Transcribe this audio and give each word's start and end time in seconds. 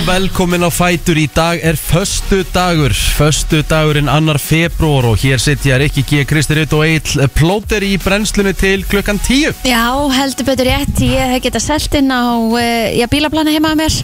og 0.00 0.06
velkomin 0.06 0.62
á 0.64 0.70
Fætur. 0.72 1.18
Í 1.18 1.28
dag 1.34 1.60
er 1.64 1.74
föstu 1.76 2.44
dagur 2.54 2.92
Föstu 2.94 3.62
dagurinn 3.68 4.08
annar 4.08 4.38
februar 4.38 5.04
Og 5.10 5.18
hér 5.20 5.38
sitja 5.40 5.78
Rikki 5.80 6.02
G. 6.06 6.24
Kristi 6.28 6.54
Rutt 6.56 6.72
og 6.76 6.84
Eill 6.86 7.28
Plóter 7.36 7.82
í 7.84 7.98
brennslunni 8.00 8.52
til 8.56 8.84
klukkan 8.88 9.18
10 9.18 9.52
Já, 9.68 10.08
heldur 10.14 10.44
betur 10.48 10.66
rétt, 10.70 11.00
ég 11.04 11.26
hef 11.34 11.42
getað 11.44 11.62
selt 11.64 11.94
inn 11.98 12.10
á 12.12 12.22
uh, 12.32 12.58
já, 12.96 13.06
bílaplani 13.10 13.52
heima 13.56 13.70
að 13.74 13.80
mér. 13.82 13.94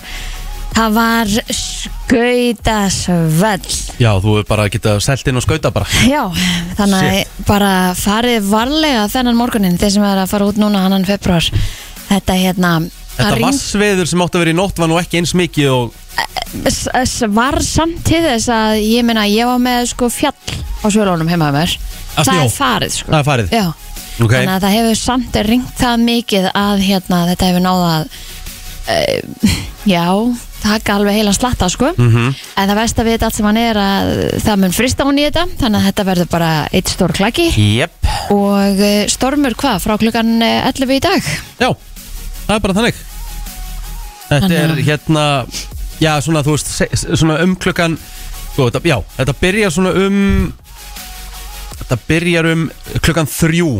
Það 0.76 0.90
var 0.98 1.26
skautasvöll 1.60 3.70
Já, 4.02 4.12
þú 4.20 4.30
er 4.40 4.44
bara 4.50 4.62
að 4.66 4.72
geta 4.76 4.90
selt 5.00 5.26
inn 5.30 5.38
og 5.40 5.44
skauta 5.46 5.68
bara. 5.72 5.86
Já, 6.04 6.24
þannig 6.76 7.00
að 7.06 7.12
bara 7.48 7.72
farið 7.96 8.42
varlega 8.52 9.02
þennan 9.14 9.38
morgunin 9.38 9.80
þeir 9.80 9.92
sem 9.96 10.04
er 10.04 10.18
að 10.26 10.32
fara 10.34 10.48
út 10.50 10.58
núna 10.60 10.78
annan 10.84 11.08
februar 11.08 11.44
Þetta 12.06 12.32
hérna 12.38 12.70
Þetta 13.16 13.40
vassveður 13.40 14.10
sem 14.10 14.22
átti 14.26 14.36
að 14.38 14.44
vera 14.44 14.52
í 14.52 14.58
nótt 14.58 14.80
var 14.82 14.90
nú 14.92 14.98
ekki 15.00 15.20
eins 15.22 15.32
mikið 15.36 15.72
og 15.72 15.94
var 17.34 17.58
samt 17.64 18.04
til 18.06 18.22
þess 18.24 18.48
að 18.52 18.78
ég 18.84 19.04
meina 19.06 19.26
ég 19.28 19.48
var 19.48 19.60
með 19.62 19.90
sko 19.92 20.08
fjall 20.12 20.36
á 20.84 20.86
svölunum 20.92 21.28
heima 21.30 21.50
að 21.50 21.58
mér. 21.60 21.76
Að 22.16 22.30
Það 22.30 22.42
er 22.44 22.54
farið 22.54 22.96
sko. 22.96 23.12
Það 23.12 23.18
er 23.18 23.28
farið? 23.30 23.52
Já, 23.56 23.66
Ok, 24.16 24.32
þannig 24.32 24.54
að 24.54 24.64
það 24.64 24.74
hefur 24.78 24.98
samt 25.00 25.38
ringt 25.44 25.72
það 25.76 26.04
mikið 26.06 26.46
að 26.56 26.82
hérna 26.86 27.22
þetta 27.30 27.48
hefur 27.50 27.64
náða 27.66 27.88
að 27.92 28.04
uh, 28.94 29.56
já, 29.96 30.04
taka 30.62 30.94
alveg 30.96 31.18
heila 31.18 31.34
slatta 31.36 31.68
sko. 31.72 31.90
Mhm. 31.98 32.30
en 32.56 32.70
það 32.70 32.78
verst 32.80 33.02
að 33.02 33.10
við 33.10 33.26
allt 33.28 33.36
sem 33.36 33.48
hann 33.50 33.60
er 33.60 33.80
að 33.80 34.12
það 34.46 34.62
mun 34.62 34.76
frista 34.76 35.08
hún 35.08 35.20
í 35.20 35.26
þetta 35.26 35.44
þannig 35.60 35.80
að 35.82 35.88
þetta 35.90 36.06
verður 36.10 36.30
bara 36.32 36.52
eitt 36.72 36.94
stór 36.94 37.16
klaki. 37.16 37.50
Jep, 37.76 38.08
og 38.32 38.80
uh, 38.80 39.02
stormur 39.12 39.58
hvað 39.58 39.84
frá 39.84 39.98
klukkan 40.00 40.32
eh, 40.40 40.64
11 40.72 40.96
í 40.96 41.02
dag? 41.04 41.30
Já, 41.60 41.70
það 42.46 42.54
er 42.56 42.62
bara 42.66 42.76
þannig. 42.80 43.00
Þetta 44.26 44.40
Þannig 44.42 44.58
er 44.62 44.70
að- 44.74 44.84
hérna 44.90 45.26
Já, 46.00 46.12
svona 46.20 46.42
þú 46.44 46.52
veist 46.56 46.66
se- 46.76 47.16
Svona 47.16 47.38
um 47.44 47.54
klukkan 47.56 47.94
sko, 48.52 48.66
þetta, 48.70 48.82
Já, 48.84 48.96
þetta 49.16 49.34
byrjar 49.40 49.70
svona 49.72 49.92
um 50.06 50.52
Þetta 51.76 51.98
byrjar 52.08 52.48
um 52.52 52.64
klukkan 53.04 53.28
þrjú. 53.30 53.70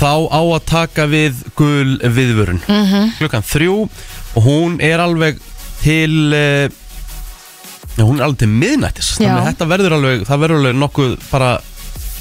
Þá 0.00 0.12
á 0.32 0.40
að 0.40 0.64
taka 0.70 1.04
við 1.10 1.42
gul 1.58 1.98
viðvörun. 2.00 2.60
Mm 2.68 3.10
Klukkan 3.18 3.42
þrjú 3.44 3.74
Og 4.38 4.42
hún 4.46 4.78
er 4.80 4.98
alveg 5.02 5.40
til 5.82 6.32
uh, 6.32 6.68
Já, 7.98 8.04
hún 8.06 8.20
er 8.20 8.24
alveg 8.28 8.38
til 8.44 8.48
miðnættis. 8.48 9.16
Þannig 9.18 9.34
að 9.34 9.42
Já. 9.44 9.50
þetta 9.50 9.68
verður 9.74 9.96
alveg 9.98 10.22
Það 10.28 10.40
verður 10.44 10.60
alveg 10.62 10.78
nokkuð 10.80 11.16
bara 11.32 11.50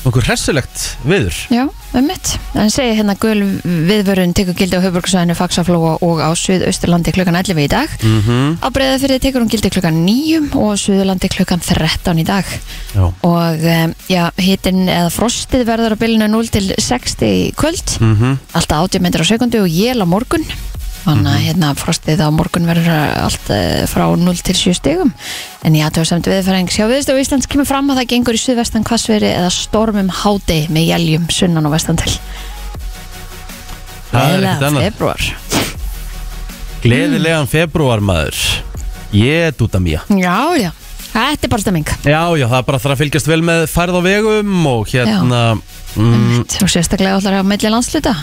Nokkuð 0.06 0.30
hressilegt 0.30 0.84
viður 1.04 1.36
já, 1.52 1.66
um 1.68 2.06
mitt 2.08 2.32
en 2.56 2.72
segi 2.72 2.94
hérna 2.96 3.18
gul 3.20 3.42
viðvörun 3.64 4.32
tekur 4.38 4.56
gildi 4.56 4.80
á 4.80 4.86
höfburgsvæðinu 4.86 5.36
Faxaflóa 5.36 5.98
og 6.06 6.22
á 6.24 6.32
Suðausturlandi 6.40 7.14
klukkan 7.16 7.36
11 7.36 7.60
í 7.66 7.68
dag. 7.72 7.92
Mm 8.00 8.22
-hmm. 8.24 8.56
á 8.64 8.68
Breiðafyrði 8.72 9.20
tekur 9.20 9.44
hún 9.44 9.52
gildi 9.52 9.70
klukkan 9.70 10.00
9 10.06 10.56
og 10.56 10.72
á 10.72 10.76
Suðurlandi 10.80 11.30
klukkan 11.30 11.60
13 11.60 12.20
í 12.20 12.26
dag. 12.26 12.46
Já. 12.96 13.12
Og 13.22 13.60
um, 13.76 13.94
já, 14.08 14.32
hitin 14.38 14.88
eða 14.88 15.12
frostið 15.12 15.68
verður 15.68 16.00
á 16.00 16.02
bylunu 16.02 16.28
0 16.28 16.48
til 16.48 16.74
60 16.78 17.28
í 17.28 17.54
kvöld. 17.56 18.00
Mm 18.00 18.38
alltaf 18.54 18.88
80 18.88 19.02
metrar 19.02 19.24
á 19.24 19.32
sekundu 19.32 19.62
og 19.62 19.70
jél 19.70 20.00
á 20.00 20.08
morgun 20.08 20.46
þannig 21.04 21.32
að 21.32 21.44
hérna 21.48 21.72
frostið 21.80 22.22
á 22.24 22.28
morgun 22.34 22.68
verður 22.70 22.90
allt 23.24 23.52
uh, 23.54 23.84
frá 23.90 24.06
0 24.20 24.44
til 24.46 24.56
7 24.58 24.76
stigum. 24.78 25.12
En 25.66 25.78
í 25.78 25.84
aðtöðsamt 25.86 26.30
viðfæring 26.30 26.72
sjá 26.74 26.86
viðst 26.92 27.12
og 27.14 27.20
Íslands 27.22 27.50
kemur 27.50 27.68
fram 27.70 27.92
að 27.92 28.02
það 28.02 28.12
gengur 28.14 28.38
í 28.38 28.42
suðvestan 28.42 28.88
kvassveri 28.88 29.32
eða 29.32 29.52
stormum 29.54 30.12
háti 30.22 30.62
með 30.74 30.90
jæljum 30.94 31.30
sunnan 31.34 31.70
og 31.70 31.76
vestan 31.76 32.00
til. 32.00 32.12
Það 34.10 34.34
er 34.34 34.50
ekkert 34.50 34.66
Gleðilegan 34.66 34.68
annað. 34.70 34.88
februar 34.90 35.50
Gleðilegan 36.80 37.50
februar 37.52 38.04
maður. 38.04 38.38
Ég 39.14 39.58
dúta 39.60 39.82
mía. 39.84 40.04
Já, 40.08 40.56
já, 40.56 40.70
þetta 41.12 41.48
er 41.48 41.52
bara 41.52 41.64
stemming. 41.64 41.90
Já, 42.06 42.22
já, 42.40 42.46
það 42.46 42.60
er 42.60 42.68
bara 42.70 42.80
þarf 42.80 42.96
að 42.96 43.02
fylgjast 43.04 43.30
vel 43.30 43.42
með 43.46 43.66
færð 43.72 44.00
á 44.00 44.02
vegum 44.06 44.68
og 44.70 44.92
hérna 44.94 45.42
mm, 45.98 46.46
og 46.46 46.72
sérstaklega 46.72 47.18
allar 47.18 47.42
á 47.42 47.44
milli 47.44 47.74
landsluta 47.74 48.16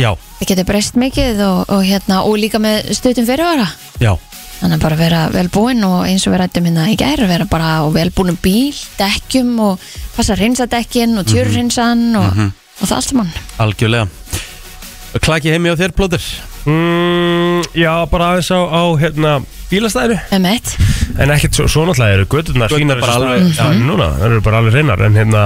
Já, 0.00 0.10
það 0.40 0.46
getur 0.52 0.64
breyst 0.68 0.94
mikið 0.96 1.40
og, 1.46 1.58
og, 1.68 1.82
hérna, 1.84 2.22
og 2.24 2.36
líka 2.40 2.58
með 2.62 2.92
stuttum 2.96 3.26
fyrirvara. 3.28 3.66
Já, 4.00 4.14
Þannig 4.62 4.76
að 4.78 4.82
bara 4.84 4.96
vera 5.00 5.20
vel 5.34 5.48
búinn 5.50 5.82
og 5.82 6.04
eins 6.06 6.22
og 6.28 6.32
við 6.36 6.38
rættum 6.44 6.66
hérna 6.68 6.84
í 6.86 6.94
gær 7.00 7.18
vera 7.26 7.44
bara 7.50 7.82
á 7.82 7.86
vel 7.90 8.12
búnum 8.14 8.36
bíl, 8.38 8.70
dekkjum 8.94 9.56
og 9.58 9.80
passa 10.14 10.36
að 10.36 10.44
reynsa 10.44 10.68
dekkin 10.70 11.18
og 11.18 11.26
tjörrinsan 11.26 12.04
og, 12.14 12.38
og 12.78 12.86
það 12.86 12.94
allt 13.00 13.08
saman. 13.10 13.32
algjörlega. 13.58 14.06
Klaki 15.20 15.50
heimi 15.52 15.74
á 15.74 15.76
þér, 15.76 15.92
plóður 15.98 16.22
Mm, 16.62 17.64
já, 17.74 17.90
bara 18.06 18.28
aðeins 18.36 18.52
á, 18.54 18.60
á 18.70 18.82
hérna, 19.02 19.30
bílastæðinu. 19.66 20.20
Um 20.36 20.44
eitt. 20.46 20.76
En 21.18 21.32
ekkert 21.34 21.56
svo, 21.58 21.64
svo 21.66 21.82
náttúrulega 21.88 22.20
eru 22.20 22.26
gödurnar 22.30 22.70
fínar 22.70 23.00
bara 23.02 23.16
alveg- 23.18 23.48
staðar. 23.50 23.74
Já, 23.74 23.82
núna, 23.82 24.06
það 24.20 24.26
eru 24.28 24.40
bara 24.46 24.60
alveg 24.62 24.76
reynar 24.76 25.02
En 25.02 25.18
hérna, 25.18 25.42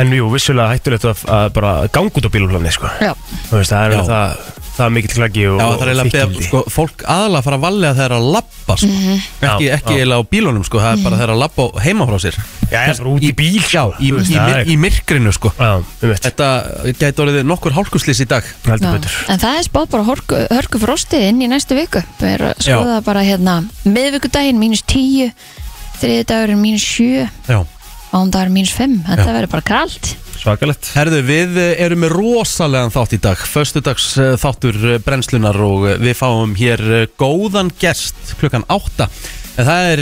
en 0.00 0.12
jú, 0.16 0.26
vissulega 0.32 0.72
hættulegt 0.74 1.04
að, 1.06 1.24
að 1.30 1.48
bara 1.54 1.72
ganga 1.94 2.10
út 2.18 2.26
á 2.26 2.34
bíluflani 2.34 2.72
sko. 2.74 2.90
Já. 3.00 3.12
Þú 3.50 3.60
veist, 3.60 3.70
það 3.74 3.84
er 3.84 3.94
Já. 3.94 4.02
það, 4.08 4.52
það 4.74 4.84
er 4.88 4.92
mikill 4.96 5.14
klaggi 5.14 5.44
og, 5.46 5.58
Já, 5.60 5.64
það 5.64 5.82
er 5.84 5.90
eiginlega 5.92 6.04
að 6.04 6.14
beða, 6.14 6.24
þykkildi. 6.30 6.46
sko, 6.48 6.62
fólk 6.74 7.04
aðalega 7.14 7.38
að 7.40 7.46
fara 7.46 7.58
að 7.60 7.64
vallega 7.64 7.94
þegar 8.00 8.14
að 8.16 8.26
labba, 8.34 8.76
sko. 8.82 8.88
Ekki, 9.14 9.68
Já, 9.68 9.74
ekki 9.78 9.94
eiginlega 9.94 10.18
á 10.18 10.30
bílunum, 10.34 10.64
sko, 10.66 10.80
það 10.82 10.96
er 10.98 11.04
bara 11.04 11.20
þegar 11.20 11.32
að 11.34 11.40
labba 11.44 11.66
heima 11.84 12.08
frá 12.10 12.18
sér. 12.24 12.38
Já, 12.64 12.74
það 12.74 12.90
er 12.90 12.98
bara 13.04 13.12
út 13.14 13.26
í 13.28 13.32
bíl 13.38 13.62
Já, 13.70 13.84
í, 14.00 14.10
veist, 14.16 14.30
í, 14.32 14.34
það 14.34 14.50
í, 14.50 14.56
er- 14.58 14.70
í 14.74 14.76
myrkrinu, 14.82 15.34
sko. 15.38 15.52
Já, 15.60 15.70
um 15.78 15.86
veit, 16.10 16.24
Þetta 16.26 16.48
gæti 17.04 17.22
orðið 17.24 17.46
nokkur 17.52 17.76
hálkuslis 17.78 18.22
í 18.24 18.28
dag. 18.34 18.48
Heldur 18.66 18.96
betur. 18.98 19.18
En 19.30 19.38
það 19.44 19.60
er 19.60 19.68
spáð 19.68 19.90
bara 19.94 20.08
hörku, 20.10 20.40
hörku 20.50 20.80
frosti 20.82 21.22
inn 21.28 21.42
í 21.44 21.50
næstu 21.54 21.78
viku. 21.78 22.02
Við 22.18 22.32
erum 22.34 22.50
að 22.50 22.64
skoða 22.66 22.98
bara 23.06 23.22
hérna 23.22 23.60
miðvikudaginn 23.86 24.58
mínus 24.58 24.82
10, 24.90 25.30
þriðdagurinn 26.02 26.60
mínus 26.64 26.82
7, 26.98 27.28
Já 27.46 27.60
ándagurinn 28.14 28.54
mínus 28.54 28.74
5. 28.76 29.00
Þetta 29.08 29.32
verður 29.34 29.52
bara 29.54 29.66
kralt. 29.66 30.10
Svakalegt. 30.44 30.90
Herðu, 30.92 31.20
við 31.24 31.56
erum 31.62 32.02
með 32.04 32.16
rosalegan 32.18 32.92
þátt 32.92 33.14
í 33.16 33.20
dag. 33.24 33.44
Föstudags 33.48 34.10
eh, 34.20 34.34
þáttur 34.40 34.76
eh, 34.82 34.98
brennslunar 35.04 35.56
og 35.64 35.86
eh, 35.88 35.96
við 36.02 36.18
fáum 36.18 36.52
hér 36.58 36.82
góðan 37.20 37.72
gest 37.80 38.34
klukkan 38.40 38.66
átta. 38.72 39.08
En 39.54 39.68
það 39.68 39.88
er 39.92 40.00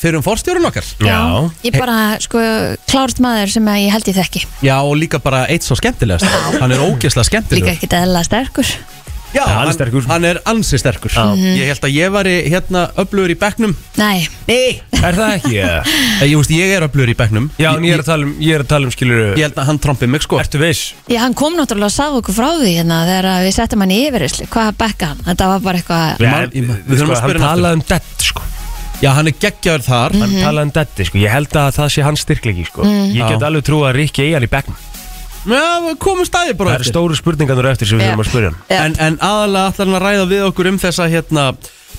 fyrir 0.00 0.16
um 0.16 0.24
forstjórun 0.24 0.64
okkar. 0.70 0.86
Já, 1.04 1.18
Ég 1.66 1.74
bara, 1.76 2.16
sko, 2.24 2.40
klárt 2.88 3.20
maður 3.20 3.52
sem 3.52 3.66
að 3.68 3.82
ég 3.82 3.92
held 3.92 4.08
ég 4.08 4.16
þekki. 4.16 4.44
Já, 4.64 4.78
og 4.80 4.96
líka 4.96 5.20
bara 5.20 5.42
eitt 5.52 5.66
svo 5.66 5.76
skemmtilegast. 5.76 6.24
Hann 6.56 6.72
er 6.72 6.80
ógeðslega 6.80 7.20
Líka 7.20 7.28
skemmtilegur 7.28 7.74
ekkert 7.74 7.98
eðla 8.00 8.24
sterkur. 8.24 8.72
Já, 9.34 9.40
Ja, 9.42 9.46
hann 9.58 9.68
er 9.68 9.74
sterkur. 9.74 10.04
hann 10.06 10.24
er 10.28 10.38
ansi 10.46 10.78
sterkur. 10.78 11.10
Já. 11.10 11.24
Ég 11.34 11.66
held 11.72 11.82
að 11.88 11.94
ég 11.96 12.12
var 12.14 12.28
hérna 12.30 12.82
öflugur 13.02 13.32
í 13.34 13.36
bekknum. 13.38 13.72
Nei, 13.98 14.28
Nei. 14.46 14.80
Er 15.04 15.16
það 15.18 15.32
ekki? 15.40 15.54
eða? 15.64 15.80
Ég, 16.22 16.34
veist, 16.38 16.52
ég 16.54 16.74
er 16.76 16.86
öflugur 16.86 17.10
í 17.10 17.16
bekknum. 17.18 17.48
Já, 17.58 17.72
en 17.74 17.82
ég 17.88 17.96
er 17.96 18.04
að 18.04 18.08
tala 18.12 18.28
um, 18.28 18.34
ég 18.38 18.54
er 18.54 18.62
að 18.64 18.70
tala 18.70 18.86
um 18.86 18.94
skilur 18.94 19.22
Ég 19.34 19.42
held 19.48 19.58
að 19.58 19.66
hann 19.72 19.80
trompið 19.82 20.12
mig 20.14 20.22
sko. 20.24 20.38
Ertu 20.38 20.60
viss? 20.62 20.84
Já, 21.10 21.18
hann 21.24 21.34
kom 21.34 21.58
náttúrulega 21.58 21.90
að 21.90 21.96
sagði 21.98 22.22
okkur 22.22 22.38
frá 22.38 22.48
því 22.62 22.70
hérna 22.78 23.00
þegar 23.10 23.28
að 23.34 23.44
við 23.48 23.54
settum 23.58 23.84
hann 23.84 23.94
í 23.96 24.00
yfirherslu. 24.06 24.48
Hvað 24.54 24.72
bekka 24.84 25.10
hann? 25.12 25.22
Þetta 25.26 25.50
var 25.50 25.64
bara 25.66 25.82
eitthvað... 25.82 26.24
Ég 26.24 26.30
man- 26.30 26.54
ég- 26.54 26.70
við 26.86 26.94
þurfum 26.94 27.14
að 27.14 27.18
sko, 27.18 27.26
spyrja 27.26 27.42
Hann 27.42 27.48
hann 27.50 27.58
talaði 27.58 27.80
um 27.80 27.86
dead 27.90 28.26
sko. 28.30 28.46
Já, 29.02 29.10
hann 29.18 29.26
er 29.28 29.34
geggjaður 29.42 29.82
þar. 29.90 30.14
Hann 30.22 30.34
talaði 30.38 30.68
um 30.70 30.74
dead 30.78 31.04
sko. 31.10 31.18
Ég 31.26 31.34
held 31.34 31.58
að 31.58 31.70
það 31.82 31.88
sé 31.98 32.06
hans 32.06 32.22
styrklegi 32.24 32.66
sko. 32.70 32.86
Ég 32.86 33.26
get 33.34 33.42
alveg 33.50 33.66
trú 33.66 33.82
að 33.84 33.96
Rikki 33.98 34.28
eigi 34.28 34.36
hann 34.38 34.46
í 34.46 34.52
bekknum 34.54 34.78
Já, 35.44 35.94
komum 36.00 36.24
staði 36.24 36.54
bara 36.56 36.72
Það 36.72 36.76
eru 36.78 36.84
eftir. 36.84 36.94
stóru 36.94 37.16
spurningarnir 37.18 37.70
eftir 37.72 37.90
sem 37.90 38.00
við 38.00 38.12
þurfum 38.14 38.40
að 38.40 38.72
Já. 38.72 38.78
en, 38.80 38.94
en 39.06 39.16
aðalega 39.20 39.72
ætlar 39.72 39.88
hann 39.90 39.98
að 39.98 40.04
ræða 40.06 40.28
við 40.30 40.44
okkur 40.48 40.70
um 40.70 40.78
þessa 40.80 41.08
hérna 41.12 41.46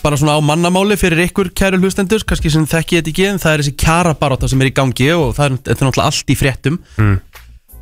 bara 0.05 0.17
svona 0.21 0.37
á 0.37 0.41
mannamáli 0.45 0.97
fyrir 1.01 1.23
ykkur 1.27 1.49
kæru 1.57 1.79
hlustendur, 1.81 2.25
kannski 2.27 2.51
sem 2.53 2.65
þekki 2.69 2.99
þetta 2.99 3.11
ekki 3.13 3.25
en 3.29 3.41
það 3.41 3.53
er 3.55 3.63
þessi 3.63 3.75
kjarabaróta 3.81 4.49
sem 4.51 4.61
er 4.61 4.69
í 4.69 4.75
gangi 4.75 5.07
og 5.15 5.33
það 5.37 5.45
er, 5.47 5.57
þetta 5.65 5.75
er 5.75 5.89
náttúrulega 5.89 6.11
allt 6.11 6.29
í 6.29 6.37
fréttum. 6.41 6.77
Mm. 7.01 7.17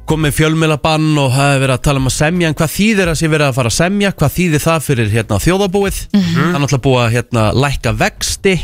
komið 0.04 0.34
fjölmiðlabann 0.36 1.20
og 1.20 1.30
það 1.32 1.54
er 1.54 1.62
verið 1.64 1.74
að 1.78 1.84
tala 1.88 2.02
um 2.02 2.08
að 2.10 2.16
semja 2.18 2.48
en 2.50 2.56
hvað 2.60 2.72
þýðir 2.74 3.12
að 3.12 3.20
sé 3.20 3.28
verið 3.32 3.48
að 3.48 3.54
fara 3.56 3.70
að 3.72 3.78
semja? 3.78 4.10
Hvað 4.20 4.34
þýðir 4.38 4.64
það 4.64 4.82
fyrir 4.88 5.14
hérna 5.14 5.38
þjóðabúið 5.40 6.00
það 6.12 6.42
er 6.44 6.58
náttúrulega 6.60 6.84
búið 6.88 7.04
að 7.04 7.14
hérna 7.14 7.46
lækka 7.64 7.94
vexti. 8.02 8.56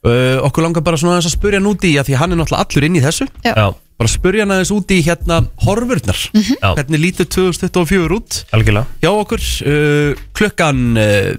Uh, 0.00 0.40
okkur 0.48 0.64
langar 0.66 0.82
bara 0.82 0.98
svona 0.98 1.14
aðeins 1.14 1.28
að 1.30 1.36
spurja 1.36 1.60
út 1.62 1.86
í 1.86 1.92
að 2.00 2.10
því 2.10 2.18
hann 2.18 2.34
er 2.34 2.40
náttúrulega 2.40 2.66
allur 2.66 2.88
inn 2.88 2.98
í 2.98 3.04
þessu. 3.04 3.28
Já. 3.46 3.70
Bara 4.00 4.08
spurja 4.08 4.46
hann 4.46 4.54
aðeins 4.54 4.72
út 4.72 4.92
í 4.96 5.02
hérna 5.04 5.42
horfurnar. 5.60 6.18
Já, 6.32 6.70
hvernig 6.72 7.02
lítur 7.02 7.26
2024 7.28 8.16
út? 8.16 8.38
Algjörlega. 8.56 8.86
Hjá 9.02 9.10
okkur 9.12 9.42
uh, 9.68 10.22
klukkan 10.36 10.84
uh, 10.96 11.34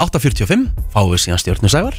8.45 0.00 0.68
fáum 0.94 1.10
við 1.12 1.26
síðan 1.26 1.42
stjórnum 1.42 1.72
sævar. 1.72 1.98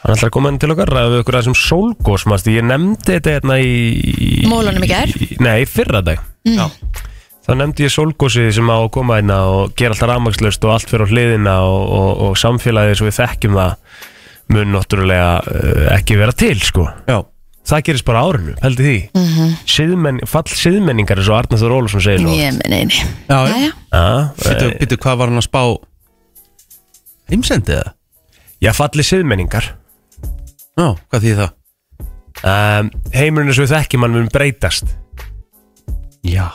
Hann 0.00 0.14
ætlar 0.14 0.30
að 0.30 0.34
koma 0.36 0.52
inn 0.52 0.60
til 0.62 0.70
okkar 0.72 0.92
ræða 0.94 1.10
við 1.12 1.22
okkur 1.24 1.36
aðeins 1.40 1.50
um 1.50 1.58
sólgós 1.58 2.24
manstu, 2.30 2.54
Ég 2.54 2.64
nefndi 2.64 3.16
þetta 3.18 3.34
hérna 3.34 3.58
í 3.60 4.46
Mólunum 4.48 4.86
í 4.86 4.88
gær? 4.88 5.10
Nei, 5.42 5.66
fyrra 5.68 6.00
dag 6.06 6.22
Já. 6.46 6.70
Þá 7.44 7.50
nefndi 7.58 7.84
ég 7.84 7.92
sólgósið 7.92 8.48
sem 8.56 8.70
á 8.72 8.78
að 8.78 8.88
koma 8.94 9.18
hérna 9.18 9.40
og 9.50 9.74
gera 9.76 9.92
alltaf 9.92 10.08
rafmagnslaust 10.08 10.64
og 10.64 10.72
allt 10.76 10.92
fyrir 10.92 11.04
á 11.04 11.12
hliðina 11.12 11.58
og, 11.66 11.84
og, 11.98 12.10
og 12.28 12.38
samfélagið 12.40 12.96
svo 13.00 13.10
við 13.10 13.18
þekkjum 13.18 13.58
það 13.58 14.00
mun 14.54 14.72
náttúrulega 14.76 15.28
uh, 15.42 15.84
ekki 15.98 16.16
vera 16.20 16.36
til 16.36 16.56
sko. 16.64 16.86
Já. 17.10 17.20
Það 17.68 17.82
gerist 17.86 18.06
bara 18.08 18.22
árinu, 18.24 18.54
heldur 18.62 18.84
því 18.86 18.96
mm 19.14 19.26
-hmm. 19.26 19.50
Siðmenn, 19.68 20.20
Fall 20.26 20.48
siðmenningar 20.48 21.18
eins 21.20 21.28
og 21.28 21.36
Arnaður 21.38 21.74
Ólusson 21.76 22.00
segir 22.02 22.20
svo 22.24 22.32
Ég, 22.34 22.52
nei, 22.56 22.84
nei. 22.84 22.88
Já, 23.28 23.38
já. 23.46 23.70
Já, 23.92 24.30
Býtu, 24.40 24.64
eh, 24.70 24.76
býtu, 24.80 24.96
hvað 24.96 25.16
var 25.18 25.28
hann 25.28 25.38
að 25.38 25.48
spá 25.48 25.62
heimsendið 27.30 27.74
það? 27.82 27.92
Já, 28.60 28.72
falli 28.72 29.02
siðmenningar 29.06 29.64
Já, 30.78 30.96
hvað 31.10 31.22
þýð 31.22 31.36
það? 31.36 31.50
um, 32.44 32.90
Heimurinn 33.12 33.50
eins 33.50 33.58
og 33.60 33.66
við 33.66 33.74
þekkjum 33.76 34.02
hann 34.06 34.14
mun 34.16 34.28
breytast 34.32 34.94
Já 36.24 36.50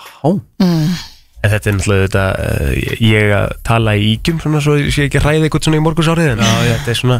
En 1.45 1.51
þetta 1.51 1.69
er 1.69 1.75
náttúrulega 1.77 2.05
þetta, 2.07 2.25
uh, 2.41 2.71
ég 3.05 3.31
að 3.37 3.51
tala 3.63 3.93
í 3.95 4.07
ígjum 4.15 4.39
svona 4.41 4.61
svo 4.65 4.79
ég 4.79 4.89
sé 4.93 5.05
ekki 5.05 5.19
að 5.21 5.27
ræða 5.27 5.45
eitthvað 5.45 5.67
svona 5.67 5.77
í 5.77 5.83
morgunsárið 5.85 6.29
en 6.31 6.41
þetta 6.41 6.89
er 6.89 6.97
svona 6.97 7.19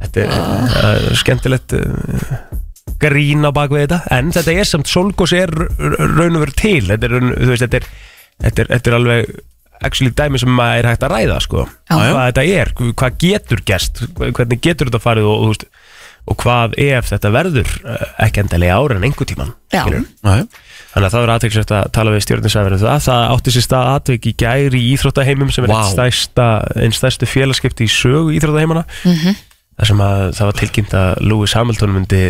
þetta 0.00 0.24
er 0.24 0.32
uh, 0.34 1.14
skemmtilegt 1.20 1.72
uh, 1.78 2.58
grín 3.02 3.46
á 3.46 3.50
bakvið 3.56 3.86
þetta 3.86 4.00
en 4.18 4.32
þetta 4.36 4.56
er 4.60 4.68
samt, 4.68 4.90
Solgos 4.90 5.32
er 5.36 5.50
raun 5.50 6.36
og 6.38 6.44
veru 6.46 6.56
til 6.60 6.82
þetta 6.88 7.08
er, 7.08 7.14
raun- 7.16 7.36
þú 7.36 7.52
veist, 7.54 7.64
þetta 7.66 7.80
er, 7.80 7.88
þetta 8.46 8.64
er, 8.66 8.72
þetta 8.76 8.90
er 8.92 8.98
alveg 9.00 9.32
actually 9.80 10.12
dæmi 10.12 10.38
sem 10.42 10.50
maður 10.52 10.82
er 10.82 10.90
hægt 10.92 11.04
að 11.06 11.14
ræða 11.14 11.38
sko, 11.40 11.62
Já. 11.88 11.94
hvað 11.96 12.26
þetta 12.26 12.42
er 12.60 12.72
hvað 13.00 13.14
getur 13.22 13.62
gerst, 13.70 14.02
hvernig 14.20 14.60
getur 14.60 14.90
þetta 14.90 15.00
farið 15.00 15.28
og, 15.30 15.36
og, 15.36 15.46
þú 15.46 15.54
veist, 15.54 15.64
og 16.30 16.36
hvað 16.42 16.74
ef 16.84 17.06
þetta 17.14 17.30
verður 17.32 17.70
uh, 17.88 18.02
ekki 18.26 18.42
endilega 18.42 18.74
ára 18.76 18.98
en 19.00 19.06
einhver 19.08 19.26
tíman 19.30 19.54
Já. 19.72 19.86
Já, 19.88 20.42
Þannig 20.90 21.06
að 21.06 21.12
það 21.14 21.22
er 21.24 21.30
aðtækksvægt 21.36 21.72
að 21.76 21.88
tala 21.94 22.10
við 22.12 22.22
stjórninsæðverðin 22.24 22.80
það. 22.82 23.02
Það 23.04 23.20
átti 23.30 23.52
sér 23.54 23.62
stað 23.62 23.88
atvik 23.94 24.24
í 24.26 24.32
gæri 24.42 24.78
í 24.82 24.88
íþróttaheimum 24.96 25.52
sem 25.54 25.64
er 25.64 25.70
Vá. 25.70 25.76
einn 25.78 25.92
stærsta, 25.94 26.46
einn 26.82 26.94
stærstu 26.96 27.28
félagskipti 27.30 27.86
í 27.86 27.92
sögu 27.94 28.32
íþróttaheimana. 28.34 28.82
Mhm. 29.06 29.36
Það 29.78 29.86
sem 29.92 30.02
að 30.02 30.24
það 30.40 30.48
var 30.50 30.58
tilkynnt 30.58 30.96
að 30.98 31.22
Lewis 31.30 31.54
Hamilton 31.54 31.94
myndi 31.94 32.22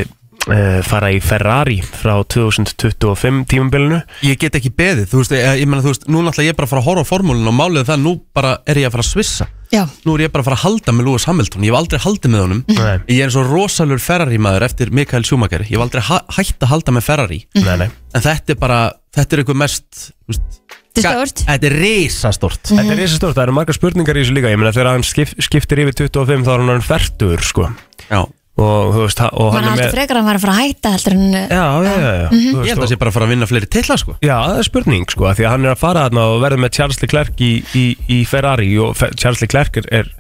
fara 0.89 1.11
í 1.13 1.21
Ferrari 1.23 1.79
frá 1.85 2.15
2025 2.25 3.45
tímabilinu. 3.51 4.01
Ég 4.25 4.39
get 4.41 4.57
ekki 4.57 4.73
beðið, 4.75 5.09
þú 5.11 5.21
veist, 5.21 5.35
ég, 5.37 5.61
ég 5.61 5.69
meina, 5.69 5.83
þú 5.85 5.93
veist, 5.93 6.07
nú 6.09 6.23
náttúrulega 6.25 6.49
ég 6.49 6.55
er 6.55 6.59
bara 6.59 6.69
að 6.69 6.73
fara 6.75 6.83
að 6.83 6.89
horfa 6.91 7.05
á 7.05 7.11
formúlinu 7.11 7.51
og 7.53 7.57
málið 7.59 7.89
það, 7.91 8.05
nú 8.07 8.15
bara 8.37 8.53
er 8.65 8.81
ég 8.81 8.89
að 8.89 8.97
fara 8.97 9.07
að 9.07 9.11
svissa 9.13 9.49
Já, 9.71 9.85
Nú 10.03 10.17
er 10.17 10.25
ég 10.25 10.33
bara 10.35 10.43
að 10.43 10.49
fara 10.49 10.57
að 10.59 10.65
halda 10.65 10.93
með 10.97 11.07
Lewis 11.07 11.27
Hamilton, 11.29 11.63
ég 11.63 11.71
hef 11.71 11.79
aldrei 11.79 12.01
haldið 12.03 12.33
með 12.33 12.41
honum 12.43 12.63
Nei, 12.67 12.97
Ég 13.07 13.21
er 13.21 13.29
eins 13.29 13.37
og 13.39 13.53
rosalur 13.53 14.01
Ferrari 14.03 14.41
maður 14.43 14.65
eftir 14.67 14.91
Mikael 14.91 15.23
Schumacher 15.29 15.63
Ég 15.63 15.77
hef 15.77 15.85
aldrei 15.85 16.03
ha 16.09 16.19
hætt 16.35 16.67
að 16.67 16.73
halda 16.73 16.95
með 16.97 17.07
Ferrari 17.07 17.39
nei, 17.55 17.77
nei. 17.85 17.87
En 18.11 18.25
þetta 18.25 18.57
er 18.57 18.59
bara, 18.59 18.81
þetta 19.15 19.37
er 19.37 19.45
eitthvað 19.45 19.61
mest 19.63 20.01
veist, 20.27 20.59
Þetta 20.91 21.13
er. 21.23 21.31
Þetta 21.47 21.69
er 21.71 21.77
risastort 21.79 22.67
Þetta 22.67 22.97
er 22.97 22.99
reysa 22.99 23.21
stórt, 23.21 23.37
það 23.39 23.45
eru 23.45 23.55
margar 23.61 23.77
spurningar 23.79 24.19
í 24.19 24.25
þessu 24.25 24.35
líka. 24.35 24.51
Ég 24.51 24.59
meina 24.59 24.73
þegar 24.75 24.91
hann 24.97 25.07
skip, 25.07 25.31
skiptir 25.39 25.85
yfir 25.85 25.95
25 26.03 26.43
þá 26.49 26.51
er 26.51 26.65
hann 26.65 26.73
hann 26.75 26.83
færtur, 26.83 27.45
sko. 27.47 27.69
Já, 28.11 28.25
Og 28.61 28.91
þú 28.95 29.03
veist, 29.07 29.21
og 29.31 29.55
hann 29.57 29.69
er 29.71 29.79
með... 29.81 29.93
frekar 29.95 30.19
að 30.19 30.21
hann 30.21 30.29
var 30.31 30.39
að 30.41 30.45
fara 30.45 30.55
að 30.57 30.63
hætta 30.67 30.93
heldur 30.97 31.17
en 31.17 31.27
Já, 31.41 31.65
já, 31.87 31.95
já, 31.97 32.13
já. 32.21 32.29
Þú 32.31 32.39
ég 32.41 32.55
veist, 32.61 32.71
held 32.71 32.77
að 32.77 32.85
það 32.85 32.93
sé 32.95 33.01
bara 33.01 33.13
að 33.13 33.17
fara 33.19 33.29
að 33.29 33.35
vinna 33.35 33.51
fleiri 33.51 33.71
titla 33.77 33.97
sko. 34.03 34.17
Já, 34.21 34.37
það 34.45 34.61
er 34.63 34.69
spurning 34.71 35.07
sko, 35.15 35.29
af 35.31 35.39
því 35.41 35.47
að 35.49 35.55
hann 35.57 35.65
er 35.69 35.75
að 35.75 35.83
fara 35.85 36.07
þarna 36.09 36.25
og 36.35 36.41
verður 36.45 36.65
með 36.67 36.75
Charles 36.77 37.01
Leclerc 37.05 37.45
í, 37.47 37.53
í, 37.81 37.85
í 38.11 38.23
Ferrari 38.29 38.73
og 38.85 38.97
Fe 39.01 39.09
Charles 39.17 39.41
Leclerc 39.45 39.81
er, 39.81 39.89
er, 40.03 40.11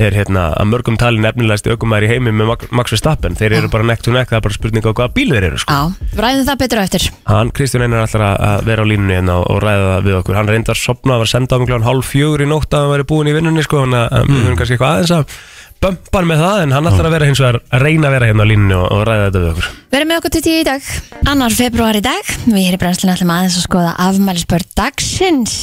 er 0.00 0.16
hérna, 0.16 0.46
að 0.56 0.70
mörgum 0.72 0.96
talin 1.00 1.26
efnilegast 1.28 1.68
aukumæður 1.68 2.06
í 2.06 2.10
heimi 2.14 2.32
með 2.32 2.48
Max- 2.52 2.70
Max 2.72 2.94
Verstappen. 2.96 3.36
Þeir 3.36 3.58
eru 3.58 3.70
bara 3.72 3.84
neck 3.90 4.00
to 4.06 4.14
neck, 4.14 4.30
það 4.32 4.38
er 4.40 4.44
bara 4.46 4.56
spurning 4.56 4.86
á 4.88 4.92
hvaða 4.92 5.12
bíl 5.18 5.28
þeir 5.34 5.46
eru 5.50 5.60
sko. 5.60 5.76
Já, 5.76 6.08
við 6.14 6.22
ræðum 6.24 6.46
það 6.48 6.60
betur 6.64 6.80
á 6.80 6.84
eftir. 6.86 7.06
Hann, 7.28 7.52
Kristján 7.56 7.84
Einar 7.86 8.06
ætlar 8.08 8.24
að- 8.30 8.40
að 8.48 8.64
vera 8.70 8.84
á 8.84 8.90
línunni 8.92 9.18
hérna 9.18 9.36
og, 9.42 9.46
og 9.52 9.60
ræða 9.66 9.88
það 9.92 10.06
við 10.08 10.18
okkur, 10.22 10.38
hann 10.40 10.52
reyndar 10.54 10.78
að 10.78 10.84
sopna, 10.86 11.18
var 11.20 11.30
senda 11.34 11.56
á 11.56 11.58
mig 11.60 11.68
kláðan 11.68 11.88
hálf 11.90 12.08
fjögur 12.14 12.44
í 12.46 12.48
nótt 12.48 12.72
að 12.72 12.86
hann 12.86 12.94
væri 12.96 13.08
búin 13.12 13.28
í 13.32 13.36
vinnunni 13.36 13.66
sko, 13.68 13.84
hann 13.84 13.98
að 14.00 14.30
við 14.32 14.40
höfum 14.46 14.56
kannski 14.62 14.78
eitthvað 14.78 14.94
aðeins 14.96 15.16
að 15.18 15.36
bömpan 15.82 16.28
með 16.30 16.42
það 16.42 16.62
en 16.62 16.74
hann 16.76 16.88
ætlar 16.90 17.08
að 17.08 17.14
vera 17.16 17.28
hins 17.28 17.42
vegar 17.42 17.58
að 17.62 17.82
reyna 17.82 18.08
að 18.08 18.14
vera 18.16 18.28
hérna 18.30 18.46
á 18.46 18.50
línunni 18.50 18.76
og, 18.78 18.86
og 18.94 19.02
ræða 19.08 19.24
þetta 19.26 19.42
við 19.42 19.50
okkur. 19.52 19.68
Við 19.92 19.98
erum 19.98 20.10
með 20.12 20.20
okkur 20.20 20.34
til 20.36 20.42
tíu 20.46 20.60
í 20.60 20.68
dag, 20.68 20.88
annar 21.32 21.56
februar 21.58 21.98
í 21.98 22.04
dag. 22.04 22.30
Við 22.46 22.62
hér 22.66 22.76
í 22.76 22.80
brennslinu 22.82 23.14
ætlum 23.16 23.34
aðeins 23.34 23.58
að 23.58 23.66
skoða 23.66 23.92
afmælisbörn 24.06 24.70
dagsins. 24.78 25.58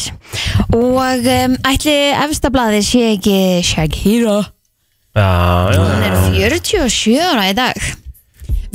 Og 0.75 1.31
um, 1.35 1.57
ætli 1.71 1.97
efstablaði 2.25 2.83
sé 2.85 3.05
ekki 3.15 3.39
Shakira? 3.65 4.37
Já, 5.17 5.29
já, 5.73 5.79
Hún 5.81 6.05
er 6.05 6.19
47 6.35 7.17
ára 7.25 7.49
í 7.49 7.57
dag 7.57 7.89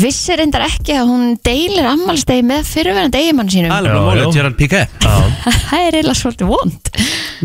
Vissi 0.00 0.34
reyndar 0.38 0.64
ekki 0.66 0.96
að 0.98 1.10
hún 1.12 1.34
deilir 1.46 1.86
afmælistegi 1.86 2.42
með 2.46 2.66
fyrirverandi 2.66 3.20
eigimann 3.20 3.52
sínum. 3.52 3.74
Alveg 3.74 3.94
Já, 3.94 4.00
málið, 4.08 4.24
já. 4.24 4.32
Gerard 4.34 4.56
Piqué. 4.58 4.82
Já. 5.04 5.14
Það 5.70 5.84
er 5.86 5.98
eiginlega 5.98 6.18
svolítið 6.18 6.50
vond. 6.50 6.90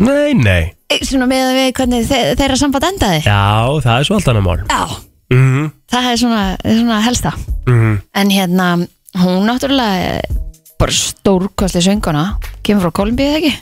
Nei, 0.02 0.34
nei. 0.34 0.62
Svona 1.06 1.28
með 1.30 1.44
að 1.46 1.58
við 1.60 1.70
hvernig 1.78 2.08
þe 2.10 2.20
þeirra 2.40 2.58
samband 2.58 2.88
endaði? 2.88 3.20
Já, 3.22 3.42
það 3.84 3.92
er 3.94 4.08
svo 4.08 4.18
allt 4.18 4.30
annað 4.32 4.46
mál. 4.48 4.58
Já, 4.66 4.82
mm 5.36 5.68
það 5.90 6.06
er 6.10 6.18
svona, 6.18 6.42
svona 6.64 7.00
helsta. 7.02 7.32
-hmm. 7.66 7.98
En 8.14 8.30
hérna, 8.30 8.68
hún 9.18 9.46
náttúrulega 9.46 10.18
er 10.18 10.22
bara 10.78 10.92
stórkostli 10.92 11.82
sönguna 11.82 12.38
Kemur 12.62 12.88
frá 12.88 12.92
Kolumbíu 13.00 13.26
eða 13.26 13.38
ekki? 13.40 13.52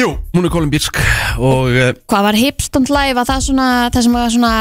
Jú, 0.00 0.12
hún 0.34 0.44
er 0.46 0.52
kolumbísk 0.54 0.98
og 1.38 1.70
uh, 1.74 1.90
Hvað 2.06 2.26
var 2.28 2.38
Hipstond 2.38 2.90
Live? 2.94 3.18
Að 3.18 3.30
það 3.32 3.40
svona 3.48 3.68
Það 3.90 4.02
sem 4.06 4.12
var 4.14 4.30
svona 4.30 4.52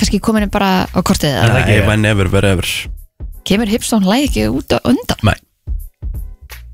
kannski 0.00 0.20
komin 0.22 0.50
bara 0.52 0.86
á 0.86 0.98
kortið 1.00 1.32
Er 1.32 1.50
það 1.50 1.50
eða? 1.50 1.64
ekki? 1.64 1.76
If 1.82 1.90
I 1.92 1.96
never 2.00 2.30
wherever 2.32 2.70
Kemur 3.46 3.70
Hipstond 3.70 4.08
Live 4.08 4.30
ekki 4.30 4.48
út 4.50 4.74
á 4.74 4.78
undan? 4.82 5.22
Nei. 5.26 5.36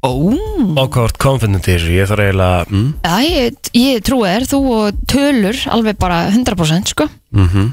Ó, 0.03 0.11
Og 0.11 0.89
hvað 0.91 1.05
vart 1.05 1.21
confident 1.23 1.69
í 1.69 1.77
þessu, 1.77 1.93
ég 1.95 2.09
þarf 2.11 2.25
eiginlega 2.25 2.65
mm. 2.73 2.89
já, 3.05 3.15
ég, 3.29 3.71
ég 3.79 4.03
trúi 4.07 4.27
þér 4.27 4.49
Þú 4.51 4.61
og 4.79 5.05
tölur 5.11 5.63
alveg 5.77 6.01
bara 6.03 6.25
100% 6.33 6.95
sko. 6.95 7.09
Mm 7.37 7.71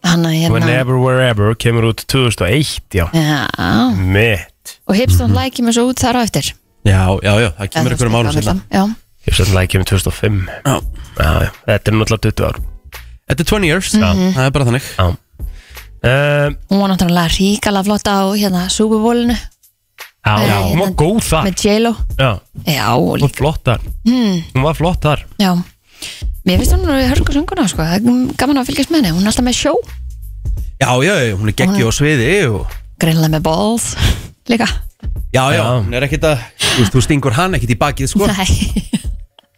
Þannig 0.00 0.30
að 0.30 0.36
hérna 0.40 0.54
Whenever, 0.56 0.96
Wherever 0.96 1.56
kemur 1.60 1.90
út 1.90 2.00
2001, 2.08 2.78
já. 2.96 3.04
Já, 3.12 3.44
Mitt. 4.00 4.78
Og 4.88 4.96
Hipstond 4.96 5.36
Live 5.36 5.52
kemur 5.58 5.76
svo 5.76 5.90
út 5.90 6.00
þar 6.00 6.16
á 6.16 6.20
eftir. 6.24 6.54
Já, 6.88 7.04
já, 7.20 7.32
já, 7.36 7.50
það 7.58 7.72
kemur 7.74 7.94
ykkur 7.96 8.08
um 8.08 8.16
árum 8.16 8.96
Ég 9.28 9.36
sem 9.36 9.50
það 9.52 9.66
kemur 9.68 9.88
2005 9.90 10.38
Já. 10.48 10.76
já, 11.20 11.30
já. 11.44 11.50
Þetta 11.68 11.90
er 11.92 11.96
náttúrulega 11.98 12.30
20 12.32 12.46
ár 12.48 12.60
Þetta 13.30 13.44
er 13.44 13.48
20 13.52 13.66
years, 13.70 13.92
Mhm. 13.94 14.32
það 14.34 14.46
er 14.46 14.50
bara 14.50 14.64
þannig. 14.66 14.86
Já. 14.98 15.06
Um, 16.00 16.56
hún 16.70 16.80
var 16.80 16.88
náttúrulega 16.94 17.28
ríkala 17.36 17.82
flott 17.84 18.08
á 18.08 18.32
hérna 18.32 18.62
Superbólinu 18.72 19.34
Já, 20.24 20.36
Nei, 20.36 20.46
já, 20.48 20.56
hún 20.64 20.78
var 20.80 20.88
hérna- 20.88 20.96
góð 20.96 21.20
þar. 21.28 21.44
Með 21.44 21.54
J-Lo. 21.64 21.92
Já, 22.18 22.40
Já, 22.66 22.86
og 22.96 23.00
hún 23.00 23.10
var 23.10 23.18
líka. 23.20 23.36
flott 23.36 23.62
þar. 23.64 23.80
Hmm, 24.06 24.42
Hún 24.54 24.62
var 24.64 24.74
flott 24.74 25.00
þar. 25.00 25.24
Já, 25.38 25.52
mér 26.46 26.58
finnst 26.58 26.72
hún 26.72 26.84
hörku 26.88 27.32
sönguna 27.32 27.68
sko. 27.68 27.82
það 27.82 27.94
er 27.94 28.34
gaman 28.36 28.56
að 28.60 28.66
fylgjast 28.68 28.90
með 28.90 28.96
henni. 29.04 29.10
Hún 29.16 29.22
er 29.22 29.26
alltaf 29.32 29.44
með 29.44 29.56
sjó, 29.60 29.74
Já, 30.80 30.88
já, 31.04 31.14
já, 31.20 31.36
hún 31.36 31.48
er 31.48 31.52
geggju 31.52 31.84
á 31.88 31.92
sviði 31.92 32.48
og... 32.54 32.66
greinlega 32.98 33.28
með 33.36 33.42
balls 33.42 33.94
líka. 34.48 34.66
Já, 35.32 35.52
já, 35.52 35.56
Já. 35.60 35.80
hún 35.84 35.94
er 35.94 36.02
ekkit 36.08 36.24
að 36.24 36.38
Þú 36.58 36.78
veist, 36.80 36.92
þú 36.92 37.00
stingur 37.04 37.32
hann 37.32 37.54
ekkit 37.54 37.70
í 37.70 37.76
bakið, 37.76 38.08
sko. 38.08 38.26
Nei, 38.26 38.90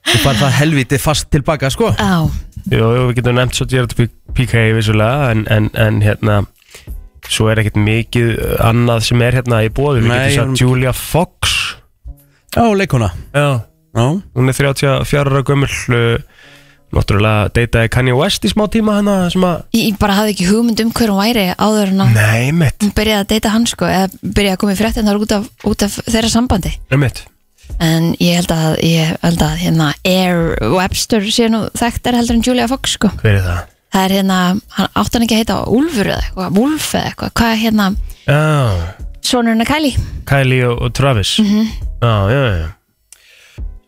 Þú 0.02 0.18
far 0.24 0.34
það 0.34 0.50
helviti 0.58 0.98
fast 0.98 1.30
tilbaka, 1.30 1.70
sko. 1.70 1.90
Á, 1.94 2.26
Jú, 2.70 2.88
við 3.08 3.14
getum 3.18 3.38
nefnt 3.40 3.58
svo 3.58 3.66
Gerard 3.70 3.94
Piqué 4.36 4.68
vissulega 4.76 5.32
en, 5.32 5.46
en, 5.50 5.70
en 5.74 6.02
hérna 6.04 6.42
Svo 7.32 7.48
er 7.50 7.62
ekkert 7.62 7.78
mikið 7.80 8.32
annað 8.62 9.04
sem 9.08 9.22
er 9.24 9.38
hérna 9.40 9.62
í 9.66 9.70
bóði 9.74 10.02
Við 10.04 10.12
getum 10.12 10.54
sagt 10.54 10.62
Julia 10.62 10.92
Fox. 10.96 11.52
Já, 12.54 12.64
leikona 12.76 13.12
Já. 13.34 13.62
Já, 13.92 14.06
Hún 14.34 14.48
er 14.48 14.56
34 14.56 15.20
ára 15.22 15.42
gömul 15.46 15.68
uh, 15.68 16.16
Náttúrulega 16.92 17.48
deytaði 17.56 17.88
Kanye 17.92 18.14
West 18.16 18.44
í 18.44 18.50
smá 18.52 18.66
tíma 18.72 18.98
hana 18.98 19.14
sem 19.32 19.44
að 19.48 19.62
ég 19.78 19.96
bara 20.00 20.18
hafði 20.18 20.34
ekki 20.34 20.48
hugmynd 20.50 20.82
um 20.84 20.90
hver 20.92 21.12
hún 21.12 21.22
væri 21.22 21.44
áður 21.56 21.92
en 21.94 22.02
að 22.04 22.18
Nei, 22.18 22.50
mitt, 22.52 22.76
hún 22.84 22.92
byrjaði 22.98 23.24
að 23.24 23.30
deyta 23.30 23.52
hann 23.54 23.64
sko, 23.70 23.88
eða 23.88 24.10
byrjaði 24.20 24.52
að 24.52 24.60
koma 24.60 24.74
í 24.74 24.80
fréttin 24.82 25.08
þar 25.08 25.22
út 25.24 25.32
af, 25.38 25.46
út 25.72 25.84
af 25.86 25.96
þeirra 26.04 26.32
sambandi. 26.34 26.74
Nei, 26.92 26.98
mitt 27.06 27.22
en 27.82 28.12
ég 28.20 28.38
held 28.40 28.52
að, 28.54 28.78
ég 28.86 29.14
held 29.22 29.44
að 29.44 29.54
hérna, 29.62 29.92
Air 30.08 30.42
Webster 30.74 31.24
sé 31.30 31.48
nú 31.52 31.64
þekktar 31.78 32.18
heldur 32.18 32.38
en 32.38 32.44
Julia 32.46 32.68
Fox 32.70 32.96
sko. 32.98 33.12
Hver 33.22 33.38
er 33.38 33.46
það? 33.46 33.62
það 33.92 34.04
er 34.06 34.14
hérna, 34.16 34.36
hann 34.76 34.92
átt 34.96 35.16
hann 35.16 35.24
ekki 35.26 35.36
að 35.36 35.42
heita 35.42 35.56
Úlfur 35.68 36.08
eða 36.08 36.20
eitthvað, 36.26 36.54
Wolf 36.56 36.92
eða 36.96 37.08
eitthvað. 37.10 37.32
Hvað 37.40 37.50
er 37.54 37.58
hérna, 37.62 37.88
Já, 38.22 38.38
sonurinn 39.32 39.64
að 39.64 39.72
Kylie. 39.72 40.06
Kylie 40.30 40.62
og, 40.70 40.78
og 40.86 40.94
Travis. 40.96 41.34
Mhm. 41.42 41.66
Já, 42.02 42.14
já, 42.32 42.44
já 42.62 42.68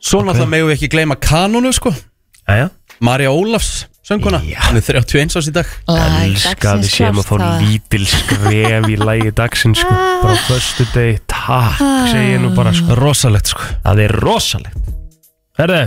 svo 0.04 0.20
náttúrulega 0.20 0.50
megum 0.52 0.68
við 0.68 0.76
ekki 0.76 0.90
gleyma 0.92 1.16
kanonu, 1.16 1.72
sko. 1.72 1.94
Jæja, 2.44 2.68
Marja 3.00 3.30
Ólafs, 3.32 3.86
sönguna. 4.04 4.40
Hún 4.44 4.78
er 4.80 4.84
31 4.84 5.36
ás 5.38 5.48
í 5.48 5.54
dag. 5.54 5.74
Lag 5.88 6.16
elska 6.22 6.76
við 6.76 6.86
dagsins 6.86 6.96
séum 6.98 7.20
að 7.20 7.28
fá 7.28 7.34
það 7.34 7.64
lítil 7.64 8.02
skref 8.12 8.88
í 8.88 8.98
lægi 9.00 9.34
dagsins 9.40 9.82
sko, 9.82 9.98
bara 10.22 10.36
á 10.36 10.44
föstu 10.48 10.88
degi, 10.94 11.20
takk 11.30 11.84
segi 12.12 12.34
ég 12.34 12.42
nú 12.44 12.52
bara 12.56 12.74
sko, 12.76 12.98
Rosalegt, 13.00 13.54
sko. 13.54 13.70
Það 13.84 14.04
er 14.06 14.18
rosalegt. 14.24 14.92
Herðu 15.60 15.84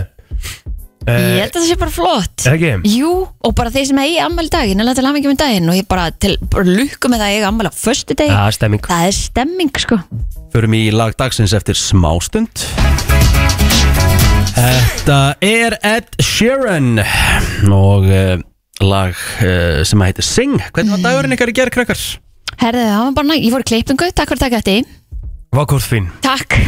Ég 1.08 1.14
uh, 1.14 1.36
held 1.40 1.54
að 1.54 1.62
það 1.62 1.68
sé 1.70 1.76
bara 1.80 1.92
flott. 1.94 2.42
Er 2.44 2.56
ekki? 2.58 2.90
Jú, 2.98 3.12
og 3.24 3.54
bara 3.56 3.72
þeir 3.72 3.86
sem 3.88 4.00
eigi 4.02 4.18
ammæli 4.20 4.52
daginn 4.52 4.82
Ég 4.84 4.98
til 4.98 5.06
hafa 5.06 5.20
ekki 5.22 5.30
með 5.30 5.38
daginn 5.40 5.72
og 5.72 5.78
ég 5.78 5.88
bara, 5.88 6.10
til, 6.12 6.34
bara 6.52 6.68
lukku 6.68 7.08
með 7.08 7.22
það 7.22 7.30
að 7.30 7.36
eiga 7.38 7.48
ammæli 7.48 7.72
á 7.72 7.74
föstu 7.78 8.18
degi. 8.18 8.34
Já, 8.34 8.56
stemming. 8.58 8.84
Það 8.84 9.06
er 9.06 9.16
stemming 9.16 9.82
sko. 9.86 10.00
Förum 10.52 10.76
í 10.76 10.82
lag 10.92 11.16
dagsins 11.16 11.56
eftir 11.56 11.80
smástund 11.80 12.68
Þetta 14.56 15.18
er 15.44 15.76
Ed 15.86 16.08
Sheeran 16.22 16.98
og 17.72 18.06
uh, 18.08 18.40
lag 18.84 19.14
uh, 19.44 19.80
sem 19.86 20.02
heitir 20.06 20.26
Sing. 20.26 20.56
Hvernig 20.74 20.94
var 20.96 21.04
dagurinn 21.04 21.34
ykkar 21.36 21.52
í 21.52 21.56
gerð, 21.56 21.74
krakkar? 21.76 22.02
Herðu, 22.58 22.84
það 22.90 23.02
var 23.04 23.16
bara 23.20 23.28
næg 23.30 23.44
Ég 23.46 23.54
fór 23.54 23.64
í 23.64 23.68
klippingu, 23.72 24.08
takk 24.18 24.32
fyrir 24.32 24.42
takk 24.44 24.56
eftir. 24.60 24.86
Hvað 25.54 25.68
hvort 25.72 25.86
fín? 25.88 26.08
Takk. 26.24 26.58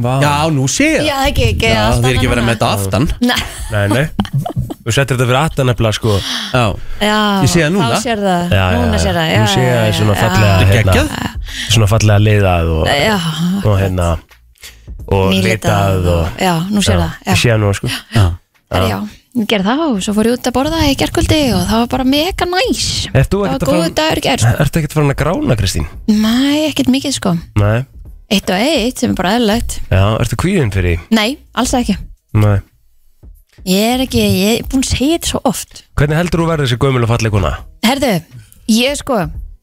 Vá. 0.00 0.14
Já, 0.22 0.32
nú 0.54 0.64
sé 0.70 0.86
ég. 0.94 1.02
Já, 1.08 1.16
það 1.20 1.28
ekki, 1.30 1.46
ekki 1.54 1.70
Já, 1.74 1.80
þið 1.96 2.06
er 2.10 2.18
ekki 2.18 2.28
verið 2.30 2.46
með 2.46 2.54
núna. 2.54 2.54
þetta 2.54 2.68
aftan. 2.76 3.08
Nei, 3.20 3.40
Nei, 3.70 3.86
nei. 3.90 4.04
Þú 4.80 4.94
settir 4.96 5.16
þetta 5.18 5.26
fyrir 5.28 5.38
aftan 5.40 5.68
nefnilega 5.68 5.96
sko. 5.98 6.14
Já, 6.54 6.62
Já, 7.04 7.16
Ég 7.44 7.50
sé 7.52 7.64
það 7.66 7.72
núna. 7.74 7.88
Þá 7.90 8.04
sér 8.06 8.22
það, 8.24 8.54
Já, 8.56 8.62
núna 8.76 8.94
já. 8.96 9.02
sér 9.04 9.18
það. 9.20 9.32
Nú 9.34 9.50
sé 9.52 9.64
ég 9.66 9.74
það 9.76 9.90
svona 9.98 10.14
já, 10.14 10.20
fallega 10.22 10.52
Þetta 10.52 10.64
er 10.64 10.72
hérna, 10.76 10.94
geggjað. 10.96 11.58
Svona 11.74 11.88
fallega 11.90 12.24
liðað 12.24 12.72
og, 12.76 12.84
Já, 12.88 13.16
og 13.66 13.76
hérna 13.82 14.08
Og 15.10 15.32
litað 15.42 16.06
og 16.10 16.40
Já, 16.40 16.52
nú 16.70 16.82
sér 16.84 17.00
það 17.00 17.14
Ég 17.26 17.32
Já, 17.32 17.38
sé 17.40 17.50
það 17.50 17.62
nú 17.64 17.72
sko. 17.74 17.90
Já. 18.14 18.24
Já, 18.70 18.82
já. 18.86 18.98
ég 19.40 19.46
gerði 19.50 19.66
það 19.66 19.82
og 19.86 19.96
svo 20.04 20.14
fór 20.14 20.28
ég 20.30 20.36
út 20.38 20.48
að 20.50 20.54
borða 20.54 20.80
í 20.86 20.96
gerkvöldi 21.00 21.40
og 21.56 21.64
það 21.66 21.80
var 21.82 21.88
bara 21.94 22.06
mega 22.06 22.46
næs. 22.46 22.84
Ert 23.10 23.32
þú 23.32 23.40
Það 23.40 23.46
var 23.46 23.50
ekkert 23.50 23.64
að 23.66 23.70
góðu 23.70 23.80
fara 23.82 23.96
dagur 24.00 24.20
í 24.20 24.24
gerð 24.26 24.44
sko. 24.44 24.52
Ertu 24.64 24.80
ekkert 24.80 24.96
farin 24.96 25.14
að 25.14 25.18
grána 25.22 25.56
Kristín? 25.58 25.88
Nei, 26.06 26.58
ekkert 26.68 26.92
mikið 26.94 27.16
sko. 27.18 27.34
Nei. 27.58 27.78
Eitt 28.30 28.50
og 28.54 28.62
eitt 28.62 29.02
sem 29.02 29.10
er 29.10 29.18
bara 29.18 29.34
eðlilegt. 29.40 29.80
Já, 29.90 30.04
ertu 30.22 30.38
kvíðin 30.38 30.70
fyrir 30.70 30.92
því? 30.94 31.16
Nei, 31.18 31.28
alls 31.58 31.74
ekki. 31.74 31.96
Nei. 32.38 32.60
Ég 33.66 33.94
er 33.96 34.04
ekki, 34.06 34.22
ég 34.22 34.60
er 34.60 34.68
búin 34.70 34.86
að 34.86 34.92
segja 34.94 35.16
þetta 35.18 35.32
svo 35.34 35.40
oft. 35.50 35.82
Hvernig 35.98 36.20
heldur 36.20 36.44
þú 36.44 36.46
verður 36.52 36.68
þessi 36.70 36.78
gömul 36.86 37.02
og 37.04 37.10
falleg 37.10 37.34
kona? 37.34 37.50
Herðu, 37.84 38.12
ég 38.70 39.00
sko 39.02 39.18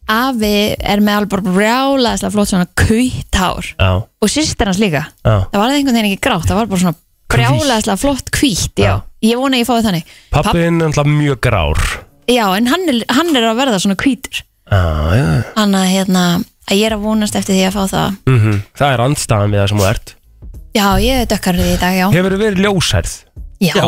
Afi 0.07 0.51
er 0.79 1.01
með 1.03 1.17
alveg 1.19 1.31
bara 1.33 1.53
brjálaðislega 1.57 2.33
flott 2.33 2.51
svona 2.51 2.67
kuitt 2.79 3.35
hár 3.37 3.67
Já, 3.73 3.89
og 4.07 4.31
sýstir 4.31 4.69
hans 4.69 4.79
líka. 4.81 5.03
Já. 5.23 5.35
Það 5.51 5.59
var 5.61 5.73
einhvern 5.75 5.97
veginn 5.99 6.09
ekki 6.13 6.23
grátt, 6.27 6.47
það 6.47 6.59
var 6.61 6.69
bara 6.71 6.83
svona 6.83 6.99
brjálaðislega 7.33 8.01
flott 8.01 8.31
hvítt, 8.37 8.79
já. 8.79 8.93
ég 9.25 9.39
vona 9.39 9.57
að 9.57 9.63
ég 9.63 9.67
fái 9.67 9.85
þannig. 9.87 10.13
Pappin 10.31 10.79
er 10.81 10.87
alltaf 10.91 11.09
mjög 11.11 11.41
grár. 11.43 11.81
Já, 12.27 12.45
en 12.57 12.69
hann 12.71 12.87
er, 12.91 13.01
hann 13.17 13.33
er 13.35 13.49
að 13.51 13.59
verða 13.59 13.81
svona 13.83 13.99
hvítur. 13.99 14.43
Já, 14.67 14.83
já. 15.15 15.27
Hann 15.55 15.75
að 15.79 15.89
hérna, 15.91 16.23
að 16.67 16.79
ég 16.79 16.89
er 16.89 16.95
að 16.97 17.03
vonast 17.07 17.35
eftir 17.39 17.55
því 17.55 17.65
að 17.67 17.75
fá 17.77 17.83
það. 17.93 18.17
Mm 18.27 18.61
Það 18.79 18.93
er 18.93 19.03
andstaðan 19.05 19.53
við 19.53 19.61
það 19.61 19.69
sem 19.71 19.81
þú 19.83 19.89
ert. 19.91 20.13
Já, 20.77 20.87
ég 21.01 21.21
er 21.23 21.29
dökkarið 21.31 21.69
í 21.73 21.77
dag, 21.81 21.95
já. 21.97 22.07
Hefur 22.13 22.37
verið 22.37 22.63
ljósærð? 22.65 23.13
já, 23.63 23.73
Já, 23.73 23.85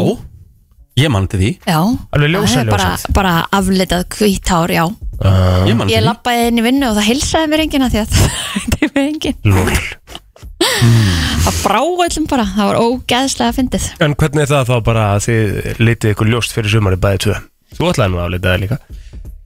ég 0.98 1.12
mann 1.14 1.28
til 1.32 1.40
því. 1.42 1.52
Já. 1.68 1.80
Alveg 2.16 2.34
ljósærð 2.34 2.62
er 2.64 2.72
bara, 2.74 2.88
ljósærð 2.96 3.14
bara 3.20 3.34
aflitað 3.60 4.06
hvítt 4.18 4.50
hár, 4.54 4.74
já. 4.74 4.86
Ég 5.68 5.76
mann 5.76 5.90
ég 5.90 5.94
til 5.94 6.02
því. 6.02 6.06
lappaði 6.08 6.48
inn 6.50 6.62
í 6.62 6.66
vinnu 6.66 6.90
og 6.90 6.98
það 6.98 7.10
hilsaði 7.12 7.52
mér 7.52 7.64
enginn 7.66 7.86
að 7.86 7.94
því 7.96 8.02
að 8.02 8.10
það 8.70 8.80
er 8.80 8.92
mér 8.96 9.06
enginn. 9.06 9.40
Lól 9.44 9.70
það 10.60 11.60
brá 11.64 11.80
öllum 11.80 12.26
bara, 12.30 12.46
það 12.56 12.70
var 12.72 12.80
ógeðslega 12.84 13.56
fyndið. 13.60 13.86
En 14.04 14.16
hvernig 14.20 14.44
er 14.44 14.52
það 14.52 14.72
þá 14.72 14.76
bara 14.90 15.06
að 15.16 15.26
þið 15.28 15.84
litið 15.84 16.16
ykkur 16.16 16.32
ljóst 16.34 16.56
fyrir 16.56 16.74
sumari 16.74 17.00
bæði 17.00 17.22
tvö? 17.26 17.38
Þú 17.78 17.92
ætlaði 17.92 18.12
nú 18.12 18.20
að 18.20 18.26
aflita 18.26 18.50
það 18.50 18.64
líka 18.66 18.80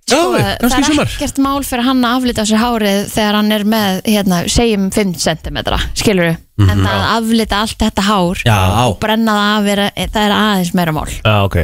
Sko, 0.04 0.34
í 0.36 0.42
það 0.60 0.74
er 0.78 1.04
ekkert 1.06 1.38
mál 1.40 1.62
fyrir 1.64 1.86
hann 1.88 2.02
að 2.04 2.18
aflita 2.18 2.44
á 2.44 2.50
sér 2.50 2.60
hárið 2.60 3.06
þegar 3.14 3.38
hann 3.40 3.54
er 3.56 3.64
með, 3.74 4.02
hérna, 4.10 4.40
segjum 4.52 4.90
5 4.92 5.14
cm, 5.24 5.60
skilur 5.96 6.28
við 6.28 6.68
en 6.68 6.84
að 6.86 7.06
aflita 7.14 7.62
allt 7.64 7.80
þetta 7.82 8.04
hár 8.10 8.42
Já. 8.44 8.58
og 8.84 8.98
brenna 9.02 9.38
það 9.38 9.54
af, 9.54 9.72
er, 9.74 10.10
það 10.12 10.28
er 10.28 10.36
aðeins 10.40 10.74
meira 10.78 10.94
mál. 10.96 11.08
Já, 11.16 11.38
ok. 11.48 11.58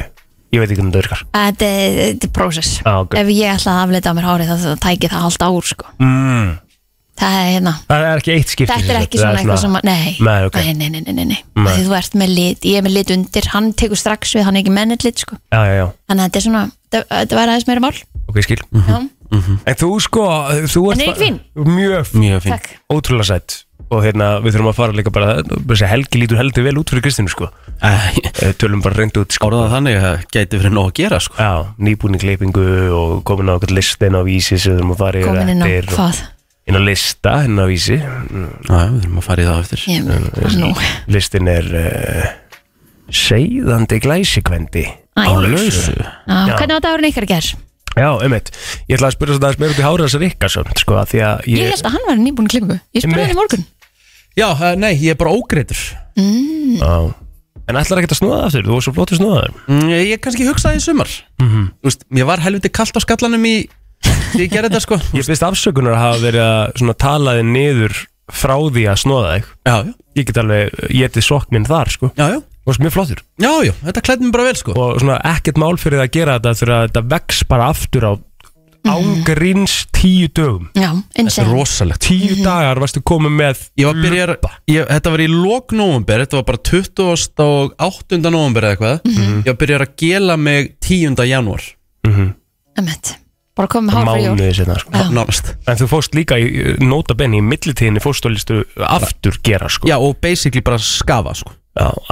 Ég 0.50 0.64
veit 0.64 0.72
ekki 0.72 0.80
hvernig 0.80 0.96
það 0.96 1.04
virkar. 1.04 1.20
Þetta 1.36 1.68
er, 1.84 2.32
prósess. 2.34 2.80
Já, 2.82 2.94
ok. 3.04 3.20
ef 3.20 3.28
ég 3.36 3.52
ætla 3.54 3.76
að 3.76 3.84
aflita 3.84 4.10
á 4.10 4.18
mér 4.18 4.28
hárið 4.32 4.50
þá 4.50 4.64
þá 4.64 4.72
tæki 4.88 5.12
það 5.12 5.28
allt 5.28 5.46
ár 5.46 5.68
sko. 5.70 5.92
mm. 6.02 6.50
það 7.20 7.36
er 7.44 7.50
hérna. 7.52 7.74
Það 7.92 8.06
er 8.08 8.22
ekki 8.24 8.34
eitt 8.34 8.54
skipti 8.56 8.72
Þetta 8.72 8.96
er 8.96 9.02
ekki 9.04 9.20
svona 9.20 9.44
eitthvað 9.44 9.62
sem 9.66 9.76
að, 9.78 9.88
nei, 9.92 10.16
Nei, 10.26 10.38
ok. 10.48 10.58
nei, 10.64 10.88
nei, 10.90 11.04
nei, 11.04 11.14
nei, 11.20 11.26
nei, 11.36 11.76
þú 11.84 11.98
ert 12.00 12.16
með 12.18 12.34
lit, 12.40 12.66
ég 12.72 12.80
er 12.80 12.88
með 12.88 12.96
lit 12.96 13.14
undir, 13.14 13.50
hann 13.54 13.74
tekur 13.78 14.00
strax 14.00 14.34
við, 14.40 14.48
hann 14.48 14.56
er 14.58 14.64
ekki 14.64 14.74
með 14.74 14.94
neitt 14.94 15.06
lit, 15.06 15.22
sko. 15.28 15.38
Já, 15.52 15.60
já, 15.68 15.76
já, 15.84 15.86
Þannig 16.10 16.24
að 16.24 16.30
þetta 16.32 16.40
er 16.42 16.48
svona, 16.48 16.64
þetta 16.96 17.40
var 17.42 17.52
aðeins 17.54 17.68
meira 17.70 17.84
mál. 17.84 17.94
Ok, 18.30 18.38
skil. 18.46 18.62
Já, 18.74 19.00
En 19.70 19.76
þú 19.78 19.90
sko, 20.02 20.24
þú 20.72 20.82
En 20.94 21.02
er 21.04 21.10
ég 21.12 21.18
fín? 21.20 21.36
Mjög 21.56 22.14
Mjög 22.18 22.40
fín. 22.46 22.54
Takk. 22.56 22.70
ótrúlega 22.90 23.28
sætt 23.30 23.64
Og 23.90 24.04
hérna, 24.06 24.38
við 24.42 24.54
þurfum 24.54 24.70
að 24.70 24.78
fara 24.78 24.94
líka 24.94 25.12
bara 25.14 25.36
Þessi 25.42 25.88
helgi 25.90 26.20
lítur 26.22 26.38
heldur 26.38 26.66
vel 26.66 26.78
út 26.78 26.90
fyrir 26.94 27.02
Kristínu 27.06 27.30
sko. 27.34 27.48
Æ, 27.82 27.90
Eh, 28.46 28.54
Tölum 28.54 28.82
bara 28.86 28.96
reynd 29.02 29.18
út 29.18 29.34
sko. 29.34 29.50
Orðað 29.50 29.72
þannig 29.74 29.96
að 29.98 30.26
gæti 30.34 30.60
fyrir 30.62 30.74
nóg 30.76 30.92
að 30.92 30.98
gera 31.00 31.20
sko. 31.20 31.36
Já, 31.42 31.74
nýbúin 31.82 32.18
í 32.18 32.20
kleipingu 32.22 32.66
og 32.94 33.24
komin 33.26 33.50
á 33.50 33.58
okkur 33.58 33.74
listin 33.74 34.14
á 34.18 34.22
vísi 34.26 34.60
sem 34.62 34.74
við 34.78 34.82
þurfum 34.82 34.94
að 34.94 35.02
fara 35.02 35.20
yfir 35.20 35.30
komin 35.34 35.50
inn 35.56 35.62
á 35.62 35.66
eftir 35.66 35.90
og- 35.90 35.98
hvað? 35.98 36.20
inn 36.70 36.78
á 36.78 36.82
lista, 36.86 37.34
inn 37.50 37.58
á 37.58 37.66
vísi. 37.66 37.98
Mm, 37.98 38.52
Já, 38.70 38.80
við 38.94 39.02
þurfum 39.02 39.18
að 39.18 39.26
fara 39.30 39.42
í 39.42 39.48
það 39.50 39.60
eftir. 39.64 39.80
Ég 39.90 40.06
bara 40.06 40.54
nú. 40.62 40.70
Listin 41.18 41.48
er 41.50 41.66
uh, 41.74 42.30
Seiðandi 43.10 44.00
glæsikvendi. 44.06 44.86
Æ. 45.18 45.22
Á 45.26 45.34
lausu. 45.42 45.96
Já, 45.98 46.56
hvernig 46.56 46.78
var 46.78 46.84
dagurinn 46.86 47.10
ykkar 47.10 47.26
að 47.26 47.34
ger? 47.34 47.50
Já, 48.00 48.10
einmitt. 48.24 48.52
Ég 48.88 48.98
ætla 48.98 49.10
að 49.10 49.16
spyrja 49.18 49.36
svo 49.36 49.44
það 49.44 49.64
meira 49.64 49.74
út 49.76 49.82
í 49.82 49.86
Háras 49.86 50.16
Ríkkarsson 50.22 50.70
sko, 50.80 51.00
að 51.02 51.10
því 51.14 51.24
að 51.28 51.50
Ég 51.50 51.60
ég, 51.60 51.74
held 51.74 51.90
að 51.90 51.96
hann 51.98 52.06
var 52.08 52.22
nýbúin 52.22 52.48
í 52.48 52.54
klippingu. 52.54 52.78
Ég 52.96 53.06
spurði 53.06 53.26
hann 53.26 53.34
í 53.34 53.40
morgun. 53.40 53.66
Já, 54.40 54.48
uh, 54.54 54.76
nei, 54.80 54.94
ég 55.02 55.16
er 55.16 55.20
bara 55.20 55.34
ógreitur 55.36 55.80
Já. 56.20 56.94
En 57.70 57.78
ætlar 57.78 58.02
ekki 58.02 58.14
að 58.16 58.20
snúða 58.22 58.38
það 58.38 58.46
aftur, 58.48 58.68
þú 58.68 58.76
var 58.78 58.86
svo 58.86 58.94
flott 58.96 59.12
að 59.14 59.20
snúða 59.20 59.42
það 59.42 59.58
mm, 59.68 59.90
Ég, 59.92 60.04
ég 60.10 60.22
kannski 60.24 60.48
hugsaði 60.48 60.80
í 60.80 60.84
sumar. 60.86 61.12
Mhm. 61.42 61.66
Þú 61.82 61.90
veist, 61.92 62.06
Mér 62.18 62.30
var 62.30 62.44
helviti 62.46 62.72
kalt 62.74 62.98
á 62.98 63.02
skallanum 63.04 63.46
í 63.50 63.56
Því 64.30 64.46
ég 64.46 64.54
gerði 64.54 64.70
þetta 64.70 64.84
sko. 64.86 64.98
Ég 65.18 65.26
finnst 65.28 65.44
afsökunar 65.44 65.98
að 65.98 66.04
hafa 66.06 66.22
verið 66.24 66.46
að 66.46 66.78
svona 66.80 66.96
tala 67.04 67.34
þig 67.36 67.48
niður 67.50 67.98
frá 68.30 68.56
því 68.56 68.84
að 68.88 69.00
snúða 69.02 69.32
þig. 69.34 69.50
Já, 69.68 69.76
já, 69.76 69.94
Ég 70.20 70.28
get 70.30 70.40
alveg 70.42 70.80
getið 70.94 71.26
sokk 71.26 71.54
minn 71.56 71.68
þar 71.68 71.92
sko. 71.94 72.12
Já, 72.16 72.26
já 72.36 72.40
varst 72.70 72.84
mjög 72.86 72.96
flottur 72.96 73.22
Já, 73.42 73.52
já, 73.68 73.74
þetta 73.84 74.06
klæði 74.08 74.26
mér 74.28 74.36
bara 74.38 74.48
vel 74.50 74.58
sko 74.62 74.76
Og 74.78 75.00
svona 75.04 75.20
ekkert 75.34 75.60
mál 75.62 75.76
fyrir 75.82 76.00
það 76.02 76.08
að 76.08 76.16
gera 76.20 76.38
þetta 76.40 76.56
Þegar 76.62 76.90
þetta 76.90 77.06
vex 77.16 77.44
bara 77.52 77.70
aftur 77.74 78.08
á 78.08 78.14
ángríns 78.90 79.74
tíu 79.92 80.30
dögum 80.32 80.70
Já, 80.74 80.92
Þetta 80.96 81.20
er 81.20 81.24
insane. 81.26 81.52
rosalegt 81.52 82.06
Tíu 82.08 82.38
dagar 82.44 82.80
varstu 82.82 83.02
komið 83.06 83.34
með 83.36 83.64
Ég 83.80 83.90
var 83.90 83.98
að 83.98 84.06
byrja, 84.06 84.28
ég, 84.72 84.86
þetta 84.90 85.14
var 85.14 85.24
í 85.24 85.30
lok 85.34 85.74
nóvumber, 85.76 86.24
þetta 86.24 86.40
var 86.40 86.46
bara 86.48 86.62
20. 86.72 87.44
og 87.44 87.74
8. 87.90 88.22
nóvumber 88.30 88.68
eða 88.70 88.76
eitthvað 88.78 89.10
Ég 89.10 89.50
var 89.50 89.54
að 89.54 89.60
byrja 89.64 89.80
að 89.84 89.96
gela 90.04 90.38
mig 90.40 90.76
10. 90.86 91.26
janúar 91.30 91.66
mm 92.08 92.30
Emmett. 92.80 93.18
Bara 93.60 93.68
komið 93.68 93.92
hár 93.98 94.06
fyrir 94.08 94.24
jól. 94.24 94.36
mánuði 94.38 94.54
sinna 94.56 94.76
sko. 94.80 94.92
Nánast 95.12 95.50
En 95.68 95.80
þú 95.82 95.88
fóst 95.92 96.14
líka 96.16 96.38
í 96.40 96.78
nota 96.80 97.16
benni 97.20 97.42
í 97.42 97.44
millitíðinni 97.44 98.00
fórstu 98.00 98.30
að 98.30 98.38
listu 98.38 98.60
aftur 98.88 99.36
gera 99.44 99.68
sko 99.68 99.90
Já, 99.90 99.98
og 100.00 100.16
basically 100.24 100.64
bara 100.64 100.80
skafa 100.80 101.34
sko 101.36 101.52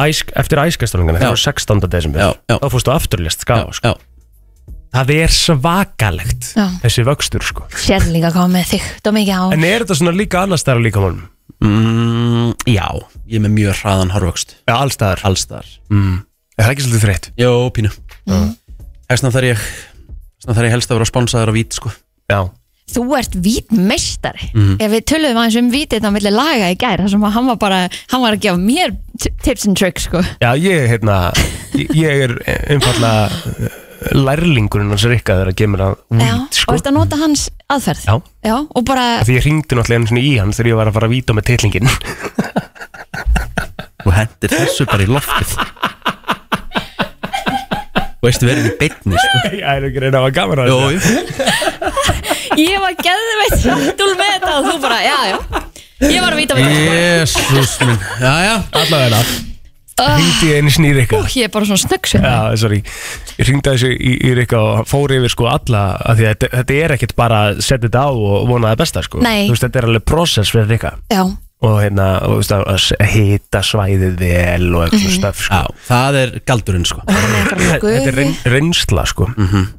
æsk, 0.08 0.34
eftir 0.40 0.62
æskastalungana, 0.64 1.22
það 1.24 1.34
var 1.36 1.42
16. 1.46 1.88
desember 1.94 2.36
þá 2.50 2.68
fórstu 2.74 2.94
afturlist 2.94 3.44
skafa 3.46 3.74
sko. 3.78 3.94
Já, 3.94 3.96
það 4.98 5.14
er 5.18 5.34
svakalegt 5.38 6.52
Já. 6.56 6.68
þessi 6.84 7.08
vöxtur 7.08 7.44
sko. 7.46 7.66
Sér 7.76 8.06
líka 8.14 8.32
komið 8.36 8.70
þygt 8.76 9.10
og 9.12 9.18
mikið 9.18 9.42
hár. 9.42 9.58
en 9.58 9.66
er 9.68 9.84
þetta 9.86 10.00
svona 10.00 10.16
líka 10.16 10.44
annars 10.46 10.64
stæðar 10.66 10.86
líka 10.86 11.04
málum? 11.04 11.26
mm, 11.64 12.54
já, 12.70 12.86
ég 13.28 13.40
er 13.40 13.44
með 13.48 13.54
mjög 13.56 13.80
hraðan 13.82 14.12
hárvöxt 14.14 14.56
Já, 14.68 14.76
allstaðar 14.78 15.24
Allstar 15.26 15.66
mm. 15.90 16.18
Er 16.58 16.66
það 16.66 16.74
ekki 16.74 16.86
svolítið 16.86 17.06
þreytt? 17.06 17.30
Jó, 17.40 17.52
pínu 17.74 17.92
Þessna 19.08 19.32
þarf 19.34 19.48
ég 19.52 19.66
Þessna 20.38 20.56
þarf 20.58 20.68
ég 20.68 20.76
helst 20.76 20.92
að 20.92 21.00
vera 21.00 21.10
sponsaður 21.10 21.52
á 21.52 21.58
vít 21.58 21.78
sko 21.78 21.92
Já 22.30 22.40
Þú 22.88 23.02
ert 23.18 23.34
vítmeistari 23.44 24.52
Ef 24.80 24.92
við 24.94 25.02
töluðum 25.12 25.42
aðeins 25.42 25.58
um 25.60 25.72
vítið 25.74 26.06
á 26.08 26.10
milli 26.14 26.32
laga 26.32 26.70
í 26.72 26.78
gær 26.80 27.02
þar 27.04 27.12
sem 27.12 27.26
að 27.28 27.34
hann 27.36 27.50
var 27.52 27.58
bara, 27.60 27.80
hann 28.14 28.24
var 28.24 28.38
að 28.38 28.46
gefa 28.46 28.62
mér 28.62 28.94
tips 29.18 29.66
and 29.68 29.78
tricks 29.80 30.08
sko. 30.08 30.22
Já, 30.44 30.52
ég, 30.60 30.88
hérna, 30.92 31.18
ég, 31.78 31.92
ég 31.98 32.24
er 32.28 32.34
einfallega 32.74 33.28
uh, 33.28 33.78
lærlingurinn 34.18 34.92
hans 34.94 35.06
Rikka 35.10 35.38
þegar 35.40 35.52
að 35.54 35.58
gemur 35.62 35.84
að 35.88 35.96
Já, 35.98 36.34
vít, 36.38 36.48
og 36.48 36.62
sko. 36.62 36.78
ert 36.78 36.90
að 36.92 36.98
nota 37.00 37.20
hans 37.22 37.48
aðferð? 37.74 38.06
Já. 38.46 38.56
og 38.62 38.86
bara, 38.88 39.08
Því 39.28 39.38
ég 39.40 39.48
ringdi 39.48 39.80
náttúrulega 39.80 40.00
einu 40.02 40.12
svona 40.12 40.24
í 40.24 40.34
hann 40.42 40.54
þegar 40.56 40.72
ég 40.72 40.80
var 40.82 40.92
að 40.92 40.98
fara 41.00 41.10
að 41.10 41.16
víta 41.18 41.38
með 41.38 41.50
titlingin 41.52 41.92
Þú 44.08 44.14
hendir 44.16 44.54
þessu 44.54 44.86
bara 44.88 45.04
í 45.04 45.08
loftið. 45.12 45.50
Þú 48.18 48.28
veist 48.30 48.44
við 48.46 48.52
erum 48.54 48.68
í 48.70 48.76
beinni 48.80 49.20
sko. 49.20 49.42
Ég 49.58 49.66
er 49.68 49.88
ekki 49.90 50.04
reyna 50.04 50.22
að 50.22 50.40
hafa 50.40 50.56
að 50.64 50.70
Jó, 50.72 50.78
jú 50.96 51.00
ég 52.68 52.80
var 52.82 52.96
geðveitt 53.04 53.60
sattúl 53.62 54.14
með 54.18 54.32
þetta 54.34 54.54
og 54.56 54.68
þú 54.72 54.78
bara, 54.82 54.98
já, 55.06 55.18
já 55.30 55.38
Ég 55.98 56.22
var 56.22 56.36
að 56.36 56.42
víta 56.44 56.58
með 56.58 56.68
þetta 56.70 56.98
Jésús 56.98 57.78
minn. 57.82 58.02
Já, 58.22 58.34
já 58.46 58.56
Allavega. 58.78 59.22
Ringdi 59.98 60.52
ég 60.52 60.60
einu 60.62 60.92
Rikka. 60.94 61.18
Ú, 61.18 61.30
ég 61.34 61.48
er 61.48 61.50
bara 61.50 61.66
svona 61.66 61.82
snöggsum 61.82 62.22
Já, 62.22 62.36
sorry. 62.62 62.84
Ég 63.40 63.48
ringdi 63.50 63.72
þessu 63.72 63.90
í, 63.96 64.12
í 64.30 64.34
Rikka 64.38 64.60
og 64.62 64.76
hann 64.78 64.90
fór 64.92 65.16
yfir 65.16 65.34
sko 65.34 65.48
alla 65.50 65.82
af 65.98 66.20
Því 66.20 66.28
að 66.28 66.36
þetta, 66.36 66.50
þetta 66.54 66.78
er 66.84 66.94
ekkert 66.98 67.16
bara 67.18 67.42
að 67.48 67.64
setja 67.66 67.88
þetta 67.88 68.06
á 68.06 68.10
og 68.14 68.46
vona 68.52 68.76
það 68.76 68.84
besta 68.84 69.04
sko. 69.08 69.24
Nei. 69.26 69.48
Þú 69.48 69.56
veist, 69.56 69.66
þetta 69.66 69.82
er 69.82 69.90
alveg 69.90 70.08
process 70.14 70.54
fyrir 70.54 70.70
Rikka. 70.76 70.94
Já, 71.10 71.24
Og 71.66 71.80
hérna, 71.82 72.06
og, 72.22 72.36
þú 72.36 72.38
veist, 72.44 72.52
að 72.54 72.68
að 73.02 73.14
hita 73.16 73.60
svæðið 73.66 74.20
vel 74.22 74.68
og 74.78 74.84
eitthvað 74.86 75.02
svona 75.02 75.18
stöf 75.18 75.40
sko. 75.48 75.58
Já, 75.58 75.86
það 75.88 76.18
er 76.22 76.34
galdurinn 76.46 76.86
sko. 76.86 77.02
Er 77.10 77.54
Þetta 77.66 77.98
er 77.98 78.18
reyn, 78.22 78.36
reynsla 78.54 79.06
sko. 79.10 79.32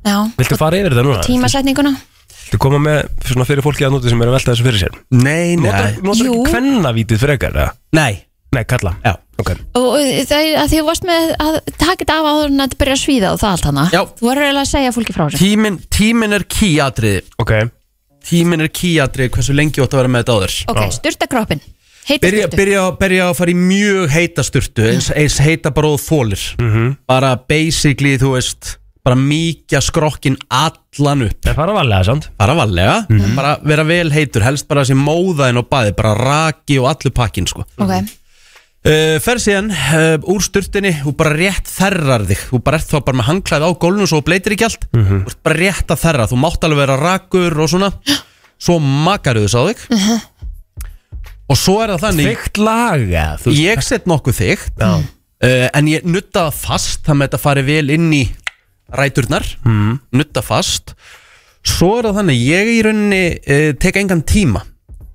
Já, 0.03 0.17
Viltu 0.41 0.59
fara 0.59 0.81
yfir 0.81 0.97
þetta 0.97 1.07
núna? 1.07 1.23
tímasetninguna 1.29 1.95
Viltu 2.49 2.61
koma 2.65 2.79
með 2.81 3.11
svona 3.29 3.45
fyrir 3.45 3.61
fólki 3.61 3.85
að 3.85 3.93
núti 3.93 4.09
sem 4.09 4.23
er 4.25 4.31
að 4.31 4.37
velta 4.39 4.55
þessu 4.55 4.65
fyrir 4.65 4.81
sér? 4.81 4.95
Nei, 5.13 5.57
Notar, 5.61 5.85
nei. 5.85 5.99
Notar 6.07 6.25
Jú. 6.31 6.37
ekki 6.39 6.53
kvennavítið 6.55 7.21
frekar, 7.21 7.53
eða? 7.53 7.73
Nei, 7.99 8.25
Nei, 8.57 8.63
kalla. 8.65 8.95
Já. 9.05 9.13
Ok. 9.39 9.51
Og 9.77 9.97
það 10.25 10.39
er 10.41 10.55
að 10.63 10.71
því 10.73 10.79
þú 10.81 10.85
varst 10.87 11.05
með 11.05 11.33
að 11.45 11.57
taka 11.77 11.99
þetta 12.01 12.15
af 12.17 12.29
áður 12.31 12.47
en 12.49 12.63
að 12.63 12.71
þetta 12.71 12.79
byrja 12.81 12.95
að 12.97 13.03
svíða 13.03 13.33
og 13.35 13.41
það 13.43 13.51
allt 13.53 13.67
hana 13.69 13.85
Já. 13.93 14.01
Þú 14.17 14.29
verður 14.31 14.47
eiginlega 14.47 14.63
að 14.65 14.71
segja 14.71 14.93
fólki 14.97 15.15
frá 15.19 15.25
þessu. 15.27 15.41
Tímin, 15.43 15.77
tímin 15.93 16.33
er 16.39 16.45
kýatriði 16.57 17.21
Ok. 17.45 17.53
Tímin 18.31 18.65
er 18.65 18.71
kýatriði 18.81 19.35
hversu 19.37 19.57
lengi 19.59 19.77
þú 19.77 19.85
átt 19.85 19.95
að 19.99 20.01
vera 20.01 20.13
með 20.15 20.25
þetta 20.25 20.39
áður. 20.39 20.57
Ok, 20.73 20.81
styrta 20.97 21.29
kroppin 21.29 21.61
heita 22.09 22.25
Byrja, 22.25 22.47
sturtu. 22.49 22.57
byrja, 22.63 22.83
byrja 23.05 23.29
að 23.29 23.37
fara 23.43 23.53
í 23.53 23.57
mjög 23.61 24.11
heita 24.17 24.45
sturtu 24.49 24.89
eins, 24.89 25.11
eins 25.13 25.39
heita 25.45 25.71
bara 25.77 25.93
og 25.93 26.01
þólir 26.01 26.45
bara 27.05 27.35
basically, 27.37 28.17
þú 28.17 28.33
veist 28.39 28.79
bara 29.09 29.17
mýkja 29.17 29.81
skrokkin 29.85 30.37
allan 30.53 31.25
upp. 31.31 31.41
Það 31.47 31.57
fara 31.57 31.75
varlega, 31.79 32.05
sant? 32.05 32.29
bara 32.37 32.55
valega, 32.59 32.97
bara 33.39 33.57
vera 33.65 33.85
vel 33.89 34.13
heitur 34.13 34.45
helst 34.45 34.69
bara 34.69 34.85
þessi 34.85 34.99
móðaðin 35.01 35.63
og 35.63 35.69
baði 35.73 35.95
bara 35.97 36.15
raki 36.19 36.77
og 36.83 36.91
allur 36.93 37.15
pakkin 37.17 37.49
sko. 37.49 37.65
Ok, 37.81 37.95
uh, 37.97 39.17
fer 39.25 39.41
síðan 39.43 39.73
uh, 39.73 40.17
úr 40.29 40.45
sturtinni 40.45 40.93
og 41.09 41.17
bara 41.19 41.33
rétt 41.39 41.71
þerrar 41.73 42.27
þig. 42.29 42.47
Þú 42.53 42.63
bara 42.69 42.83
ert 42.83 42.93
þá 42.93 42.99
bara 43.01 43.21
með 43.23 43.31
hangklæð 43.33 43.65
á 43.65 43.71
gólfinu 43.81 44.11
svo 44.13 44.21
bleitir 44.27 44.59
ekki 44.59 44.69
allt. 44.69 44.89
Þú 44.93 45.23
ert 45.25 45.45
bara 45.49 45.61
rétt 45.65 45.95
að 45.95 46.03
þerra. 46.05 46.29
Þú 46.29 46.43
mátt 46.45 46.69
alveg 46.69 46.85
vera 46.85 46.99
rakur 47.01 47.63
og 47.65 47.73
svona. 47.75 47.93
Svo 48.59 48.75
makaru 48.83 49.45
þess 49.45 49.55
á 49.55 49.63
þig 49.71 49.83
og 51.49 51.57
svo 51.57 51.79
er 51.85 51.93
það 51.95 52.03
þannig 52.05 52.27
Þygt 52.29 52.61
laga 52.61 53.23
ég 53.55 53.85
set 53.87 54.09
nokkuð 54.11 54.37
þygt 54.43 54.83
Já. 54.83 54.91
uh, 54.99 55.69
en 55.79 55.91
ég 55.91 56.05
nutta 56.09 56.49
það 56.49 56.59
fast 56.65 57.07
þannig 57.07 57.23
að 57.23 57.29
þetta 57.29 57.41
fari 57.45 57.65
vel 57.69 57.95
inn 57.95 58.09
í 58.13 58.25
ræturnar 58.95 59.45
mm. 59.65 59.99
nutta 60.17 60.43
fast 60.45 60.95
svo 61.69 61.99
er 61.99 62.09
það 62.09 62.19
þannig 62.23 62.43
ég 62.47 62.71
í 62.73 62.79
rauninni 62.87 63.23
uh, 63.37 63.71
tek 63.81 63.99
engan 64.01 64.23
tíma 64.25 64.63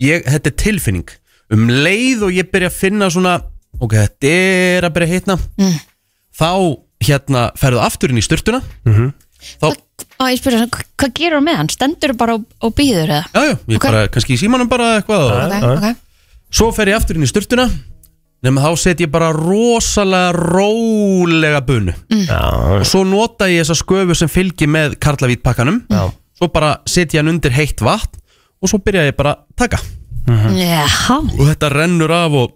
ég, 0.03 0.25
þetta 0.27 0.51
er 0.51 0.57
tilfinning 0.61 1.09
um 1.53 1.67
leið 1.69 2.27
og 2.27 2.35
ég 2.35 2.49
byrja 2.53 2.69
að 2.71 2.77
finna 2.77 3.09
svona 3.13 3.37
ok, 3.79 3.93
þetta 3.95 4.33
er 4.77 4.87
að 4.89 4.95
byrja 4.97 5.09
að 5.09 5.15
hitna 5.17 5.37
Mm. 5.57 5.77
þá 6.33 6.49
hérna 7.03 7.41
ferðu 7.59 7.81
aftur 7.83 8.13
inn 8.13 8.21
í 8.21 8.25
styrtuna 8.25 8.61
þá, 8.87 9.67
og 9.73 10.29
ég 10.31 10.39
spyrir 10.39 10.63
hvað 10.71 10.85
hva 11.03 11.09
gerur 11.17 11.41
með 11.43 11.57
hann? 11.59 11.69
Stendur 11.73 12.13
bara 12.17 12.37
og, 12.37 12.45
og 12.63 12.71
býður 12.77 13.11
eða? 13.11 13.25
já, 13.33 13.41
já, 13.49 13.55
ég 13.73 13.77
Ok. 13.77 13.83
bara 13.89 14.05
kannski 14.13 14.37
í 14.37 14.39
símanum 14.39 14.69
bara 14.71 14.93
eitthvað 15.01 15.25
og, 15.27 15.57
Ok, 15.57 15.67
ok 15.77 15.99
Svo 16.53 16.69
fer 16.71 16.91
ég 16.91 16.99
aftur 16.99 17.17
inn 17.17 17.25
í 17.25 17.29
styrtuna 17.29 17.65
nema 18.43 18.63
þá 18.63 18.71
set 18.79 19.03
ég 19.03 19.11
bara 19.13 19.31
rosalega 19.35 20.33
rólega 20.35 21.61
bunu. 21.65 21.93
Já, 22.27 22.41
og 22.79 22.87
svo 22.87 23.03
nota 23.07 23.47
ég 23.51 23.63
þessa 23.63 23.77
sköfu 23.79 24.17
sem 24.19 24.31
fylgir 24.31 24.71
með 24.71 24.97
karlavítpakkanum. 25.03 25.83
Svo 26.37 26.49
bara 26.53 26.75
set 26.89 27.13
ég 27.15 27.23
hann 27.23 27.31
undir 27.35 27.55
heitt 27.55 27.81
vatn 27.83 28.19
og 28.63 28.71
svo 28.71 28.79
byrja 28.83 29.07
ég 29.09 29.15
bara 29.19 29.37
að 29.37 29.63
taka. 29.63 29.79
Já, 30.55 30.83
og 31.19 31.41
þetta 31.49 31.71
rennur 31.73 32.11
af 32.15 32.37
og 32.39 32.53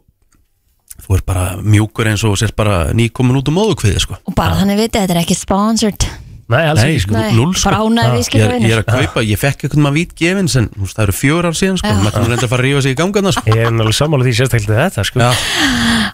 þú 1.03 1.17
er 1.17 1.24
bara 1.27 1.48
mjúkur 1.62 2.08
eins 2.10 2.24
og 2.27 2.38
sér 2.39 2.53
bara 2.58 2.94
nýkomin 2.96 3.38
út 3.39 3.51
um 3.51 3.58
móðukviði 3.60 4.00
sko. 4.01 4.15
og 4.25 4.36
bara 4.36 4.58
þannig 4.60 4.79
vitið, 4.82 5.03
þetta 5.03 5.15
er 5.15 5.20
ekki 5.22 5.36
sponsored 5.38 6.08
nei, 6.48 6.63
alls 6.70 6.80
Nei, 6.82 6.92
ekki. 6.94 7.01
sko, 7.04 7.13
Nei, 7.18 7.32
null 7.36 7.54
sko. 7.56 7.70
bara 7.70 7.80
ánægði 7.84 8.04
ég, 8.04 8.12
er, 8.12 8.18
viðskiptavinur. 8.18 8.68
ég 8.68 8.75
er 8.77 8.82
að 8.84 8.89
kaupa, 8.94 9.24
ég 9.27 9.39
fekk 9.42 9.66
eitthvað 9.68 9.84
maður 9.84 9.98
vít 9.98 10.13
gefins 10.22 10.56
en 10.62 10.70
þú 10.74 10.84
veist, 10.86 10.96
það 10.98 11.04
eru 11.08 11.16
fjór 11.18 11.48
ár 11.50 11.58
síðan 11.60 11.80
sko, 11.82 11.92
Já. 11.92 11.98
maður 12.04 12.16
kannu 12.18 12.30
reynda 12.32 12.48
að 12.48 12.51
fara 12.54 12.62
að 12.63 12.68
rífa 12.68 12.82
sig 12.86 12.92
í 12.96 13.00
gangarna 13.01 13.32
sko. 13.36 13.44
Ég 13.51 13.62
er 13.68 13.72
náttúrulega 13.75 13.98
sammála 14.00 14.27
því 14.27 14.34
sérstaklega 14.39 14.86
þetta, 14.88 15.06
sko. 15.10 15.20
Já, 15.20 15.32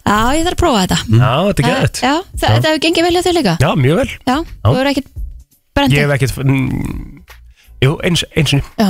Já, 0.04 0.18
ég 0.34 0.44
þarf 0.44 0.56
að 0.56 0.62
prófa 0.63 0.82
þetta. 0.84 0.98
Já, 1.13 1.34
þetta 1.48 1.63
er 1.63 1.70
gæðið 1.70 2.02
Já, 2.04 2.13
það, 2.34 2.50
þetta 2.54 2.68
hefur 2.74 2.82
gengið 2.88 3.04
vel 3.08 3.13
hjá 3.13 3.24
þau 3.24 3.34
líka? 3.38 3.54
Já, 3.63 3.70
mjög 3.84 3.96
vel. 4.02 4.10
Já, 4.28 4.36
þú 4.63 4.74
hefur 4.74 4.90
ekkert 4.94 5.08
brendið 5.74 5.98
Ég 5.98 6.04
hef 6.04 6.16
ekkert 6.18 6.36
mm, 6.44 7.24
Jú, 7.84 7.94
eins, 8.04 8.24
eins 8.36 8.54
og 8.58 8.68
Já, 8.80 8.90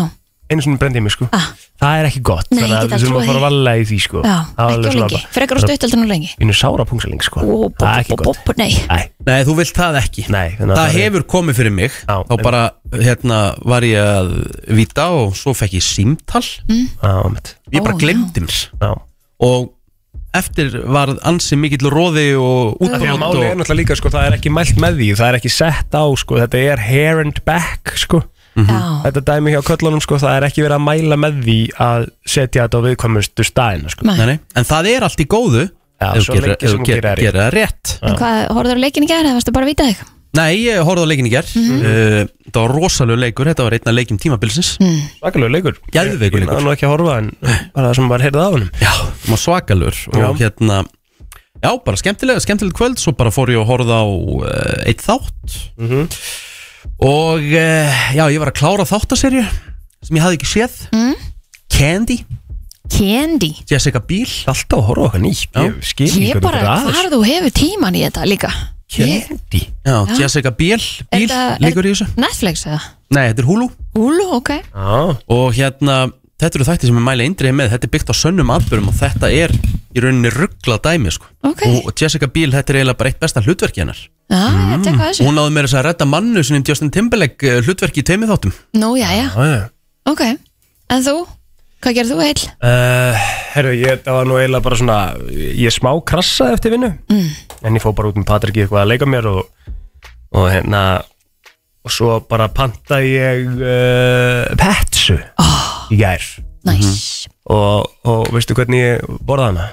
eins 0.51 0.65
og 0.67 0.75
brendið 0.81 1.01
mig, 1.05 1.13
sko. 1.15 1.27
Ah, 1.33 1.51
Það 1.83 1.99
er 1.99 2.07
ekki 2.07 2.21
gott 2.23 2.47
Nei, 2.53 2.59
Þannig 2.61 2.75
að 2.77 2.91
við 2.93 3.01
þurfum 3.03 3.17
að 3.19 3.25
fara 3.27 3.39
að 3.39 3.43
valla 3.43 3.71
í 3.75 3.85
því, 3.89 3.97
sko. 4.03 4.21
Já, 4.23 4.33
Það 4.53 4.63
er 4.63 4.73
ekki 4.73 4.77
alveg 4.77 4.87
á 4.87 4.93
svona 4.93 5.07
lengi. 5.09 5.21
Frekar 5.33 5.57
og 5.59 5.63
stutt 5.63 5.85
heldur 5.85 5.99
nú 5.99 6.07
lengi. 6.11 6.29
Einu 6.39 6.55
sára 6.59 6.85
pungsaling, 6.87 7.23
sko. 7.25 7.39
Ó, 7.43 7.55
Það 7.79 7.87
er 7.89 8.03
ekki 8.03 8.13
bop, 8.13 8.23
gott. 8.23 8.37
bop, 8.37 8.45
bop, 8.45 8.57
Nei, 8.61 8.71
Nei, 8.87 9.03
nei, 9.27 9.39
þú 9.47 9.55
vilt 9.57 9.73
það 9.79 9.99
ekki. 10.03 10.25
Nei 10.29 10.49
þannig 10.59 10.73
að 10.75 10.79
Það 10.79 10.87
er- 10.93 10.97
hefur 11.01 11.25
komið 11.33 11.59
fyrir 11.59 11.73
mig. 11.73 11.91
Já. 12.07 12.15
Þá 12.29 12.35
bara, 12.43 12.63
hérna, 12.93 13.39
var 13.65 13.81
ég 13.81 14.09
að 14.13 14.33
vita 14.79 15.07
og 15.11 15.33
svo 15.39 15.55
fekk 15.57 15.73
ég 15.79 15.83
símtal. 15.87 16.43
Já, 16.69 17.13
mitt 17.33 17.55
Ég 17.73 17.81
bara 17.83 17.95
Ó, 17.95 17.99
glemdi 17.99 18.43
mér. 18.45 18.59
Já. 18.79 18.91
Og 19.43 19.71
eftir 20.33 20.71
var 20.89 21.11
ansi 21.29 21.55
mikill 21.59 21.89
róði 21.93 22.31
og 22.39 22.77
Því 22.79 22.87
að 22.89 23.01
útbrot 23.01 23.19
máli 23.21 23.43
er 23.43 23.51
og, 23.51 23.57
náttúrulega 23.59 23.79
líka, 23.81 23.95
sko, 23.99 24.09
það 24.09 24.27
er 24.29 24.37
ekki 24.39 24.49
mælt 24.53 24.77
með 24.81 24.95
því 24.97 25.09
Það 25.19 25.27
er 25.29 25.37
ekki 25.39 25.51
sett 25.53 25.93
á, 25.93 26.03
sko, 26.17 26.37
þetta 26.41 26.61
er 26.73 26.77
hair 26.81 27.19
and 27.21 27.37
back, 27.45 27.91
sko 28.01 28.23
já, 28.55 28.79
Þetta 29.03 29.21
dæmi 29.29 29.53
hjá 29.55 29.61
köllunum, 29.67 30.01
sko, 30.05 30.17
það 30.21 30.35
er 30.37 30.45
ekki 30.49 30.63
verið 30.65 30.77
að 30.77 30.85
mæla 30.87 31.17
með 31.19 31.39
því 31.43 31.57
að 31.81 32.07
setja 32.25 32.65
þetta 32.67 32.77
á 32.79 32.85
viðkvæmustu 32.87 33.45
staðina, 33.47 33.89
sko. 33.93 34.05
Nei. 34.07 34.15
Nei, 34.17 34.25
nei, 34.33 34.39
En 34.55 34.63
það 34.69 34.89
er 34.95 35.03
allt 35.09 35.19
í 35.23 35.27
góðu 35.27 35.63
Já, 35.69 36.09
ef 36.17 36.23
svo 36.25 36.33
þú 36.33 36.37
gerir- 36.37 36.49
lengi 36.53 36.67
sem 36.67 36.73
þú 36.73 36.83
þú 36.83 36.85
ger- 36.85 36.93
gerir 36.93 37.07
það 37.07 37.15
rétt. 37.15 37.23
gerir 37.23 37.41
það 37.41 37.53
rétt. 37.57 37.93
En 38.03 38.15
hvað, 38.19 38.37
horfður 38.57 38.77
á 38.77 38.83
leikin 38.83 39.03
í 39.03 39.07
gæri 39.07 39.27
eða 39.29 39.37
varstu 39.39 39.53
bara 39.55 39.65
að 39.65 39.71
vita 39.73 39.83
þig? 39.89 40.03
Nei, 40.33 40.51
ég 40.65 40.79
horfði 40.83 41.03
á 41.05 41.09
leikin 41.11 41.27
í 41.27 41.31
ger 41.33 41.45
Mhm. 41.53 41.77
uh, 41.85 42.25
Það 42.53 42.61
var 42.67 42.71
rosalegu 42.77 43.17
leikur, 43.21 43.45
þetta 43.49 43.63
var 43.63 43.73
einn 43.73 43.87
af 43.89 43.95
leikjum 43.97 44.17
tímabilsins. 44.21 44.77
Mm. 44.77 44.99
Svakalegu 45.21 45.51
leikur. 45.53 45.75
Geðveikur 45.93 46.37
Ég 46.37 46.43
leikur. 46.43 46.53
náðu 46.53 46.63
nú 46.67 46.73
ekki 46.73 46.85
að 46.85 46.91
horfa 46.93 47.17
en 47.17 47.29
bara 47.73 47.87
það 47.89 47.95
sem 47.95 48.09
var 48.09 48.19
heyrðið 48.19 48.43
á 48.43 48.49
honum. 48.53 48.69
Já, 48.81 48.91
það 49.23 49.29
var 49.33 49.41
svakalur 49.41 49.95
og 50.13 50.37
hérna 50.37 50.77
Já, 51.63 51.69
bara 51.85 51.95
skemmtilega, 51.97 52.39
skemmtilega 52.43 52.75
kvöld. 52.75 52.97
Svo 52.99 53.13
bara 53.15 53.31
fór 53.31 53.47
ég 53.49 53.61
að 53.61 53.69
horfa 53.71 53.95
á 53.95 54.05
uh, 54.05 54.83
eitt 54.85 55.01
þátt. 55.01 55.71
Mhm. 55.79 56.09
Og 57.03 57.39
uh, 57.41 57.99
já, 58.15 58.23
ég 58.31 58.39
var 58.41 58.51
að 58.53 58.57
klára 58.59 58.85
þáttaserju 58.87 59.43
Sem 60.03 60.17
ég 60.17 60.23
hafði 60.25 60.37
ekki 60.39 60.49
séð. 60.51 60.73
Mm. 60.91 61.13
Candy, 61.73 62.17
Candy. 62.91 63.51
Jessica 63.69 64.01
Biel. 64.03 64.27
Alltaf 64.51 64.77
að 64.81 64.87
horfa 64.89 65.05
okkar 65.07 65.21
nýtt 65.23 65.47
Já. 65.55 65.63
Ég 65.69 65.77
skil 65.87 66.09
Ég 66.11 66.33
ekki 66.35 66.41
bara, 66.43 66.59
hvað 66.61 66.83
það 66.83 66.97
hvar 66.97 67.11
þú 67.13 67.19
hefur 67.29 67.53
tíman 67.59 67.95
í 67.97 68.03
þetta 68.05 68.25
líka. 68.29 68.51
Ég- 68.93 69.29
Kendi 69.29 69.61
Já, 69.87 69.95
Já. 70.05 70.17
Jessica 70.19 70.51
Biel, 70.53 70.81
Er 70.81 71.07
Biel, 71.17 71.29
þetta- 71.31 71.55
er- 71.55 71.63
líkur 71.63 71.87
í 71.87 71.93
þessu. 71.95 72.07
Netflix 72.19 72.65
eða? 72.67 72.81
Nei, 73.15 73.23
þetta 73.31 73.39
er 73.41 73.47
Hulu. 73.47 73.69
Hulu, 73.95 74.27
ok. 74.37 74.49
Já, 74.59 75.17
Og 75.33 75.53
hérna, 75.57 75.95
þetta 76.37 76.59
eru 76.59 76.67
þætti 76.67 76.89
sem 76.91 76.99
ég 76.99 77.07
mæli 77.07 77.25
eindriði 77.25 77.55
með. 77.57 77.71
Þetta 77.73 77.87
er 77.89 77.93
byggt 77.95 78.11
á 78.11 78.15
sönnum 78.21 78.51
atbyrjum 78.53 78.87
og 78.91 78.99
þetta 78.99 79.31
er 79.33 79.49
í 79.95 80.01
rauninni 80.03 80.29
ruggla 80.35 80.77
dæmi 80.83 81.11
sko. 81.15 81.25
Ok, 81.43 81.63
Og 81.87 81.93
Jessica 81.97 82.27
Biel, 82.27 82.51
þetta 82.51 82.69
er 82.69 82.81
eiginlega 82.83 82.97
bara 82.97 83.09
eitt 83.09 83.19
besta 83.19 83.41
hlutverki 83.41 83.81
hennar 83.81 83.97
já, 84.31 84.41
ég 84.73 84.83
tekka 84.85 85.07
þessu. 85.09 85.25
Hún 85.27 85.35
náði 85.39 85.53
meira 85.55 85.67
þess 85.69 85.79
að 85.79 85.85
redda 85.89 86.07
mannu 86.09 86.43
sinni 86.43 86.63
Justin 86.67 86.91
Timberlake 86.93 87.49
eh, 87.49 87.61
hlutverki 87.65 88.03
í 88.03 88.07
teimi 88.07 88.27
þáttum. 88.29 88.53
Nú, 88.79 88.93
já, 88.99 89.09
já, 89.15 89.25
já, 89.33 89.47
já. 89.53 89.63
Ok 90.09 90.21
En 90.93 91.03
þú, 91.05 91.13
hvað 91.83 91.95
gerir 91.97 92.09
þú 92.11 92.17
heil? 92.21 92.41
Uh, 92.59 93.21
herru, 93.53 93.71
ég, 93.79 94.01
það 94.03 94.17
var 94.19 94.27
nú 94.29 94.35
eiginlega 94.39 94.65
bara 94.65 94.79
svona 94.81 94.97
Ég 95.63 95.73
smá 95.73 95.89
krassaði 96.05 96.57
eftir 96.57 96.73
vinnu 96.75 96.89
mm. 97.07 97.29
En 97.63 97.77
ég 97.79 97.83
fór 97.83 97.95
bara 97.97 98.11
út 98.11 98.19
með 98.19 98.27
Patrik 98.29 98.59
í 98.59 98.65
eitthvað 98.65 98.83
að 98.83 98.91
leika 98.91 99.07
mér 99.09 99.29
Og, 99.31 99.43
og 100.35 100.49
hérna 100.51 100.81
Og 101.83 101.91
svo 101.91 102.17
bara 102.27 102.49
pantaði 102.51 103.15
ég 103.15 103.47
uh, 103.63 104.53
Petsu 104.59 105.15
Oh, 105.39 105.87
Í 105.91 105.99
gær. 106.03 106.23
Næs 106.67 107.27
og, 107.51 107.89
og 108.07 108.29
veistu 108.31 108.55
hvernig 108.55 108.79
ég 108.79 109.01
borða 109.27 109.49
hana? 109.49 109.65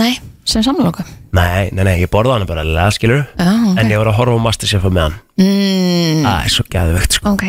Nei, 0.00 0.16
sem 0.48 0.64
samloku 0.64 1.04
Nei, 1.36 1.68
nei, 1.76 1.82
nei, 1.84 1.94
ég 2.02 2.10
borða 2.12 2.38
hana 2.38 2.48
bara 2.48 2.64
lega, 2.66 2.88
skilur 2.96 3.24
Já, 3.36 3.48
ok. 3.52 3.78
En 3.80 3.90
ég 3.92 4.00
var 4.00 4.10
að 4.12 4.18
horfa 4.18 4.36
á 4.40 4.44
Masterchef 4.46 4.86
með 4.88 5.02
hann 5.04 5.16
mm, 5.40 6.22
Það 6.24 6.38
er 6.44 6.54
svo 6.54 6.66
gæðvegt, 6.72 7.18
sko. 7.18 7.32
Ok, 7.34 7.46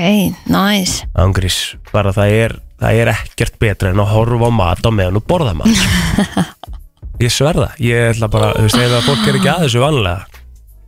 næs 0.52 0.96
Ángrís, 1.16 1.60
bara 1.94 2.14
það 2.16 2.36
er 2.40 2.58
Það 2.80 3.00
er 3.04 3.12
ekkert 3.14 3.58
betra 3.60 3.94
en 3.94 4.04
að 4.04 4.12
horfa 4.16 4.52
á 4.52 4.52
mat 4.56 4.84
á 4.84 4.92
meðan 4.92 5.20
þú 5.20 5.24
borða 5.32 5.56
mat 5.60 5.80
sko. 5.80 6.44
Ég 7.24 7.34
sverða, 7.36 7.72
ég 7.84 8.14
ætla 8.14 8.30
bara 8.32 8.54
Þú 8.56 8.68
veist, 8.68 8.82
ef 8.84 8.98
að 9.00 9.08
fólk 9.10 9.26
er 9.28 9.40
ekki 9.40 9.52
að 9.52 9.66
þessu 9.68 9.82
vanlega 9.84 10.28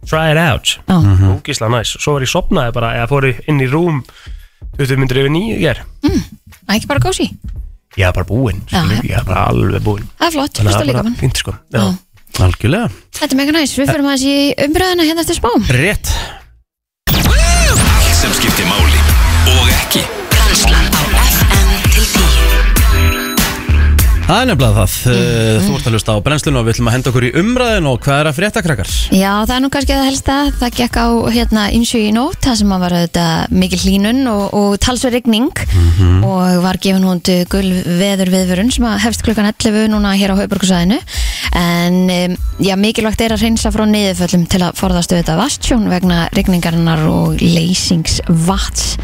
Try 0.02 0.32
it 0.34 0.40
out. 0.42 0.72
Já, 0.90 0.96
Úgisla 1.30 1.68
næs, 1.70 1.92
svo 2.02 2.16
var 2.16 2.24
ég 2.26 2.32
sopnaði 2.32 2.74
bara 2.74 2.94
Eða 2.98 3.10
fór 3.12 3.28
ég 3.30 3.42
inn 3.52 3.60
í 3.62 3.68
rúm 3.70 4.00
20 4.80 5.02
myndir 5.02 5.20
yfir 5.22 5.34
nýju 5.34 5.58
ger 5.62 5.82
ekki 6.72 6.88
bara 6.88 7.04
kósi 7.04 7.28
Ég 8.00 8.08
er 8.08 8.14
bara 8.16 8.28
búinn, 8.28 8.62
ég 9.04 9.12
er 9.18 9.26
bara 9.28 9.50
alveg 9.52 9.84
búinn. 9.84 10.08
Það 10.20 10.28
er 10.30 10.36
flott, 10.38 10.62
það 10.62 10.88
líka 10.88 11.04
mann 11.04 11.18
fínt, 11.20 11.42
sko. 11.42 11.56
Já. 11.76 11.84
Algjörlega. 12.40 12.88
Þetta 13.20 13.36
er 13.36 13.42
mega 13.42 13.58
næs, 13.58 13.76
við 13.76 13.92
fyrir 13.92 14.06
maður 14.08 14.30
í 14.32 14.38
umræðina 14.68 15.10
hérna 15.10 15.26
eftir 15.26 15.40
spám. 15.42 15.68
Rétt. 15.76 16.14
Allt 17.12 18.16
sem 18.22 18.34
skiptir 18.40 18.72
máli 18.72 19.04
og 19.58 19.76
ekki 19.82 20.21
Það 24.28 24.38
er 24.42 24.50
nefnilega 24.52 24.86
það 24.86 24.96
mm. 25.12 25.66
Þú 25.66 25.76
ert 25.76 25.88
að 25.88 25.96
hlusta 25.96 26.16
á 26.16 26.24
brennslun 26.26 26.60
og 26.60 26.66
við 26.66 26.76
ætlum 26.76 26.90
að 26.90 26.96
henda 26.96 27.12
okkur 27.12 27.28
í 27.28 27.32
umræðin 27.42 27.90
og 27.92 27.98
hvað 28.06 28.22
er 28.22 28.30
að 28.30 28.38
frétta 28.38 28.64
krakkar? 28.66 28.92
Já, 29.12 29.32
það 29.48 29.56
er 29.56 29.64
nú 29.64 29.72
kannski 29.74 29.96
það 29.98 30.08
helsta 30.10 30.38
Það 30.62 30.78
gekk 30.80 31.00
á 31.02 31.08
hérna 31.36 31.66
ymsju 31.76 32.02
í 32.02 32.12
nótt 32.16 32.40
Það 32.46 32.60
sem 32.62 32.76
að 32.76 32.84
var 32.86 32.96
þetta 33.00 33.26
mikil 33.64 33.82
hlínun 33.86 34.22
og, 34.32 34.44
og 34.58 34.78
talsverð 34.82 35.18
rigning 35.18 35.64
og 36.26 36.62
var 36.64 36.80
gefin 36.82 37.06
hún 37.06 37.22
til 37.26 37.42
gul 37.52 37.66
veður 37.86 38.32
viðvörun 38.34 38.72
sem 38.74 38.86
að 38.88 39.02
hefst 39.06 39.24
klukkan 39.26 39.50
11 39.50 39.90
núna 39.92 40.14
hér 40.20 40.34
á 40.34 40.40
Hauðborgarsæðinu 40.40 41.00
en 41.58 41.98
um, 42.14 42.38
já, 42.62 42.76
mikilvægt 42.80 43.24
er 43.26 43.36
að 43.36 43.46
reynsa 43.46 43.72
frá 43.74 43.84
niðurföllum 43.90 44.46
til 44.52 44.62
að 44.66 44.78
forðast 44.80 45.14
auðvitað 45.14 45.42
vastjón 45.42 45.90
vegna 45.92 46.24
rigningarinnar 46.38 47.04
og 47.10 47.42
leysingsvats 47.42 48.96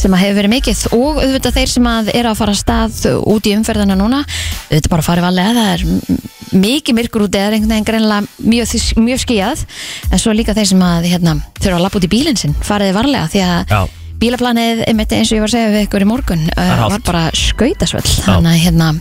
sem 0.00 0.14
að 0.14 0.22
hefur 0.24 0.38
verið 0.40 0.52
mikið 0.54 0.84
og 0.98 1.20
auðvitað 1.22 1.58
þeir 1.58 1.72
sem 1.74 1.88
að 1.90 2.12
er 2.14 2.28
að 2.28 2.38
fara 2.40 2.54
að 2.54 2.60
stað 2.60 3.00
út 3.34 3.48
í 3.48 3.56
umferðina 3.56 3.96
núna. 3.98 4.22
Auðvitað 4.68 4.92
bara 4.94 5.06
farið 5.08 5.26
valega 5.28 5.54
það 5.58 5.72
er 5.74 6.22
mikið 6.54 6.98
myrkur 6.98 7.26
úti 7.26 7.40
eða 7.40 7.56
einhvern 7.56 7.74
veginn 7.74 7.88
greinlega 7.88 8.46
mjög, 8.46 8.74
mjög 9.00 9.22
skíjað 9.24 9.64
en 10.10 10.22
svo 10.22 10.34
líka 10.36 10.54
þeir 10.54 10.70
sem 10.70 10.84
að 10.86 11.08
hérna, 11.10 11.36
þurfa 11.58 11.78
að 11.78 11.84
lappa 11.86 12.00
út 12.00 12.06
í 12.06 12.12
bílinn 12.12 12.38
sinn 12.38 12.54
fariði 12.62 12.94
varlega 12.94 13.30
því 13.32 13.42
að 13.48 13.72
Já. 13.74 13.80
bílaplanið 14.22 14.84
eins 14.86 15.32
og 15.32 15.34
ég 15.34 15.42
var 15.42 15.50
að 15.50 15.56
segja 15.56 15.72
við 15.72 15.86
ykkur 15.88 16.06
í 16.06 16.10
morgun 16.12 16.44
uh, 16.54 16.74
var 16.84 17.06
bara 17.08 17.24
skautasvöll 17.34 18.06
þannig 18.06 18.52
að 18.52 18.62
hérna 18.68 18.92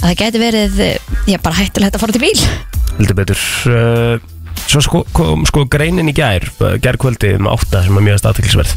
að 0.00 0.08
það 0.08 0.18
gæti 0.22 0.40
verið 0.40 0.82
eh, 0.84 1.14
já, 1.28 1.38
bara 1.44 1.58
hættulegt 1.60 1.96
að 1.96 2.04
fara 2.04 2.16
til 2.16 2.22
bíl. 2.22 2.44
Heldur 2.98 3.16
betur. 3.18 3.42
Uh, 3.68 4.28
Svo 4.70 4.78
sko, 4.84 5.00
kom 5.10 5.42
sko 5.48 5.64
greinin 5.66 6.06
í 6.12 6.12
gær 6.14 6.44
gærkvöldi 6.82 7.32
um 7.40 7.48
átta 7.50 7.80
sem 7.82 7.96
var 7.96 8.04
mjög 8.06 8.20
aðteklisverð 8.30 8.74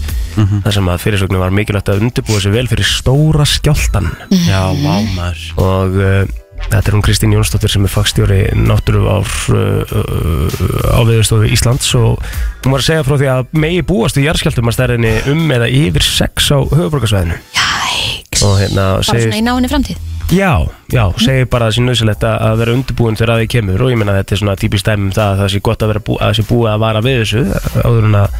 þar 0.63 0.73
sem 0.73 0.87
að 0.89 1.01
fyrirsögnum 1.03 1.43
var 1.43 1.53
mikilvægt 1.53 1.91
að 1.93 2.07
undirbúa 2.07 2.39
sig 2.41 2.55
vel 2.55 2.65
fyrir 2.71 2.87
stóra 2.89 3.45
skjáltan 3.45 4.07
Já, 4.47 4.73
vá 4.73 4.95
maður. 5.13 5.43
Og 5.61 5.97
uh, 6.01 6.23
þetta 6.63 6.81
er 6.81 6.97
hún 6.97 7.03
Kristín 7.05 7.35
Jónsdóttir 7.35 7.69
sem 7.75 7.85
er 7.85 7.93
fagstjóri 7.93 8.39
náttúru 8.57 9.03
ár 9.05 9.29
uh, 9.53 9.93
uh, 9.93 10.97
á 10.97 11.01
viðurstofu 11.05 11.51
Íslands 11.53 11.91
og 11.99 12.25
hún 12.63 12.73
var 12.73 12.81
að 12.81 12.87
segja 12.89 13.05
frá 13.05 13.19
því 13.21 13.29
að 13.35 13.53
megi 13.65 13.85
búast 13.93 14.17
í 14.17 14.25
jarðskjáltum 14.25 14.73
að 14.73 14.77
stærðinni 14.79 15.13
um 15.29 15.45
eða 15.59 15.69
yfir 15.69 16.09
6 16.09 16.49
á 16.57 16.59
höfuborgarsvæðinu 16.73 17.37
Jæks. 17.53 18.41
Hérna 18.41 18.89
Bara 18.97 19.05
segir 19.11 19.29
svona 19.29 19.43
í 19.43 19.45
náinni 19.45 19.69
framtíð 19.69 20.12
Já, 20.31 20.65
já, 20.89 21.03
segir 21.19 21.45
bara 21.51 21.67
að 21.67 21.73
það 21.73 21.75
sé 21.75 21.83
nöðsilegt 21.83 22.23
að 22.25 22.55
vera 22.61 22.73
undirbúin 22.77 23.17
þegar 23.19 23.31
að 23.33 23.41
því 23.41 23.47
kemur 23.53 23.83
og 23.83 23.91
ég 23.91 23.99
meina 23.99 24.13
að 24.13 24.19
þetta 24.21 24.33
er 24.35 24.41
svona 24.41 24.55
típist 24.61 24.87
dæmi 24.87 25.07
um 25.07 25.13
það 25.13 25.31
að 25.33 25.41
það 25.41 25.51
sé 25.53 25.61
gott 25.67 25.83
að 25.83 25.91
vera 25.91 26.03
bú, 26.07 26.15
að 26.17 26.31
það 26.31 26.37
sé 26.39 26.45
búið 26.49 26.69
að 26.71 26.83
vara 26.83 27.03
við 27.05 27.19
þessu 27.19 27.43
áður 27.83 28.07
en 28.07 28.17
að, 28.21 28.37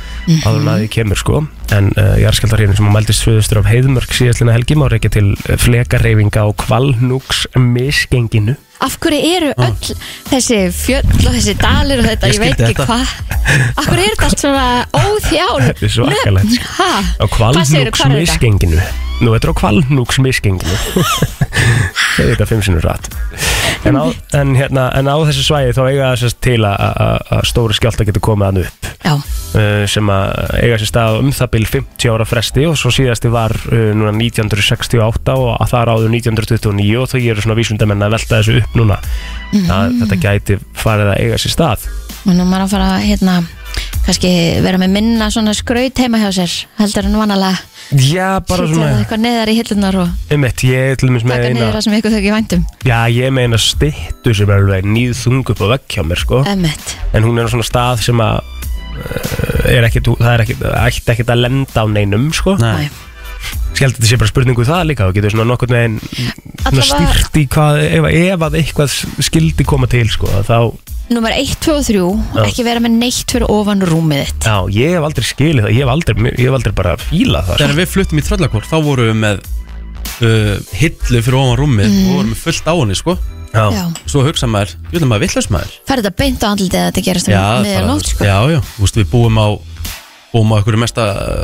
áður 0.48 0.60
en 0.62 0.72
að 0.74 0.80
því 0.82 0.90
kemur 0.96 1.22
sko. 1.22 1.42
En 1.78 1.90
uh, 1.94 2.16
jarðskjáltarhérinn 2.24 2.80
sem 2.80 2.90
að 2.90 2.96
mældist 2.98 3.26
svöðustur 3.26 3.62
af 3.62 3.70
heiðmörk 3.70 4.18
síðastlina 4.18 4.56
helgi 4.56 4.80
má 4.80 4.88
reykja 4.94 5.14
til 5.18 5.26
flekarreyfinga 5.66 6.48
og 6.50 6.58
kvalnúks 6.64 7.46
misgenginu 7.60 8.58
Af 8.84 8.98
hverju 9.00 9.20
eru 9.38 9.52
öll 9.64 9.94
þessi 10.30 10.58
fjöll 10.76 11.28
og 11.28 11.32
þessi 11.38 11.54
dalir 11.62 12.02
og 12.02 12.08
þetta, 12.10 12.28
Ég 12.28 12.36
ég, 12.36 12.42
veit 12.44 12.54
skildi 12.58 12.66
ekki 12.68 12.76
þetta. 12.76 12.88
hvað? 12.90 13.06
Af 13.80 13.88
hverju 13.88 14.04
er 14.04 14.12
þetta 14.14 14.28
allt 14.28 14.44
svona 14.44 14.66
óþjál 15.04 15.62
Þetta 15.70 15.88
er 15.88 15.94
svakalegt, 15.96 16.58
sko. 16.58 16.90
Á 17.24 17.26
Hvað 17.34 17.60
segirðu, 17.64 17.94
hvar 17.96 18.06
er 18.06 18.14
þetta? 18.14 18.20
misgenginu. 18.20 18.82
Nú, 19.24 19.32
þetta 19.36 19.48
er 19.48 19.54
á 19.54 19.60
kvalnúks 19.62 20.20
misgenginu 20.26 20.78
Segir 22.18 22.34
þetta 22.34 22.48
fimm 22.50 22.64
sinnur 22.66 22.84
rætt 22.88 23.08
en 23.88 23.98
á, 24.00 24.06
en, 24.40 24.54
hérna, 24.56 24.86
en 24.96 25.10
á 25.12 25.16
þessu 25.28 25.44
svæði 25.44 25.74
þá 25.76 25.82
eiga 25.90 26.12
þess 26.16 26.38
til 26.44 26.60
að- 26.64 26.84
að 27.04 27.18
að 27.38 27.48
stóri 27.50 27.76
skjálta 27.76 28.06
getur 28.08 28.24
komið 28.24 28.46
hann 28.48 28.60
upp. 28.64 28.88
Já, 29.04 29.14
sem 29.90 30.10
að 30.10 30.32
eiga 30.60 30.78
sér 30.82 30.90
stað 30.90 31.20
um 31.22 31.32
það 31.36 31.52
bil 31.54 31.66
50 31.70 32.14
ára 32.14 32.28
fresti 32.28 32.66
og 32.70 32.78
svo 32.80 32.92
síðasti 32.94 33.32
var 33.34 33.54
uh, 33.70 33.90
núna 33.98 34.14
1968 34.18 35.36
og 35.38 35.50
að 35.58 35.74
það 35.74 35.82
er 35.82 35.92
áður 35.94 36.16
1929 36.20 37.02
og 37.02 37.12
þau 37.12 37.20
eru 37.22 37.46
svona 37.46 37.58
vísundamenn 37.60 38.06
að 38.06 38.16
velta 38.18 38.40
þessu 38.40 38.62
upp 38.64 38.80
núna. 38.80 39.02
Að 39.54 40.00
þetta 40.02 40.22
gæti 40.24 40.62
farið 40.78 41.12
að 41.14 41.20
eiga 41.26 41.42
sér 41.42 41.54
stað. 41.54 41.90
Og 42.24 42.34
nú 42.34 42.48
maður 42.48 42.66
að 42.66 42.74
fara 42.74 42.90
að 42.96 43.06
hérna 43.12 43.36
kannski 44.04 44.32
vera 44.64 44.80
með 44.82 44.96
minna 44.98 45.30
svona 45.32 45.54
skraut 45.56 46.02
heima 46.02 46.20
hjá 46.22 46.32
sér 46.36 46.58
heldur 46.80 47.08
en 47.08 47.22
vanalega. 47.22 47.62
Já, 47.94 48.40
bara 48.48 48.66
svona 48.66 48.90
eitthvað 49.02 49.22
neðar 49.22 49.52
í 49.52 49.56
hillunar 49.58 49.98
og 50.02 50.32
einmitt, 50.34 50.64
ég 50.66 50.96
taka 50.98 51.50
niður 51.54 51.76
það 51.76 51.84
sem 51.86 51.96
ykkur 51.98 52.14
þau 52.14 52.20
ekki 52.22 52.32
væntum 52.34 52.64
Já, 52.88 52.98
ég 53.12 53.34
með 53.36 53.50
eina 53.50 53.60
styttu 53.62 54.34
sem 54.38 54.50
er 54.50 54.64
alveg 54.64 54.88
nýð 54.88 55.14
þung 55.20 55.52
upp 55.54 55.62
á 55.62 55.68
vegg 55.76 55.98
hjá 55.98 56.02
mér 56.08 56.22
sko. 56.24 56.42
Emmett 56.50 56.96
en 57.14 57.28
hún 57.28 57.38
er 57.42 57.52
svona 57.52 57.68
stað 57.68 58.06
sem 58.08 58.24
að 58.24 58.53
er 59.74 59.88
ekkit, 59.88 60.12
það 60.20 60.32
er 60.36 60.44
ekkit, 60.46 60.64
ætti 60.84 61.14
ekkit 61.16 61.34
að 61.34 61.42
lenda 61.48 61.84
á 61.84 61.86
neinum 61.90 62.30
sko. 62.36 62.56
Nei. 62.62 62.88
Skjald 63.74 63.98
þetta 63.98 64.08
sé 64.08 64.18
bara 64.22 64.30
spurningu 64.30 64.64
það 64.68 64.84
líka 64.92 65.08
og 65.10 65.16
getur 65.18 65.34
svona 65.34 65.48
nokkurn 65.50 65.74
veginn 65.74 65.96
svona 66.00 66.70
Allavega- 66.70 67.08
stýrt 67.10 67.40
í 67.42 67.46
hvað 67.52 67.80
ef, 67.84 68.06
ef 68.22 68.44
að 68.48 68.58
eitthvað 68.62 68.94
skildi 69.28 69.66
koma 69.68 69.90
til 69.92 70.06
sko 70.14 70.30
þá, 70.48 70.58
Númer 71.14 71.34
1, 71.36 71.58
2 71.60 71.74
og 71.76 71.84
3 71.84 71.98
Já. 72.38 72.44
ekki 72.46 72.64
vera 72.64 72.80
með 72.80 72.94
neitt 73.02 73.34
fyrir 73.34 73.50
ofan 73.52 73.82
rúmið 73.84 74.22
þitt. 74.30 74.46
Já, 74.48 74.56
ég 74.72 74.94
hef 74.96 75.04
aldrei 75.10 75.26
skilið 75.28 75.66
það 75.66 75.74
ég 75.76 75.82
hef 75.84 75.92
aldrei, 75.92 76.16
ég 76.32 76.46
hef 76.48 76.56
aldrei 76.60 76.74
bara 76.78 76.94
fílað 77.02 77.50
það 77.50 77.60
Þegar 77.60 77.76
við 77.82 77.92
fluttum 77.92 78.22
í 78.22 78.24
Tröllakór 78.30 78.70
þá 78.70 78.76
vorum 78.86 79.10
við 79.12 79.20
með 79.26 79.42
uh, 80.24 80.56
hillu 80.80 81.24
fyrir 81.26 81.40
ofan 81.42 81.60
rúmið 81.60 81.90
og 81.98 82.14
vorum 82.14 82.32
við 82.32 82.42
fullt 82.46 82.70
á 82.72 82.74
henni 82.80 82.96
sko 83.02 83.18
já, 83.54 83.66
Já, 83.78 83.84
Svo 84.10 84.24
hugsa 84.26 84.50
maður, 84.50 84.74
ég 84.92 85.00
vil 85.00 85.10
maður 85.10 85.28
villast 85.28 85.54
maður. 85.54 85.76
Fer 85.88 86.02
þetta 86.02 86.16
beint 86.24 86.44
á 86.44 86.48
andlitið 86.50 86.82
að 86.82 86.90
þetta 86.90 87.06
gerast 87.10 87.30
um 87.30 87.68
miðja 87.68 87.86
nótt 87.88 88.10
sko? 88.10 88.26
já, 88.26 88.38
já, 88.56 88.60
þú 88.74 88.88
veist 88.88 89.00
við 89.02 89.12
búum 89.14 89.38
á 89.40 89.48
búum 90.34 90.50
á 90.50 90.56
einhverju 90.58 90.82
mesta 90.82 91.04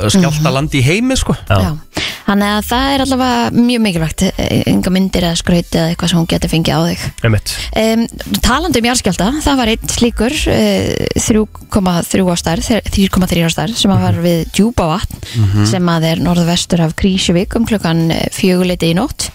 skjálta 0.10 0.50
landi 0.54 0.80
í 0.82 0.86
heimi 0.86 1.14
sko. 1.20 1.36
Já. 1.46 1.60
Já, 1.62 2.08
þannig 2.26 2.54
að 2.56 2.64
það 2.70 2.94
er 2.94 3.04
allavega 3.04 3.52
mjög 3.54 3.84
mikilvægt 3.86 4.24
enga 4.72 4.94
myndir 4.94 5.28
eða 5.28 5.38
skraut 5.38 5.78
eða 5.78 5.92
eitthvað 5.92 6.10
sem 6.12 6.20
hún 6.20 6.30
getur 6.32 6.52
fengið 6.52 6.74
á 6.74 6.82
þig. 6.88 7.04
Einmitt. 7.28 7.54
Um, 7.84 8.06
Talandi 8.46 8.82
um 8.82 8.88
jarðskjálta, 8.90 9.28
það 9.46 9.60
var 9.62 9.72
einn 9.76 9.94
slíkur 9.94 10.38
uh, 10.56 10.90
3,3 11.22 12.26
á 12.26 12.36
stærð 12.42 12.72
3,3 12.90 13.46
á 13.46 13.50
stærð 13.54 13.78
sem 13.78 13.94
að 13.94 14.04
var 14.08 14.20
við 14.26 14.42
Djúbavatn 14.58 15.66
sem 15.70 15.94
að 15.94 16.10
er 16.16 16.26
norðvestur 16.26 16.82
af 16.88 16.98
Krísjövík 16.98 17.58
um 17.62 17.70
klukkan 17.70 18.08
fjöguleiti 18.34 18.90
í 18.90 18.98
nótt 18.98 19.30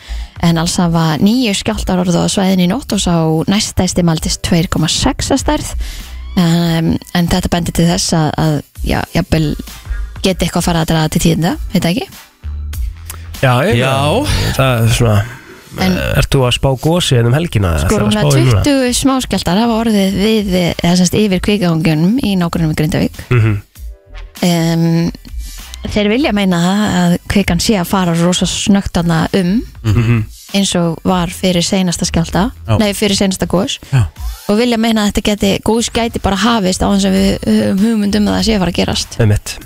en 0.45 0.59
alls 0.61 0.75
hafa 0.83 1.05
nýju 1.23 1.55
skjáltar 1.57 2.03
orðu 2.05 2.25
á 2.25 2.29
svæðin 2.29 2.65
í 2.67 2.69
nótt 2.71 2.93
og 2.97 3.01
sá 3.03 3.15
næstæsti 3.51 4.05
maldist 4.07 4.43
2,6 4.47 5.33
að 5.35 5.41
stærð 5.41 5.71
um, 6.37 6.91
en 7.17 7.31
þetta 7.33 7.51
bendir 7.53 7.77
til 7.79 7.89
þess 7.89 8.13
að, 8.19 8.29
að 8.45 8.57
já, 8.85 9.01
jafnvel 9.17 9.47
geti 10.25 10.45
eitthvað 10.47 10.61
að 10.63 10.67
fara 10.69 10.83
að 10.85 10.91
draga 10.93 11.13
til 11.15 11.23
tíðinda, 11.25 11.55
veit 11.73 11.89
ekki 11.91 12.05
já, 13.45 13.53
ég, 13.69 13.81
Já. 13.81 13.95
það 14.59 14.85
er 14.85 14.95
svona 14.99 15.17
En- 15.83 15.97
Ert 15.99 16.31
þú 16.31 16.45
að 16.47 16.53
spá 16.55 16.69
gósi 16.79 17.17
um 17.19 17.35
helgina? 17.35 17.73
Sko 17.83 17.97
að 17.97 18.03
rúmlega 18.05 18.31
spá 18.31 18.39
í 18.39 18.45
núna? 18.47 18.61
20 18.63 18.93
smáskjaldar 18.95 19.59
hafa 19.59 19.79
orðið 19.83 20.13
við, 20.21 20.53
eða 20.71 20.93
semst 21.01 21.17
yfir 21.19 21.41
kvíkagangunum 21.43 22.13
í 22.23 22.37
í 22.39 22.77
Grindavík 22.79 23.17
Mhm. 23.35 23.57
um, 24.47 25.11
Þeir 25.93 26.09
vilja 26.09 26.33
meina 26.33 26.59
það 26.63 26.95
að 27.01 27.17
kvikan 27.35 27.61
sé 27.61 27.75
að 27.81 27.91
fara 27.91 28.15
rosa 28.17 28.47
snögt 28.49 28.93
þarna 28.97 29.27
um 29.37 29.51
Mhm. 29.85 30.25
eins 30.55 30.71
og 30.79 30.99
var 31.05 31.29
fyrir 31.35 31.63
seinasta 31.67 32.07
skjálta 32.07 32.51
Já. 32.69 32.79
nei 32.79 32.93
fyrir 32.95 33.17
seinasta 33.19 33.47
gos 33.51 33.79
Já. 33.93 34.05
og 34.49 34.59
vilja 34.59 34.79
meina 34.79 35.03
að 35.05 35.13
þetta 35.13 35.23
geti, 35.31 35.51
góðs 35.67 35.91
gæti 35.93 36.23
bara 36.23 36.37
hafist 36.37 36.81
á 36.83 36.89
þess 36.95 37.09
að 37.11 37.17
við 37.19 37.49
höfum 37.49 37.81
hugmynd 37.85 38.17
um 38.21 38.29
að 38.29 38.37
það 38.39 38.45
sé 38.47 38.55
að 38.55 38.63
fara 38.63 38.71
að 38.71 38.79
gerast 38.79 39.17
Einmitt 39.21 39.57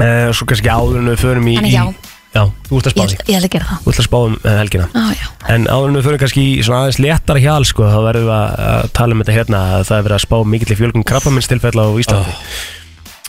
uh, 0.00 0.30
Svo 0.32 0.46
kannski 0.46 0.70
áður 0.72 1.00
en 1.02 1.10
við 1.12 1.20
förum 1.24 1.48
í 1.50 1.56
Þannig 1.58 1.74
já. 1.74 1.84
í- 1.90 2.08
Já, 2.30 2.44
þú 2.68 2.76
ert 2.78 2.86
að 2.86 2.92
spá 2.94 3.00
Ég, 3.02 3.10
því 3.10 3.32
ég 3.32 3.38
ætla 3.40 3.48
að 3.48 3.54
gera 3.56 3.66
það 3.66 3.78
Þú 3.82 3.90
ert 3.90 3.98
að 4.00 4.06
spá 4.06 4.18
um 4.22 4.34
uh, 4.38 4.50
helgina 4.60 4.84
Á, 4.94 5.02
já. 5.18 5.26
En 5.50 5.64
áður 5.66 5.88
en 5.90 5.96
við 5.98 6.04
förum 6.06 6.20
kannski 6.22 6.42
í 6.46 6.62
svona 6.62 6.82
aðeins 6.84 7.00
léttara 7.02 7.40
hjal 7.42 7.64
sko, 7.66 7.82
þá 7.90 7.98
verðum 8.06 8.28
við 8.28 8.36
að, 8.36 8.60
að 8.70 8.90
tala 8.94 9.16
um 9.16 9.22
þetta 9.24 9.34
hérna 9.34 9.62
að 9.74 9.82
það 9.90 9.96
er 9.98 10.04
verið 10.06 10.18
að 10.20 10.24
spá 10.28 10.36
mikill 10.46 10.70
í 10.70 10.78
fjölgun 10.78 11.06
krabbaminstilfella 11.10 11.82
á 11.82 11.90
Íslandi 11.98 12.36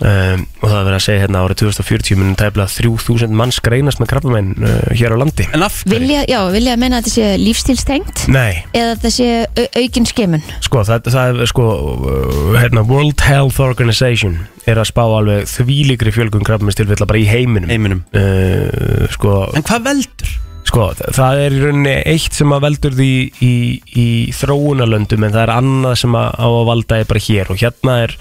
um, 0.01 0.43
og 0.61 0.65
það 0.67 0.77
er 0.79 0.85
verið 0.87 0.97
að 0.97 1.03
segja 1.05 1.21
hérna 1.23 1.41
árið 1.45 1.59
2040 1.61 2.19
munum 2.19 2.35
tæplega 2.39 2.73
3000 2.75 3.35
manns 3.41 3.59
greinast 3.63 4.01
með 4.01 4.09
krabbaminn 4.13 4.51
uh, 4.59 4.75
hér 4.97 5.15
á 5.15 5.17
landi. 5.21 5.47
En 5.53 5.65
af 5.67 5.79
hverju? 5.83 5.93
Vilja, 6.01 6.23
já, 6.29 6.39
vilja 6.53 6.75
meina 6.81 6.99
að 6.99 7.07
þetta 7.07 7.15
sé 7.15 7.29
lífstílstengt 7.41 8.25
Nei, 8.33 8.63
eða 8.73 8.95
þetta 8.97 9.13
sé 9.17 9.29
au- 9.45 9.69
aukin 9.83 10.09
skemun 10.09 10.45
sko 10.65 10.83
það, 10.89 11.09
það 11.15 11.41
er 11.45 11.51
sko 11.53 11.67
uh, 11.71 12.53
hérna, 12.59 12.85
World 12.89 13.21
Health 13.27 13.61
Organization 13.63 14.39
er 14.69 14.77
að 14.81 14.89
spá 14.91 15.01
alveg 15.07 15.47
þvílíkri 15.49 16.13
fjölgun 16.13 16.45
krabbaminstilfella 16.45 17.07
bara 17.09 17.19
í 17.21 17.25
heiminum. 17.29 17.69
Heiminum. 17.71 18.03
Uh, 18.13 19.07
sko, 19.15 19.39
En 19.57 19.65
hvað 19.65 19.87
veldur? 19.89 20.33
Sko, 20.69 20.83
þa- 20.95 21.09
það 21.17 21.39
er 21.45 21.55
í 21.57 21.61
rauninni 21.63 21.93
eitt 22.13 22.35
sem 22.37 22.51
að 22.53 22.61
veldur 22.67 22.93
því 22.95 23.07
í, 23.43 23.53
í 23.97 24.05
þróunarlöndum 24.37 25.25
en 25.25 25.33
það 25.33 25.41
er 25.47 25.53
annað 25.55 25.95
sem 26.03 26.13
að 26.19 26.29
á 26.37 26.45
að 26.47 26.67
valda 26.69 26.99
er 27.01 27.09
bara 27.09 27.23
hér. 27.25 27.49
Og 27.51 27.59
hérna 27.63 27.95
er 28.05 28.13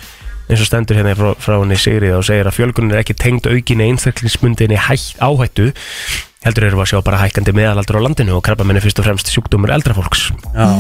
eins 0.50 0.62
og 0.64 0.68
stendur 0.68 0.98
hérna 0.98 1.14
frá, 1.18 1.30
frá 1.38 1.56
henni 1.60 1.78
Sigrið 1.78 2.18
og 2.18 2.26
segir 2.26 2.48
að 2.50 2.56
fjölgunin 2.58 2.94
er 2.94 3.02
ekki 3.04 3.16
tengd 3.18 3.46
aukinni 3.50 3.86
einstaklingsmundinni 3.90 4.78
hætt, 4.88 5.14
áhættu 5.22 5.70
heldur 6.44 6.70
við 6.70 6.78
að 6.80 6.88
sjá 6.90 7.00
bara 7.04 7.20
hækkandi 7.20 7.52
meðalaldur 7.56 8.00
á 8.00 8.04
landinu 8.06 8.38
og 8.38 8.44
krabba 8.46 8.64
minni 8.64 8.80
fyrst 8.82 9.00
og 9.02 9.06
fremst 9.06 9.28
sjúkdómur 9.28 9.72
eldra 9.74 9.92
fólks. 9.96 10.30
Já, 10.54 10.70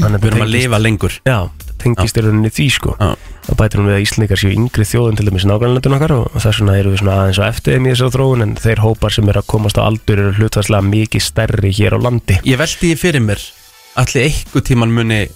Þannig 0.00 0.22
við 0.22 0.30
erum 0.30 0.46
að 0.46 0.54
lifa 0.54 0.80
lengur. 0.80 1.18
Já, 1.28 1.38
tengist 1.82 2.16
í 2.16 2.24
rauninni 2.24 2.52
því 2.52 2.68
sko. 2.78 2.96
Já. 2.96 3.12
og 3.50 3.58
bætir 3.58 3.80
hún 3.80 3.88
við 3.90 3.96
að 3.96 4.04
Íslandingar 4.04 4.38
séu 4.38 4.52
yngri 4.54 4.84
þjóðun 4.86 5.16
til 5.18 5.24
dæmis 5.26 5.44
nágrannlöndun 5.50 5.96
okkar 5.96 6.12
og 6.14 6.36
þess 6.36 6.60
vegna 6.60 6.76
eru 6.78 6.92
við 6.92 7.00
svona 7.02 7.16
aðeins 7.24 7.40
á 7.42 7.44
eftir 7.48 7.74
í 7.74 7.80
þessari 7.88 8.14
þróun 8.14 8.44
en 8.46 8.52
þeir 8.62 8.82
hópar 8.84 9.14
sem 9.16 9.32
eru 9.32 9.42
að 9.42 9.48
komast 9.50 9.80
á 9.82 9.82
aldur 9.82 10.22
eru 10.22 10.36
hlutvarslega 10.38 10.86
mikið 10.86 11.24
stærri 11.26 11.72
hér 11.74 11.98
á 11.98 12.04
landi. 12.06 12.38
Ég 12.46 12.60
veldi 12.62 12.92
því 12.92 13.00
fyrir 13.02 13.26
mér 13.26 13.42
Allir 13.98 14.30
einhver 14.30 14.62
tíman 14.64 14.94
muni 14.94 15.26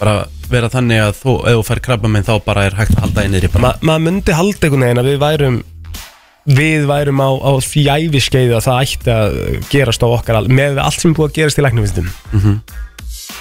bara 0.00 0.14
vera 0.50 0.68
þannig 0.70 1.00
að 1.02 1.14
þú, 1.22 1.32
ef 1.50 1.56
þú 1.58 1.62
fær 1.70 1.80
krabba 1.86 2.08
minn 2.12 2.26
þá 2.26 2.34
bara 2.44 2.66
er 2.68 2.76
hægt 2.78 2.94
að 2.96 3.02
halda 3.06 3.24
einir 3.26 3.46
í 3.48 3.50
bara 3.52 3.62
Ma, 3.66 3.72
maður 3.82 4.04
myndi 4.06 4.36
halda 4.36 4.66
einhvern 4.68 4.84
veginn 4.86 5.02
að 5.02 5.08
við 5.10 5.18
værum 5.24 5.56
við 6.46 6.84
værum 6.86 7.18
á, 7.24 7.30
á 7.42 7.52
því 7.58 7.82
æfiskeiði 7.96 8.54
að 8.54 8.66
það 8.68 8.82
ætti 8.84 9.14
að 9.16 9.38
gerast 9.72 10.04
á 10.04 10.08
okkar 10.14 10.36
al- 10.38 10.48
með 10.52 10.78
allt 10.78 11.00
sem 11.02 11.10
er 11.10 11.16
búið 11.18 11.30
að 11.32 11.36
gerast 11.40 11.58
í 11.58 11.64
læknumvistum 11.66 12.10
Mhm. 12.32 12.60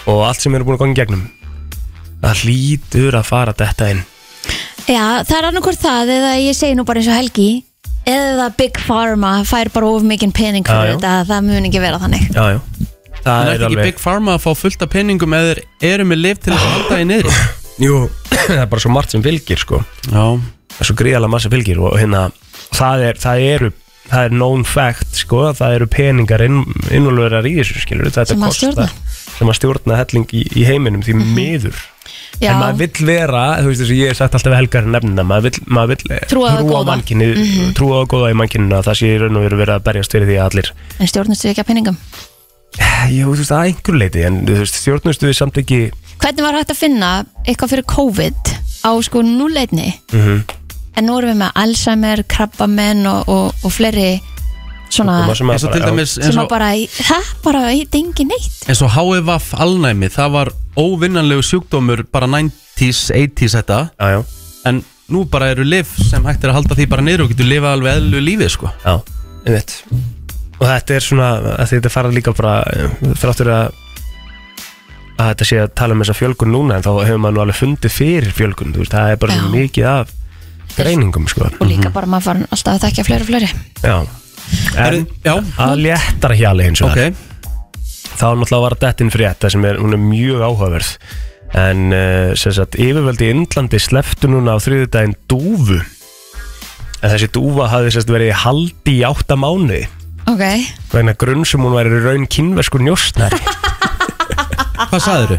og 0.09 0.23
allt 0.25 0.41
sem 0.41 0.55
eru 0.55 0.65
búin 0.65 0.77
að 0.79 0.81
ganga 0.85 0.95
í 0.95 0.99
gegnum 1.03 1.23
það 2.23 2.41
hlýtur 2.45 3.13
að 3.19 3.25
fara 3.29 3.53
þetta 3.53 3.91
inn 3.93 4.03
Já, 4.85 5.21
það 5.25 5.37
er 5.37 5.45
annarkvort 5.51 5.81
það 5.81 6.09
eða 6.15 6.33
ég 6.41 6.55
segi 6.57 6.75
nú 6.77 6.85
bara 6.85 6.99
eins 7.01 7.07
og 7.09 7.17
Helgi 7.19 7.63
eða 8.05 8.49
Big 8.57 8.73
Pharma 8.85 9.43
fær 9.45 9.69
bara 9.73 9.87
of 9.89 10.03
mikinn 10.05 10.31
pening 10.33 10.65
fyrir 10.65 10.77
Já, 10.77 10.91
já. 10.91 10.97
þetta 10.97 11.13
það 11.29 11.45
mun 11.45 11.65
ekki 11.69 11.81
vera 11.81 11.97
þannig 12.01 12.27
já, 12.33 12.43
já. 12.53 12.59
En 12.61 12.74
það 13.25 13.41
er 13.41 13.51
er 13.51 13.55
ekki 13.55 13.67
alveg 13.71 13.87
Big 13.89 14.01
Pharma 14.03 14.35
að 14.37 14.43
fá 14.45 14.51
fullt 14.61 14.85
af 14.85 14.91
peningum 14.95 15.33
eða 15.37 15.55
eru 15.91 16.05
með 16.11 16.21
liv 16.25 16.41
til 16.43 16.53
þess 16.53 16.65
að 16.65 16.73
halda 16.77 16.99
í 17.01 17.07
niðri 17.11 17.37
Jú, 17.83 17.95
það 18.31 18.59
er 18.61 18.69
bara 18.71 18.79
svo 18.85 18.91
margt 18.95 19.11
sem 19.11 19.23
fylgir 19.25 19.59
sko. 19.59 19.81
Já, 20.07 20.21
það 20.71 20.83
er 20.85 20.87
svo 20.87 20.93
gríðalega 21.01 21.31
margt 21.33 21.43
sem 21.43 21.51
fylgir 21.51 21.81
og 21.83 21.97
hérna, 21.99 22.21
það, 22.77 23.01
er, 23.09 23.17
það 23.19 23.41
eru 23.49 23.71
það 24.05 24.27
er 24.29 24.35
known 24.37 24.61
fact 24.69 25.17
sko, 25.19 25.41
að 25.49 25.57
það 25.59 25.73
eru 25.79 25.87
peningar 25.91 26.43
inn, 26.45 26.61
innvolverar 26.93 27.47
í 27.49 27.55
þessu 27.57 27.81
skilur 27.83 28.07
þetta 28.13 28.25
Sem 28.31 28.45
að 28.45 28.53
kostar, 28.53 28.71
stjórna. 28.77 29.33
sem 29.39 29.49
að 29.51 29.57
stjórna 29.59 29.97
helling 29.99 30.27
í, 30.37 30.43
í 30.61 30.65
heiminum 30.69 31.01
því 31.03 31.15
miður 31.35 31.81
Já. 32.37 32.51
en 32.53 32.59
maður 32.61 32.79
vill 32.83 33.07
vera, 33.09 33.41
þú 33.63 33.71
veist 33.71 33.81
þess 33.81 33.91
að 33.95 33.99
ég 34.03 34.11
hef 34.13 34.19
sagt 34.21 34.37
alltaf 34.37 34.53
við 34.53 34.59
helgar 34.61 34.87
nefnina, 34.93 35.25
maður 35.25 35.47
vill, 35.49 35.63
maður 35.73 35.91
vill 35.95 36.13
eh, 36.19 36.23
Trúa 36.29 36.51
á 36.51 36.55
það 36.59 36.69
góða. 36.69 36.85
mannkinni, 36.91 37.29
trúa 37.79 37.99
á 37.99 38.03
góða 38.13 38.31
í 38.31 38.37
mannkyninu 38.43 38.77
að 38.77 38.87
það 38.91 38.99
sé 39.01 39.11
í 39.11 39.19
raun 39.23 39.39
og 39.41 39.45
veru 39.49 39.59
verið 39.63 39.75
að 39.79 39.85
berjast 39.89 40.15
fyrir 40.15 40.29
því 40.31 40.37
að 40.39 40.47
allir 40.51 40.71
En 41.01 41.11
stjórnustu 41.11 41.49
ekki 41.51 41.65
að 41.65 41.69
penningum 41.73 41.99
Jú, 43.11 43.31
þú 43.31 43.37
veist, 43.39 43.51
að 43.53 43.65
einhver 43.69 43.97
leiti 44.01 44.23
en 44.27 44.41
þú 44.47 44.59
veist, 44.59 44.75
stjórnustu 44.81 45.27
við 45.29 45.37
samt 45.39 45.57
ekki 45.61 45.79
Hvernig 46.19 46.41
var 46.45 46.55
hægt 46.59 46.71
að 46.73 46.79
finna 46.79 47.09
eitthvað 47.45 47.71
fyrir 47.75 47.85
COVID 47.91 48.53
á 48.85 48.91
sko 49.05 49.21
núleitni 49.25 49.93
Mhm. 50.13 50.43
En 50.97 51.05
nú 51.09 51.17
erum 51.19 51.33
við 51.33 51.41
með 51.41 51.51
Alzheimer, 51.59 52.21
krabbamenn 52.23 53.05
og, 53.11 53.27
og, 53.27 53.53
og 53.67 53.71
fleiri 53.75 54.21
svona 54.89 55.25
Koma 55.25 55.35
sem 55.35 55.49
að 55.49 55.53
eins 55.57 55.63
og 55.65 55.69
bara- 55.71 55.75
til 55.75 55.81
já. 55.81 55.89
dæmis 55.91 56.09
sem 56.13 56.23
eins 56.23 56.37
að 56.37 56.43
og, 56.43 56.49
bara, 56.49 56.69
það 56.87 57.31
bara 57.43 57.61
heit 57.67 57.95
engin 57.99 58.27
neitt 58.31 58.69
eins 58.69 58.81
og 58.81 58.91
HFF 58.95 59.53
alnæmi 59.59 60.09
það 60.13 60.31
var 60.31 60.51
óvinnanlegu 60.77 61.43
sjúkdómur 61.43 62.05
bara 62.11 62.27
90s, 62.27 63.11
80s 63.11 63.57
þetta 63.59 63.79
Já, 63.99 64.07
já, 64.15 64.23
en 64.65 64.83
nú 65.11 65.25
bara 65.29 65.49
eru 65.51 65.63
liv 65.67 65.85
sem 66.09 66.23
hægt 66.23 66.43
er 66.45 66.49
að 66.53 66.61
halda 66.61 66.75
því 66.79 66.87
bara 66.89 67.01
niður 67.03 67.25
og 67.25 67.29
getur 67.33 67.45
lifa 67.49 67.73
alveg 67.75 67.99
eðlu 67.99 68.21
lífi 68.23 68.49
sko. 68.49 68.71
já, 68.85 69.01
einmitt 69.45 69.83
og 70.59 70.67
þetta 70.67 70.95
er 70.95 71.03
svona, 71.03 71.31
að 71.55 71.73
þetta 71.73 71.91
fara 71.93 72.13
líka 72.13 72.33
bara 72.35 72.59
þráttur 73.19 73.51
að 73.55 73.81
að 75.15 75.29
þetta 75.31 75.47
sé 75.47 75.59
að 75.63 75.73
tala 75.79 75.95
um 75.95 76.03
þessa 76.03 76.17
fjölgun 76.17 76.51
núna 76.51 76.77
en 76.77 76.83
þá 76.83 76.91
hefur 77.05 77.21
maður 77.23 77.35
nú 77.37 77.43
alveg 77.45 77.59
fundið 77.61 77.93
fyrir 77.95 78.33
fjölgun 78.35 78.73
þú 78.75 78.83
veist, 78.83 78.95
það 78.95 79.13
er 79.13 79.21
bara 79.21 79.37
Já. 79.37 79.45
mikið 79.53 79.89
af 79.91 80.11
greiningum, 80.75 81.27
sko. 81.31 81.47
Og 81.61 81.69
líka 81.69 81.91
bara 81.93 82.09
maður 82.09 82.27
farin 82.29 82.49
alltaf 82.49 82.73
að 82.75 82.83
þekkja 82.87 83.05
fleiri 83.07 83.23
og 83.23 83.29
fleiri. 83.29 83.49
Já, 83.79 83.95
en 84.83 85.05
Já, 85.23 85.35
að 85.63 85.85
léttara 85.85 86.39
hjali 86.39 86.67
eins 86.67 86.83
og 86.83 86.91
ok. 86.91 87.23
Þá 88.15 88.27
náttúrulega 88.39 88.63
var 88.63 88.77
dettin 88.79 89.11
frétta 89.11 89.51
sem 89.51 89.63
er, 89.67 89.79
er 89.79 89.99
mjög 89.99 90.43
áhugaverð. 90.43 90.91
En 91.55 91.95
uh, 91.95 92.35
sem 92.39 92.53
sagt, 92.55 92.77
yfirvöldi 92.79 93.29
í 93.29 93.33
Indlandi 93.35 93.79
sleftu 93.79 94.27
núna 94.31 94.55
á 94.55 94.63
þriðudaginn 94.63 95.15
dúfu. 95.31 95.79
En 96.99 97.11
þessi 97.11 97.31
dúfa 97.35 97.69
hafði 97.71 97.95
sérst 97.95 98.11
verið 98.11 98.35
haldi 98.43 98.99
í 98.99 99.03
átta 99.07 99.37
mánuði 99.39 99.85
ok, 100.31 100.43
vegna 100.93 101.13
grunn 101.19 101.45
sem 101.47 101.61
hún 101.61 101.75
væri 101.75 101.93
í 101.93 102.03
raun 102.05 102.27
kynverskur 102.31 102.83
njóstnari 102.85 103.39
Hvað 104.75 105.01
sagðirðu? 105.05 105.37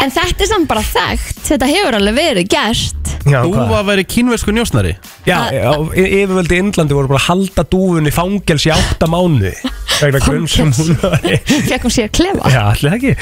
en 0.00 0.12
þetta 0.14 0.44
er 0.44 0.48
samt 0.48 0.68
bara 0.70 0.82
þekkt. 0.84 1.40
Þetta 1.46 1.66
hefur 1.68 1.96
alveg 1.98 2.14
verið 2.16 2.46
gert. 2.52 3.10
Já, 3.28 3.40
hvað? 3.44 3.58
var 3.68 3.82
að 3.82 3.88
vera 3.90 4.04
kynversku 4.08 4.54
njósnari? 4.56 4.92
Já, 5.28 5.36
já, 5.52 5.66
yfirvöldi 6.00 6.56
í 6.56 6.60
Indlandi 6.62 6.96
voru 6.96 7.10
bara 7.10 7.20
að 7.20 7.26
halda 7.28 7.64
dúfunni 7.68 8.12
fangels 8.14 8.64
í 8.68 8.72
átta 8.72 9.08
mánuði 9.10 9.52
vegna 9.98 10.22
grunn 10.24 10.48
sem 10.50 10.72
hún 10.78 10.96
var 11.02 11.26
í 11.28 11.36
fekk 11.68 11.84
hún 11.88 11.94
sér 11.94 12.12
klefa? 12.14 12.52
Já, 12.54 12.62
allir 12.70 12.96
ekki. 12.96 13.14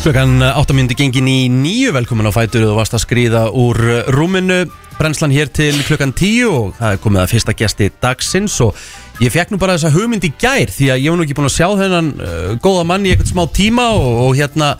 Klukkan 0.00 0.40
8 0.40 0.72
myndi 0.72 0.96
gengin 0.96 1.26
í 1.28 1.40
nýju 1.52 1.92
Velkomin 1.92 2.28
á 2.28 2.32
fætur 2.32 2.64
Þú 2.64 2.76
varst 2.78 2.94
að 2.96 3.02
skrýða 3.04 3.42
úr 3.52 3.76
rúminu. 4.14 4.62
Brennslan 4.96 5.32
hér 5.34 5.50
til 5.52 5.76
klukkan 5.84 6.14
10 6.16 6.48
Og 6.48 6.72
það 6.78 6.94
er 6.94 7.02
komið 7.04 7.22
að 7.22 7.30
fyrsta 7.34 7.54
gesti 7.56 7.90
dagsins. 8.00 8.56
Og 8.64 8.80
ég 9.20 9.32
fekk 9.34 9.52
nú 9.52 9.60
bara 9.60 9.76
þessa 9.76 9.92
hugmynd 9.92 10.24
í 10.24 10.32
gær 10.40 10.72
Því 10.72 10.88
að 10.94 11.02
ég 11.04 11.12
var 11.12 11.20
nú 11.20 11.26
ekki 11.26 11.36
búin 11.36 11.50
að 11.50 11.56
sjá 11.58 11.68
þennan 11.82 12.10
uh, 12.16 12.50
Góða 12.64 12.86
mann 12.88 13.04
í 13.04 13.12
eitthvað 13.12 13.32
smá 13.34 13.44
tíma 13.60 13.90
Og, 13.98 14.10
og 14.24 14.40
hérna 14.40 14.72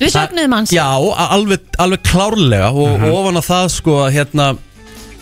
Við 0.00 0.14
söknuðum 0.16 0.56
hans. 0.56 0.72
Já, 0.74 0.88
alveg, 0.88 1.68
alveg 1.78 2.06
klárlega 2.08 2.72
Og, 2.72 2.96
og 2.96 3.18
ofan 3.20 3.42
að 3.42 3.48
það 3.52 3.68
sko 3.76 3.98
að 4.06 4.14
hérna 4.16 4.48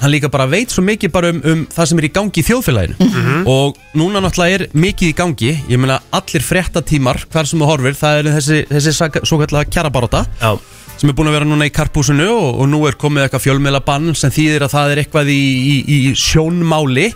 Hann 0.00 0.12
líka 0.14 0.30
bara 0.32 0.48
veit 0.48 0.72
svo 0.72 0.84
mikið 0.86 1.12
bara 1.12 1.30
um, 1.34 1.40
um 1.44 1.62
það 1.70 1.90
sem 1.90 2.00
er 2.00 2.08
í 2.08 2.12
gangi 2.16 2.40
í 2.40 2.46
þjóðfélaginu. 2.46 3.10
Og 3.50 3.78
núna 4.00 4.22
náttúrulega 4.24 4.60
er 4.60 4.66
mikið 4.72 5.12
í 5.12 5.16
gangi 5.16 5.50
Ég 5.70 5.80
meina 5.80 6.00
allir 6.16 6.44
fréttatímar 6.44 7.20
Hver 7.30 7.48
sem 7.48 7.60
þú 7.60 7.68
horfir, 7.68 7.96
það 7.98 8.20
er 8.20 8.30
þessi, 8.38 8.60
þessi 8.70 8.94
svo 8.96 9.40
kallega 9.42 9.68
kjarabaróta. 9.68 10.24
Já, 10.40 10.54
sem 11.00 11.08
er 11.08 11.16
búin 11.16 11.30
að 11.30 11.36
vera 11.38 11.48
núna 11.48 11.64
í 11.64 11.72
karpúsinu 11.72 12.26
og, 12.28 12.58
og 12.60 12.68
nú 12.68 12.82
er 12.88 12.96
komið 13.00 13.24
eitthvað 13.24 13.44
fjölmiðlabann 13.46 14.10
sem 14.18 14.32
þýðir 14.34 14.66
að 14.66 14.74
það 14.74 14.92
er 14.92 15.00
eitthvað 15.02 15.30
í, 15.32 15.40
í, 15.40 15.76
í 15.96 15.98
sjónmáli 16.18 17.06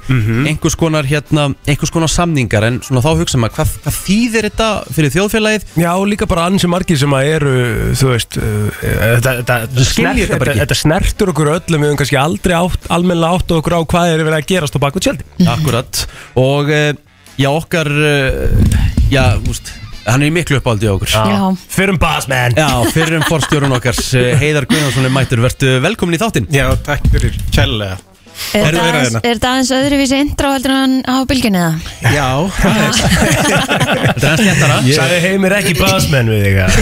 einhvers, 0.48 0.76
konar, 0.80 1.04
hérna, 1.08 1.50
einhvers 1.68 1.92
konar 1.92 2.12
samningar. 2.12 2.64
En 2.64 2.80
svona 2.86 3.02
þá 3.04 3.10
hugsa 3.20 3.40
maður 3.42 3.58
hvað, 3.58 3.74
hvað 3.84 3.98
þýðir 3.98 4.48
þetta 4.48 4.70
fyrir 4.96 5.14
þjóðfélagið? 5.18 5.68
Já 5.84 5.92
líka 6.08 6.30
bara 6.30 6.48
ansi 6.48 6.70
margir 6.72 7.00
sem 7.00 7.16
að 7.16 7.30
eru, 7.34 7.54
þú 8.00 8.10
veist 8.14 8.40
uh, 8.40 8.88
þetta, 9.28 10.78
snertur 10.78 11.34
okkur 11.34 11.52
öllum 11.58 11.84
Við 11.84 11.90
höfum 11.90 12.00
kannski 12.00 12.20
aldrei 12.20 12.56
átt, 12.56 12.88
almennilega 12.94 13.36
átt 13.36 13.56
okkur 13.58 13.76
á 13.76 13.80
hvað 13.84 14.14
er 14.14 14.24
verið 14.24 14.38
að 14.40 14.50
gerast 14.54 14.80
á 14.80 14.84
baku 14.84 15.04
tjaldi 15.04 15.48
akkurat. 15.50 16.04
Og 16.40 16.72
uh, 16.72 16.92
já 17.36 17.50
okkar 17.52 17.90
uh, 17.92 18.84
já, 19.12 19.24
úst, 19.50 19.74
hann 20.06 20.22
er 20.22 20.30
í 20.30 20.34
miklu 20.34 20.60
uppáldi 20.60 20.88
á 20.88 20.94
okkur. 20.94 21.12
Já. 21.14 21.44
Fyrir 21.74 21.94
um 21.94 22.00
basmenn 22.00 22.58
Já, 22.58 22.68
fyrir 22.94 23.18
um 23.20 23.28
forstjórun 23.28 23.76
okkar 23.78 23.98
eh, 24.20 24.32
Heiðar 24.40 24.68
Guðjónsson 24.70 25.08
er 25.08 25.14
mættur, 25.14 25.44
vertu 25.44 25.76
velkomin 25.84 26.18
í 26.18 26.22
þáttinn. 26.22 26.50
Já, 26.54 26.68
takk 26.86 27.06
fyrir 27.12 27.36
kjærlega 27.50 28.13
Er 28.54 28.68
þetta 29.24 29.50
aðeins- 29.50 29.70
er 29.74 29.84
öðruvísi 29.88 30.18
intro 30.20 30.50
heldur 30.54 30.74
en 30.76 30.92
á 31.08 31.14
bylginni 31.26 31.58
eða? 31.58 31.74
Já, 32.14 32.28
það 32.60 32.76
er 32.84 32.92
Þetta 34.20 34.30
er 34.34 34.74
Ég- 34.84 34.98
Sæði 34.98 35.18
heimir 35.24 35.56
ekki 35.58 35.74
basmenn 35.78 36.28
við 36.30 36.40
þig 36.44 36.56
að 36.64 36.72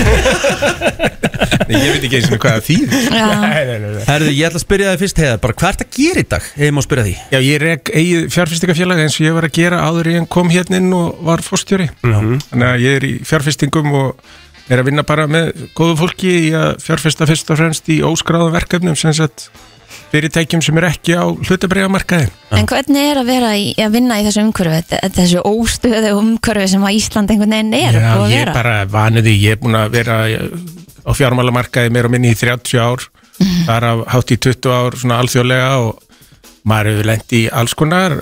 Nei, 1.69 1.79
Ég 1.79 1.93
veit 1.95 2.05
ekki 2.09 2.19
eins 2.19 2.29
og 2.33 2.41
hvað 2.43 2.57
það 2.57 2.65
þýðir. 2.67 3.05
Já, 3.15 3.27
Nei, 3.33 3.65
nei, 3.65 3.79
nei, 3.79 3.91
nei. 3.95 4.05
Herðu, 4.09 4.31
ég 4.35 4.47
ætla 4.49 4.59
að 4.59 4.65
spyrja 4.65 4.93
þig 4.93 5.01
fyrst 5.03 5.21
Heiðar 5.23 5.41
bara 5.45 5.57
hvað 5.63 5.73
ert 5.73 5.85
að 5.85 5.91
gera 5.97 6.21
í 6.23 6.27
dag, 6.33 6.47
ef 6.53 6.65
ég 6.67 6.75
má 6.77 6.83
spyrja 6.85 7.05
því? 7.07 7.15
Já, 7.33 7.39
ég 7.47 7.63
rek 7.63 7.93
eigið 8.03 8.27
fjárfestingafélag 8.35 9.03
eins 9.05 9.17
og 9.21 9.27
ég 9.27 9.37
var 9.39 9.47
að 9.49 9.57
gera 9.59 9.81
áður 9.87 10.11
en 10.13 10.17
ég 10.19 10.29
kom 10.37 10.53
hérna 10.53 10.81
inn 10.83 10.93
og 10.99 11.23
var 11.29 11.45
fórstjóri 11.47 11.89
Þannig 12.03 12.69
að 12.69 12.85
ég 12.85 12.99
er 13.01 13.07
í 13.09 13.13
fjárfestingum 13.29 13.93
og 14.03 14.17
er 14.73 14.83
að 14.83 14.89
vinna 14.91 15.05
bara 15.07 15.27
með 15.31 15.53
góðu 15.79 15.97
fólki 16.03 16.33
í 16.49 16.53
að 16.57 16.77
fjárfesta 16.83 17.27
fyrst 17.31 17.51
og 17.53 17.59
fremst 17.63 17.89
í 17.93 18.01
óskráðum 18.07 18.53
verkefnum 18.55 18.97
sem 18.99 19.15
sagt 19.17 19.49
fyrirtækjum 20.13 20.63
sem 20.65 20.79
er 20.81 20.87
ekki 20.91 21.17
á 21.17 21.25
hlutabriðamarkaði 21.25 22.29
en 22.59 22.69
hvernig 22.69 23.09
er 23.11 23.21
að 23.23 23.31
vera 23.33 23.51
í, 23.57 23.73
að 23.81 23.95
vinna 23.97 24.19
í 24.21 24.27
þessu 24.27 24.45
umhverfi? 24.45 25.01
Þessu 25.17 25.43
óstöðu 25.49 26.13
umhverfi 26.21 26.69
sem 26.75 26.85
að 26.85 26.99
Ísland 26.99 27.33
einhvern 27.33 27.57
veginn 27.57 27.75
er 27.81 27.99
Já, 27.99 28.07
að 28.13 28.25
ég 28.29 28.45
er 28.45 28.53
vera? 28.53 28.55
bara 28.59 28.77
vanuði, 28.93 29.35
ég 29.41 29.57
er 29.57 29.61
búin 29.63 29.79
að 29.81 29.97
vera 29.97 30.21
á 31.03 31.11
fjármálamarkaði 31.17 31.93
meira 31.97 32.11
og 32.11 32.15
minni 32.15 32.33
í 32.35 32.39
30 32.39 32.79
ár 32.85 33.09
þar 33.67 33.89
af 33.89 34.03
hátt 34.13 34.35
í 34.37 34.39
20 34.45 34.75
ár 34.77 34.99
svona 35.01 35.21
alþjóðlega 35.25 35.71
og 35.83 36.09
maður 36.69 36.93
hefur 36.93 37.09
lent 37.09 37.33
í 37.35 37.41
alls 37.51 37.73
konar 37.75 38.13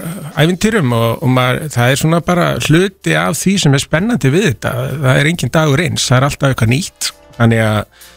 æfintýrum 0.41 0.95
og, 0.97 1.09
og 1.21 1.33
maður, 1.35 1.67
það 1.75 1.91
er 1.93 2.01
svona 2.01 2.21
bara 2.25 2.47
hluti 2.65 3.17
af 3.21 3.37
því 3.37 3.57
sem 3.61 3.77
er 3.77 3.83
spennandi 3.83 4.31
við 4.33 4.47
þetta. 4.47 4.73
Það 5.03 5.19
er 5.21 5.29
engin 5.29 5.53
dagur 5.53 5.83
eins, 5.85 6.07
það 6.09 6.17
er 6.17 6.27
alltaf 6.31 6.55
eitthvað 6.55 6.73
nýtt. 6.73 7.11
Þannig 7.37 7.61
að 7.67 8.09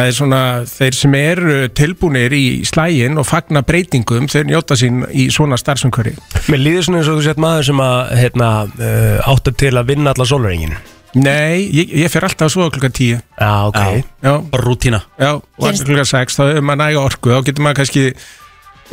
það 0.00 0.08
er 0.08 0.16
svona 0.16 0.42
þeir 0.68 0.96
sem 0.96 1.16
eru 1.18 1.56
tilbúinir 1.76 2.34
í 2.36 2.44
slægin 2.68 3.20
og 3.20 3.26
fagna 3.28 3.60
breytingum 3.66 4.30
þeir 4.32 4.48
njóta 4.48 4.78
sín 4.78 5.02
í 5.12 5.26
svona 5.32 5.58
starfsumkvöri 5.60 6.14
Mér 6.48 6.62
líður 6.62 6.86
svona 6.86 7.02
eins 7.02 7.10
og 7.10 7.18
þú 7.18 7.26
sett 7.26 7.42
maður 7.42 7.68
sem 7.68 7.82
að 7.84 7.98
hérna, 8.20 8.48
uh, 8.80 9.28
áttu 9.28 9.52
til 9.60 9.74
að 9.76 9.92
vinna 9.92 10.14
alla 10.14 10.28
sólurengin 10.28 10.78
Nei, 11.18 11.66
ég, 11.74 11.90
ég 12.04 12.10
fer 12.12 12.22
alltaf 12.22 12.52
svo 12.54 12.68
klukkan 12.70 12.92
10 12.94 13.16
Já, 13.18 13.54
ok. 13.66 14.04
Bara 14.22 14.62
rútína. 14.62 15.00
Já, 15.18 15.32
og 15.42 15.80
klukkan 15.82 16.06
6 16.06 16.38
þá 16.38 16.42
hefur 16.44 16.66
maður 16.68 16.80
næga 16.84 17.02
orku 17.02 17.32
þá 17.34 17.48
getur 17.48 17.66
maður 17.66 17.80
kannski 17.80 18.04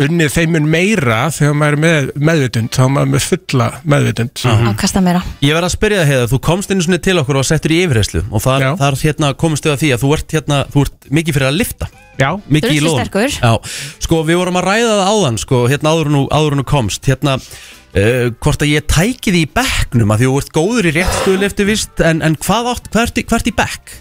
unnið 0.04 0.30
þeim 0.34 0.52
mun 0.54 0.68
meira 0.72 1.20
þegar 1.34 1.56
maður 1.58 1.76
er 1.78 1.82
með 1.84 2.10
meðvitund 2.30 2.72
þá 2.76 2.82
er 2.86 2.92
maður 2.94 3.12
með 3.14 3.24
fulla 3.28 3.68
meðvitund. 3.94 4.44
Að 4.54 4.76
kasta 4.82 5.02
meira. 5.04 5.22
Ég 5.42 5.56
verð 5.58 5.68
að 5.70 5.74
spyrja 5.74 6.02
það 6.04 6.12
heiða, 6.12 6.28
þú 6.34 6.40
komst 6.48 6.74
einu 6.74 6.86
svona 6.86 7.00
til 7.08 7.16
okkur 7.22 7.40
og 7.42 7.48
settur 7.48 7.74
í 7.74 7.80
yfirheyslu 7.86 8.22
og 8.30 8.44
þar, 8.44 8.68
þar 8.82 9.00
hérna, 9.02 9.32
komist 9.46 9.66
þau 9.66 9.72
að 9.74 9.80
því 9.84 9.90
að 9.96 10.04
þú 10.04 10.12
ert, 10.18 10.36
hérna, 10.38 10.60
þú 10.74 10.86
ert 10.88 11.10
mikið 11.20 11.38
fyrir 11.40 11.50
að 11.50 11.58
lifta 11.62 11.90
Já, 12.18 12.30
mikið 12.50 12.76
í 12.78 12.84
lóðum. 12.86 13.72
sko 14.02 14.22
við 14.26 14.40
vorum 14.42 14.58
að 14.62 14.68
ræða 14.72 14.94
það 14.98 15.10
áðan 15.14 15.42
sko, 15.44 15.64
hérna 15.70 15.92
áður 15.94 16.10
en 16.12 16.18
þú- 16.18 16.30
áður 16.34 16.56
en 16.58 16.62
þú 16.64 16.68
komst. 16.72 17.10
Hérna, 17.12 17.36
uh, 17.38 18.30
hvort 18.42 18.66
að 18.66 18.72
ég 18.74 18.88
tæki 18.90 19.34
því 19.34 19.42
í 19.46 19.50
bekknum 19.54 20.14
að 20.14 20.24
því 20.24 20.30
þú 20.32 20.38
ert 20.42 20.54
góður 20.58 20.90
í 20.90 20.94
réttstöðuliftu 20.98 21.68
vist 21.70 22.02
en, 22.06 22.22
en 22.26 22.38
hvað 22.42 22.72
átt, 22.74 22.90
hvert, 22.94 23.22
hvert 23.30 23.50
í 23.50 23.54
bekk? 23.58 23.98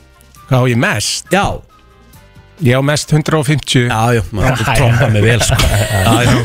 hvað 0.49 0.63
á 0.63 0.71
ég 0.71 0.79
mest? 0.81 1.27
Já, 1.35 1.45
Ég 2.65 2.73
á 2.73 2.81
mest 2.81 3.11
150 3.13 3.91
já, 3.91 3.99
já, 4.17 4.23
maður 4.33 4.55
getur 4.57 4.79
trompað 4.81 5.11
mig 5.13 5.25
vel 5.27 5.41
sko. 5.45 5.57
Já, 6.07 6.13
já, 6.25 6.37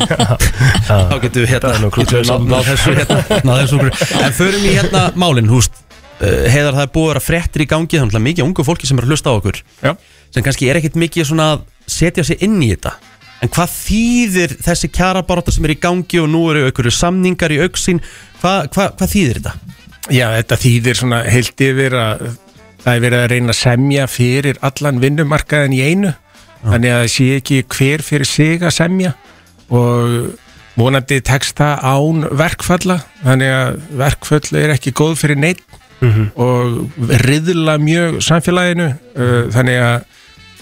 þá 0.89 1.13
getum 1.23 1.39
við 1.45 1.51
hérna 1.53 1.71
getum 1.95 2.17
við 2.17 2.25
náð- 2.27 2.49
náð 2.51 2.65
þessu 2.67 2.95
hérna, 2.97 3.19
náð 3.47 3.61
þessu 3.61 3.77
okkur. 3.79 3.93
en 4.25 4.35
förum 4.35 4.65
í 4.67 4.73
hérna 4.75 5.03
málin, 5.23 5.47
húst 5.51 5.77
uh, 6.19 6.49
heiðar 6.51 6.75
það 6.75 6.83
er 6.83 6.91
búið 6.97 7.05
að 7.07 7.13
vera 7.13 7.23
fréttir 7.29 7.63
í 7.63 7.69
gangi 7.71 8.01
þannig 8.01 8.19
að 8.19 8.25
mikið 8.27 8.45
ungu 8.49 8.65
fólki 8.67 8.89
sem 8.89 8.99
er 8.99 9.07
að 9.07 9.13
hlusta 9.15 9.31
á 9.31 9.37
okkur. 9.39 9.61
Já. 9.79 9.93
sem 10.35 10.43
kannski 10.49 10.67
er 10.71 10.81
ekkit 10.81 10.99
mikið 10.99 11.29
svona 11.31 11.47
að 11.55 11.63
setja 11.87 12.27
sig 12.27 12.43
inn 12.43 12.59
í 12.59 12.69
þetta. 12.73 12.93
En 13.41 13.49
hvað 13.55 13.71
þýðir 13.73 14.57
þessi 14.67 14.91
kjarabaróta 14.93 15.55
sem 15.55 15.65
er 15.65 15.73
í 15.73 15.79
gangi 15.81 16.19
og 16.21 16.27
nú 16.29 16.43
eru 16.51 16.67
ykkur 16.69 16.91
samningar 16.93 17.55
í 17.55 17.61
auksín 17.63 18.03
hvað, 18.43 18.67
hvað, 18.75 18.91
hvað 18.99 19.15
þýðir 19.15 19.39
þetta? 19.39 19.53
Já, 20.11 20.27
þetta 20.37 20.59
þýðir 20.61 20.99
svona 20.99 21.23
heilt 21.31 21.63
yfir 21.71 21.95
að 21.97 22.27
það 22.83 22.93
er 22.93 23.03
verið 23.05 23.23
að 23.23 23.31
reyna 23.33 23.53
að 23.53 23.59
semja 23.61 24.07
fyrir 24.09 24.61
allan 24.65 25.01
vinnumarkaðin 25.01 25.75
í 25.77 25.81
einu. 25.85 26.13
Þannig 26.61 26.93
að 26.93 27.01
það 27.01 27.11
sé 27.15 27.27
ekki 27.39 27.59
hver 27.73 28.05
fyrir 28.05 28.29
sig 28.29 28.63
að 28.63 28.75
semja. 28.77 29.13
Og 29.71 30.37
vonandi 30.77 31.19
tekst 31.25 31.57
það 31.61 31.85
án 31.85 32.25
verkfalla. 32.43 33.01
Þannig 33.23 33.53
að 33.57 33.81
verkfall 34.03 34.61
er 34.61 34.75
ekki 34.75 34.95
góð 34.97 35.17
fyrir 35.23 35.41
neitt 35.41 35.65
og 36.01 37.03
riðla 37.27 37.77
mjög 37.81 38.21
samfélaginu. 38.25 38.87
Uh, 39.13 39.43
þannig 39.53 39.83
að 39.85 40.07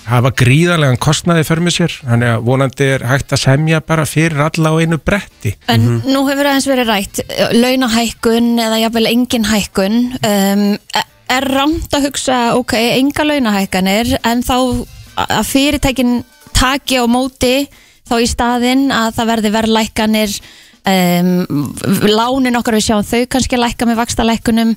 hafa 0.10 0.32
gríðarlegan 0.42 1.00
kostnaði 1.02 1.46
fyrir 1.48 1.66
mig 1.68 1.76
sér. 1.76 1.96
Þannig 2.02 2.34
að 2.34 2.48
vonandi 2.48 2.90
er 2.96 3.06
hægt 3.08 3.36
að 3.36 3.44
semja 3.44 3.82
bara 3.86 4.08
fyrir 4.10 4.42
alla 4.48 4.74
á 4.74 4.76
einu 4.82 5.00
bretti. 5.00 5.54
En 5.70 5.86
nú 6.08 6.24
hefur 6.28 6.50
aðeins 6.50 6.68
verið 6.70 6.92
rætt 6.92 7.22
launahækkun 7.56 8.52
eða 8.66 8.82
jafnvel 8.86 9.12
engin 9.12 9.48
hækkun. 9.52 10.02
Um, 10.20 10.66
er 11.30 11.46
rámt 11.50 11.94
að 11.96 12.08
hugsa 12.10 12.40
ok, 12.58 12.74
enga 13.00 13.26
launahækkanir 13.28 14.16
en 14.24 14.42
þá 14.46 14.56
að 15.20 15.46
fyrirtækin 15.52 16.18
taki 16.56 17.00
á 17.00 17.06
móti 17.12 17.68
þá 18.10 18.16
í 18.24 18.30
staðinn 18.32 18.88
að 18.96 19.12
það 19.20 19.30
verði 19.34 19.52
verðlækkanir 19.58 20.38
um, 20.90 21.36
lánin 22.10 22.58
okkar 22.60 22.80
við 22.80 22.88
sjáum 22.90 23.06
þau 23.06 23.22
kannski 23.36 23.60
lækka 23.60 23.88
með 23.90 24.00
vaksta 24.02 24.26
lækkunum 24.28 24.74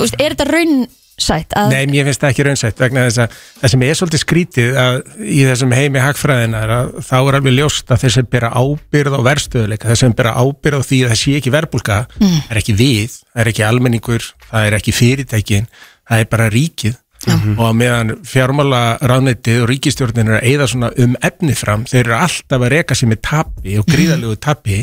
er 0.00 0.32
þetta 0.32 0.46
raunsætt 0.48 1.56
að 1.58 1.74
Nei, 1.74 1.82
mér 1.90 2.06
finnst 2.08 2.22
það 2.22 2.32
ekki 2.32 2.46
raunsætt 2.48 2.80
vegna 2.80 3.04
þess 3.08 3.20
að 3.26 3.34
það 3.60 3.72
sem 3.74 3.84
er 3.88 3.98
svolítið 3.98 4.22
skrítið 4.24 4.78
að 4.80 4.98
í 5.26 5.42
þessum 5.50 5.74
heimi 5.76 6.00
hagfræðina 6.06 6.62
er 6.64 6.74
að 6.78 6.92
þá 7.10 7.14
er 7.20 7.38
alveg 7.40 7.56
ljóst 7.58 7.92
að 7.92 8.04
þeir 8.06 8.14
sem 8.16 8.30
bera 8.32 8.52
ábyrð 8.56 9.18
á 9.18 9.20
verðstöðuleika, 9.28 9.90
þeir 9.90 10.00
sem 10.04 10.16
bera 10.22 10.34
ábyrð 10.40 10.80
á 10.80 10.82
því 10.88 11.02
að 11.04 11.12
það 11.12 11.20
sé 11.24 11.36
ekki 11.40 11.54
verbulga, 11.58 11.98
Mm. 12.20 12.38
er 12.48 12.62
ekki 12.62 12.76
við, 12.80 13.18
það 13.34 13.42
er 13.44 13.52
ekki 13.52 13.66
almenningur, 13.68 14.30
það 14.48 14.66
er 14.70 14.78
ekki 14.80 14.96
fyrirtækin, 14.96 15.68
það 16.10 16.24
er 16.24 16.28
bara 16.34 16.50
ríkið. 16.52 16.98
Og 17.30 17.60
á 17.60 17.72
meðan 17.76 18.14
fjármála 18.24 18.82
ráðnetið 19.04 19.58
og 19.60 19.66
ríkistjórnin 19.68 20.30
er 20.30 20.38
að 20.38 20.46
eyða 20.48 20.68
svona 20.72 20.88
um 21.04 21.16
efni 21.28 21.56
fram, 21.58 21.82
þeir 21.84 22.06
eru 22.06 22.14
alltaf 22.16 22.62
að 22.64 22.70
reka 22.72 22.96
sér 22.96 23.10
með 23.10 23.20
tapi 23.28 23.74
og 23.76 23.90
gríðalegu 23.90 24.38
tapi 24.40 24.78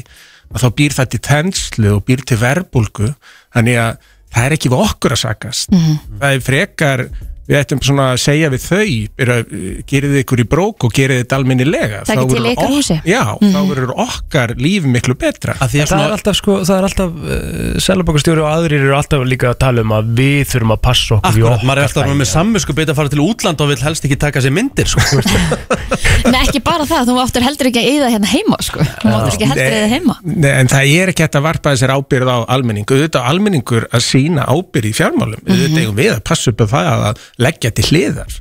að 0.53 0.61
þá 0.61 0.67
býr 0.77 0.93
það 0.99 1.09
til 1.13 1.21
þenslu 1.27 1.95
og 1.95 2.03
býr 2.05 2.21
til 2.29 2.37
verbulgu, 2.43 3.09
þannig 3.57 3.79
að 3.81 3.97
það 4.35 4.45
er 4.45 4.55
ekki 4.57 4.71
við 4.71 4.83
okkur 4.85 5.15
að 5.17 5.23
sakast. 5.23 5.73
Það 6.21 6.35
er 6.37 6.45
frekar 6.45 7.03
við 7.47 7.59
ættum 7.61 7.81
svona 7.85 8.09
að 8.13 8.21
segja 8.25 8.51
við 8.53 8.65
þau 8.67 8.85
er 9.23 9.33
að 9.37 9.51
uh, 9.55 9.67
gerið 9.87 10.15
þið 10.15 10.21
ykkur 10.25 10.43
í 10.43 10.47
brók 10.51 10.87
og 10.87 10.95
gerið 10.97 11.21
þetta 11.23 11.39
almennilega 11.39 12.03
Takið 12.07 12.17
Þá 12.17 12.33
til 12.33 13.67
verður 13.67 13.93
ok- 13.95 14.27
okkar 14.27 14.53
líf 14.59 14.85
miklu 14.87 15.15
betra. 15.19 15.55
Að 15.61 15.73
því 15.73 15.81
að 15.81 15.87
Það 15.87 15.87
er 15.87 15.91
svona, 15.91 16.15
alltaf, 16.17 16.37
sko, 16.37 16.55
það 16.67 16.77
er 16.77 16.87
alltaf 16.87 17.17
uh, 17.17 17.79
Selabokastjóri 17.83 18.43
og 18.43 18.49
aðrir 18.51 18.83
eru 18.85 18.95
alltaf 18.97 19.23
líka 19.27 19.51
að 19.53 19.59
tala 19.63 19.83
um 19.85 19.93
að 19.97 20.11
við 20.17 20.41
þurfum 20.51 20.73
að 20.75 20.81
passa 20.87 21.17
okkur 21.17 21.37
í 21.37 21.43
akkurat, 21.43 21.65
maður 21.69 21.81
er 21.81 21.87
alltaf 21.89 22.11
með 22.21 22.29
samvinsku 22.31 22.75
beit 22.77 22.91
að 22.91 22.99
fara 22.99 23.13
til 23.13 23.23
útland 23.23 23.63
og 23.63 23.71
vil 23.71 23.79
helst 23.83 24.07
ekki 24.07 24.19
taka 24.19 24.43
sér 24.43 24.55
myndir 24.57 24.91
sko. 24.91 25.03
Nei, 26.31 26.41
ekki 26.43 26.61
bara 26.65 26.87
það, 26.87 27.07
þú 27.11 27.17
áttur 27.23 27.45
heldur 27.45 27.69
ekki 27.69 27.81
að 27.81 27.89
eyða 27.93 28.09
hérna 28.11 28.31
heima 28.31 28.57
sko. 28.65 28.83
þú 28.83 29.13
áttur 29.13 29.37
ekki 29.37 29.49
heldur 29.51 29.67
að 29.67 29.77
eyða 29.77 29.91
heima. 29.93 30.15
Nei, 30.27 30.49
en 30.51 30.71
það 30.71 30.91
er 30.97 31.11
ekki 31.13 31.25
hægt 31.25 31.37
að 31.39 31.45
varpa 31.47 31.73
þessar 31.75 31.93
ábyrð 31.95 32.31
á 32.33 32.37
almenning. 32.57 32.87
Auðvitað 32.87 33.23
á 33.23 33.29
almenningur 33.31 33.87
að 33.87 34.03
sína 34.03 34.47
ábyrð 34.49 34.89
í 34.89 34.93
fjármálum. 34.97 35.43
Auðvitað 35.45 35.81
eigum 35.83 35.97
við 36.01 36.11
að 36.17 36.23
passa 36.27 36.51
upp 36.51 36.63
á 36.63 36.67
það 36.73 37.05
að 37.11 37.23
leggja 37.41 37.71
til 37.75 37.85
hliðar. 37.91 38.31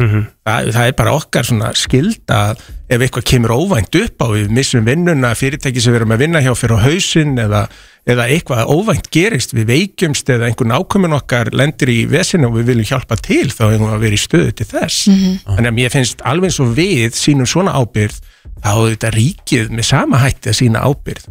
Það, 0.47 0.71
það 0.73 0.87
er 0.87 0.97
bara 0.97 1.17
okkar 1.17 1.47
svona 1.49 1.73
skilda 1.77 2.39
að 2.51 2.63
ef 2.89 3.03
eitthvað 3.03 3.29
kemur 3.33 3.55
óvænt 3.57 3.99
upp 4.01 4.25
á 4.25 4.27
við 4.33 4.55
missum 4.57 4.87
vinnuna, 4.87 5.35
fyrirtæki 5.37 5.83
sem 5.83 5.93
við 5.93 6.01
erum 6.01 6.15
að 6.17 6.25
vinna 6.25 6.43
hjá 6.45 6.53
fyrir 6.57 6.79
á 6.81 6.87
hausinn 6.87 7.37
eða, 7.43 7.67
eða 8.07 8.29
eitthvað 8.31 8.71
óvænt 8.71 9.09
gerist, 9.11 9.51
við 9.57 9.67
veikjumst 9.73 10.29
eða 10.31 10.47
einhver 10.51 10.69
nákvæmum 10.71 11.17
okkar 11.19 11.51
lendir 11.57 11.91
í 11.91 11.99
vesinu 12.11 12.47
og 12.51 12.61
við 12.61 12.69
viljum 12.71 12.91
hjálpa 12.93 13.19
til 13.19 13.49
þá 13.51 13.65
hefum 13.73 13.89
við 13.89 13.97
að 13.97 14.05
vera 14.07 14.19
í 14.19 14.23
stöðu 14.23 14.53
til 14.61 14.69
þess. 14.71 15.01
Þannig 15.49 15.71
að 15.73 15.77
mér 15.81 15.95
finnst 15.97 16.23
alveg 16.23 16.53
eins 16.53 16.61
og 16.63 16.73
við 16.79 17.19
sínum 17.19 17.51
svona 17.51 17.75
ábyrð 17.75 18.21
þá 18.63 18.71
er 18.73 18.93
þetta 18.95 19.11
ríkið 19.13 19.73
með 19.75 19.87
sama 19.89 20.19
hætti 20.23 20.49
að 20.49 20.57
sína 20.57 20.81
ábyrð 20.87 21.27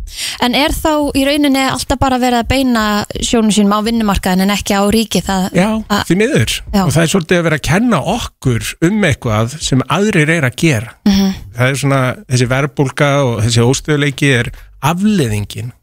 En 0.45 0.55
er 0.57 0.73
þá 0.75 0.91
í 1.17 1.23
rauninni 1.25 1.63
alltaf 1.71 1.97
bara 1.99 2.19
verið 2.21 2.41
að 2.43 2.49
beina 2.51 2.83
sjónum 3.23 3.53
sínum 3.55 3.73
á 3.73 3.79
vinnumarkaðin 3.87 4.45
en 4.45 4.53
ekki 4.53 4.75
á 4.77 4.83
ríki 4.93 5.21
það 5.25 5.47
Já, 5.57 5.69
því 6.05 6.17
miður. 6.21 6.53
Já. 6.75 6.81
og 6.83 6.91
það 6.93 7.01
er 7.01 7.11
svolítið 7.15 7.39
að 7.39 7.47
vera 7.47 7.59
að 7.61 7.65
kenna 7.69 8.01
okkur 8.15 8.67
um 8.89 9.07
eitthvað 9.09 9.55
sem 9.63 9.81
aðrir 9.97 10.33
er 10.35 10.47
að 10.49 10.59
gera. 10.61 10.93
Mhm. 11.07 11.33
það 11.55 11.71
er 11.71 11.81
svona, 11.81 12.01
þessi 12.29 12.49
verbulga 12.51 13.09
og 13.23 13.41
þessi 13.47 13.65
óstöðuleiki 13.65 14.31
er 14.41 14.51
afleðingin 14.85 15.73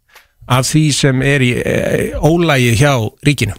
af 0.50 0.66
því 0.66 0.82
sem 0.94 1.22
er 1.24 1.44
í 1.44 1.50
e, 1.54 1.74
ólægi 2.18 2.72
hjá 2.80 2.92
ríkinu. 3.26 3.54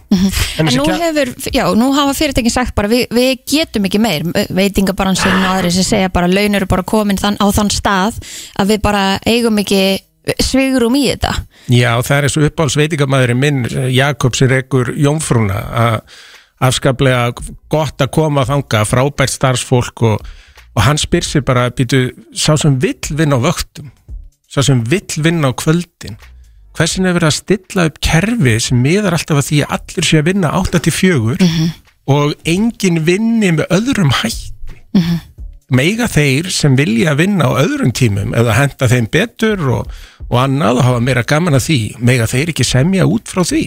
En 0.60 0.68
nú 0.68 0.84
hefur, 0.88 1.30
já, 1.54 1.64
nú 1.78 1.90
hafa 1.96 2.14
fyrirtækin 2.18 2.52
sagt 2.52 2.74
bara 2.76 2.90
við, 2.92 3.06
við 3.14 3.44
getum 3.48 3.88
ekki 3.88 4.00
meir. 4.02 4.26
Veitingabaransinn 4.54 5.38
og 5.40 5.54
aðri 5.54 5.72
sem 5.74 5.88
segja 5.88 6.12
bara 6.12 6.28
laun 6.30 6.58
eru 6.58 6.68
bara 6.70 6.84
komin 6.86 7.20
þann, 7.20 7.40
á 7.40 7.46
þann 7.56 7.72
stað 7.72 8.20
að 8.60 8.74
við 8.74 8.84
bara 8.84 9.04
eigum 9.24 9.58
ekki 9.64 9.82
svigrum 10.40 10.96
í 10.96 11.06
þetta. 11.08 11.34
Já, 11.72 11.90
það 12.04 12.16
er 12.16 12.28
eins 12.28 12.38
og 12.38 12.46
uppáhaldsveitingamæðurinn 12.50 13.40
minn 13.40 13.66
Jakob 13.92 14.36
sem 14.36 14.48
rekur 14.52 14.92
Jónfrúna 14.96 15.60
að 15.84 15.98
afskaplega 16.64 17.32
gott 17.72 18.00
að 18.00 18.12
koma 18.14 18.44
þanga, 18.48 18.84
frábært 18.88 19.32
starfsfólk 19.32 20.04
og, 20.06 20.22
og 20.76 20.86
hann 20.86 21.00
spyr 21.00 21.26
sér 21.26 21.44
bara 21.44 21.66
býtu, 21.74 22.06
sá 22.32 22.54
sem 22.60 22.78
vill 22.80 23.16
vinna 23.16 23.36
á 23.36 23.44
vöktum 23.44 23.90
sá 24.54 24.62
sem 24.62 24.84
vill 24.86 25.18
vinna 25.18 25.50
á 25.50 25.52
kvöldin 25.52 26.16
hversin 26.74 27.06
er 27.06 27.14
verið 27.16 27.30
að 27.30 27.36
stilla 27.38 27.86
upp 27.90 28.00
kerfi 28.02 28.54
sem 28.60 28.80
miðar 28.82 29.16
alltaf 29.16 29.40
að 29.40 29.48
því 29.48 29.60
að 29.64 29.74
allir 29.78 30.08
sé 30.08 30.20
að 30.20 30.28
vinna 30.30 30.50
8-4 30.60 31.36
og 32.14 32.34
engin 32.44 32.98
vinni 33.06 33.52
með 33.56 33.70
öðrum 33.78 34.10
hætti 34.22 34.80
meiga 35.72 36.08
þeir 36.10 36.50
sem 36.52 36.74
vilja 36.76 37.14
vinna 37.16 37.48
á 37.48 37.60
öðrum 37.62 37.92
tímum 37.96 38.34
eða 38.36 38.56
henda 38.58 38.88
þeim 38.90 39.06
betur 39.12 39.62
og, 39.78 39.94
og 40.28 40.36
annað 40.42 40.80
og 40.80 40.86
hafa 40.88 41.00
meira 41.04 41.22
gaman 41.28 41.56
að 41.56 41.64
því 41.68 41.78
meiga 42.04 42.26
þeir 42.28 42.52
ekki 42.52 42.66
semja 42.68 43.06
út 43.08 43.30
frá 43.32 43.44
því 43.48 43.62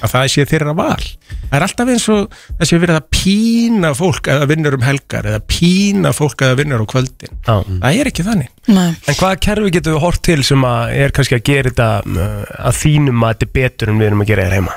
að 0.00 0.10
það 0.10 0.28
sé 0.32 0.46
þeirra 0.50 0.74
val 0.76 1.04
það 1.46 1.56
er 1.58 1.66
alltaf 1.66 1.92
eins 1.92 2.06
og 2.08 2.36
það 2.58 2.70
sé 2.70 2.78
verið 2.82 2.98
að 2.98 3.08
pína 3.12 3.92
fólk 3.94 4.30
eða 4.32 4.48
vinnur 4.50 4.76
um 4.78 4.86
helgar 4.86 5.28
eða 5.30 5.42
pína 5.46 6.12
fólk 6.16 6.42
eða 6.46 6.58
vinnur 6.62 6.82
á 6.82 6.86
kvöldin 6.90 7.34
Já. 7.36 7.56
það 7.60 8.00
er 8.00 8.10
ekki 8.10 8.26
þannig 8.26 8.50
Nei. 8.66 8.88
En 9.06 9.14
hvaða 9.20 9.38
kerfi 9.46 9.70
getum 9.76 9.94
við 9.94 10.02
hort 10.02 10.22
til 10.26 10.40
sem 10.42 10.64
að 10.66 10.96
er 11.04 11.14
kannski 11.14 11.38
að 11.38 11.44
gera 11.46 11.70
þetta 11.70 11.90
uh, 12.02 12.42
að 12.66 12.80
þínum 12.80 13.22
að 13.22 13.36
þetta 13.36 13.46
er 13.46 13.54
betur 13.60 13.92
en 13.92 14.00
við 14.00 14.10
erum 14.10 14.24
að 14.24 14.32
gera 14.32 14.48
þér 14.48 14.58
heima? 14.58 14.74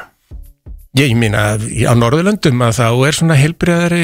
Ég 1.00 1.14
meina 1.16 1.54
að 1.54 1.62
á 1.88 1.96
Norðurlöndum 1.96 2.60
að 2.66 2.74
þá 2.76 2.88
er 3.08 3.16
svona 3.16 3.36
heilbriðari 3.40 4.00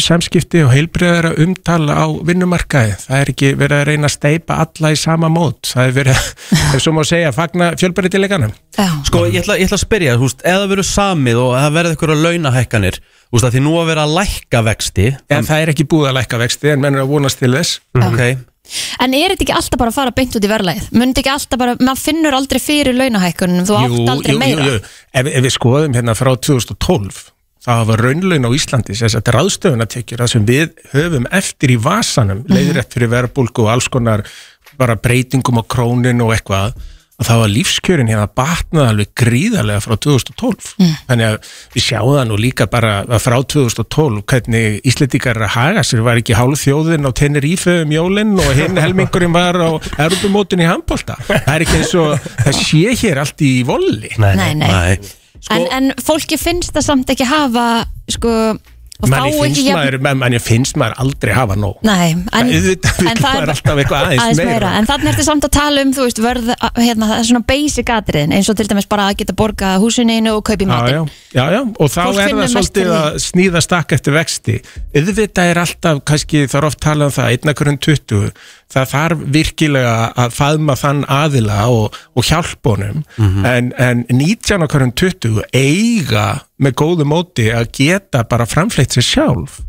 samskipti 0.00 0.62
og 0.64 0.70
heilbriðara 0.72 1.34
umtala 1.44 1.92
á 1.92 2.06
vinnumarkaði. 2.24 2.94
Það 3.02 3.18
er 3.18 3.32
ekki 3.34 3.50
verið 3.60 3.76
að 3.76 3.84
reyna 3.90 4.08
að 4.08 4.14
steipa 4.14 4.56
alla 4.64 4.92
í 4.94 4.96
sama 4.96 5.28
mót. 5.32 5.68
Það 5.74 5.90
er 5.90 5.92
verið, 5.98 6.22
ef 6.72 6.80
svo 6.80 6.94
má 6.96 7.02
segja, 7.04 7.28
að 7.28 7.36
fagna 7.36 7.68
fjölbæriðileganum. 7.82 8.54
Já, 8.78 8.86
Sko, 9.10 9.26
ég 9.28 9.42
ætla, 9.42 9.58
ég 9.60 9.68
ætla 9.68 9.76
að 9.76 9.84
spyrja, 9.84 10.14
þú 10.16 10.30
veist, 10.30 10.46
eða 10.54 10.70
verður 10.70 10.88
samið 10.88 11.42
og 11.42 11.52
það 11.58 11.76
verður 11.76 11.96
eitthvað 11.96 12.24
launahækkanir 12.24 12.98
Þú 13.02 13.36
veist, 13.36 13.46
að 13.48 13.52
því 13.52 13.60
nú 13.66 13.74
að 13.80 13.90
vera 13.92 14.06
að 14.06 14.14
lækka 14.18 14.64
vexti 14.70 15.04
En 15.32 15.46
það 15.48 15.60
er 15.66 15.74
ekki 15.74 15.86
búið 15.92 16.08
að 16.10 16.16
lækka 16.22 16.40
vexti 16.40 16.72
en 16.72 16.82
menn 16.84 16.96
er 16.96 17.04
að 17.04 17.12
vonast 17.12 17.40
til 17.40 17.52
þess. 17.52 17.78
Ok, 18.00 18.24
En 19.02 19.16
er 19.16 19.34
þetta 19.34 19.46
ekki 19.46 19.56
alltaf 19.56 19.80
bara 19.80 19.92
að 19.92 19.98
fara 19.98 20.14
beint 20.16 20.38
út 20.38 20.46
í 20.46 20.50
verðlæð? 20.52 20.88
Mundi 20.96 21.22
ekki 21.22 21.34
alltaf 21.34 21.60
bara, 21.60 21.76
maður 21.80 22.02
finnur 22.06 22.38
aldrei 22.38 22.60
fyrir 22.62 22.98
launahækkunum, 22.98 23.68
þú 23.68 23.78
átt 23.80 24.14
aldrei 24.16 24.38
meira. 24.40 24.80
Ef, 25.12 25.28
ef 25.28 25.46
við 25.46 25.54
skoðum 25.56 25.96
hérna 25.98 26.16
frá 26.18 26.32
2012 26.36 27.32
það 27.62 27.78
hafa 27.78 27.98
raunlaun 28.00 28.48
á 28.48 28.50
Íslandi 28.56 28.96
þess 28.98 29.18
að 29.18 29.28
ráðstöfunatekjur 29.36 30.22
það 30.22 30.32
sem 30.32 30.46
við 30.48 30.72
höfum 30.96 31.28
eftir 31.30 31.74
í 31.74 31.78
vasanum 31.78 32.42
leiðrétt 32.50 32.96
fyrir 32.96 33.12
verbulgu 33.12 33.66
og 33.66 33.70
alls 33.76 33.86
konar 33.92 34.24
bara 34.80 34.96
breytingum 34.98 35.60
á 35.60 35.64
krónin 35.70 36.24
og 36.24 36.32
eitthvað 36.34 36.74
að 37.22 37.28
það 37.30 37.40
var 37.42 37.52
lífskjörin 37.52 38.10
hérna 38.12 38.26
batnað 38.38 38.90
alveg 38.90 39.12
gríðarlega 39.22 39.82
frá 39.84 39.94
2012 40.06 40.68
þannig 41.08 41.26
að 41.28 41.50
við 41.76 41.86
sjáum 41.86 42.12
það 42.16 42.28
nú 42.32 42.38
líka 42.42 42.66
bara 42.72 42.92
að 43.06 43.22
frá 43.24 43.36
2012 43.54 44.22
hvernig 44.32 44.78
Íslendingar 44.92 45.38
er 45.40 45.46
að 45.48 45.54
haga 45.56 45.86
sér. 45.86 46.04
Var 46.06 46.20
ekki 46.22 46.36
hálf 46.38 46.62
þjóðin 46.66 47.08
á 47.08 47.10
Tenerife 47.22 47.78
um 47.86 47.94
jólinn 47.94 48.36
og 48.42 48.52
hinn 48.58 48.80
helmingurinn 48.82 49.34
var 49.34 49.58
á 49.62 49.70
Europamótin 50.02 50.62
í 50.64 50.68
handbólta 50.68 51.16
það 51.26 51.52
er 51.54 51.64
ekki 51.66 51.80
eins 51.80 51.96
og 52.02 52.30
það 52.42 52.60
sé 52.60 52.96
hér 53.02 53.22
allt 53.22 53.44
í 53.46 53.52
volli. 53.66 54.12
Nei, 54.22 54.32
Nei, 54.36 54.52
nei. 54.58 54.70
Nei, 54.72 55.18
En, 55.50 55.64
en 55.74 55.88
fólki 55.98 56.36
finnst 56.38 56.70
það 56.76 56.84
samt 56.86 57.08
ekki 57.10 57.26
hafa 57.26 57.64
sko, 58.14 58.30
og 58.30 58.71
manni 59.10 59.32
finnst, 59.36 59.60
jafn- 59.66 59.78
maður, 59.78 60.20
man- 60.22 60.38
finnst 60.42 60.78
maður 60.80 60.94
aldrei 61.02 61.32
hafa 61.34 61.56
nóg. 61.58 61.80
Nei, 61.86 62.12
en, 62.12 62.52
vill 62.52 62.76
en 63.10 63.20
það 63.20 63.40
er 63.42 63.52
alltaf 63.54 63.80
eitthvað 63.82 64.06
aðeins 64.06 64.42
meira. 64.42 64.72
En 64.78 64.88
þannig 64.90 65.12
ertu 65.12 65.26
samt 65.26 65.46
að 65.48 65.54
tala 65.56 65.84
um, 65.84 65.92
þú 65.96 66.06
veist, 66.06 66.22
vörð, 66.22 66.52
hérna, 66.78 67.10
það 67.10 67.18
er 67.18 67.28
svona 67.30 67.44
basic 67.52 67.92
atriðin 67.96 68.36
eins 68.38 68.50
og 68.52 68.58
til 68.60 68.68
dæmis 68.70 68.88
bara 68.90 69.08
að 69.10 69.20
geta 69.22 69.36
borga 69.38 69.74
húsininu 69.82 70.36
og 70.38 70.44
kaupi 70.48 70.68
já, 70.68 70.72
matinn. 70.72 71.12
Já, 71.32 71.42
já, 71.42 71.44
já, 71.56 71.60
og 71.62 71.92
þá 71.92 72.00
Fólk 72.02 72.22
er 72.22 72.34
það 72.38 72.50
svolítið 72.56 72.94
að 72.98 73.20
sníða 73.26 73.64
stakk 73.66 73.96
eftir 73.98 74.18
vexti. 74.18 74.58
Auðvitað 74.92 75.52
er 75.52 75.62
alltaf, 75.66 76.02
kannski 76.08 76.46
það 76.46 76.60
er 76.62 76.68
oft 76.70 76.82
talað 76.82 77.10
um 77.10 77.16
það, 77.18 77.32
einn 77.36 77.54
akkurinn 77.54 77.80
20 77.82 78.34
það 78.72 78.88
þarf 78.92 79.24
virkilega 79.34 79.96
að 80.22 80.36
faðma 80.36 80.76
þann 80.80 81.02
aðila 81.12 81.58
og, 81.72 81.98
og 82.16 82.26
hjálpa 82.28 82.74
honum. 82.76 83.02
En, 83.18 83.72
en 83.76 84.04
19 84.08 84.64
akkurinn 84.66 84.94
20 84.96 85.42
eiga 85.52 86.26
með 86.62 86.76
góðu 86.78 87.06
móti 87.08 87.48
að 87.52 87.70
geta 87.76 88.24
bara 88.28 88.48
framfleitt 88.48 88.94
sér 88.94 89.06
sjálf. 89.06 89.60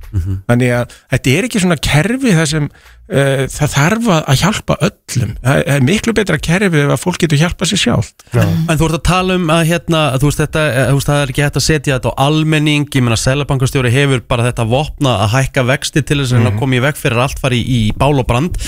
Þannig 0.47 0.73
að 0.77 0.91
þetta 1.09 1.31
er 1.33 1.47
ekki 1.47 1.61
svona 1.63 1.77
kerfi 1.81 2.33
þar 2.37 2.49
sem 2.51 2.67
uh, 2.69 3.43
það 3.49 3.71
þarf 3.73 4.09
að 4.13 4.37
hjálpa 4.43 4.77
öllum. 4.87 5.31
Það 5.41 5.63
er 5.73 5.85
miklu 5.87 6.13
betra 6.13 6.37
kerfi 6.37 6.83
ef 6.83 6.93
að 6.93 7.01
fólk 7.01 7.19
getur 7.23 7.41
hjálpa 7.41 7.65
sér 7.65 7.81
sjálf 7.81 8.11
En 8.37 8.77
þú 8.77 8.87
ert 8.87 8.97
að 8.99 9.03
tala 9.09 9.37
um 9.39 9.49
að 9.53 9.63
hérna, 9.71 10.03
að 10.13 10.23
þú 10.23 10.29
veist 10.29 10.41
þetta, 10.43 10.63
eh, 10.69 10.87
þú 10.91 10.99
veist 10.99 11.09
það 11.09 11.21
er 11.23 11.33
ekki 11.33 11.45
hægt 11.45 11.59
að 11.59 11.65
setja 11.67 11.97
þetta 11.97 12.13
á 12.13 12.21
almenning, 12.27 12.87
ég 12.93 13.05
meina 13.05 13.19
Sælabankastjóri 13.19 13.93
hefur 13.93 14.23
bara 14.29 14.47
þetta 14.49 14.67
vopna 14.69 15.15
að 15.25 15.33
hækka 15.33 15.65
vexti 15.71 16.05
til 16.05 16.21
þess 16.21 16.37
að 16.37 16.59
koma 16.61 16.77
í 16.77 16.83
veg 16.85 16.99
fyrir 16.99 17.23
allt 17.25 17.41
fari 17.41 17.61
í, 17.61 17.79
í 17.89 17.93
bál 17.97 18.13
og 18.13 18.27
brand, 18.29 18.59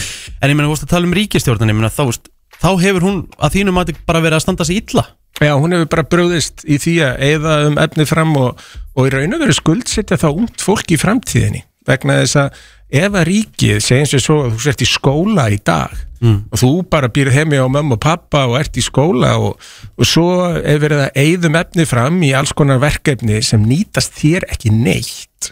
en 0.42 0.50
ég 0.50 0.58
meina 0.58 0.70
þú 0.70 0.76
veist 0.76 0.88
að 0.88 0.96
tala 0.96 1.10
um 1.10 1.18
ríkistjórnin, 1.20 1.74
ég 1.74 1.80
meina 1.80 1.94
þá, 1.94 2.04
veist, 2.10 2.32
þá 2.64 2.70
hefur 2.82 3.08
hún 3.08 3.22
að 3.38 3.60
þínum 3.60 3.82
að 3.82 3.94
bara 4.08 4.24
verið 4.24 4.40
að 4.40 4.46
standa 4.46 4.68
sig 4.68 4.82
illa. 4.84 5.06
Já, 5.44 5.52
hún 5.60 5.76
hefur 5.76 5.92
bara 5.92 6.08
bröðist 6.08 6.64
í 6.64 6.80
því 6.80 6.96
að 7.04 7.24
eigða 7.28 7.56
um 7.68 7.80
efni 7.84 8.08
fram 8.08 8.36
og, 8.40 8.62
og 8.96 9.10
í 9.10 9.14
raun 9.14 9.36
og 9.36 9.42
veru 9.44 9.56
skuldsetja 9.58 10.20
þá 10.22 10.30
ungt 10.32 10.64
fólk 10.64 10.96
í 10.96 11.00
framtíðinni. 11.02 11.66
Vegna 11.86 12.22
þess 12.24 12.40
að 12.42 12.64
ef 12.96 13.18
að 13.18 13.28
ríkið 13.30 13.90
eins 13.98 14.14
og 14.16 14.24
svo 14.24 14.38
að 14.46 14.54
þú 14.56 14.64
sért 14.64 14.84
í 14.86 14.88
skóla 14.90 15.48
í 15.54 15.58
dag 15.66 15.94
og 16.26 16.58
þú 16.58 16.70
bara 16.90 17.10
býrð 17.12 17.36
heimi 17.36 17.58
á 17.60 17.68
mömmu 17.70 17.98
og 17.98 18.02
pappa 18.02 18.46
og 18.50 18.56
ert 18.60 18.78
í 18.78 18.82
skóla 18.82 19.36
og, 19.38 19.60
og 19.98 20.08
svo 20.08 20.56
er 20.58 20.80
verið 20.82 21.04
að 21.06 21.20
eigðum 21.22 21.58
efni 21.60 21.86
fram 21.86 22.22
í 22.24 22.32
alls 22.34 22.54
konar 22.54 22.80
verkefni 22.82 23.42
sem 23.46 23.62
nýtast 23.62 24.16
þér 24.18 24.48
ekki 24.50 24.72
neitt 24.74 25.52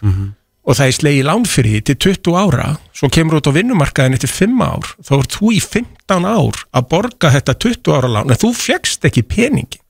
og 0.64 0.78
það 0.78 0.90
er 0.90 0.98
slegið 0.98 1.28
lán 1.28 1.48
fyrir 1.50 1.74
því 1.76 1.82
til 1.88 1.98
20 2.08 2.38
ára 2.40 2.68
svo 2.96 3.10
kemur 3.12 3.40
út 3.40 3.50
á 3.52 3.56
vinnumarkaðin 3.56 4.16
eftir 4.18 4.32
5 4.32 4.64
ár 4.64 4.94
þá 5.04 5.14
ert 5.18 5.36
þú 5.38 5.52
í 5.52 5.60
15 5.64 6.30
ár 6.30 6.62
að 6.72 6.88
borga 6.94 7.34
þetta 7.34 7.58
20 7.66 7.98
ára 7.98 8.14
lán 8.18 8.32
en 8.32 8.40
þú 8.40 8.54
fegst 8.56 9.08
ekki 9.10 9.26
peningi 9.28 9.82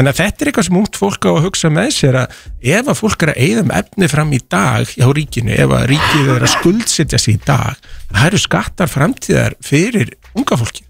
en 0.00 0.08
að 0.08 0.18
þetta 0.20 0.44
er 0.44 0.50
eitthvað 0.50 0.66
sem 0.66 0.78
ungt 0.80 0.98
fólk 0.98 1.26
á 1.28 1.30
að 1.32 1.44
hugsa 1.46 1.70
með 1.72 1.90
sér 1.96 2.18
að 2.22 2.34
ef 2.74 2.90
að 2.90 2.98
fólk 2.98 3.24
er 3.24 3.32
að 3.32 3.40
eigðum 3.44 3.72
efni 3.76 4.08
fram 4.10 4.34
í 4.36 4.40
dag 4.52 4.92
hjá 4.92 5.06
ríkinu, 5.16 5.54
ef 5.54 5.74
að 5.76 5.86
ríkið 5.92 6.30
er 6.34 6.44
að 6.44 6.54
skuldsetja 6.56 7.20
sig 7.20 7.38
í 7.38 7.42
dag, 7.46 7.80
það 8.10 8.26
eru 8.26 8.42
skattar 8.44 8.92
framtíðar 8.92 9.56
fyrir 9.64 10.14
unga 10.34 10.60
fólki 10.60 10.84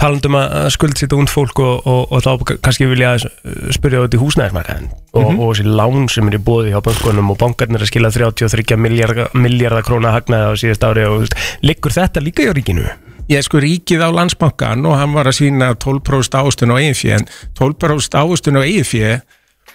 talandum 0.00 0.36
að 0.38 0.68
skuldsýta 0.74 1.16
und 1.16 1.30
fólk 1.32 1.60
og, 1.64 1.86
og, 1.88 2.12
og 2.12 2.22
þá 2.26 2.56
kannski 2.64 2.88
vilja 2.90 3.14
uh, 3.16 3.70
spyrja 3.74 4.02
út 4.04 4.14
í 4.16 4.20
húsnæðismarkaðin 4.20 4.90
og, 5.16 5.30
og 5.40 5.54
þessi 5.54 5.66
lán 5.78 6.06
sem 6.12 6.28
er 6.30 6.36
í 6.38 6.42
bóði 6.46 6.74
hjá 6.74 6.80
bankunum 6.84 7.32
og 7.32 7.38
bankarnir 7.40 7.84
að 7.84 7.90
skila 7.90 8.10
33 8.12 8.76
miljardar, 8.80 9.30
miljardar 9.34 9.86
króna 9.86 10.12
hagnaði 10.16 10.50
á 10.50 10.52
síðast 10.60 10.84
ári 10.88 11.06
og 11.08 11.26
liggur 11.64 11.94
þetta 11.96 12.22
líka 12.24 12.44
hjá 12.46 12.52
ríkinu? 12.56 12.86
Ég 13.26 13.42
sko 13.42 13.58
ríkið 13.58 14.04
á 14.06 14.10
landsbankan 14.14 14.84
og 14.86 15.00
hann 15.00 15.16
var 15.16 15.26
að 15.26 15.40
sína 15.40 15.72
12% 15.74 16.36
ávustun 16.38 16.70
á 16.70 16.78
eigin 16.78 16.94
fjö 16.94 17.16
en 17.18 17.24
12% 17.58 18.14
ávustun 18.20 18.60
á 18.60 18.62
eigin 18.62 18.86
fjö 18.86 19.16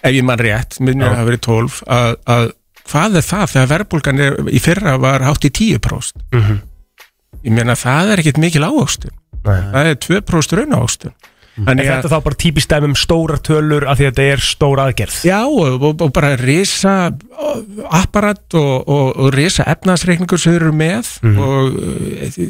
ef 0.02 0.10
ég 0.16 0.24
mann 0.24 0.40
rétt, 0.40 0.78
minnur 0.80 1.10
að 1.10 1.18
það 1.18 1.28
verið 1.28 1.42
12 1.46 1.80
að, 1.98 2.14
að 2.32 2.46
hvað 2.88 3.18
er 3.20 3.26
það 3.28 3.50
þegar 3.52 3.68
verðbólgan 3.74 4.22
er, 4.24 4.38
í 4.50 4.58
fyrra 4.64 4.94
var 5.02 5.22
hátt 5.26 5.44
í 5.46 5.50
10% 5.52 6.24
Mhm. 6.32 6.56
ég 7.44 7.52
meina 7.54 7.76
það 7.78 8.14
er 8.14 8.22
ekkit 8.24 8.40
mikil 8.42 8.64
ávustun 8.66 9.12
Nei. 9.12 9.21
Það 9.46 9.92
er 9.92 10.00
2% 10.06 10.58
raun 10.58 10.78
ávustun 10.80 11.14
Er 11.52 11.66
Þannig 11.66 11.84
að 11.84 11.98
þetta 11.98 12.08
þá 12.08 12.24
bara 12.24 12.36
típist 12.40 12.70
dæmi 12.72 12.88
um 12.88 12.94
stórar 12.96 13.40
tölur 13.44 13.84
af 13.84 13.98
því 13.98 14.06
að 14.06 14.14
þetta 14.14 14.28
er 14.32 14.42
stór 14.46 14.80
aðgerð? 14.80 15.16
Já, 15.28 15.40
og, 15.44 15.74
og, 15.84 16.04
og 16.06 16.12
bara 16.16 16.30
risa 16.40 16.94
apparat 17.92 18.56
og, 18.56 18.88
og, 18.88 19.10
og 19.20 19.28
risa 19.36 19.66
efnaðsreikningur 19.68 20.40
sem 20.40 20.56
eru 20.56 20.72
með. 20.72 21.10
Og 21.28 21.76
uh, 21.76 22.40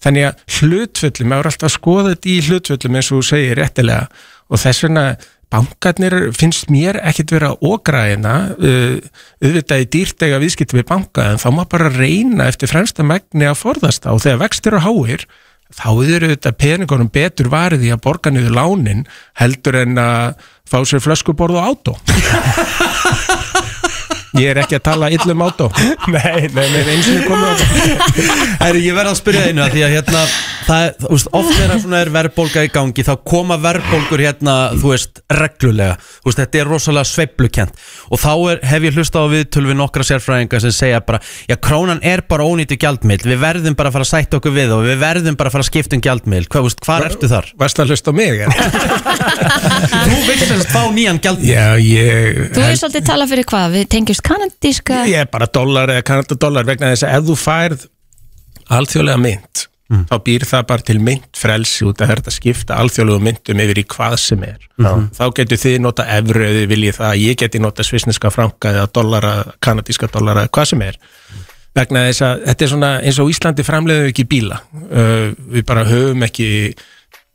þannig 0.00 0.28
að 0.30 0.56
hlutföllum, 0.56 1.28
maður 1.34 1.50
er 1.50 1.52
alltaf 1.52 1.68
að 1.68 1.74
skoða 1.76 2.14
þetta 2.14 2.32
í 2.32 2.38
hlutföllum 2.48 2.96
eins 2.96 3.10
og 3.12 3.20
þú 3.20 3.28
segir 3.28 3.60
réttilega. 3.60 4.24
Og 4.48 4.62
þess 4.64 4.86
vegna 4.86 5.06
bankarnir 5.52 6.16
finnst 6.34 6.72
mér 6.72 6.96
ekkit 7.04 7.36
vera 7.36 7.52
ógræðina 7.60 8.36
uh, 8.56 8.96
auðvitað 9.44 9.84
í 9.84 9.90
dýrtega 9.98 10.40
viðskipti 10.40 10.80
við 10.80 10.88
banka 10.88 11.28
en 11.34 11.42
þá 11.44 11.50
má 11.52 11.66
bara 11.68 11.92
reyna 11.92 12.48
eftir 12.48 12.72
fremsta 12.72 13.04
megni 13.04 13.44
að 13.46 13.60
forðast 13.60 14.08
og 14.08 14.24
þegar 14.24 14.46
vextir 14.46 14.80
og 14.80 14.88
háir 14.88 15.28
þá 15.74 15.88
eru 16.06 16.30
þetta 16.30 16.52
peningunum 16.54 17.10
betur 17.12 17.50
varið 17.50 17.88
í 17.88 17.94
að 17.94 18.02
borga 18.06 18.30
niður 18.30 18.54
lánin 18.54 19.06
heldur 19.40 19.80
en 19.82 19.98
að 19.98 20.36
fá 20.66 20.78
sér 20.86 21.02
flöskuborð 21.02 21.58
og 21.58 21.70
átó 21.72 21.96
Ég 24.36 24.50
er 24.52 24.60
ekki 24.60 24.76
að 24.78 24.84
tala 24.90 25.08
illum 25.14 25.44
átó 25.46 25.68
Nei, 26.14 26.48
nei, 26.52 26.66
nei, 26.72 26.82
eins 26.92 27.08
og 27.12 27.24
komið 27.28 27.46
á 27.48 27.54
Herri, 28.66 28.82
ég 28.84 28.96
verð 28.96 29.12
að 29.12 29.18
spyrja 29.20 29.44
einu 29.48 29.64
að 29.64 29.74
því 29.76 29.84
að 29.86 29.94
hérna, 29.96 30.22
það, 30.66 30.86
þú 31.02 31.12
veist, 31.14 31.30
oft 31.40 31.60
er 31.62 31.72
að 31.74 31.82
svona 31.84 32.00
er 32.02 32.10
verðbólga 32.14 32.64
í 32.66 32.70
gangi 32.74 33.04
þá 33.06 33.12
koma 33.32 33.58
verðbólgur 33.62 34.24
hérna, 34.24 34.56
þú 34.76 34.92
veist, 34.92 35.22
reglulega, 35.40 35.96
þú 36.20 36.30
veist, 36.30 36.40
þetta 36.42 36.60
er 36.60 36.70
rosalega 36.72 37.10
sveiflukent 37.10 37.84
og 38.10 38.22
þá 38.22 38.32
er, 38.34 38.62
hef 38.72 38.86
ég 38.88 38.98
hlusta 38.98 39.22
á 39.22 39.26
viðtöl 39.32 39.64
við 39.70 39.78
nokkra 39.80 40.06
sérfræðinga 40.10 40.62
sem 40.64 40.74
segja 40.74 41.02
bara, 41.06 41.20
já, 41.48 41.56
krónan 41.68 42.02
er 42.06 42.24
bara 42.28 42.46
ónýttu 42.46 42.78
gjaldmiðl, 42.82 43.30
við 43.32 43.42
verðum 43.44 43.78
bara 43.78 43.92
að 43.92 43.98
fara 43.98 44.08
að 44.08 44.12
sætta 44.12 44.40
okkur 44.40 44.56
við 44.56 44.74
og 44.76 44.84
við 44.86 45.00
verðum 45.04 45.38
bara 45.38 45.52
að 45.52 45.56
fara 45.56 45.66
að 45.66 45.70
skipta 45.70 45.98
um 45.98 46.04
gjaldmiðl, 46.06 46.50
veist, 46.66 46.84
hvað 46.86 47.08
ertu 47.10 47.30
þar? 47.30 47.50
Varst 47.60 47.82
að 47.82 47.94
hlusta 47.94 48.12
á 48.12 48.14
mig? 48.16 48.42
Þú 50.06 50.18
veist 50.26 50.52
að 50.52 50.64
fá 50.72 50.82
nýjan 50.94 51.20
gjaldmiðl 51.22 51.52
Já, 51.52 51.66
ég 51.80 52.40
Þú 52.54 52.64
hefur 52.64 52.80
svolítið 52.80 53.06
talað 53.06 53.32
fyrir 53.32 53.48
hvað, 53.50 53.76
við 53.76 53.88
tengjumst 53.94 54.25
kanadíska? 54.26 55.04
Ég 55.10 55.24
er 55.24 55.30
bara 55.32 55.48
dólar 55.50 55.94
eða 55.94 56.04
kanadadólar 56.10 56.68
vegna 56.68 56.92
þess 56.92 57.06
að 57.06 57.16
ef 57.16 57.30
þú 57.30 57.38
færð 57.44 57.88
alþjóðlega 58.76 59.22
mynd 59.22 59.66
þá 59.86 60.16
býr 60.26 60.44
það 60.46 60.64
bara 60.66 60.84
til 60.86 60.96
myndfrelsi 61.06 61.86
út 61.86 62.00
að 62.02 62.12
þetta 62.12 62.32
skipta 62.34 62.78
alþjóðlega 62.82 63.22
myndum 63.22 63.60
yfir 63.62 63.78
í 63.78 63.84
hvað 63.86 64.16
sem 64.18 64.42
er. 64.46 64.64
Þá 65.14 65.24
getur 65.36 65.60
þið 65.62 65.76
nota 65.84 66.06
evru 66.16 66.42
eða 66.46 66.64
viljið 66.72 66.98
það 66.98 67.20
ég 67.22 67.38
geti 67.42 67.60
nota 67.62 67.86
svisneska 67.86 68.32
franka 68.34 68.72
eða 68.74 68.88
dollara, 68.98 69.34
kanadíska 69.62 70.10
dollara, 70.10 70.48
hvað 70.50 70.72
sem 70.72 70.82
er. 70.88 70.98
Vegna 71.76 72.06
þess 72.08 72.24
að 72.26 72.42
þetta 72.48 72.64
er 72.64 72.72
svona 72.72 72.90
eins 73.04 73.22
og 73.22 73.30
Íslandi 73.30 73.66
framleiðum 73.66 74.06
við 74.08 74.12
ekki 74.14 74.26
bíla. 74.32 74.60
Uh, 74.90 75.26
við 75.54 75.66
bara 75.68 75.86
höfum 75.86 76.26
ekki 76.26 76.48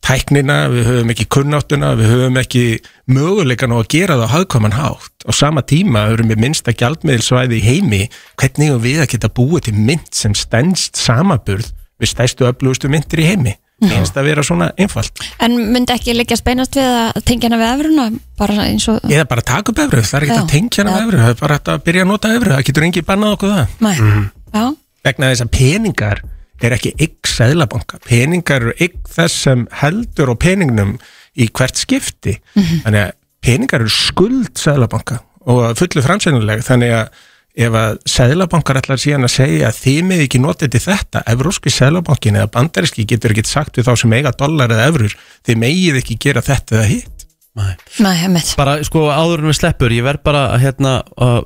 tæknina, 0.06 0.58
við 0.72 0.88
höfum 0.90 1.14
ekki 1.14 1.28
kunnáttuna, 1.32 1.94
við 2.00 2.12
höfum 2.12 2.40
ekki 2.42 2.64
möguleikan 3.12 3.74
á 3.74 3.78
að 3.80 3.90
gera 3.94 4.18
það 4.20 4.28
á 4.28 4.34
hagkvæman 4.36 4.78
hátt. 4.78 5.14
Á 5.28 5.32
sama 5.38 5.62
tíma 5.62 6.08
höfum 6.10 6.32
við 6.34 6.42
minnsta 6.42 6.74
gjaldmiðilsvæði 6.74 7.60
í 7.60 7.66
heimi, 7.66 8.02
hvernig 8.42 8.72
höfum 8.74 8.86
við 8.86 9.04
að 9.04 9.12
geta 9.16 9.32
búið 9.32 9.68
til 9.70 9.76
mynd 9.78 10.10
sem 10.18 10.36
stendst 10.38 11.00
samaburð 11.00 11.70
við 12.02 12.14
stæstu 12.16 12.48
öflugustu 12.50 12.90
myndir 12.92 13.22
í 13.22 13.30
heimi. 13.30 13.56
Einst 13.82 14.18
að 14.18 14.28
vera 14.30 14.44
svona 14.46 14.68
einfalt. 14.78 15.24
En 15.42 15.56
myndi 15.74 15.94
ekki 15.96 16.14
liggja 16.14 16.38
speinast 16.38 16.76
við 16.78 16.86
að 16.86 17.22
tengja 17.26 17.50
hana 17.50 17.72
við 17.80 18.60
eins 18.62 18.86
og 18.92 19.08
Eða 19.10 19.26
bara 19.30 19.42
taka 19.42 19.74
upp 19.74 19.82
efru, 19.82 20.04
það 20.06 20.18
er 20.20 20.26
ekki 20.28 20.36
Já. 20.36 20.42
að 20.44 20.52
tengja 20.52 20.84
hana 20.84 20.92
með 20.94 21.08
efru, 21.08 21.22
það 21.22 21.32
er 21.34 21.40
bara 21.40 21.58
að 21.74 21.82
byrja 21.88 22.04
að 22.06 22.12
nota 22.12 22.34
efru, 22.36 22.52
það 22.54 22.68
getur 22.68 22.86
engi 22.86 23.04
bannað 23.08 23.34
okkur 23.38 23.56
það. 23.56 24.30
Já, 24.52 24.64
vegna 25.08 25.32
þess 25.32 25.46
að 25.46 25.52
peningar 25.58 26.22
er 26.68 26.76
ekki 26.78 26.94
ygg 27.02 27.32
sæðlabanka, 27.32 28.02
peningar 28.06 28.68
eru 28.68 28.76
ygg 28.84 29.00
þess 29.12 29.48
sem 29.48 29.66
heldur 29.82 30.34
á 30.34 30.36
peningnum 30.40 30.96
í 31.40 31.48
hvert 31.50 31.80
skipti. 31.80 32.38
Þannig 32.86 33.02
að 33.08 33.12
peningar 33.42 33.84
eru 33.84 33.94
skuld 33.94 34.56
sæðlabanka 34.60 35.22
og 35.50 35.72
fullu 35.80 36.04
framsænuleg 36.06 36.62
þannig 36.68 36.92
að 36.94 37.22
ef 37.62 37.74
að 37.76 37.98
sæðlabankar 38.08 38.80
ætlar 38.80 39.00
síðan 39.02 39.28
að 39.28 39.34
segja 39.34 39.72
að 39.72 39.80
þið 39.82 40.04
með 40.08 40.22
ekki 40.26 40.40
notið 40.40 40.70
til 40.76 40.84
þetta, 40.86 41.24
evróski 41.34 41.74
sæðlabankin 41.74 42.38
eða 42.40 42.52
bandariski 42.54 43.04
getur 43.10 43.34
ekki 43.34 43.44
sagt 43.50 43.80
við 43.80 43.90
þá 43.90 43.96
sem 44.00 44.14
eiga 44.16 44.32
dollar 44.40 44.72
eða 44.72 44.86
evrur, 44.92 45.18
þið 45.48 45.60
megið 45.66 46.00
ekki 46.00 46.20
gera 46.28 46.46
þetta 46.46 46.78
eða 46.78 46.88
hitt. 46.94 47.18
Nei. 47.60 47.74
nei, 48.00 48.40
bara 48.56 48.78
sko 48.88 49.10
áður 49.12 49.42
en 49.42 49.50
við 49.50 49.58
sleppur 49.58 49.92
ég 49.92 50.06
verð 50.06 50.22
bara 50.24 50.46
að 50.54 50.62
hérna 50.64 50.94
að 51.20 51.42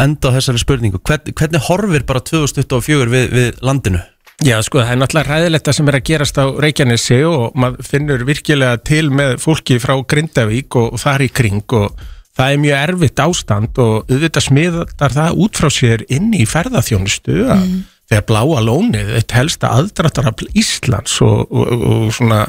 enda 0.00 0.32
þessari 0.38 0.62
spurningu. 0.62 1.00
Hvern, 1.04 1.34
hvernig 1.36 1.66
horfir 1.66 2.06
bara 2.08 2.22
2024 2.24 3.12
við, 3.12 3.26
við 3.36 3.60
landinu 3.60 4.00
Já, 4.42 4.56
sko, 4.64 4.80
það 4.80 4.94
er 4.94 4.98
náttúrulega 5.02 5.36
ræðilegt 5.36 5.68
það 5.68 5.76
sem 5.76 5.90
er 5.90 5.98
að 5.98 6.06
gerast 6.08 6.40
á 6.40 6.44
Reykjanesi 6.64 7.20
og 7.28 7.58
maður 7.62 7.86
finnur 7.86 8.24
virkilega 8.26 8.80
til 8.82 9.04
með 9.12 9.36
fólki 9.42 9.78
frá 9.82 9.94
Grindavík 10.08 10.78
og, 10.80 10.96
og 10.96 11.02
þar 11.02 11.26
í 11.26 11.30
kring 11.30 11.76
og 11.78 12.02
það 12.32 12.54
er 12.54 12.62
mjög 12.64 12.84
erfitt 12.88 13.22
ástand 13.22 13.80
og 13.82 14.10
auðvitað 14.10 14.46
smiðar 14.48 15.16
það 15.18 15.40
út 15.44 15.60
frá 15.60 15.70
sér 15.72 16.06
inn 16.08 16.30
í 16.34 16.46
ferðaþjónustu 16.48 17.42
að 17.52 17.66
þegar 18.12 18.28
bláa 18.28 18.62
lónið, 18.64 19.12
eitt 19.16 19.34
helsta 19.36 19.72
aðdráttarafl 19.76 20.48
Íslands 20.58 21.18
og, 21.24 21.44
og, 21.52 21.68
og, 21.68 21.84
og 21.92 22.14
svona 22.16 22.44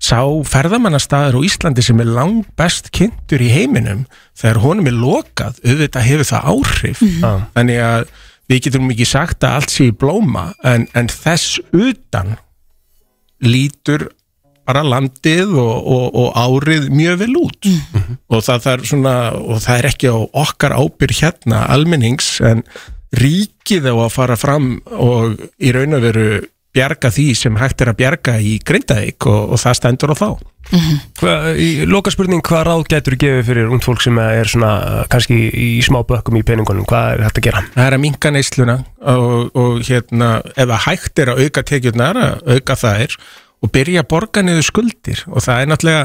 sá 0.00 0.20
ferðamannastæður 0.48 1.40
á 1.40 1.46
Íslandi 1.46 1.84
sem 1.84 2.00
er 2.00 2.12
langt 2.16 2.48
best 2.58 2.88
kynntur 2.96 3.42
í 3.44 3.50
heiminum 3.52 4.06
þegar 4.38 4.62
honum 4.64 4.88
er 4.88 4.96
lokað, 4.96 5.60
auðvitað 5.60 6.06
hefur 6.08 6.30
það 6.30 6.50
áhrif. 6.54 7.02
Þannig 7.56 7.82
að 7.84 8.12
við 8.50 8.64
getum 8.66 8.90
ekki 8.90 9.06
sagt 9.08 9.44
að 9.46 9.58
allt 9.60 9.74
sé 9.74 9.90
í 9.90 9.96
blóma 9.96 10.50
en, 10.66 10.88
en 10.98 11.10
þess 11.10 11.60
utan 11.70 12.34
lítur 13.40 14.08
bara 14.70 14.82
landið 14.86 15.54
og, 15.58 15.76
og, 15.90 16.06
og 16.20 16.38
árið 16.38 16.90
mjög 16.94 17.18
vel 17.24 17.32
út. 17.40 17.68
Og 18.30 18.44
það, 18.44 18.62
það 18.66 18.86
svona 18.92 19.14
og 19.38 19.62
það 19.64 19.76
er 19.78 19.88
ekki 19.90 20.12
á 20.12 20.18
okkar 20.44 20.76
ábyrg 20.78 21.22
hérna 21.24 21.64
almennings 21.74 22.36
en 22.46 22.62
ríkið 23.18 23.90
á 23.90 23.94
að 23.96 24.14
fara 24.14 24.38
fram 24.38 24.72
og 24.94 25.40
í 25.58 25.72
raun 25.74 25.98
og 25.98 26.04
veru 26.04 26.28
bjarga 26.76 27.10
því 27.12 27.26
sem 27.38 27.58
hægt 27.58 27.82
er 27.82 27.90
að 27.92 27.98
bjarga 27.98 28.36
í 28.38 28.54
Grindavík 28.66 29.26
og, 29.26 29.54
og 29.54 29.60
það 29.60 29.76
stendur 29.80 30.14
á 30.14 30.16
þá. 30.20 30.28
Hva, 31.18 31.34
í 31.58 31.68
loka 31.88 32.12
spurning, 32.14 32.42
hvað 32.46 32.64
ráð 32.68 32.84
getur 32.92 33.16
þú 33.16 33.20
gefið 33.24 33.46
fyrir 33.48 33.70
ungd 33.74 33.86
fólk 33.86 34.04
sem 34.04 34.18
er 34.22 34.50
svona 34.50 34.72
uh, 34.78 35.02
kannski 35.10 35.38
í 35.50 35.68
smá 35.82 36.02
bökkum 36.06 36.38
í 36.38 36.44
peningunum, 36.46 36.86
hvað 36.86 37.14
er 37.16 37.24
hægt 37.26 37.40
að 37.40 37.46
gera? 37.48 37.62
það 37.74 37.86
er 37.88 37.96
að 37.96 38.02
minka 38.04 38.32
neysluna 38.34 38.76
og, 39.14 39.56
og 39.58 39.80
hérna, 39.88 40.32
ef 40.54 40.66
það 40.66 40.84
hægt 40.86 41.22
er 41.24 41.32
að 41.32 41.42
auka 41.46 41.64
tekjurnar, 41.72 42.20
að 42.26 42.52
auka 42.54 42.78
þær 42.84 43.16
og 43.60 43.72
byrja 43.74 44.04
að 44.04 44.10
borga 44.12 44.44
niður 44.44 44.68
skuldir. 44.68 45.24
Og 45.28 45.44
það 45.44 45.62
er 45.62 45.70
náttúrulega, 45.70 46.04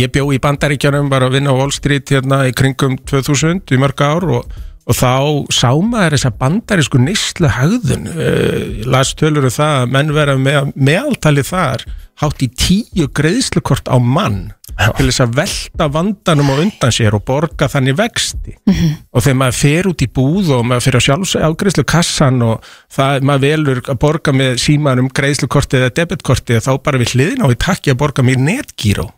ég 0.00 0.14
bjó 0.14 0.24
í 0.34 0.40
bandaríkjanum 0.42 1.10
bara 1.12 1.28
að 1.28 1.36
vinna 1.38 1.54
á 1.54 1.58
Wall 1.58 1.74
Street 1.74 2.10
hérna 2.10 2.40
í 2.48 2.54
kringum 2.56 2.96
2000 3.06 3.62
í 3.74 3.78
mörg 3.82 4.02
ár 4.02 4.26
og, 4.40 4.56
og 4.86 4.94
þá 4.94 5.12
sá 5.54 5.70
maður 5.82 6.14
þessa 6.16 6.32
bandarísku 6.40 7.00
neyslu 7.02 7.50
hagðun 7.50 8.10
uh, 8.12 8.84
las 8.86 9.14
tölur 9.18 9.48
um 9.48 9.54
það 9.54 9.80
að 9.80 9.94
menn 9.96 10.12
vera 10.14 10.36
með 10.38 10.70
meðaltalið 10.74 11.50
þar 11.50 11.86
hátt 12.22 12.44
í 12.46 12.48
tíu 12.54 13.08
greiðslukort 13.12 13.90
á 13.90 13.96
mann 13.98 14.46
til 14.76 15.06
þess 15.08 15.22
að 15.24 15.34
velta 15.38 15.88
vandanum 15.92 16.50
á 16.52 16.54
undan 16.60 16.92
sér 16.92 17.16
og 17.16 17.24
borga 17.28 17.68
þannig 17.72 17.96
vexti. 17.96 18.56
Og 18.68 19.24
þegar 19.24 19.38
maður 19.40 19.56
fer 19.56 19.88
út 19.88 20.04
í 20.04 20.08
búð 20.18 20.50
og 20.58 20.66
maður 20.68 20.84
fer 20.84 20.98
á 21.00 21.06
sjálfsafgreðslu 21.06 21.84
kassan 21.88 22.42
og 22.44 22.66
það, 22.92 23.24
maður 23.24 23.44
velur 23.46 23.82
að 23.84 24.00
borga 24.04 24.34
með 24.36 24.60
símanum 24.60 25.08
greiðslukortið 25.16 25.86
eða 25.86 25.94
debitkortið 26.00 26.64
þá 26.68 26.72
bara 26.84 27.00
við 27.00 27.14
hliðin 27.14 27.44
á 27.44 27.48
í 27.48 27.60
takki 27.66 27.94
að 27.94 28.00
borga 28.04 28.26
með 28.26 28.42
netgíró 28.50 29.08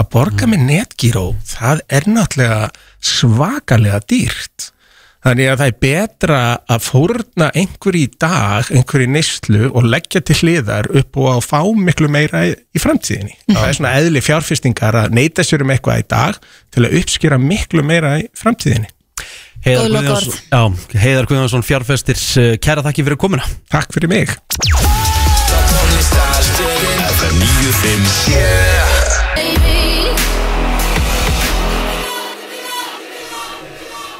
að 0.00 0.10
borga 0.14 0.48
með 0.48 0.66
netgíró 0.70 1.24
það 1.44 1.82
er 1.92 2.06
náttúrulega 2.08 2.70
svakalega 3.04 4.00
dýrt 4.10 4.70
þannig 5.24 5.50
að 5.50 5.58
það 5.60 5.70
er 5.70 5.78
betra 5.84 6.40
að 6.70 6.86
fórna 6.86 7.50
einhver 7.58 7.98
í 7.98 8.04
dag, 8.20 8.70
einhver 8.72 9.04
í 9.04 9.08
neyslu 9.10 9.68
og 9.68 9.88
leggja 9.88 10.22
til 10.24 10.38
hliðar 10.40 10.88
upp 11.00 11.20
og 11.20 11.28
að 11.34 11.42
fá 11.48 11.60
miklu 11.76 12.08
meira 12.12 12.46
í, 12.48 12.54
framtíðinni. 12.80 13.36
Það 13.50 13.66
er 13.66 13.76
svona 13.80 13.96
eðli 14.00 14.24
fjárfestingar 14.24 15.02
að 15.02 15.18
neyta 15.18 15.44
sér 15.46 15.66
um 15.66 15.74
eitthvað 15.74 16.04
í 16.04 16.08
dag 16.14 16.40
til 16.72 16.86
að 16.86 16.96
uppskýra 17.02 17.40
miklu 17.42 17.84
meira 17.86 18.16
í 18.22 18.26
framtíðinni. 18.38 18.90
Heiðar. 19.60 19.92
Guðjónsson, 19.92 20.38
já, 20.48 20.62
Heiðar 21.02 21.26
Guðjónsson 21.28 21.66
fjárfestir 21.68 22.16
uh, 22.40 22.54
kæra 22.64 22.84
þakki 22.86 23.04
fyrir 23.04 23.20
komuna. 23.20 23.44
Takk 23.68 23.92
fyrir 23.92 24.08
mig 24.08 24.32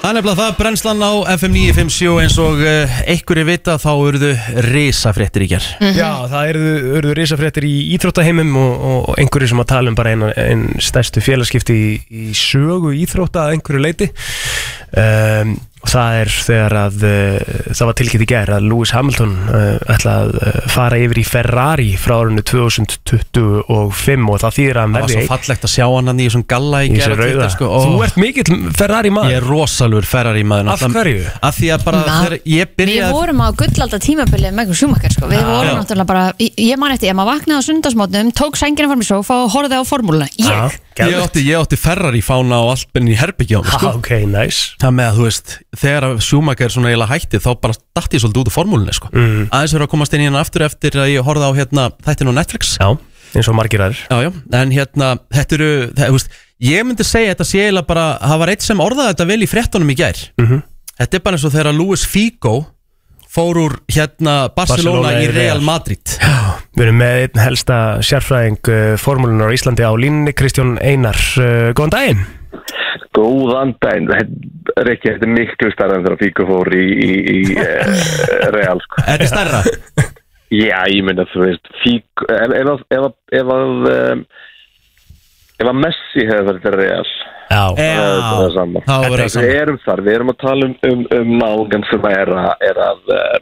Það 0.00 0.08
er 0.08 0.16
nefnilega 0.16 0.40
það, 0.40 0.52
brennslan 0.56 1.02
á 1.04 1.12
FM 1.36 1.56
957 1.58 2.20
eins 2.22 2.36
og 2.40 2.60
uh, 2.64 2.92
einhverju 3.12 3.42
vita 3.44 3.74
þá 3.82 3.90
eruðu 3.92 4.30
risafréttir 4.64 5.44
í 5.44 5.48
ger 5.50 5.66
Já, 5.92 6.08
það 6.32 6.52
eru, 6.54 6.62
eru 7.02 7.12
risafréttir 7.18 7.66
í 7.68 7.74
íþróttaheimum 7.98 8.56
og, 8.62 8.86
og 8.90 9.20
einhverju 9.20 9.50
sem 9.52 9.60
að 9.60 9.68
tala 9.74 9.92
um 9.92 9.98
bara 9.98 10.14
einn 10.14 10.24
ein 10.32 10.64
stærstu 10.80 11.20
félagskipti 11.24 11.76
í, 11.76 11.90
í 12.08 12.30
sögu 12.32 12.94
íþrótta 12.96 13.44
að 13.44 13.58
einhverju 13.58 13.84
leiti 13.84 14.08
um, 14.96 15.52
og 15.80 15.88
það 15.88 16.16
er 16.20 16.30
þegar 16.44 16.74
að 16.76 17.04
uh, 17.08 17.36
það 17.72 17.86
var 17.88 17.96
tilkynnt 18.00 18.24
í 18.24 18.28
ger 18.28 18.50
að 18.56 18.66
Lewis 18.68 18.90
Hamilton 18.92 19.30
uh, 19.48 19.92
ætla 19.94 20.16
að 20.24 20.32
uh, 20.36 20.58
fara 20.68 20.98
yfir 21.00 21.20
í 21.22 21.24
Ferrari 21.24 21.88
frá 22.00 22.14
árunni 22.20 22.44
2025 22.44 24.26
og 24.30 24.42
það 24.42 24.56
þýðir 24.58 24.80
að 24.80 24.84
hann 24.84 24.94
Það 24.94 25.00
var 25.00 25.08
verði 25.08 25.24
svo 25.24 25.30
fallegt 25.30 25.64
að 25.66 25.72
sjá 25.74 25.86
hann 25.88 26.10
hann 26.10 26.20
í 26.20 26.26
þessum 26.28 26.44
galla 26.52 26.82
í 26.84 26.90
í 26.90 26.92
ger 26.98 27.14
þessu 27.14 27.18
rauða. 27.20 27.48
sko, 27.54 27.70
Þú 27.86 28.02
ert 28.06 28.20
mikill 28.20 28.58
Ferrari 28.76 29.12
maður. 29.14 29.32
Ég 29.32 29.40
er 29.40 29.48
rosalur 29.48 30.08
Ferrari 30.10 30.44
maður 30.52 30.72
Af 30.74 30.84
hverju? 30.84 31.24
Af 31.50 31.58
því 31.58 31.72
að 31.76 31.86
bara 31.88 32.02
þegar 32.10 32.36
ég 32.38 32.44
Við 32.70 32.76
byrjaði 32.80 33.16
vorum 33.16 33.40
á 33.40 33.48
gullalda 33.62 34.02
tímabilið 34.04 34.54
með 34.54 34.64
einhver 34.64 34.80
sjúmakar 34.80 35.16
sko. 35.16 35.30
Við 35.30 35.44
vorum 35.48 35.70
já. 35.70 35.76
náttúrulega 35.80 36.10
bara 36.12 36.26
Ég, 36.40 36.52
ég 36.70 36.80
man 36.80 36.94
eftir, 36.94 37.10
ég 37.10 37.16
maður 37.18 37.32
vaknaði 37.38 37.60
á 37.60 37.68
sundarsmótnum 37.70 38.32
Tók 38.36 38.60
sængina 38.60 38.90
fór 38.90 39.00
mér 39.00 39.10
sofa 39.10 39.40
og 39.44 39.52
horfði 39.54 39.80
á 39.80 39.84
formúluna. 39.88 40.28
Ég, 40.40 40.78
Ég 41.08 41.16
átti, 41.24 41.42
ég 41.46 41.56
átti 41.60 41.76
Ferrari 41.80 42.20
fána 42.20 42.58
og 42.64 42.70
allt 42.74 42.90
benni 42.92 43.14
í 43.14 43.18
herbyggja 43.20 43.58
á 43.58 43.62
mig 43.64 43.72
sko. 43.72 43.92
ok, 44.00 44.10
nice 44.28 44.74
Það 44.82 44.94
með 44.98 45.06
að 45.10 45.16
þú 45.20 45.26
veist, 45.28 45.54
þegar 45.80 46.06
Schumacher 46.20 46.66
er 46.68 46.74
svona 46.74 46.90
eiginlega 46.92 47.12
hætti 47.14 47.40
þá 47.40 47.50
bara 47.60 47.74
dætti 47.96 48.16
ég 48.18 48.24
svolítið 48.24 48.42
út 48.42 48.50
úr 48.50 48.56
formúlunni 48.56 48.92
sko. 48.96 49.08
Mhm. 49.12 49.48
Aðeins 49.50 49.74
verið 49.76 49.86
að 49.86 49.92
komast 49.94 50.14
inn 50.14 50.20
í 50.20 50.28
hérna 50.28 50.40
aftur 50.44 50.66
eftir 50.66 50.90
að 51.00 51.12
ég 51.14 51.24
horfði 51.24 51.46
á 51.48 51.52
hérna 51.60 51.86
þættinu 52.04 52.34
á 52.34 52.38
Netflix 52.40 52.76
Já, 52.80 52.88
eins 53.34 53.48
og 53.48 53.54
margir 53.56 53.80
aðrir 53.80 54.02
Já, 54.10 54.16
já, 54.26 54.30
en 54.60 54.70
hérna, 54.74 55.08
þetta 55.32 55.56
eru, 55.60 55.70
það, 55.94 56.06
þú 56.10 56.18
veist, 56.18 56.30
ég 56.60 56.84
myndi 56.84 57.04
segja 57.06 57.34
þetta 57.34 57.46
sé 57.48 57.62
eiginlega 57.64 57.86
bara, 57.86 58.06
það 58.20 58.38
var 58.44 58.48
eitt 58.52 58.62
sem 58.66 58.84
orðaði 58.84 59.14
þetta 59.14 59.26
vel 59.30 59.40
í 59.40 59.48
fréttunum 59.48 59.90
í 59.90 59.96
gær. 59.96 60.18
Mhm. 60.40 60.62
Þetta 61.00 61.16
er 61.16 61.22
bara 61.24 61.36
eins 61.38 61.44
og 61.48 61.52
þegar 61.54 61.72
Luis 61.78 62.04
Figo 62.04 62.66
fór 63.30 63.58
úr 63.62 63.74
hérna 63.94 64.34
Barcelona, 64.50 65.04
Barcelona 65.06 65.12
í 65.20 65.28
í 65.28 65.30
Real. 65.34 65.60
Madrid. 65.62 66.16
Við 66.74 66.84
erum 66.86 66.98
með 67.02 67.20
einn 67.24 67.42
helsta 67.44 67.76
sérfræðing 68.02 68.70
uh, 68.72 68.96
formúlunar 68.98 69.52
á 69.52 69.56
Íslandi 69.56 69.86
á 69.86 69.92
línni, 69.94 70.32
Kristján 70.34 70.76
Einar. 70.82 71.18
Uh, 71.38 71.70
góðan 71.78 71.94
daginn. 71.94 72.24
Góðan 73.16 73.74
daginn, 73.82 74.08
þetta 74.10 74.76
er 74.82 74.90
ekki, 74.94 75.12
þetta 75.14 75.26
er 75.28 75.34
miklu 75.34 75.70
starra 75.74 75.98
en 75.98 76.04
þegar 76.06 76.20
Fíko 76.24 76.46
fór 76.50 76.70
í, 76.74 76.84
í, 77.06 77.10
í 77.36 77.40
uh, 77.58 78.04
Real 78.54 78.82
sko. 78.84 79.02
Þetta 79.06 79.26
er 79.26 79.30
stærra. 79.32 79.62
Já, 80.50 80.78
ég 80.90 81.04
myndi 81.06 81.22
að 81.22 81.30
þú 81.34 81.42
veist 81.46 81.68
Fíko, 81.84 82.26
ef, 82.34 82.54
ef, 82.58 82.70
að- 82.74 82.86
ef, 82.96 83.04
að- 83.06 83.40
ef 83.40 83.52
að 83.54 83.90
um, 83.94 84.22
ef 85.60 85.68
að 85.70 85.78
Messi 85.84 86.24
hefði 86.26 86.46
verið 86.50 86.64
til 86.66 86.74
Real 86.80 87.04
Já. 87.10 87.18
Það 87.50 87.80
er 87.84 88.00
það 88.30 88.52
sama 88.56 88.82
þá 88.86 88.92
verður 89.04 89.16
það 89.18 89.24
Við 89.26 89.34
saman. 89.36 89.54
erum 89.62 89.78
þar, 89.84 90.02
við 90.06 90.14
erum 90.18 90.32
að 90.34 90.38
tala 90.44 90.68
um, 90.70 90.74
um, 90.90 91.02
um 91.18 91.32
nágan 91.40 91.86
sem 91.90 92.08
er 92.10 92.32
að, 92.40 92.52
er 92.70 92.80
að 92.86 93.00
uh, 93.16 93.38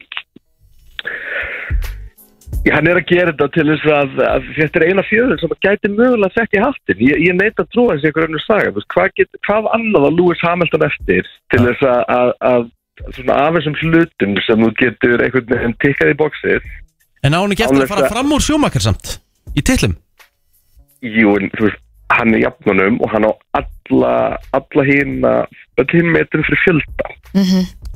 hann 2.72 2.88
er 2.90 2.98
að 3.00 3.06
gera 3.08 3.32
þetta 3.32 3.46
til 3.54 3.66
þess 3.70 3.86
að, 3.98 4.16
að 4.28 4.48
þetta 4.58 4.80
er 4.80 4.86
eina 4.90 5.04
fjöður 5.08 5.38
sem 5.40 5.52
gæti 5.64 5.90
mögulega 5.92 6.34
þekk 6.36 6.56
í 6.58 6.62
hattin. 6.64 6.98
Ég, 7.06 7.20
ég 7.28 7.36
neita 7.38 7.64
að 7.64 7.70
trúa 7.74 7.94
þessi 7.94 8.10
einhver 8.10 8.26
önnur 8.28 8.44
saga. 8.44 8.72
Hvað, 8.94 9.12
get, 9.20 9.38
hvað 9.46 9.68
annað 9.76 10.08
á 10.08 10.10
Lewis 10.18 10.42
Hamilton 10.44 10.84
eftir 10.88 11.30
til 11.54 11.62
þess 11.64 11.86
að, 11.88 12.02
að, 12.18 12.32
að 12.50 12.66
svona 13.16 13.38
af 13.46 13.56
þessum 13.56 13.78
hlutum 13.84 14.36
sem 14.44 14.64
þú 14.66 14.70
getur 14.82 15.24
einhvern 15.24 15.50
veginn 15.54 15.76
tikkað 15.84 16.12
í 16.12 16.18
bóksið. 16.24 16.68
En 17.24 17.34
á 17.34 17.38
hann 17.40 17.54
ekki 17.54 17.64
eftir 17.68 17.80
Án 17.80 17.86
að 17.86 17.92
fara 17.94 18.06
að- 18.08 18.14
fram 18.16 18.34
úr 18.36 18.44
Schumacher 18.44 18.84
samt? 18.84 19.14
Í 19.56 19.64
titlum? 19.64 19.96
Jú, 21.02 21.36
en 21.38 21.48
þú 21.54 21.68
veist, 21.70 21.80
hann 22.14 22.34
er 22.34 22.44
jafnunum 22.46 23.00
og 23.04 23.12
hann 23.12 23.26
á 23.28 23.32
alla, 23.60 24.14
alla 24.56 24.86
hína, 24.86 25.34
öll 25.80 25.92
hín 25.92 26.10
metrum 26.14 26.44
fyrir 26.46 26.62
fjölda. 26.64 27.10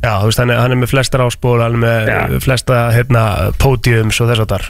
Já, 0.02 0.12
þú 0.20 0.28
veist, 0.28 0.42
hann 0.42 0.52
er, 0.52 0.60
hann 0.60 0.74
er 0.74 0.80
með 0.82 0.92
flestar 0.92 1.24
áspól, 1.24 1.62
hann 1.62 1.78
er 1.78 1.82
með 1.86 2.12
Já. 2.12 2.20
flesta 2.44 2.84
hérna, 2.92 3.24
pódiums 3.62 4.20
og 4.20 4.30
þess 4.30 4.44
að 4.44 4.54
þar. 4.54 4.68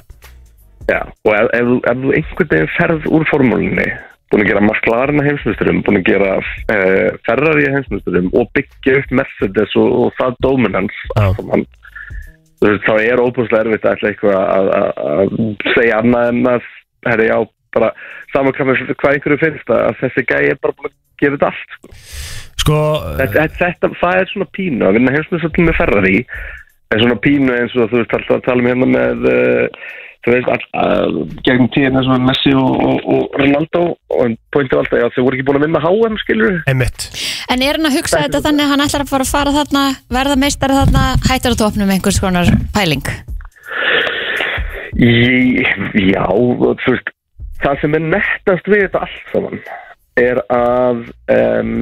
Já, 0.90 1.00
og 1.02 1.34
ef, 1.36 1.52
ef, 1.58 1.74
ef 1.90 2.00
þú 2.02 2.16
einhvern 2.18 2.50
veginn 2.54 2.72
ferð 2.76 3.06
úr 3.10 3.28
formúlinni, 3.30 3.88
búin 4.32 4.44
að 4.44 4.50
gera 4.50 4.64
McLaren 4.64 5.22
að 5.22 5.28
heimsmyndsturum, 5.30 5.84
búin 5.86 6.00
að 6.00 6.08
gera 6.08 6.32
uh, 6.40 7.08
Ferrari 7.26 7.68
að 7.68 7.78
heimsmyndsturum 7.78 8.32
og 8.32 8.50
byggja 8.56 8.98
upp 8.98 9.14
Mercedes 9.20 9.78
og, 9.78 9.88
og 10.02 10.18
það 10.18 10.38
þú 12.62 12.70
veist, 12.70 12.86
þá 12.86 12.94
er 13.02 13.22
óbúslega 13.22 13.64
erfitt 13.66 13.88
að 13.88 14.04
eitthvað 14.06 14.38
að, 14.38 14.68
að, 14.78 14.88
að 15.12 15.32
segja 15.74 15.98
annað 15.98 16.28
en 16.30 16.40
að, 16.52 16.68
herri, 17.08 17.26
já, 17.26 17.38
bara 17.76 17.92
saman 18.32 18.56
hvað, 18.56 18.82
einhverju 19.12 19.40
finnst 19.40 19.72
að, 19.72 19.84
að 19.88 20.00
þessi 20.02 20.26
gæi 20.28 20.42
er 20.52 20.60
bara 20.62 20.76
búin 20.78 20.90
að 20.90 20.98
gera 21.22 21.38
þetta 21.38 21.52
allt 21.52 21.76
sko. 21.76 21.92
Sko, 22.62 22.80
þetta, 23.18 23.46
þetta, 23.58 23.92
það 24.00 24.20
er 24.20 24.30
svona 24.30 24.50
pínu 24.58 24.86
að 24.86 24.98
vinna 24.98 25.16
heimsmyndsturum 25.16 25.68
með 25.70 25.78
Ferrari 25.80 26.20
er 26.92 27.02
svona 27.02 27.18
pínu 27.24 27.56
eins 27.56 27.74
og 27.76 27.90
þú 27.90 28.00
veist 28.02 28.16
alltaf 28.18 28.38
að 28.38 28.46
tala 28.46 28.62
um 28.62 28.70
hérna 28.70 28.88
með 28.92 29.26
uh, 29.32 29.90
þú 30.22 30.34
veist 30.34 30.50
all, 30.52 30.66
uh, 30.78 31.16
gegn 31.46 31.70
tíðin 31.74 31.98
eins 31.98 32.08
og 32.08 32.14
með 32.14 32.28
Messi 32.28 32.54
og, 32.58 32.76
og, 32.86 33.08
og 33.14 33.38
Ronaldo 33.40 33.82
og 34.14 34.36
pointið 34.54 34.78
var 34.78 34.84
alltaf 34.84 35.02
já 35.02 35.08
þau 35.16 35.24
voru 35.26 35.38
ekki 35.38 35.46
búin 35.48 35.60
að 35.60 35.66
vinna 35.66 35.82
HM 35.82 36.18
skilur 36.22 36.60
einmitt. 36.70 37.08
En 37.50 37.64
er 37.64 37.78
hann 37.78 37.90
að 37.90 37.98
hugsa 37.98 38.22
þetta 38.22 38.44
þannig 38.46 38.66
að 38.66 38.72
hann 38.74 38.84
ætlar 38.86 39.06
að 39.06 39.12
fara 39.14 39.26
að 39.26 39.34
fara 39.34 39.56
þarna 39.58 39.84
verða 40.18 40.38
meistari 40.44 40.78
þarna, 40.78 41.06
hættar 41.26 41.56
að 41.56 41.62
topnum 41.64 41.94
einhvers 41.96 42.22
konar 42.22 42.52
pæling 42.76 43.06
Ég, 45.02 45.68
já, 45.96 46.26
þú 46.28 46.76
veist, 46.92 47.08
það 47.62 47.80
sem 47.82 47.96
er 47.98 48.06
nettast 48.10 48.70
við 48.70 48.86
þetta 48.86 49.04
allt 49.06 49.32
saman 49.32 49.62
er 50.20 50.42
að 50.52 51.06
um, 51.32 51.72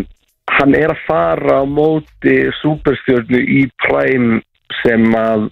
hann 0.51 0.77
er 0.77 0.93
að 0.93 1.03
fara 1.07 1.61
á 1.63 1.65
móti 1.67 2.37
superstjörnu 2.61 3.41
í 3.41 3.65
Prime 3.87 4.41
sem 4.83 5.07
að 5.17 5.49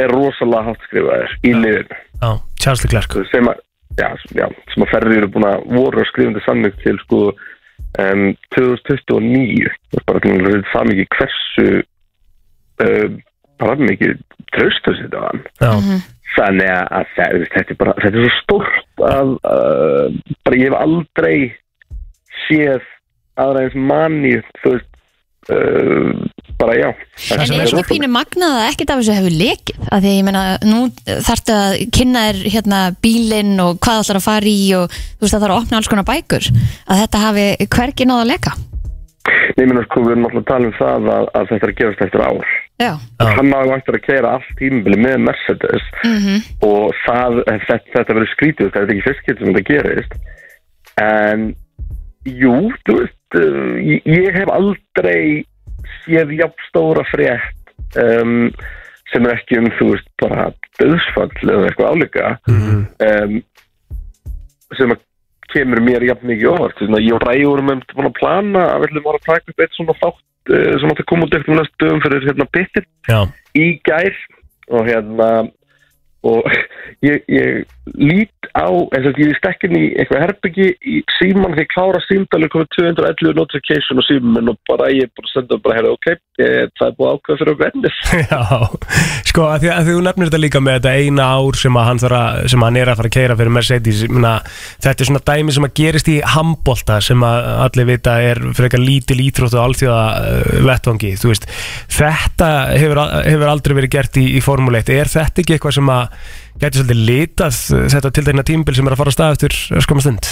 er 0.00 0.10
rosalega 0.10 0.70
hátt 0.70 0.86
skrifaður 0.88 1.34
í 1.46 1.52
liðinu. 1.54 1.98
Já, 2.20 2.30
Charles 2.60 2.84
Leclerc 2.84 3.30
sem 3.30 3.50
að, 3.50 3.60
já, 4.00 4.08
já, 4.34 4.46
sem 4.72 4.84
að 4.84 4.92
ferðir 4.92 5.20
eru 5.20 5.30
búin 5.36 5.48
að 5.48 5.66
voru 5.70 6.02
að 6.02 6.10
skrifandi 6.10 6.42
samning 6.44 6.80
til 6.82 6.96
sko 7.04 7.20
um, 7.30 8.26
2029 8.56 9.70
það 9.70 10.00
er 10.00 10.08
bara 10.10 10.24
til 10.24 10.64
það 10.72 10.90
mikið 10.90 11.10
hversu 11.18 11.68
um, 12.86 13.20
bara 13.62 13.78
mikið 13.78 14.18
tröstu 14.54 14.96
sér 14.98 15.14
á 15.14 15.22
hann 15.28 15.44
Já, 15.62 15.72
þannig 16.34 16.70
að, 16.70 16.88
að 16.98 17.44
þetta 17.54 17.74
er 17.74 17.78
bara 17.82 17.94
þetta 18.00 18.16
er 18.16 18.24
svo 18.24 18.40
stórt 18.40 19.06
að 19.10 19.36
uh, 19.50 20.34
bara 20.46 20.58
ég 20.60 20.68
hef 20.70 20.80
aldrei 20.80 21.36
séð 22.46 22.90
aðra 23.40 23.64
eins 23.64 23.78
manni 23.78 24.34
þú 24.62 24.74
veist 24.74 24.90
uh, 25.54 26.24
bara 26.58 26.76
já. 26.78 26.88
En 27.34 27.42
er 27.42 27.64
ekki 27.66 27.86
pínu 27.94 28.10
magnað 28.12 28.58
að 28.58 28.68
ekkert 28.70 28.92
af 28.94 29.00
þessu 29.00 29.16
hefur 29.18 29.38
lekið? 29.38 29.80
Af 29.88 30.02
því 30.02 30.10
að 30.10 30.18
ég 30.18 30.26
meina, 30.28 30.44
nú 30.66 30.82
þarftu 31.28 31.56
að 31.56 31.78
kynna 31.94 32.26
þér 32.28 32.42
hérna 32.54 32.82
bílinn 33.04 33.56
og 33.64 33.80
hvað 33.84 34.04
ætlar 34.04 34.20
að 34.20 34.28
fara 34.28 34.52
í 34.52 34.68
og 34.78 34.94
þú 34.94 35.26
veist 35.26 35.34
að 35.34 35.40
það 35.40 35.48
er 35.48 35.56
að 35.56 35.62
opna 35.62 35.80
alls 35.80 35.90
konar 35.90 36.08
bækur 36.10 36.52
að 36.52 37.02
þetta 37.02 37.24
hafi 37.24 37.48
hvergi 37.76 38.08
náða 38.10 38.26
að 38.26 38.30
leka? 38.34 38.54
Nei, 39.54 39.64
minna 39.64 39.84
sko, 39.86 40.04
við 40.04 40.16
erum 40.16 40.28
alltaf 40.28 40.42
að 40.42 40.50
tala 40.52 40.70
um 40.70 40.78
það 40.78 41.10
að, 41.16 41.28
að 41.38 41.50
þetta 41.50 41.66
er 41.66 41.72
að 41.72 41.80
gerast 41.80 42.06
eftir 42.06 42.24
ár 42.24 42.54
Já, 42.82 42.96
hann 43.22 43.52
hafði 43.54 43.70
vantur 43.70 43.96
að 43.98 44.02
keira 44.02 44.30
allt 44.34 44.54
tímabili 44.58 44.96
með 44.98 45.20
Mercedes 45.28 45.84
og 46.66 46.94
það, 47.04 47.36
þetta, 47.46 47.76
þetta 47.92 48.16
verður 48.16 48.30
skrítið 48.32 48.66
þetta 48.66 48.80
er 48.82 48.94
ekki 48.94 49.04
fyrst 49.04 49.28
getur 49.28 49.46
sem 49.46 49.54
þetta 49.54 49.68
gerist. 49.68 50.16
En 51.04 51.44
jú, 52.26 52.54
þú 52.82 52.96
veist 52.98 53.38
uh, 53.38 53.76
ég, 53.78 54.10
ég 54.10 54.38
hef 54.40 54.50
aldrei 54.50 55.44
séð 56.02 56.34
jafn 56.40 56.66
stóra 56.66 57.06
frétt 57.12 57.74
um, 58.02 58.50
sem 59.12 59.26
er 59.28 59.38
ekki 59.38 59.60
um 59.60 59.70
þú 59.78 59.90
veist 59.92 60.10
bara 60.24 60.50
döðsfall 60.80 61.30
eða 61.46 61.70
eitthvað 61.70 61.94
álíka. 61.94 62.36
Um, 62.50 63.38
sem 64.74 64.90
að 64.90 65.02
kemur 65.54 65.82
mér 65.84 66.06
jafn 66.10 66.30
mikið 66.30 66.52
óvart. 66.52 66.76
Þess 66.78 66.88
vegna 66.88 67.02
ég 67.04 67.16
og 67.16 67.24
Ræði 67.24 67.48
vorum 67.48 67.72
um 67.74 67.82
búin 67.94 68.10
að 68.10 68.16
plana 68.20 68.64
að 68.74 68.84
við 68.84 68.88
ætlum 68.90 69.10
að 69.12 69.26
taka 69.28 69.52
upp 69.54 69.64
eitt 69.64 69.76
svona 69.78 69.98
þátt 70.02 70.54
uh, 70.54 70.72
sem 70.80 70.92
átti 70.92 71.04
að 71.04 71.10
koma 71.12 71.28
út 71.28 71.36
eftir 71.38 71.58
næstu 71.58 71.90
um 71.90 72.02
fyrir 72.04 72.26
hérna 72.28 72.48
bitir 72.56 72.88
í 73.54 73.68
gær. 73.86 74.22
Og 74.72 74.88
hérna 74.88 75.28
og 76.24 76.46
ég, 77.04 77.24
ég 77.28 77.64
lít 77.94 78.48
á 78.56 78.68
eins 78.96 79.08
og 79.10 79.18
ég 79.20 79.34
stekkin 79.36 79.76
í 79.76 79.84
eitthvað 79.98 80.24
herbyggi 80.24 80.68
í 80.88 81.00
síman 81.18 81.52
þegar 81.52 81.64
ég 81.64 81.72
klára 81.74 82.00
símdalur 82.06 82.52
komið 82.52 82.70
211 82.78 83.36
notification 83.36 84.00
og 84.00 84.06
síman 84.08 84.52
og 84.52 84.60
bara 84.70 84.88
ég 84.94 85.12
bara 85.16 85.32
senda 85.32 85.58
bara 85.60 85.78
hérna 85.78 85.92
ok, 85.92 86.08
ég, 86.40 86.72
það 86.78 86.86
er 86.88 86.96
búið 86.98 87.12
ákveð 87.14 87.42
fyrir 87.42 87.52
að 87.54 87.64
vennis 87.64 88.00
já 88.32 88.40
Sko, 89.34 89.48
að 89.50 89.64
því 89.64 89.70
að 89.74 89.88
þú 89.90 89.98
nefnir 90.06 90.30
þetta 90.30 90.40
líka 90.44 90.60
með 90.62 90.78
þetta 90.78 90.94
eina 90.94 91.28
ár 91.34 91.58
sem 91.58 91.78
að 91.80 91.88
hann, 91.88 92.00
að, 92.08 92.40
sem 92.52 92.62
að 92.62 92.68
hann 92.70 92.80
er 92.80 92.90
að 92.92 92.98
fara 93.00 93.10
að 93.10 93.16
keira 93.16 93.36
fyrir 93.40 93.54
Mercedes 93.56 94.02
Muna, 94.14 94.34
Þetta 94.84 95.04
er 95.04 95.08
svona 95.10 95.22
dæmi 95.26 95.54
sem 95.56 95.66
að 95.66 95.74
gerist 95.80 96.10
í 96.12 96.16
handbolta 96.34 97.00
sem 97.04 97.24
að 97.26 97.48
allir 97.64 97.88
vita 97.88 98.14
er 98.22 98.40
frekar 98.56 98.82
lítil 98.82 99.18
íþrótt 99.24 99.56
og 99.58 99.64
alþjóða 99.64 100.04
uh, 100.20 100.54
vettvangi, 100.68 101.12
þú 101.20 101.32
veist. 101.32 101.48
Þetta 101.98 102.50
hefur, 102.74 103.02
hefur 103.26 103.52
aldrei 103.52 103.76
verið 103.80 103.94
gert 103.96 104.22
í, 104.22 104.26
í 104.38 104.42
Formule 104.44 104.84
1 104.84 104.94
Er 104.94 105.10
þetta 105.10 105.42
ekki 105.42 105.56
eitthvað 105.56 105.78
sem 105.80 105.94
að 105.94 106.32
gæti 106.62 106.80
svolítið 106.80 107.00
litað 107.08 107.60
þetta 107.94 108.12
til 108.14 108.44
tímbil 108.50 108.76
sem 108.76 108.88
er 108.88 108.96
að 108.96 109.00
fara 109.02 109.12
að 109.12 109.16
stað 109.18 109.36
eftir 109.36 109.56
skömmu 109.86 110.04
stund? 110.04 110.30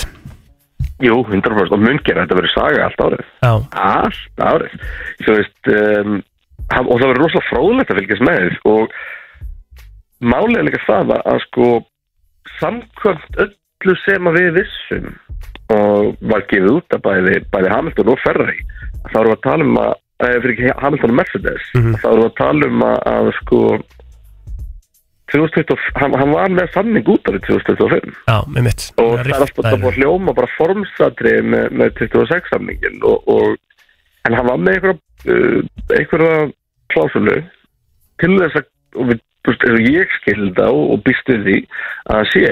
Jú, 1.03 1.17
100% 1.27 1.75
og 1.75 1.83
mun 1.83 1.99
gera 2.07 2.25
þetta 2.25 2.39
verið 2.39 2.53
saga 2.55 2.85
allt 2.87 3.03
árið. 3.03 3.25
Já, 3.43 3.53
allt 3.83 4.45
árið. 4.47 4.77
Veist 5.27 5.73
um, 5.73 6.21
og 6.71 6.95
það 7.01 7.09
verður 7.09 7.23
rosalega 7.25 7.49
fróðlegt 7.49 7.93
að 7.93 8.01
fylgjast 8.01 8.27
með 8.29 8.59
og 8.71 8.95
er 10.23 10.67
líka 10.69 10.83
það 10.87 11.17
að, 11.17 11.25
að 11.33 11.41
sko 11.47 11.69
samkvæmt 12.61 13.41
öllu 13.43 13.97
sem 14.05 14.31
að 14.31 14.39
við 14.39 14.61
vissum 14.61 15.09
og 15.73 16.13
var 16.31 16.47
gefið 16.51 16.77
út 16.77 16.95
að 16.95 17.03
bæði, 17.07 17.35
bæði 17.51 17.73
Hamilton 17.73 18.13
og 18.13 18.23
Ferrari 18.23 18.59
þá 19.11 19.19
erum 19.19 19.33
við 19.33 19.37
að 19.37 19.45
tala 19.47 19.67
um 19.67 19.81
að 19.83 19.93
eða 20.23 20.43
fyrir 20.45 20.55
ekki 20.55 20.85
Hamilton 20.85 21.13
og 21.13 21.19
Mercedes 21.19 21.71
þá 21.73 22.09
erum 22.13 22.23
við 22.23 22.29
að 22.29 22.39
tala 22.39 22.69
um 22.69 22.85
að, 22.87 22.99
að 23.13 23.31
sko 23.41 23.61
2020, 25.33 25.91
hann, 26.01 26.17
hann 26.21 26.35
var 26.35 26.53
með 26.53 26.73
sanning 26.75 27.09
út 27.13 27.31
árið 27.31 27.47
2025 27.49 28.13
já, 28.29 28.37
með 28.49 28.67
mitt 28.69 28.87
og 29.01 29.15
það 29.17 29.23
er 29.23 29.37
alltaf 29.39 29.55
búið 29.73 29.89
að 29.91 30.01
hljóma 30.01 30.37
bara 30.37 30.53
formsatri 30.59 31.35
með, 31.47 31.69
með 31.81 31.95
26 32.03 32.53
samningin 32.53 33.01
og, 33.09 33.33
og, 33.33 33.57
en 34.29 34.39
hann 34.39 34.51
var 34.51 34.61
með 34.61 34.79
einhverja, 34.79 35.01
uh, 35.33 35.59
einhverja 35.97 36.37
klásulu 36.93 37.39
til 38.23 38.35
þess 38.37 38.61
að 38.61 38.71
og 38.99 39.11
við, 39.11 39.21
veist, 39.49 39.67
ég 39.89 40.17
skilda 40.21 40.69
og, 40.71 40.95
og 40.95 41.05
býstu 41.07 41.39
því 41.45 41.59
að 42.13 42.25
sé 42.33 42.47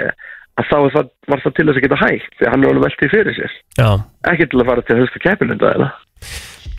að 0.60 0.68
þá 0.68 0.76
það, 0.94 1.10
var 1.30 1.42
það 1.44 1.56
til 1.56 1.66
þess 1.68 1.80
að 1.80 1.84
geta 1.86 2.00
hægt 2.00 2.38
því 2.38 2.52
hann 2.52 2.64
er 2.64 2.72
alveg 2.72 2.86
veltið 2.86 3.12
fyrir 3.14 3.36
sér. 3.38 3.58
Já, 3.80 3.90
ekki 4.32 4.48
til 4.50 4.62
að 4.62 4.70
fara 4.70 4.86
til 4.86 4.98
höfstu 5.00 5.22
keppinunda 5.24 5.74
eða 5.76 5.90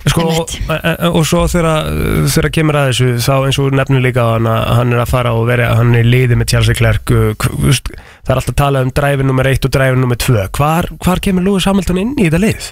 Sko, 0.02 0.24
og, 0.26 0.50
Einmitt. 0.66 1.04
og 1.12 1.26
svo 1.30 1.44
þegar 1.52 1.90
þegar 2.34 2.50
kemur 2.56 2.78
að 2.80 2.88
þessu 2.90 3.10
þá 3.22 3.34
eins 3.46 3.60
og 3.62 3.76
nefnir 3.78 4.02
líka 4.02 4.24
hann 4.32 4.48
að 4.50 4.62
hann 4.80 4.96
er 4.96 5.02
að 5.04 5.12
fara 5.12 5.34
og 5.38 5.44
vera 5.50 5.68
hann 5.78 5.94
er 5.94 6.08
í 6.08 6.10
liði 6.10 6.38
með 6.40 6.50
Charles 6.54 6.72
Leclerc 6.72 7.14
uh, 7.14 7.34
það 7.38 8.32
er 8.32 8.40
alltaf 8.40 8.54
að 8.56 8.60
tala 8.64 8.82
um 8.82 8.94
dræfin 8.98 9.30
nummer 9.30 9.50
1 9.52 9.68
og 9.70 9.74
dræfin 9.76 10.02
nummer 10.02 10.18
2 10.18 10.48
hvar, 10.58 10.90
hvar 11.06 11.22
kemur 11.22 11.46
Lewis 11.46 11.68
Hamilton 11.70 12.02
inn 12.02 12.16
í 12.18 12.26
þetta 12.30 12.42
lið? 12.42 12.72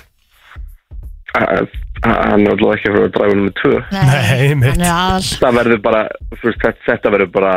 hann 1.37 2.47
er 2.47 2.55
alltaf 2.55 2.73
ekki 2.79 2.89
að 2.89 2.95
fara 2.95 3.05
að 3.05 3.13
dræfa 3.19 3.37
nummið 3.37 3.55
tvö 3.59 3.75
Nei, 3.93 4.55
mitt. 4.57 4.73
hann 4.73 4.87
er 4.89 5.29
það 5.43 5.57
verður 5.59 5.81
bara, 5.85 6.01
þú 6.33 6.49
veist, 6.49 6.67
þetta, 6.87 7.13
verður 7.13 7.31
bara 7.37 7.53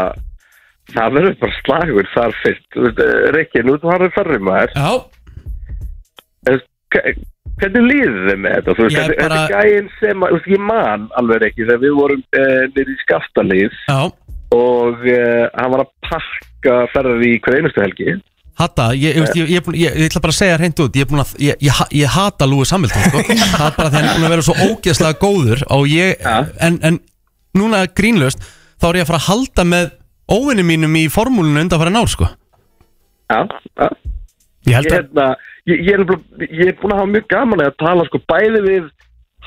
það 0.93 1.17
verður 1.17 1.37
bara 1.41 1.59
slagur 1.63 2.13
þar 2.13 2.39
fyrst, 2.43 2.65
þú 2.75 2.87
veist, 2.87 3.03
eh, 3.07 3.29
Rikki, 3.39 3.65
nú 3.65 3.79
þú 3.81 3.93
harður 3.95 4.15
færri 4.19 4.41
maður 4.45 4.71
Já, 4.77 4.91
hvernig 7.61 7.85
líður 7.91 8.19
þið 8.31 8.41
með 8.45 8.55
þetta? 8.57 8.75
Veist, 8.81 8.97
þetta 8.97 9.29
bara- 9.29 9.45
er 9.45 9.55
gæinn 9.69 9.89
sem, 10.01 10.23
að- 10.25 10.33
þú 10.33 10.39
veist, 10.39 10.51
ég 10.55 10.63
man 10.73 11.07
alveg 11.21 11.47
ekki 11.51 11.67
þegar 11.69 11.83
við 11.85 11.95
vorum 12.01 12.23
uh, 12.41 12.63
nýri 12.77 12.97
í 12.97 13.01
skaftalið 13.05 13.79
já 13.89 14.01
og 14.53 15.07
uh, 15.09 15.47
hann 15.57 15.73
var 15.73 15.81
að 15.87 15.93
pakka 16.11 16.75
ferðar 16.93 17.23
í 17.25 17.33
hver 17.41 17.59
einustu 17.61 17.81
helgi 17.85 18.15
Hatta, 18.61 18.91
ég, 18.93 19.17
ég, 19.17 19.49
ég, 19.49 19.69
ég, 19.81 19.95
ætla 20.05 20.21
bara 20.21 20.35
að 20.35 20.37
segja 20.37 20.59
hreint 20.61 20.81
út 20.85 20.97
Ég, 21.01 21.09
að, 21.09 22.03
hata 22.13 22.45
Lewis 22.47 22.71
Hamilton 22.71 23.07
sko. 23.09 23.23
Það 23.57 23.65
er 23.65 23.77
bara 23.79 23.89
því 23.89 24.03
hann 24.03 24.11
er 24.11 24.27
að 24.27 24.35
vera 24.35 24.45
svo 24.45 24.57
ógeðslega 24.67 25.17
góður 25.23 25.63
en, 26.69 26.77
en 26.85 26.99
núna 27.57 27.81
grínlöst 27.97 28.45
þá 28.77 28.91
er 28.91 29.01
ég 29.01 29.07
að 29.07 29.11
fara 29.15 29.23
að 29.23 29.29
halda 29.31 29.65
með 29.73 29.89
óvinni 30.37 30.67
mínum 30.69 31.01
í 31.01 31.07
formúlinu 31.13 31.65
undan 31.65 31.81
fara 31.81 31.95
nár 31.97 32.13
sko. 32.13 32.29
Já, 33.33 33.41
já 33.81 33.89
Ég 34.69 34.77
held 34.79 34.91
að 34.91 34.99
hérna, 34.99 35.29
ég, 35.67 35.81
ég, 35.89 35.95
er, 35.95 36.19
ég 36.49 36.69
er 36.71 36.77
búin 36.81 36.95
að 36.95 37.01
hafa 37.03 37.13
mjög 37.17 37.31
gaman 37.33 37.65
að 37.65 37.79
tala 37.83 38.09
sko 38.09 38.21
bæði 38.31 38.61
við 38.67 38.91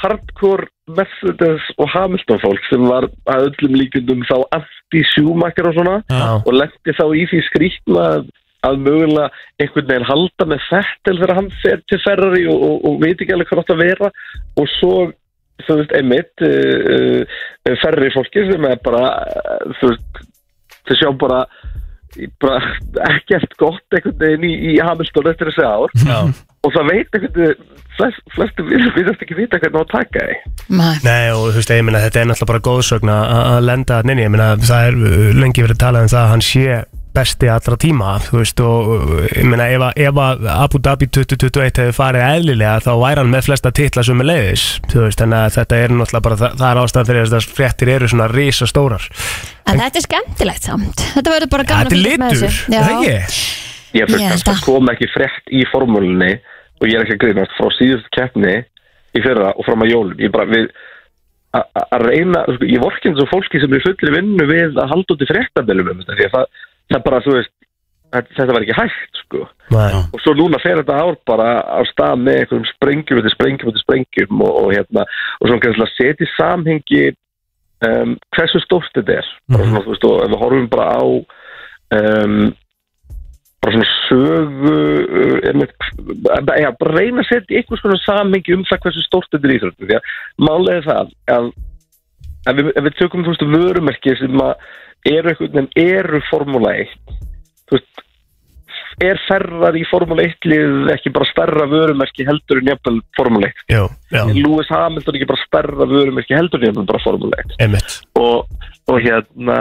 hardcore 0.01 0.67
Mercedes 0.95 1.67
og 1.81 1.89
Hamilton 1.89 2.41
fólk 2.43 2.65
sem 2.69 2.83
var 2.85 3.07
að 3.31 3.47
öllum 3.49 3.77
líkundum 3.79 4.25
þá 4.27 4.35
anti-sjúmakar 4.57 5.69
og 5.71 5.77
svona 5.77 5.95
Já. 6.11 6.25
og 6.37 6.51
lendi 6.53 6.95
þá 6.97 7.05
í 7.15 7.23
því 7.31 7.41
skrýtna 7.47 8.07
að, 8.17 8.27
að 8.69 8.81
mögulega 8.85 9.29
einhvern 9.63 9.89
veginn 9.89 10.09
halda 10.11 10.49
með 10.51 10.65
Fettel 10.69 11.17
þegar 11.21 11.35
hann 11.39 11.51
fer 11.63 11.85
til 11.89 12.01
Ferrari 12.03 12.43
og, 12.51 12.65
og, 12.67 12.75
og 12.89 12.99
veit 13.01 13.15
ekki 13.15 13.37
alveg 13.37 13.51
hvað 13.51 13.63
átt 13.63 13.73
að 13.75 13.85
vera 13.85 14.11
og 14.61 14.69
svo 14.75 14.95
þú 15.63 15.79
veist, 15.79 15.95
einmitt 15.95 16.45
uh, 16.45 17.23
uh, 17.23 17.75
Ferrari 17.81 18.11
fólki 18.13 18.45
sem 18.51 18.69
er 18.69 18.81
bara 18.85 19.03
uh, 19.15 19.75
þú 19.79 19.93
veist, 19.93 20.23
þau 20.85 20.95
sjá 20.99 21.09
bara 21.23 21.45
bara 22.41 22.59
ekkert 23.11 23.55
gott 23.61 23.95
einhvern 23.95 24.19
veginn 24.21 24.47
í, 24.47 24.53
í 24.71 24.75
Hamilton 24.83 25.31
eftir 25.31 25.51
þessi 25.51 25.65
ár 25.67 25.95
Já. 26.05 26.19
og 26.65 26.75
það 26.75 26.91
veit 26.91 27.17
einhvern 27.17 27.41
veginn 27.41 27.83
flest, 27.95 28.23
flestum 28.35 28.69
við 28.71 28.87
viðast 28.95 29.23
ekki 29.23 29.37
vita 29.37 29.59
hvernig 29.61 29.79
á 29.79 29.83
að 29.83 29.93
taka 29.93 30.25
því 30.25 30.35
Nei. 30.79 30.95
Nei 31.05 31.23
og 31.35 31.47
þú 31.51 31.59
veist, 31.59 31.73
ég 31.75 31.87
meina 31.87 32.03
þetta 32.03 32.21
er 32.21 32.29
náttúrulega 32.31 32.51
bara 32.51 32.65
góðsögn 32.69 33.13
að 33.13 33.33
að 33.35 33.61
lenda 33.69 33.99
að 33.99 34.09
nynni, 34.09 34.25
ég 34.25 34.33
meina 34.33 34.49
það 34.63 34.89
er 34.89 34.99
uh, 34.99 35.31
lengi 35.41 35.65
verið 35.65 35.77
að 35.77 35.83
tala 35.85 36.03
um 36.05 36.11
það 36.11 36.23
að 36.23 36.31
hann 36.33 36.45
sé 36.49 36.65
besti 37.15 37.47
allra 37.51 37.77
tíma, 37.81 38.13
þú 38.25 38.37
veist 38.41 38.61
og 38.65 38.89
ég 39.31 39.45
meina 39.49 39.65
ef, 39.71 39.85
ef 40.05 40.19
Abu 40.55 40.79
Dhabi 40.83 41.07
2021 41.15 41.81
hefur 41.81 41.95
farið 41.97 42.25
eðlilega 42.27 42.81
þá 42.85 42.89
væri 43.01 43.21
hann 43.23 43.31
með 43.33 43.45
flesta 43.49 43.71
titla 43.75 44.03
sem 44.07 44.21
er 44.23 44.29
leiðis 44.29 44.65
þú 44.91 45.03
veist, 45.05 45.21
þannig 45.23 45.39
að 45.45 45.55
þetta 45.57 45.79
er 45.85 45.95
náttúrulega 45.95 46.25
bara 46.27 46.39
það, 46.43 46.57
það 46.61 46.69
er 46.71 46.81
ástæðan 46.83 47.09
fyrir 47.11 47.29
þess 47.31 47.37
að 47.49 47.55
fréttir 47.59 47.93
eru 47.95 48.09
svona 48.13 48.27
risa 48.33 48.67
stórar 48.69 49.07
En 49.65 49.79
þetta 49.81 50.01
er 50.01 50.05
skemmtilegt 50.05 50.67
samt 50.69 51.05
Þetta 51.15 51.35
verður 51.35 51.51
bara 51.55 51.65
er 51.65 51.75
að 51.89 51.95
fylgjast 51.95 52.21
með 52.21 52.35
þessu. 52.35 52.49
er 52.75 52.83
það 52.85 52.91
Já. 52.91 52.97
ekki? 52.99 53.15
ég 53.15 54.01
Ég 54.01 54.09
fyrir 54.11 54.25
kannski 54.29 54.51
að. 54.51 54.63
koma 54.67 54.93
ekki 54.97 55.07
frétt 55.13 55.53
í 55.55 55.61
formúlunni 55.71 56.33
og 56.81 56.89
ég 56.91 56.97
er 56.99 57.05
ekki 57.05 57.15
að 57.15 57.21
grínast 57.23 57.53
frá 57.55 57.69
síðust 57.77 58.09
keppni 58.11 58.55
í 59.15 59.21
fyrra 59.23 59.53
og 59.55 59.63
fram 59.63 59.85
að 59.85 59.93
jólum 59.93 60.19
ég 60.19 60.33
bara 60.35 60.49
við 60.51 60.67
að 61.55 62.01
reyna, 62.03 62.41
sko, 62.57 62.67
ég 62.67 62.81
vorkinn 62.83 63.15
svo 63.15 63.25
fólki 63.31 63.61
sem 63.63 63.71
er 63.77 63.83
fullir 63.85 64.11
vinnu 64.17 64.47
við 64.49 64.75
að 64.75 64.89
halda 64.91 65.15
út 65.15 65.21
í 65.23 65.27
fréttabelum 65.29 65.91
um 65.93 66.01
þetta, 66.01 66.17
því 66.19 66.25
að 66.27 66.33
það, 66.33 66.49
það 66.93 67.05
bara, 67.07 67.21
þú 67.25 67.35
veist 67.37 67.53
þetta, 68.13 68.35
þetta 68.37 68.55
var 68.55 68.65
ekki 68.65 68.77
hægt, 68.79 69.21
sko. 69.23 69.43
Nei. 69.73 70.01
og 70.13 70.19
svo 70.21 70.35
núna 70.37 70.59
fer 70.61 70.79
þetta 70.81 70.97
ár 71.01 71.15
bara 71.27 71.47
á 71.65 71.81
stað 71.89 72.19
með 72.21 72.41
einhverjum 72.41 72.67
sprengjum 72.69 73.21
eftir 73.21 73.33
sprengjum 73.33 73.71
eftir 73.71 73.85
sprengjum 73.85 74.43
og, 74.45 74.59
og 74.61 74.73
hérna 74.75 75.05
og 75.05 75.47
svona 75.47 75.63
kannski 75.63 75.85
að 75.85 75.95
setja 75.95 76.27
í 76.27 76.33
samhengi 76.35 77.01
um, 77.89 78.13
hversu 78.35 78.61
stórt 78.63 78.93
þetta 78.97 79.17
er. 79.19 79.31
Bara 79.51 79.65
svona, 79.69 79.83
þú 79.87 79.95
veist, 79.95 80.07
og 80.09 80.21
ef 80.21 80.31
við 80.33 80.43
horfum 80.43 80.69
bara 80.75 80.87
á 80.93 81.03
um, 81.97 82.37
bara 83.65 83.73
svona 83.73 83.91
sögu 84.05 84.75
einmitt, 85.49 85.75
ja, 86.61 86.73
bara 86.77 86.97
reyna 86.99 87.23
að 87.23 87.31
setja 87.31 87.55
í 87.55 87.61
einhvers 87.61 87.83
konar 87.83 88.01
samhengi 88.05 88.53
um 88.55 88.65
það 88.69 88.83
hversu 88.85 89.05
stórt 89.05 89.31
þetta 89.33 89.47
er 89.47 89.53
í 89.53 89.59
Íþróttu 89.59 89.89
því 89.89 89.97
að 89.97 90.73
er 90.75 90.85
það 90.85 91.15
að 91.35 91.53
ef 92.45 92.59
við, 92.59 92.71
við 92.85 92.97
tökum 92.99 93.25
þú 93.25 93.33
veist 93.33 93.47
vörumerki 93.55 94.17
sem 94.19 94.43
að 94.45 94.53
eru 95.05 95.31
einhvern 95.31 95.53
veginn 95.53 95.71
eru 95.99 96.21
Formúla 96.29 96.73
1 96.81 96.93
þú 97.69 97.77
veist 97.77 98.03
er 99.05 99.19
ferrar 99.25 99.75
í 99.75 99.83
Formúla 99.89 100.23
1 100.23 100.47
lið 100.51 100.93
ekki 100.95 101.11
bara 101.15 101.27
stærra 101.31 101.67
vörumerki 101.71 102.27
heldur 102.27 102.61
en 102.61 102.71
jafnvel 102.71 103.01
Formúla 103.17 103.51
1 103.51 103.75
Jú, 103.75 103.89
já, 104.13 104.23
Lewis 104.31 104.71
Hamilton 104.71 105.19
ekki 105.19 105.29
bara 105.33 105.43
stærra 105.43 105.89
vörumerki 105.91 106.37
heldur 106.37 106.63
en 106.63 106.71
jafnvel 106.71 106.89
bara 106.93 107.03
Formúla 107.03 107.43
1 107.43 107.59
einmitt. 107.65 107.99
Og, 108.21 108.49
og 108.87 109.03
hérna 109.03 109.59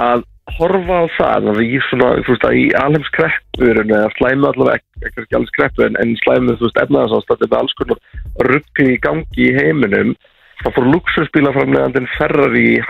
að 0.00 0.24
horfa 0.54 1.02
á 1.02 1.04
það 1.16 1.48
að 1.50 1.60
í 1.64 1.80
svona, 1.88 2.12
þú 2.22 2.34
veist, 2.34 2.46
að 2.46 2.56
í 2.60 2.64
alheimskreppur 2.78 3.80
eða 3.82 4.02
slæmu 4.14 4.48
allavega, 4.52 4.82
ekki 5.02 5.24
ekki 5.24 5.38
alveg 5.38 5.52
skreppu 5.52 5.86
en, 5.86 5.98
en 6.02 6.14
slæmu, 6.22 6.54
þú 6.54 6.68
veist, 6.68 6.80
efnaðarsástætti 6.84 7.48
með 7.50 7.58
alls 7.58 7.76
konar 7.80 8.02
ruggi 8.46 8.88
í 8.92 8.98
gangi 9.02 9.48
í 9.48 9.54
heiminum 9.56 10.14
þá 10.62 10.68
fór 10.76 10.86
luxusbílaframlegandinn 10.94 12.08
Ferrari 12.14 12.66
í 12.76 12.84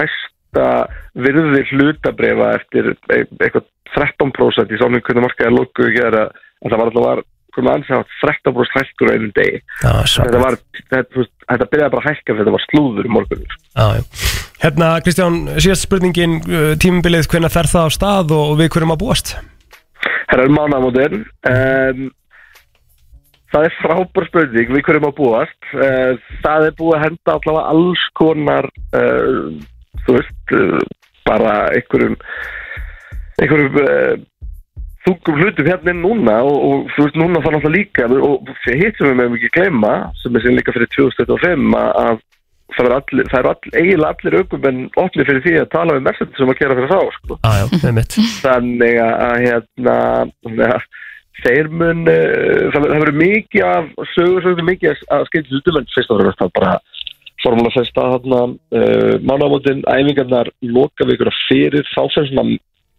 hæsta 0.57 0.88
virði 1.16 1.62
hlutabrefa 1.70 2.50
eftir 2.57 2.92
e- 3.12 3.24
eitthvað 3.40 3.64
13% 3.96 4.74
í 4.74 4.80
sánum 4.80 5.02
hvernig 5.04 5.24
markaði 5.24 5.54
lóku 5.54 5.88
gera 5.94 6.28
en 6.62 6.70
það 6.70 6.78
var 6.78 6.90
alltaf 6.90 7.07
var 7.07 7.22
hvernig 7.57 7.72
ansið 7.72 7.96
átt 7.96 8.16
13% 8.20 8.76
hækkur 8.76 9.09
á 9.09 9.14
einum 9.16 9.32
degi. 9.36 9.61
Þetta, 9.80 10.40
var, 10.42 10.59
þetta, 10.90 11.26
þetta 11.46 11.68
byrjaði 11.72 11.94
bara 11.94 12.02
að 12.02 12.09
hækka 12.11 12.32
fyrir 12.32 12.42
þetta 12.42 12.57
var 12.57 12.64
slúður 12.66 13.09
í 13.09 13.14
morgunum 13.14 13.54
Já, 13.76 13.86
já. 13.96 14.02
Hérna, 14.57 14.90
Kristján, 15.04 15.38
síðast 15.61 15.84
spurningin 15.86 16.38
uh, 16.48 16.70
tímabilið, 16.80 17.28
hvenær 17.32 17.52
fer 17.52 17.68
það 17.68 17.88
á 17.88 17.96
stað 17.96 18.36
og 18.36 18.54
við 18.61 18.70
hverjum 18.72 18.94
að 18.94 19.02
búast? 19.04 19.34
Herra 20.26 20.46
er 20.46 20.52
mánamótin. 20.52 21.26
Um, 21.48 22.07
Það 23.54 23.66
er 23.68 23.74
frábær 23.78 24.24
spurning 24.26 24.72
við 24.74 24.82
hverjum 24.84 25.07
að 25.07 25.14
búast. 25.20 25.68
Uh, 25.76 26.16
Það 26.42 26.66
er 26.66 26.74
búið 26.80 26.96
að 26.96 27.04
henda 27.04 27.36
allavega 27.36 27.68
alls 27.72 28.07
konar 28.18 28.68
uh, 28.96 29.52
þú 30.07 30.16
veist 30.18 30.57
uh, 30.57 30.80
bara 31.26 31.57
einhverjum 31.74 32.16
einhverjum 33.42 33.80
uh, 33.82 34.14
þungum 35.07 35.42
hlutum 35.42 35.68
hérna 35.70 35.92
inn 35.92 36.02
núna 36.02 36.38
og, 36.46 36.57
og 36.68 36.94
þú 36.94 37.07
veist 37.07 37.18
núna 37.20 37.42
það 37.44 37.57
náttúrulega 37.57 37.76
líka 37.76 38.09
og 38.30 38.54
hitt 38.66 38.98
sem 38.98 39.11
við 39.11 39.18
meðum 39.20 39.36
ekki 39.38 39.52
gleyma 39.54 39.92
sem 40.22 40.34
er 40.34 40.44
síðan 40.44 40.59
líka 40.59 40.74
fyrir 40.74 40.90
2025 40.96 41.76
að, 41.78 41.92
að 42.02 42.24
það 42.74 42.88
er, 42.88 42.94
allir, 42.96 43.32
er 43.38 43.48
all, 43.50 43.72
eiginlega 43.72 44.12
allir 44.12 44.38
aukum 44.40 44.68
en 44.70 44.80
allir 45.02 45.28
fyrir 45.28 45.44
því 45.44 45.57
að 45.61 45.72
tala 45.74 45.96
við 45.96 46.07
Mercedes 46.09 46.40
sem 46.40 46.52
að 46.52 46.61
gera 46.61 46.78
fyrir 46.78 46.92
þá 46.92 47.00
sko. 47.16 47.38
Já, 47.38 47.52
já, 47.61 47.66
þannig 48.42 48.98
að 49.04 49.36
hérna 49.44 49.96
þannig 50.42 50.74
að 50.74 50.88
þeir 51.44 51.70
mun 51.70 52.02
uh, 52.11 52.66
það 52.74 52.88
verður 52.90 53.18
mikið 53.22 53.66
af 53.68 53.88
sögur 54.14 54.46
sögur 54.46 54.66
mikið 54.66 55.07
að 55.14 55.26
skilja 55.30 55.61
út 55.61 55.70
um 55.70 55.80
en 55.80 55.90
fyrst 55.94 56.14
fremst 56.16 56.42
það 56.42 56.54
bara 56.59 56.74
formúla 57.43 57.72
festa 57.74 58.07
þarna 58.14 58.41
uh, 58.53 59.12
mánamótin 59.26 59.84
æfingarnar 59.84 60.51
loka 60.64 61.07
við 61.07 61.18
ykkur 61.18 61.32
að 61.32 61.43
fyrir 61.49 61.93
þá 61.93 62.03
sem 62.14 62.30
svona 62.30 62.57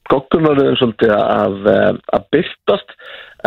goggunaröðum 0.07 0.77
svolítið 0.79 1.13
að, 1.13 1.55
eh, 1.67 1.89
að 2.15 2.27
byrtast 2.31 2.93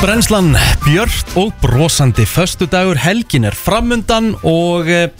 Brennslan 0.00 0.54
Björn 0.80 1.34
og 1.36 1.50
brosandi 1.60 2.24
Föstudagur 2.24 2.96
helgin 2.96 3.44
er 3.44 3.52
framundan 3.52 4.30
og 4.48 4.88
eh, 4.88 5.10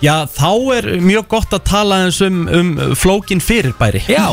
já, 0.00 0.24
þá 0.32 0.78
er 0.78 0.88
mjög 1.04 1.26
gott 1.34 1.52
að 1.52 1.66
tala 1.68 1.98
eins 2.06 2.22
um, 2.24 2.46
um 2.48 2.70
flókin 2.96 3.42
fyrirbæri. 3.44 4.00
Já 4.08 4.32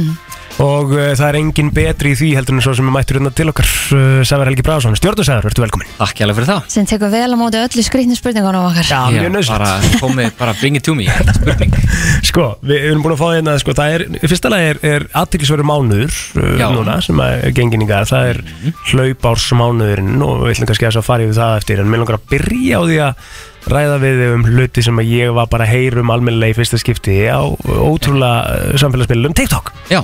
Og 0.58 0.90
uh, 0.90 1.12
það 1.14 1.28
er 1.28 1.36
engin 1.38 1.68
betri 1.74 2.12
í 2.14 2.16
því 2.18 2.28
heldur 2.34 2.56
en 2.56 2.62
svo 2.64 2.72
sem 2.74 2.88
er 2.88 2.94
mættur 2.94 3.18
hérna 3.20 3.30
til 3.30 3.46
okkar 3.52 3.68
uh, 3.94 4.20
Sævar 4.26 4.48
Helgi 4.50 4.64
Bráðsson, 4.66 4.96
stjörnusæður, 4.98 5.46
ertu 5.52 5.62
velkomin 5.62 5.90
Takk 6.00 6.18
hjá 6.18 6.26
fyrir 6.26 6.48
það. 6.48 6.64
Sem 6.74 6.88
tekur 6.88 7.12
vel 7.12 7.28
á 7.30 7.36
móti 7.38 7.60
öllu 7.60 7.84
skrýtni 7.86 8.18
spurningunum 8.18 8.66
okkar. 8.66 8.88
Já, 8.90 8.98
mjög 9.14 9.52
bara 9.52 9.68
komið, 10.02 10.32
bara 10.40 10.54
bring 10.58 10.78
it 10.80 10.86
to 10.86 10.96
me 10.98 11.06
spurning. 11.06 11.76
Sko, 12.28 12.48
við 12.66 12.88
erum 12.90 13.04
búin 13.04 13.14
að 13.14 13.22
fá 13.22 13.28
hérna 13.36 13.54
sko, 13.62 13.74
það 13.78 13.94
er, 13.94 14.04
í 14.18 14.30
fyrsta 14.32 14.50
lagi 14.52 14.72
er, 14.72 14.80
er 14.90 15.06
aðtiklisverður 15.22 15.68
mánuður 15.70 16.18
uh, 16.40 16.50
Já. 16.58 16.66
núna 16.74 16.98
sem 17.06 17.22
er 17.22 17.54
genginningar, 17.54 18.08
það 18.10 18.32
er 18.32 18.42
hlaupársmánuðurinn 18.90 20.26
og 20.26 20.42
við 20.42 20.56
ætlum 20.56 20.72
kannski 20.72 20.90
að 20.90 21.06
fara 21.06 21.28
yfir 21.28 21.38
það 21.38 21.56
eftir 21.62 21.84
en 21.84 21.92
mér 21.92 22.02
langar 22.02 22.18
að 22.18 22.28
byrja 22.34 22.82
á 22.82 22.82
því 22.82 23.00
að 23.06 23.32
ræða 23.68 23.96
við 24.02 24.22
þig 24.22 24.34
um 24.34 24.46
hluti 24.48 24.84
sem 24.86 25.00
að 25.02 25.10
ég 25.12 25.34
var 25.36 25.50
bara 25.52 25.66
að 25.66 25.74
heyra 25.76 26.02
um 26.02 26.12
almennilega 26.14 26.54
í 26.54 26.58
fyrsta 26.58 26.78
skipti 26.80 27.18
á 27.28 27.42
ótrúlega 27.44 28.78
samfélagsmiðlum 28.80 29.36
TikTok. 29.36 29.74
Já, 29.92 30.00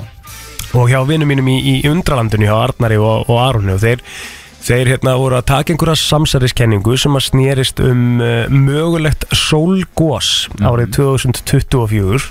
og 0.75 0.91
hjá 0.91 1.01
vinnum 1.07 1.31
mínum 1.31 1.51
í, 1.53 1.59
í 1.71 1.75
undralandinu 1.91 2.49
hjá 2.49 2.57
Arnari 2.59 2.99
og, 2.99 3.29
og 3.31 3.39
Arunni 3.41 3.75
og 3.77 3.83
þeir, 3.83 4.03
þeir 4.65 4.95
hérna 4.95 5.13
voru 5.21 5.37
að 5.37 5.47
taka 5.51 5.75
einhverja 5.75 5.97
samsæriskenningu 6.01 6.97
sem 7.01 7.17
að 7.19 7.27
snerist 7.27 7.81
um 7.85 8.21
uh, 8.23 8.47
mögulegt 8.49 9.27
sólgós 9.37 10.47
árið 10.65 10.95
2024 10.97 12.23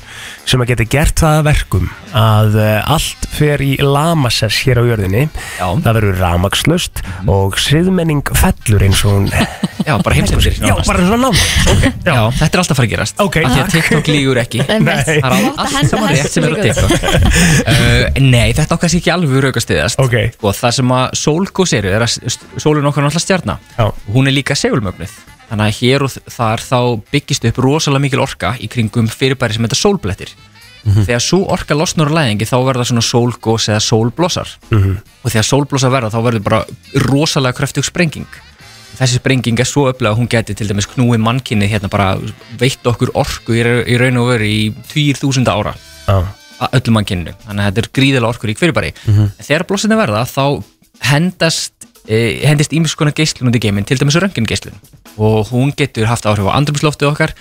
sem 0.50 0.64
að 0.64 0.72
geti 0.72 0.88
gert 0.96 1.22
það 1.22 1.38
að 1.40 1.46
verkum 1.52 1.92
að 2.18 2.58
uh, 2.58 2.94
allt 2.96 3.28
fer 3.34 3.62
í 3.62 3.76
lamasess 3.82 4.64
hér 4.66 4.82
á 4.82 4.84
jörðinni. 4.86 5.28
Já. 5.60 5.68
það 5.86 6.00
verður 6.00 6.20
ramakslust 6.24 7.04
og 7.30 7.60
siðmenning 7.62 8.26
fellur 8.38 8.86
eins 8.88 9.04
og 9.06 9.18
hún 9.18 9.30
já, 9.88 9.94
bara 10.02 10.18
heimskursir 10.18 10.58
Já, 10.64 10.74
bara 10.88 11.06
svona 11.06 11.20
náma 11.28 11.74
okay. 11.74 11.94
Já, 12.04 12.18
þetta 12.40 12.50
er 12.50 12.64
alltaf 12.64 12.74
að 12.74 12.80
fara 12.80 12.88
að 12.88 12.92
gerast. 12.94 13.22
Ok, 13.24 13.38
Af 13.44 13.54
því 13.54 13.62
að. 13.62 13.72
TikTok 13.74 14.10
lígur 14.12 14.40
ekki. 14.42 14.62
Einmitt. 14.64 15.08
Það 15.08 15.14
er 15.14 15.34
Þú 15.34 15.48
átt 15.48 15.54
að 15.54 15.64
allt 15.64 15.76
henda 15.78 15.92
saman 15.94 16.12
rétt 16.14 16.34
sem 16.34 16.46
er 16.48 16.54
á 16.54 16.56
í 16.56 16.66
TikTok. 16.68 16.92
uh, 17.74 18.22
Nei, 18.24 18.50
þetta 18.58 18.78
okkar 18.78 18.92
sé 18.94 19.00
ekki 19.02 19.14
alveg 19.14 19.46
raukastiðast 19.48 20.04
Ok. 20.04 20.16
Og 20.44 20.58
það 20.58 20.76
sem 20.80 20.94
að 20.98 21.18
sólgós 21.20 21.76
eru 21.78 21.92
er 21.94 22.06
að 22.06 22.23
s- 22.28 22.40
sólin 22.58 22.86
okkar 22.86 23.04
náttúrulega 23.04 23.20
stjarna 23.26 23.60
Já. 23.78 23.92
Hún 24.14 24.28
er 24.28 24.34
líka 24.34 24.56
segulmögnuð 24.56 25.12
Þannig 25.50 25.68
að 25.70 25.78
hér 25.82 26.02
og 26.04 26.12
þar 26.34 26.58
þá 26.64 26.80
byggist 27.12 27.46
upp 27.46 27.58
rosalega 27.62 28.02
mikil 28.02 28.20
orka 28.24 28.56
í 28.58 28.68
kringum 28.72 29.08
fyrirbæri 29.12 29.54
sem 29.54 29.64
þetta 29.68 29.78
sólblettir 29.82 30.32
þegar 30.84 31.22
svo 31.24 31.46
orka 31.48 31.76
losnar 31.78 32.10
úr 32.10 32.16
læðingi 32.18 32.44
þá 32.50 32.58
verða 32.68 32.84
svona 32.90 33.04
sólgós 33.06 33.70
eða 33.72 33.80
sólblossar 33.80 34.50
Mhm. 34.72 34.98
og 35.24 35.32
þegar 35.32 35.46
sólblossar 35.48 35.92
verða 35.94 36.10
þá 36.12 36.20
verður 36.26 36.44
bara 36.44 36.66
rosalega 37.08 37.56
kröftug 37.56 37.86
sprenging 37.86 38.26
þessi 39.00 39.16
sprenging 39.22 39.60
er 39.60 39.66
svo 39.66 39.86
öflega 39.92 40.12
að 40.12 40.18
hún 40.20 40.28
geti 40.30 40.54
til 40.56 40.68
dæmis 40.68 40.88
knúið 40.92 41.22
mannkinni 41.24 41.70
hérna 41.72 41.90
bara 41.90 42.18
veitt 42.60 42.84
okkur 42.84 43.12
orku 43.16 43.54
í, 43.56 43.64
ra- 43.64 43.86
í 43.88 43.96
raun 43.98 44.18
og 44.18 44.28
veru 44.34 44.44
í 44.44 44.74
2000 44.92 45.48
ára 45.48 45.74
Já. 46.08 46.20
að 46.60 46.70
öllum 46.82 46.94
mannkinninu, 47.00 47.34
þannig 47.48 47.64
að 47.64 47.72
þetta 47.72 47.78
er 47.84 47.90
gríðilega 47.94 48.30
orkur 48.34 48.50
í 48.50 48.58
fyrirbæri 48.58 48.94
Mhm. 49.08 49.22
en 49.40 49.46
þegar 49.46 49.68
blossinni 49.68 49.96
verða 49.96 50.26
þá 50.28 50.64
hendast 51.02 51.72
hendist 52.08 52.74
ímis 52.76 52.96
konar 53.00 53.14
geislun 53.16 53.48
út 53.52 53.56
í 53.56 53.62
geiminn, 53.64 53.86
til 53.88 53.98
dæmis 54.00 54.18
röngingeislun 54.20 54.76
og 55.18 55.52
hún 55.54 55.72
getur 55.78 56.08
haft 56.10 56.26
áhrif 56.26 56.48
á 56.50 56.58
andrumsloftið 56.58 57.12
okkar 57.12 57.34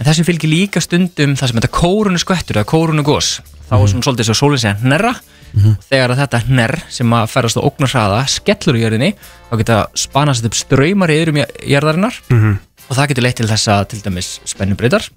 en 0.00 0.06
þessi 0.08 0.24
fylgir 0.26 0.50
líka 0.50 0.80
stundum 0.82 1.36
það 1.38 1.46
sem 1.52 1.60
þetta 1.60 1.72
kórunu 1.76 2.18
skvettur 2.20 2.58
eða 2.60 2.68
kórunu 2.68 3.04
gós 3.06 3.40
þá 3.70 3.74
er 3.78 3.86
svona 3.92 4.02
svolítið 4.06 4.28
svo 4.30 4.34
sólinn 4.34 4.58
segja 4.64 4.78
hnerra. 4.82 5.12
Og 5.50 5.82
þegar 5.90 6.12
þetta 6.14 6.38
hnerr 6.46 6.76
sem 6.94 7.10
að 7.14 7.24
ferast 7.32 7.58
á 7.58 7.66
ógnarhraða 7.66 8.18
skellur 8.30 8.76
í 8.78 8.82
jörðinni 8.84 9.08
þá 9.50 9.54
geta 9.58 9.78
spanast 9.98 10.44
upp 10.46 10.54
ströymar 10.54 11.10
í 11.10 11.16
yðrum 11.18 11.40
jörðarinnar 11.66 12.18
Mhm. 12.30 12.52
og 12.88 12.96
það 12.96 13.08
getur 13.10 13.22
leitt 13.26 13.36
til 13.40 13.48
þess 13.50 13.66
að 13.68 13.88
til 13.90 14.00
dæmis 14.04 14.28
spennubreitar 14.46 15.08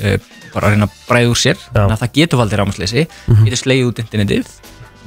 eh, 0.00 0.18
bara 0.54 0.66
að 0.68 0.74
reyna 0.76 0.86
að 0.88 0.98
bræða 1.08 1.30
úr 1.32 1.40
sér. 1.40 1.56
Að 1.74 1.96
það 2.02 2.12
getur 2.12 2.38
valdið 2.42 2.60
rámasleysi 2.60 3.06
getur 3.44 3.60
slegið 3.62 3.88
út 3.88 3.98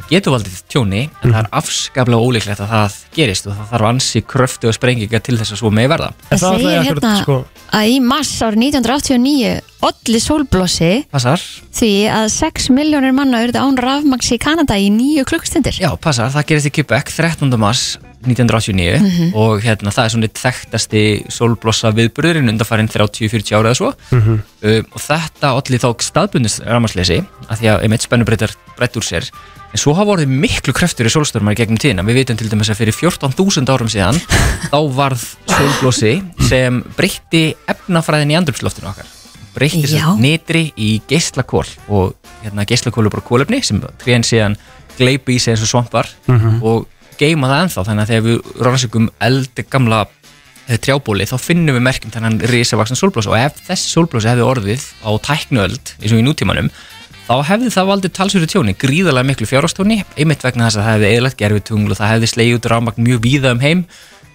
getur 0.10 0.36
valdið 0.36 0.60
tjóni 0.72 1.02
en 1.24 1.34
það 1.34 1.40
er 1.42 1.50
afskaplega 1.60 2.28
ólíklegt 2.28 2.62
að 2.64 2.72
það 2.74 2.96
gerist 3.16 3.48
og 3.50 3.58
það 3.58 3.72
þarf 3.74 3.90
ansi 3.90 4.22
kröftu 4.34 4.70
og 4.70 4.78
sprenginga 4.78 5.22
til 5.24 5.38
þess 5.40 5.56
að 5.56 5.62
svo 5.62 5.72
með 5.74 5.90
verða 5.94 6.10
Það 6.30 6.44
það 6.44 6.58
segir 6.58 6.72
hérna 6.72 6.94
akkurat, 6.94 7.22
sko, 7.24 7.38
að 7.80 7.92
í 7.94 7.98
mars 8.14 8.34
árið 8.44 8.64
1989 8.68 9.54
olli 9.90 10.24
sólblossi 10.24 10.92
Passar? 11.14 11.44
því 11.74 11.92
að 12.20 12.28
6 12.38 12.70
miljónir 12.78 13.16
manna 13.18 13.44
urðu 13.46 13.64
án 13.64 13.80
rafmaks 13.82 14.34
í 14.36 14.40
Kanada 14.42 14.78
í 14.80 14.90
nýju 14.94 15.28
klukkstundir 15.30 15.78
Já, 15.82 15.92
passar, 16.02 16.34
það 16.34 16.50
gerist 16.52 16.72
í 16.72 16.76
Quebec 16.80 17.14
13. 17.14 17.54
mars 17.62 17.86
1989 18.28 19.00
Mhm. 19.02 19.34
og 19.36 19.62
hérna, 19.62 19.92
það 19.92 20.06
er 20.06 20.10
svona 20.14 20.28
eitt 20.30 20.40
þekktasti 20.44 21.04
sólblossa 21.30 21.92
viðburðurinn 21.94 22.50
undanfærin 22.54 22.90
30-40 22.90 23.56
ára 23.58 23.72
eða 23.72 23.80
svo 23.80 23.94
Mhm. 24.12 24.40
uh, 24.64 24.82
og 24.94 25.02
þetta 25.02 25.52
allir 25.54 25.80
þá 25.80 25.90
staðbundist 26.02 26.64
rámasleysi 26.66 27.26
að 27.50 27.58
því 27.60 27.68
að 27.74 27.82
einmitt 27.84 28.02
spennubreitar 28.08 28.52
breytt 28.78 28.96
úr 28.98 29.04
sér 29.04 29.30
en 29.74 29.78
svo 29.82 29.94
hafa 29.98 30.12
orðið 30.18 30.28
miklu 30.30 30.74
kreftur 30.74 31.06
í 31.06 31.10
sólstörmar 31.10 31.56
gegnum 31.58 31.78
tíðina 31.82 32.04
við 32.06 32.14
vitum 32.22 32.38
til 32.38 32.50
dæmis 32.50 32.70
að 32.70 32.78
fyrir 32.84 32.94
14.000 32.94 33.70
árum 33.74 33.90
síðan 33.90 34.20
þá 34.72 34.80
varð 34.94 35.24
sólblossi 35.50 36.22
sem 36.50 36.84
breytti 36.98 37.56
efnafræðin 37.68 38.32
í 38.34 38.38
andrumsloftinu 38.38 38.90
okkar 38.92 39.06
breytti 39.54 39.86
Já. 39.86 40.14
sér 40.14 40.20
nitri 40.22 40.72
í 40.78 41.02
geislakól 41.10 41.66
og 41.90 42.16
hérna 42.44 42.66
geislakól 42.66 43.06
er 43.06 43.10
bara 43.14 43.26
kólefni 43.26 43.64
sem 43.64 43.82
trén 44.02 44.24
síðan 44.26 44.56
gleipi 44.98 45.36
í 45.38 45.40
sig 45.42 45.54
eins 45.56 45.64
og 45.66 45.70
svampar 45.72 46.08
Mhm. 46.28 46.62
og 46.64 46.88
geima 47.20 47.52
það 47.52 47.64
ennþá 47.66 47.86
þannig 47.90 48.04
að 48.04 48.12
þegar 48.12 48.26
við 48.28 48.64
rannsökum 48.68 49.10
eldi 49.28 49.66
gamla 49.76 50.00
eh, 50.68 50.78
trjábóli 50.78 51.28
þá 51.30 51.36
finnum 51.42 51.78
við 51.78 51.86
merkjum 51.90 52.16
þennan 52.16 52.40
risavaksna 52.54 53.00
sólblósa 53.00 53.34
og 53.34 53.40
ef 53.40 53.62
þessi 53.68 53.94
sólblósa 53.94 54.34
hefði 54.34 54.48
orðið 54.48 54.88
á 55.04 55.12
tæknuöld 55.30 55.94
eins 56.00 56.14
og 56.14 56.22
í 56.22 56.26
nútímanum 56.26 56.72
þá 57.24 57.36
hefði 57.48 57.70
það 57.74 57.92
valdið 57.92 58.16
talsverðu 58.18 58.50
tjóni 58.52 58.78
gríðarlega 58.80 59.30
miklu 59.30 59.48
fjárhástóni 59.48 60.02
einmitt 60.18 60.44
vegna 60.44 60.68
þess 60.68 60.82
að 60.82 60.88
það 60.88 60.98
hefði 60.98 61.14
eðlagt 61.18 61.40
gerfitungl 61.40 61.94
og 61.94 62.00
það 62.00 62.12
hefði 62.16 62.32
slegið 62.34 62.58
út 62.58 62.72
rafmagn 62.74 63.08
mjög 63.08 63.24
víða 63.24 63.54
um 63.56 63.64
heim 63.64 63.86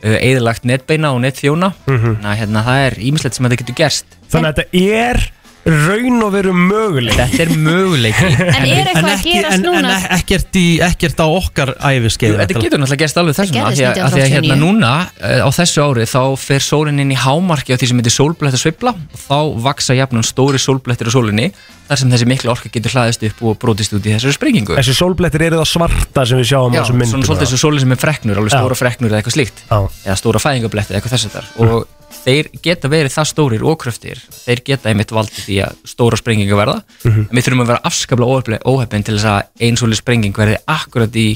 eðlagt 0.02 0.66
netbeina 0.68 1.10
og 1.14 1.22
netþjóna. 1.24 1.72
Mhm. 1.86 2.22
þannig 2.22 2.30
að 2.30 2.38
hérna, 2.38 2.62
það 2.62 2.86
er 2.86 2.94
ímislegt 2.98 3.34
sem 3.34 3.44
þetta 3.46 3.58
getur 3.58 3.74
gerst. 3.74 4.06
Þannig 4.30 4.48
að 4.48 4.54
þetta 4.54 4.66
er 4.94 5.30
raun 5.72 6.22
og 6.26 6.32
veru 6.34 6.52
möguleik 6.56 7.16
Þetta 7.18 7.42
er 7.44 7.52
möguleiki 7.56 8.28
En 8.58 8.66
er 8.66 8.90
eitthvað 8.90 9.08
að 9.08 9.12
ekki, 9.14 9.32
gerast 9.34 9.54
en, 9.54 9.64
en 9.64 9.66
núna? 9.68 9.94
ekkert, 10.18 10.58
í, 10.58 10.66
ekkert 10.84 11.22
á 11.22 11.26
okkar 11.26 11.72
æfiskeið 11.78 12.36
Þetta 12.42 12.62
getur 12.64 12.82
náttúrulega 12.82 13.02
gerst 13.04 13.20
alveg 13.22 13.38
þessum 13.38 13.58
Það 13.58 13.68
að 13.68 13.78
því 13.78 13.86
að, 13.88 13.96
gerðist 13.98 14.04
að 14.04 14.18
því 14.18 14.24
að 14.24 14.32
hérna 14.34 14.58
1989. 14.58 14.62
núna 14.64 14.92
eh, 15.32 15.42
á 15.44 15.48
þessu 15.58 15.86
ári 15.86 16.06
þá 16.08 16.22
fer 16.44 16.66
sólinn 16.68 17.02
inn 17.04 17.12
í 17.14 17.18
hámarki 17.18 17.74
á 17.74 17.76
því 17.78 17.90
sem 17.92 18.02
heitir 18.02 18.16
sólblættar 18.18 18.62
sveifla 18.62 18.94
og 18.94 19.24
þá 19.24 19.38
vaksa 19.68 19.98
jafnum 19.98 20.26
stóri 20.26 20.62
sólblættir 20.62 21.10
á 21.10 21.12
sólinni 21.14 21.50
þar 21.88 22.02
sem 22.02 22.10
þessi 22.12 22.28
mikla 22.28 22.52
orka 22.52 22.72
getur 22.72 22.94
hlaðist 22.96 23.22
upp 23.30 23.44
og 23.48 23.58
brotist 23.62 23.94
út 23.96 24.04
í 24.04 24.12
þessari 24.12 24.36
sprengingu 24.36 24.76
Þessi 24.76 24.96
sólblettir 24.98 25.46
eru 25.48 25.60
það 25.62 25.70
svarta 25.72 26.24
sem 26.28 26.40
við 26.40 26.50
sjáum 26.50 26.74
á 26.74 26.76
Já, 26.76 26.82
þessum 26.82 27.00
myndum 27.00 27.14
svona 27.14 27.28
svolítið 27.30 27.52
svo 27.54 27.60
sólinn 27.64 27.84
sem 27.84 27.94
er 27.96 28.02
freknur, 28.02 28.40
alveg 28.42 28.52
Já. 28.52 28.58
stóra 28.60 28.76
freknur 28.78 29.08
eða 29.14 29.22
eitthvað 29.22 29.36
slíkt 29.38 29.62
Já. 29.64 29.78
eða 30.04 30.18
stóra 30.20 30.42
fæðingabletti 30.44 30.92
eða 30.92 31.00
eitthvað 31.00 31.16
þess 31.16 31.30
að 31.30 31.38
þar 31.38 31.48
og 31.64 31.97
þeir 32.24 32.48
geta 32.64 32.88
verið 32.88 33.12
það 33.14 33.28
stórir 33.32 33.62
og 33.68 33.78
kröftir 33.82 34.18
þeir 34.44 34.62
geta 34.64 34.88
einmitt 34.90 35.12
valdið 35.14 35.44
því 35.44 35.60
að 35.66 35.76
stóra 35.84 36.16
sprenginga 36.20 36.56
verða 36.58 36.82
Mhm. 37.04 37.28
en 37.30 37.36
við 37.36 37.44
þurfum 37.48 37.62
að 37.64 37.70
vera 37.74 37.84
afskaplega 37.84 38.62
óhefn 38.64 39.04
til 39.04 39.14
þess 39.18 39.24
að 39.24 39.42
ein 39.60 39.76
svolítið 39.76 40.02
sprenging 40.02 40.32
verði 40.36 40.56
akkurat 40.66 41.12
í 41.16 41.28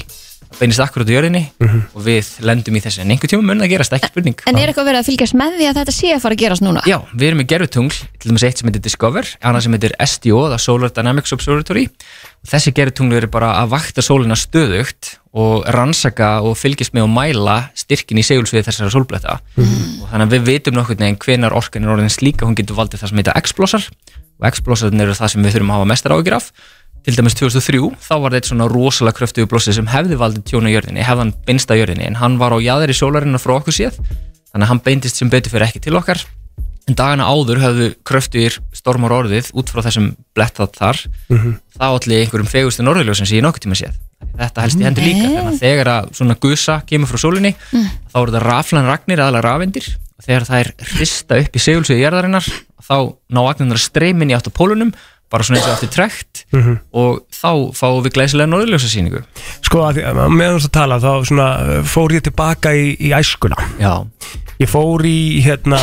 beinist 0.59 0.79
akkurat 0.83 1.07
í 1.09 1.15
jörðinni 1.15 1.49
Mhm. 1.59 1.79
og 1.95 2.01
við 2.05 2.27
lendum 2.45 2.75
í 2.77 2.81
þessu 2.83 3.01
en 3.01 3.09
einhver 3.09 3.29
tíma 3.31 3.41
mun 3.41 3.57
það 3.59 3.69
gerast 3.69 3.93
ekki 3.93 4.07
spurning 4.11 4.35
En 4.45 4.57
er 4.57 4.67
eitthvað 4.69 4.85
verið 4.85 4.99
að 5.01 5.07
fylgjast 5.09 5.33
með 5.33 5.57
því 5.57 5.65
að 5.69 5.77
þetta 5.79 5.91
sé 5.93 6.07
að 6.13 6.21
fara 6.21 6.35
að 6.35 6.41
gerast 6.43 6.61
núna? 6.61 6.81
Já, 6.85 6.99
við 7.15 7.27
erum 7.27 7.39
með 7.41 7.47
gerfutungl, 7.47 7.97
til 8.19 8.29
dæmis 8.31 8.43
eitt 8.43 8.57
sem 8.59 8.67
heitir 8.69 8.81
Discover, 8.81 9.25
annað 9.41 9.61
sem 9.63 9.71
heitir 9.73 9.91
SDO, 9.99 10.41
það 10.49 10.53
er 10.53 10.57
Solar 10.59 10.89
Dynamics 10.89 11.33
Observatory. 11.33 11.89
Þessi 12.43 12.73
gerfutungl 12.75 13.15
eru 13.15 13.29
bara 13.31 13.53
að 13.61 13.69
vakta 13.71 14.03
sólina 14.03 14.35
stöðugt 14.35 15.13
og 15.31 15.63
rannsaka 15.71 16.41
og 16.43 16.57
fylgjast 16.59 16.91
með 16.93 17.05
og 17.05 17.13
mæla 17.13 17.55
styrkin 17.79 18.19
í 18.19 18.25
segulsviði 18.27 18.65
þessara 18.67 18.91
sólbletta. 18.91 19.37
Og 20.03 20.09
þannig 20.11 20.27
að 20.27 20.35
við 20.35 20.43
vitum 20.49 20.75
nokkur 20.75 20.99
neginn 20.99 21.19
hvenar 21.23 21.55
orkan 21.55 21.87
er 21.87 21.93
orðin 21.95 22.11
slíka, 22.11 22.43
hún 22.43 22.57
getur 22.59 22.75
valdið 22.75 22.99
það 22.99 23.13
sem 23.13 23.21
heitir 23.21 23.39
X-blossar 23.39 23.87
og 23.87 24.49
X-blossarnir 24.51 25.07
eru 25.07 25.15
það 25.15 25.33
sem 25.33 25.47
við 25.47 25.55
þurfum 25.55 25.71
að 25.71 25.79
hafa 25.79 25.89
mestar 25.93 26.17
ágjur 26.17 26.37
af. 26.41 26.51
Til 27.03 27.15
dæmis 27.15 27.39
2003, 27.39 27.79
þá 27.99 28.13
var 28.23 28.35
þetta 28.35 28.51
svona 28.51 28.69
rosalega 28.71 29.17
kröftugu 29.17 29.49
blossi 29.51 29.73
sem 29.75 29.89
hefði 29.91 30.19
valdið 30.19 30.45
tjóna 30.51 30.71
í 30.71 30.75
jörðinni, 30.77 31.03
hefði 31.03 31.25
hann 31.25 31.33
beinst 31.47 31.71
að 31.71 31.81
jörðinni, 31.81 32.05
en 32.11 32.19
hann 32.21 32.37
var 32.39 32.55
á 32.55 32.59
jaðri 32.63 32.95
sólarinnar 32.95 33.43
frá 33.43 33.57
okkur 33.57 33.75
séð, 33.75 33.97
þannig 34.53 34.63
að 34.63 34.71
hann 34.71 34.83
beindist 34.85 35.19
sem 35.19 35.31
betur 35.31 35.51
fyrir 35.51 35.67
ekki 35.67 35.83
til 35.83 35.99
okkar 35.99 36.23
en 36.87 36.95
dagana 36.99 37.27
áður 37.31 37.61
höfðu 37.63 37.85
kröftugir 38.03 38.57
stormar 38.75 39.13
orðið 39.15 39.51
út 39.55 39.69
frá 39.71 39.81
þessum 39.85 40.15
blettað 40.35 40.73
þar. 40.75 40.97
Mhm. 41.29 41.53
það 41.79 41.95
allir 41.99 42.23
einhverjum 42.25 42.49
fegustu 42.51 42.83
norðurljósin 42.83 43.25
sem 43.29 43.37
ég 43.39 43.43
nokkuð 43.45 43.63
tíma 43.65 43.77
séð. 43.79 43.95
Þetta 44.37 44.61
helst 44.61 44.79
í 44.79 44.83
hendur 44.87 45.03
líka 45.03 45.27
þannig 45.27 45.47
að 45.53 45.59
þegar 45.63 45.87
að 45.93 46.11
svona 46.17 46.35
gusa 46.39 46.81
kemur 46.87 47.07
frá 47.11 47.17
sólinni 47.23 47.53
þá 47.73 48.17
eru 48.21 48.31
þetta 48.31 48.43
raflan 48.45 48.87
ragnir 48.87 49.19
aðalega 49.19 49.43
rafendir 49.47 49.87
og 50.19 50.23
þegar 50.27 50.45
það 50.49 50.59
er 50.63 50.69
hrista 50.93 51.39
upp 51.43 51.55
í 51.57 51.59
segulsviði 51.63 52.03
jarðarinnar 52.05 52.47
þá 52.83 52.95
ná 53.33 53.41
agnunar 53.49 53.77
streymin 53.81 54.31
í 54.31 54.35
átt 54.37 54.47
á 54.47 54.53
pólunum 54.53 54.93
bara 55.33 55.43
svona 55.43 55.57
eins 55.59 55.67
og 55.67 55.73
aftur 55.75 55.89
trekt 55.89 56.43
Mhm. 56.53 56.79
og 56.93 57.23
þá 57.33 57.73
fáum 57.73 58.03
við 58.05 58.13
glæsilega 58.13 58.49
norðurljósasýningu. 58.53 59.23
Sko, 59.65 59.79
að 59.89 59.95
meðan 60.29 60.59
þú 60.59 60.61
ert 60.61 60.69
að 60.69 60.77
tala 60.77 60.99
þá 61.01 61.11
svona, 61.25 61.47
fór 61.83 62.13
ég 62.13 62.21
tilbaka 62.21 62.69
í, 62.77 62.93
í 63.01 63.09
æskuna. 63.17 63.55
Já, 63.79 64.05
Ég 64.61 64.69
fór 64.69 65.01
í 65.03 65.41
hérna 65.43 65.79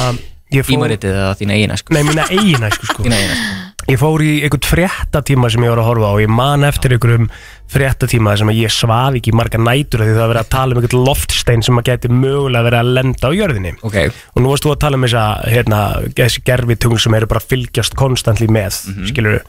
fór, 0.58 0.70
tímaritið 0.74 1.14
eða 1.14 1.32
þína 1.38 1.56
eigin 1.56 1.76
sko. 1.78 1.94
Nei, 1.94 2.02
minna 2.08 2.24
eigin 2.30 2.66
æsku 2.68 2.86
sko 2.90 3.02
þína 3.06 3.18
eigin 3.20 3.36
sko. 3.38 3.66
Ég 3.90 3.98
fór 3.98 4.22
í 4.22 4.32
einhvern 4.44 4.66
fréttatíma 4.68 5.48
sem 5.50 5.64
ég 5.64 5.70
var 5.72 5.80
að 5.82 5.86
horfa 5.88 6.08
á 6.10 6.12
og 6.14 6.20
ég 6.22 6.30
man 6.30 6.66
eftir 6.68 6.92
einhverjum 6.94 7.30
fréttatíma 7.70 8.34
sem 8.38 8.50
ég 8.54 8.70
svaf 8.74 9.16
ekki 9.18 9.32
marga 9.34 9.58
nætur 9.62 10.02
af 10.04 10.06
því 10.10 10.14
það 10.14 10.20
var 10.20 10.30
verið 10.34 10.42
að 10.44 10.50
tala 10.52 10.74
um 10.76 10.80
einhvern 10.82 11.04
loftstein 11.08 11.62
sem 11.66 11.80
að 11.80 11.86
geti 11.88 12.10
mögulega 12.12 12.66
verið 12.68 12.80
að 12.82 12.90
lenda 12.98 13.30
á 13.30 13.36
jörðinni 13.38 13.72
ok, 13.80 13.96
og 14.34 14.42
nú 14.44 14.52
varst 14.52 14.66
þú 14.66 14.72
að 14.74 14.80
tala 14.84 14.98
um 15.00 15.06
þessa 15.06 15.24
hérna, 15.54 15.80
þessi 16.20 16.44
gerfitungl 16.50 17.00
sem 17.02 17.16
eru 17.18 17.30
bara 17.30 17.42
að 17.42 17.50
fylgjast 17.54 17.96
konstantli 17.98 18.50
með, 18.50 18.80
mm 18.90 19.10
Mhm. 19.10 19.40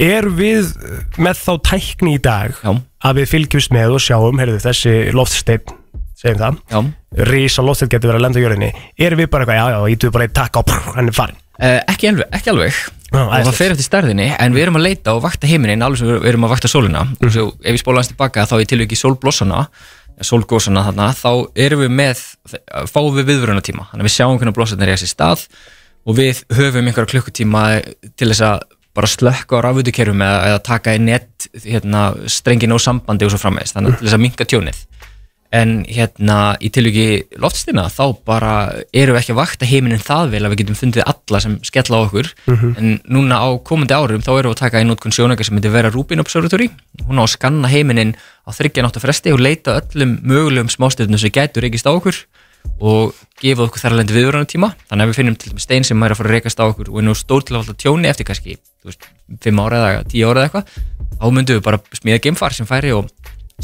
er 0.00 0.24
við 0.32 0.70
með 1.20 1.40
þá 1.44 1.52
tækni 1.70 2.14
í 2.16 2.22
dag 2.22 2.54
já, 2.64 2.70
að 3.04 3.18
við 3.20 3.30
fylgjumst 3.34 3.72
með 3.74 3.96
og 3.96 4.00
sjáum 4.04 4.38
heyrðu, 4.40 4.60
þessi 4.64 4.94
loftstein, 5.12 5.60
segjum 6.20 6.40
það. 6.40 6.58
Já. 6.70 6.80
Rísa 7.30 7.64
loftstein 7.66 7.90
getur 7.90 8.12
verið 8.12 8.20
að 8.20 8.26
lenda 8.26 8.40
á 8.40 8.44
jörðinni. 8.44 8.72
Erum 9.00 9.22
við 9.22 9.30
bara 9.32 9.46
eitthvað, 9.46 9.60
já, 9.60 9.76
já, 9.76 9.94
ítum 9.94 10.10
við 10.10 10.16
bara 10.16 10.28
eitt 10.28 10.36
takk 10.36 10.58
á 10.58 10.62
prr, 10.62 10.90
hann 10.96 11.12
er 11.12 11.16
farin 11.16 11.46
Uh, 11.60 11.76
ekki 11.92 12.08
alveg, 12.08 12.24
ekki 12.32 12.48
alveg. 12.48 12.76
Já, 13.10 13.18
og 13.20 13.42
það 13.44 13.56
fer 13.58 13.72
eftir 13.74 13.84
stærðinni 13.84 14.28
en 14.32 14.54
við 14.56 14.62
erum 14.62 14.78
að 14.78 14.86
leita 14.86 15.12
og 15.12 15.18
vakta 15.20 15.44
heiminin 15.50 15.84
alveg 15.84 16.00
sem 16.00 16.08
við 16.08 16.28
erum 16.30 16.46
að 16.46 16.52
vakta 16.54 16.70
sólina. 16.72 17.02
Og 17.20 17.34
svo 17.34 17.42
ef 17.58 17.74
við 17.74 17.82
spóla 17.82 18.00
hans 18.00 18.08
tilbaka 18.08 18.46
þá 18.48 18.54
í 18.62 18.68
tilviki 18.70 18.96
sólblossana 18.96 19.66
sólgósana 20.24 20.84
þarna, 20.88 21.10
þá 21.16 21.30
erum 21.66 21.84
við 21.84 21.94
með 22.00 22.24
fáum 22.90 23.14
við 23.16 23.30
viðvörunatíma 23.30 23.86
þannig 23.90 24.04
að 24.04 24.08
við 24.08 24.16
sjáum 24.16 24.40
hvernig 24.40 24.56
blossarnir 24.56 24.92
er 24.92 24.98
þessi 24.98 25.14
stað 25.14 25.46
og 26.04 26.18
við 26.18 26.42
höfum 26.56 26.90
einhverja 26.90 27.12
klukkutíma 27.14 27.64
til 28.20 28.30
þess 28.30 28.44
að 28.50 28.66
bara 28.96 29.10
slökka 29.10 29.60
á 29.60 29.64
rafvitukerfum 29.68 30.24
eða, 30.26 30.40
eða 30.50 30.62
taka 30.66 30.96
í 30.96 31.02
net 31.02 31.48
hérna, 31.64 32.10
strengin 32.30 32.74
og 32.74 32.82
sambandi 32.82 33.26
og 33.26 33.32
svo 33.32 33.40
framvegist 33.40 33.76
þannig 33.76 33.94
að 33.94 34.00
til 34.00 34.08
þess 34.08 34.18
að 34.18 34.24
minka 34.26 34.48
tjónið 34.50 34.82
en 35.50 35.80
hérna 35.90 36.54
í 36.62 36.70
tilviki 36.70 37.38
loftstina 37.42 37.88
þá 37.90 38.04
bara 38.26 38.52
erum 38.94 39.16
við 39.16 39.20
ekki 39.20 39.32
að 39.34 39.40
vakta 39.40 39.66
heiminin 39.66 40.02
það 40.02 40.34
vel 40.34 40.42
að 40.44 40.52
við 40.52 40.60
getum 40.62 40.78
fundið 40.78 41.06
alla 41.10 41.40
sem 41.42 41.56
skella 41.66 41.98
á 41.98 42.04
okkur. 42.06 42.28
En 42.78 43.00
núna 43.10 43.40
á 43.42 43.48
komandi 43.66 43.96
árum 43.96 44.22
þá 44.22 44.30
erum 44.36 44.52
við 44.52 44.54
að 44.54 44.60
taka 44.62 44.82
í 44.82 44.86
nótkun 44.86 45.14
sjónækja 45.16 45.48
sem 45.48 45.58
heitir 45.58 45.74
Vera 45.74 45.90
Rubin 45.90 46.22
Observatory. 46.22 46.70
Hún 47.08 47.18
á 47.18 47.26
að 47.26 47.32
skanna 47.34 47.70
heiminin 47.72 48.14
á 48.46 48.50
þryggja 48.54 48.86
nátt 48.86 49.00
fresti 49.02 49.34
og 49.34 49.42
leita 49.42 49.80
öllum 49.80 50.20
mögulegum 50.22 50.70
smástöðnum 50.70 51.18
sem 51.18 51.34
gætur 51.34 51.66
reykist 51.66 51.90
á 51.90 51.92
okkur 51.92 52.22
og 52.80 53.16
gefa 53.40 53.66
okkur 53.66 53.80
þar 53.82 53.94
alveg 53.96 54.14
viðvörunum 54.14 54.48
tíma 54.48 54.68
þannig 54.88 55.04
að 55.04 55.10
við 55.10 55.18
finnum 55.18 55.36
til 55.40 55.50
dæmis 55.50 55.64
stein 55.64 55.86
sem 55.86 56.02
er 56.04 56.12
að 56.12 56.20
fara 56.20 56.28
að 56.28 56.34
rekast 56.36 56.60
á 56.60 56.64
okkur 56.66 56.90
og 56.92 56.98
er 57.00 57.06
nú 57.06 57.14
stór 57.16 57.44
til 57.44 57.56
að 57.56 57.62
valda 57.62 57.76
tjóni 57.80 58.08
eftir 58.10 58.28
kannski 58.28 58.56
þú 58.56 58.90
veist, 58.90 59.08
5 59.46 59.62
ára 59.64 59.80
eða 59.80 60.02
10 60.12 60.26
ára 60.28 60.44
eða 60.44 60.48
eitthvað. 60.48 60.80
Þá 61.20 61.26
myndum 61.36 61.58
við 61.58 61.64
bara 61.64 61.80
smíða 61.96 62.22
geimfar 62.26 62.56
sem 62.56 62.68
færi 62.68 62.92
og 62.96 63.08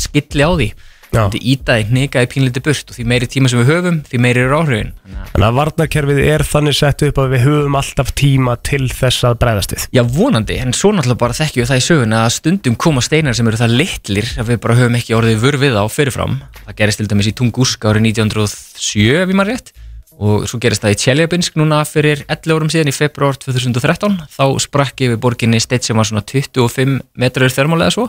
skilli 0.01 0.45
á 0.45 0.51
því 0.53 0.68
Já. 1.17 1.23
myndi 1.25 1.41
íta 1.53 1.79
því, 1.81 1.87
nekaði 1.97 2.31
pínliti 2.33 2.62
burt 2.64 2.93
og 2.93 2.99
því 2.99 3.07
meiri 3.12 3.29
tíma 3.33 3.51
sem 3.51 3.62
við 3.62 3.73
höfum, 3.73 4.01
því 4.11 4.21
meiri 4.23 4.45
er 4.45 4.57
áhrifin 4.57 4.93
Þannig 5.33 5.47
að 5.49 5.57
varnarkerfið 5.59 6.21
er 6.27 6.45
þannig 6.47 6.77
sett 6.77 7.05
upp 7.07 7.21
að 7.23 7.33
við 7.35 7.45
höfum 7.47 7.79
alltaf 7.81 8.12
tíma 8.19 8.57
til 8.67 8.85
þess 8.93 9.27
að 9.29 9.39
bregðast 9.43 9.75
við 9.75 9.89
Já, 9.97 10.03
vonandi, 10.17 10.59
en 10.62 10.77
svo 10.77 10.93
náttúrulega 10.95 11.23
bara 11.25 11.39
þekkjum 11.41 11.64
við 11.64 11.73
það 11.73 11.81
í 11.81 11.87
sögun 11.87 12.17
að 12.17 12.29
stundum 12.37 12.79
koma 12.87 13.05
steinar 13.05 13.37
sem 13.39 13.49
eru 13.51 13.61
það 13.61 13.77
litlir 13.81 14.31
að 14.37 14.53
við 14.53 14.62
bara 14.67 14.79
höfum 14.81 15.01
ekki 15.01 15.17
orðið 15.17 15.43
vör 15.45 15.59
við 15.62 15.81
á 15.81 15.85
fyrirfram. 15.93 16.39
Það 16.67 16.79
gerist 16.81 17.03
til 17.03 17.09
dæmis 17.11 17.31
í 17.31 17.35
Tunguska 17.37 17.93
árið 17.93 18.11
1907 18.12 19.23
ef 19.23 19.33
ég 19.33 19.37
maður 19.37 19.55
rétt 19.55 19.75
og 20.19 20.47
svo 20.49 20.59
gerist 20.62 20.81
það 20.85 20.95
í 20.95 20.99
Tjeljabinsk 21.03 21.57
núna 21.61 21.83
fyrir 21.85 22.23
11 22.33 22.55
árum 22.57 22.71
síðan 22.73 22.89
í 22.89 22.95
februar 22.97 23.37
2013 23.37 24.17
þá 24.33 24.45
sprakk 24.64 25.03
yfir 25.05 25.19
borginni 25.21 25.61
steitt 25.61 25.85
sem 25.85 25.97
var 25.99 26.09
svona 26.09 26.23
25 26.25 27.01
metrar 27.21 27.53
þörmálega 27.53 27.93
svo. 27.93 28.07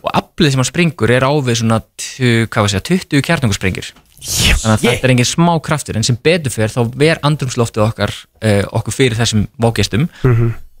Og 0.00 0.10
aflið 0.14 0.54
sem 0.54 0.62
hann 0.62 0.70
springur 0.70 1.10
er 1.12 1.26
á 1.28 1.32
við 1.36 1.60
svona 1.60 1.80
tu- 2.00 2.46
hvað 2.48 2.62
var 2.64 2.70
að 2.70 2.74
segja, 2.76 2.86
20 3.20 3.22
kjarnunguspringir 3.28 3.92
þannig 4.20 4.74
að 4.74 4.82
þetta 4.84 5.04
er 5.06 5.10
engin 5.14 5.24
smá 5.28 5.52
kraftur 5.64 5.96
en 5.96 6.04
sem 6.04 6.16
betur 6.22 6.52
fyrir 6.52 6.68
þá 6.72 6.80
ver 7.00 7.20
andrumsloftið 7.24 7.84
okkar 7.86 8.10
uh, 8.44 8.64
okkur 8.80 8.92
fyrir 8.92 9.16
þessum 9.16 9.46
vágestum 9.56 10.08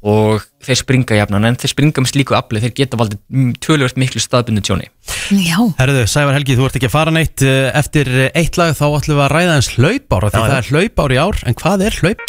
og 0.00 0.44
þeir 0.64 0.78
springa 0.80 1.18
jafnan 1.18 1.44
en 1.48 1.58
þeir 1.60 1.72
springa 1.74 2.02
með 2.02 2.12
slíku 2.14 2.36
aflið 2.36 2.66
þeir 2.66 2.72
geta 2.78 3.00
valdið 3.00 3.20
mm, 3.28 3.50
töluvert 3.60 3.98
miklu 4.00 4.22
staðbundu 4.22 4.62
tjóni. 4.64 4.88
Já, 5.34 5.58
Herðu, 5.80 6.06
Sævar 6.08 6.38
Helgi, 6.38 6.56
þú 6.56 6.68
ert 6.68 6.78
ekki 6.80 6.88
að 6.88 6.94
fara 6.94 7.14
neitt 7.14 7.44
eh, 7.44 7.68
Eftir 7.76 8.08
eh, 8.08 8.30
eitt 8.38 8.56
lag 8.60 8.72
þá 8.78 8.86
ætlum 8.88 9.20
við 9.20 9.24
að 9.26 9.34
ræða 9.34 9.58
eins 9.58 9.70
hlaupár 9.76 10.28
Því 10.30 10.40
það 10.40 10.56
er 10.56 10.70
hlaupár 10.70 11.14
í 11.14 11.20
ár 11.20 11.42
En 11.44 11.60
hvað 11.60 11.86
er 11.90 12.00
hlaup? 12.00 12.24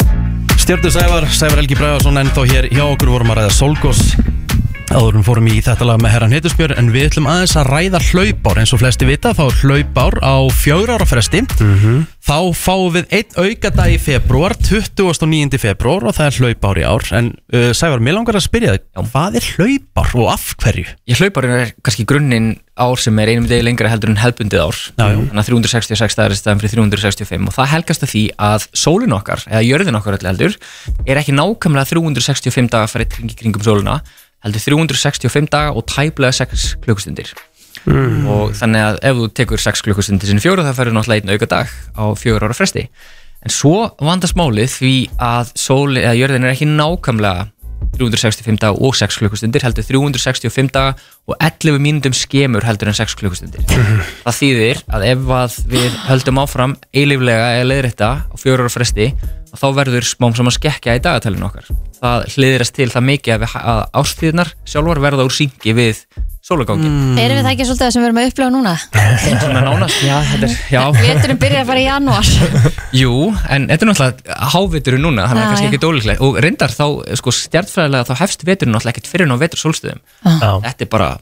Stjórnur 0.62 0.94
Sævar, 0.94 1.30
Sævar 1.32 1.62
Helgi 1.62 1.80
Bræðarsson 1.80 2.22
Ennþá 2.22 2.46
hér 2.52 2.70
hjá 2.74 2.84
okkur 2.90 3.16
vorum 3.16 3.34
að 3.34 3.42
ræða 3.42 3.56
Solgos 3.56 4.06
Áður 4.90 5.18
en 5.20 5.24
fórum 5.26 5.46
í 5.46 5.60
þetta 5.62 5.86
lag 5.86 6.00
með 6.02 6.12
herran 6.14 6.32
Heitusbjör 6.34 6.72
En 6.80 6.90
við 6.94 7.06
ætlum 7.10 7.28
aðeins 7.30 7.54
að 7.60 7.68
ræða 7.70 8.00
hlaupár. 8.08 8.58
Eins 8.58 8.72
og 8.74 8.80
flesti 8.82 9.06
vita 9.06 9.30
þá 9.36 9.44
er 9.44 9.56
hlaupár 9.60 10.14
á 10.18 10.34
fjögur 10.50 10.90
ára 10.96 11.06
fresti. 11.06 11.40
Þá 12.22 12.38
fáum 12.54 12.94
við 12.94 13.06
einn 13.14 13.30
aukadag 13.36 13.92
í 13.94 13.98
februar 14.02 14.54
29. 14.58 15.58
februar 15.62 16.02
og 16.08 16.14
það 16.16 16.26
er 16.26 16.38
hlaupár 16.40 16.78
í 16.80 16.84
ár. 16.86 17.04
En 17.18 17.26
uh, 17.54 17.70
Sævar, 17.76 18.02
mér 18.02 18.14
langar 18.18 18.38
að 18.38 18.46
spyrja 18.46 18.74
þig 18.76 18.82
Hvað 19.12 19.32
er 19.38 19.44
hlaupár 19.56 20.10
og 20.18 20.26
af 20.32 20.44
hverju? 20.62 20.86
Ég 21.10 21.18
hlauparinn 21.20 21.56
er 21.58 21.72
kannski 21.82 22.08
grunninn 22.08 22.48
ár 22.72 22.96
sem 22.96 23.18
er 23.20 23.28
einum 23.28 23.46
degi 23.46 23.62
lengra 23.66 23.90
heldur 23.92 24.10
en 24.10 24.22
hefbundið 24.22 24.64
ár. 24.64 24.76
Já, 24.96 25.12
þannig 25.12 25.42
að 25.42 25.48
366 25.50 26.16
dagar 26.16 26.32
er 26.32 26.38
staðan 26.40 26.62
fyrir 26.62 26.74
365 26.80 27.50
og 27.50 27.54
það 27.58 27.72
helgast 27.74 28.04
að 28.06 28.12
því 28.14 28.24
að 28.48 28.60
sólin 28.72 29.12
okkar 29.12 29.44
eða 29.50 29.62
jörðin 29.68 29.98
okkar 30.00 30.16
heldur 34.42 34.58
er 34.58 34.62
ekki 34.62 34.72
nákvæmlega 34.72 34.88
365 34.88 34.92
dagar 34.92 34.92
fyrir 34.92 35.10
kring, 35.12 35.16
kringum 35.22 35.22
sólina 35.22 35.22
heldur 35.22 35.46
365 35.46 35.50
daga 35.50 35.72
og 35.72 35.86
tæplega 35.86 36.32
6 36.32 36.76
klukkustundir. 36.82 37.32
Og 38.28 38.52
þannig 38.54 38.82
að 38.82 38.98
ef 39.02 39.16
þú 39.16 39.32
tekur 39.34 39.58
6 39.58 39.82
klukkustundir 39.82 40.26
sinni 40.28 40.42
fjóru 40.42 40.62
það 40.62 40.76
færður 40.76 40.96
náttúrulega 40.98 41.22
einn 41.22 41.34
auka 41.34 41.46
dag 41.46 41.66
á 41.98 42.04
fjögur 42.14 42.44
ára 42.46 42.54
fresti. 42.54 42.88
En 43.42 43.50
svo 43.50 43.90
vandast 43.98 44.36
málið 44.38 44.70
því 44.70 45.10
að 45.18 45.52
sóli, 45.58 46.00
eða 46.02 46.14
jörðin 46.14 46.46
er 46.46 46.54
ekki 46.54 46.68
nákvæmlega 46.70 47.48
365 47.98 48.60
daga 48.62 48.78
og 48.78 48.94
6 48.94 49.18
klukkustundir 49.18 49.62
heldur 49.62 49.82
365 49.82 50.70
daga 50.72 50.94
og 51.26 51.36
11 51.40 51.82
mínútum 51.82 52.14
skemur 52.14 52.62
heldur 52.62 52.88
en 52.88 52.94
6 52.94 53.14
klukkustundir. 53.18 53.66
Það 54.22 54.38
þýðir 54.38 54.82
að 54.86 55.06
ef 55.10 55.32
að 55.38 55.58
við 55.74 55.98
höldum 56.06 56.38
áfram 56.38 56.76
eilíflega 56.94 57.50
eða 57.58 57.68
leiðrætta 57.68 58.10
á 58.30 58.34
fjóru 58.38 58.62
ára 58.62 58.72
fresti 58.72 59.12
þá 59.58 59.66
verður 59.76 60.06
smám 60.08 60.36
saman 60.36 60.54
skekkja 60.54 60.96
í 60.96 61.02
dagatalinu 61.04 61.48
okkar. 61.48 61.70
Það 62.02 62.28
hliðrast 62.34 62.76
til 62.76 62.90
það 62.92 63.08
mikið 63.08 63.46
að, 63.46 63.80
ástíðnar 64.00 64.52
sjálfar 64.68 65.00
verða 65.04 65.26
úr 65.28 65.34
syngi 65.34 65.74
við 65.76 66.02
sólugangin 66.42 67.18
erum 67.22 67.38
við 67.38 67.44
það 67.44 67.52
ekki 67.52 67.66
svolítið 67.68 67.84
það 67.84 67.92
sem 67.94 68.02
við 68.02 68.08
erum 68.08 68.18
að 68.18 68.28
upplega 68.30 68.52
núna? 68.52 68.72
svona 69.22 69.60
nánast, 69.62 70.00
já, 70.02 70.16
þetta 70.32 70.48
er, 70.48 70.56
já. 70.72 70.80
Veturinn 70.96 71.40
byrjar 71.44 71.62
að 71.62 71.68
fara 71.68 71.82
í 71.82 71.84
janúar. 71.86 72.30
Jú, 73.02 73.12
en 73.46 73.68
þetta 73.70 73.86
er 73.86 73.90
náttúrulega 73.92 74.38
háveturinn 74.56 75.06
núna, 75.06 75.28
þannig 75.30 75.44
að 75.44 75.52
kannski 75.52 75.68
já. 75.68 75.70
ekki 75.70 75.82
dólíklegt 75.84 76.24
og 76.26 76.40
reyndar 76.42 76.74
þá, 76.74 76.86
sko, 77.20 77.36
stjartfræðilega 77.38 78.08
þá 78.10 78.24
hefst 78.24 78.42
veturinn 78.48 78.74
náttúrulega 78.74 78.96
ekkert 78.96 79.12
fyrir 79.12 79.30
ná 79.30 79.36
vetur 79.38 79.62
sólstöðum. 79.62 80.02
Já. 80.26 80.50
þetta 80.66 80.88
er 80.88 80.92
bara 80.96 81.12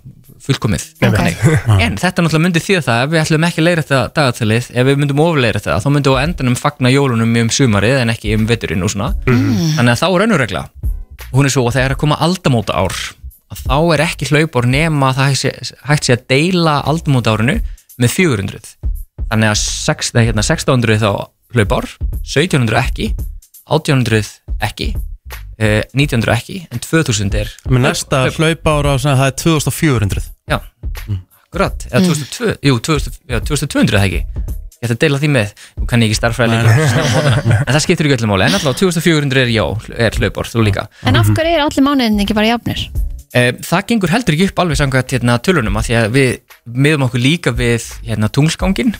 fullkomið. 0.47 0.85
Ok. 1.05 1.15
Þannig. 1.17 1.43
en 1.85 1.97
þetta 2.01 2.25
náttúrulega 2.25 2.45
myndi 2.47 2.63
því 2.65 2.79
það 2.87 3.03
ef 3.05 3.11
við 3.13 3.21
ætlum 3.23 3.47
ekki 3.49 3.61
að 3.63 3.67
leira 3.69 3.85
þetta 3.87 4.01
dagatalið 4.19 4.69
ef 4.81 4.87
við 4.91 5.01
myndum 5.03 5.23
ofleira 5.25 5.61
þetta, 5.61 5.79
þá 5.85 5.89
myndum 5.95 6.15
við 6.17 6.21
á 6.21 6.25
endanum 6.27 6.59
fagna 6.61 6.93
jólunum 6.95 7.37
um 7.43 7.51
sumarið 7.55 7.97
en 8.03 8.13
ekki 8.15 8.35
um 8.39 8.47
veturinn 8.51 8.85
og 8.87 8.93
svona, 8.95 9.11
þannig 9.27 9.93
að 9.95 10.01
þá 10.03 10.07
er 10.11 10.25
önnur 10.27 10.43
regla. 10.45 10.63
Hún 11.35 11.47
er 11.49 11.53
svo 11.55 11.67
að 11.69 11.77
þegar 11.79 11.95
að 11.97 12.01
koma 12.05 12.21
aldamóta 12.25 12.79
ár 12.81 12.97
að 13.51 13.65
þá 13.67 13.77
er 13.97 14.03
ekki 14.07 14.29
hlaupár 14.31 14.67
nema 14.71 15.11
að 15.11 15.19
það 15.21 15.29
hægt 15.31 15.43
sé- 15.43 15.77
hægt 15.91 16.07
sé 16.07 16.15
að 16.17 16.25
deila 16.31 16.77
aldamóta 16.87 17.35
árinu 17.35 17.57
með 18.01 18.15
400 18.15 18.73
þannig 19.31 19.51
að 19.51 19.59
sex, 19.61 20.13
nei, 20.15 20.25
hérna, 20.31 20.45
1600 20.47 21.01
þá 21.03 21.11
hlaupár 21.57 21.89
1700 22.23 22.79
ekki 22.81 23.09
1800 23.67 24.31
ekki 24.71 24.93
eh, 25.61 25.83
1900 25.93 26.35
ekki 26.37 26.57
en 26.71 26.83
2000 26.85 27.37
er 27.41 27.53
Með 27.69 27.85
næsta 27.89 28.25
hlaupár 28.37 28.89
á 28.89 28.95
svona, 28.97 29.19
það 29.21 29.29
er 29.31 29.37
2400 29.45 30.25
já, 30.51 30.59
akkurat. 31.51 31.87
Eða 31.91 32.03
2002, 32.09 32.57
jú, 32.71 32.81
2000, 32.91 33.21
já, 33.29 33.39
2200 33.45 33.99
eða 33.99 34.09
ekki? 34.09 34.25
Ég 34.81 34.89
ætla 34.89 34.97
að 34.97 35.01
deila 35.03 35.19
því 35.21 35.29
með, 35.35 35.51
nú 35.77 35.87
kann 35.91 36.01
ég 36.01 36.09
ekki 36.09 36.17
starffræði 36.17 36.55
lengur 36.55 36.79
en 37.67 37.75
það 37.75 37.83
skiptir 37.85 38.09
ekki 38.09 38.17
öllum 38.17 38.31
máli. 38.33 38.47
En 38.49 38.57
alltaf 38.57 38.79
2400 38.81 39.43
er 39.43 39.53
já, 39.53 39.65
er 40.09 40.17
hlaupár, 40.17 40.49
þú 40.49 40.65
líka. 40.65 40.87
En 41.05 41.21
af 41.21 41.29
hverju 41.29 41.59
er 41.59 41.65
allir 41.67 41.85
mánuðin 41.85 42.25
ekki 42.25 42.37
bara 42.39 42.55
jafnir? 42.55 42.87
Eh, 43.31 43.53
Það 43.63 43.85
gengur 43.87 44.11
heldur 44.11 44.35
ekki 44.35 44.47
upp 44.51 44.59
alveg 44.65 44.79
samkvæmt 44.81 45.13
hérna, 45.15 45.37
tölunum 45.39 45.77
að 45.79 45.85
því 45.87 45.95
að 46.01 46.07
við 46.17 46.31
miðum 46.75 47.05
okkur 47.07 47.23
líka 47.23 47.53
við 47.55 47.85
hérna, 48.09 48.27
tunglsgangin 48.35 48.91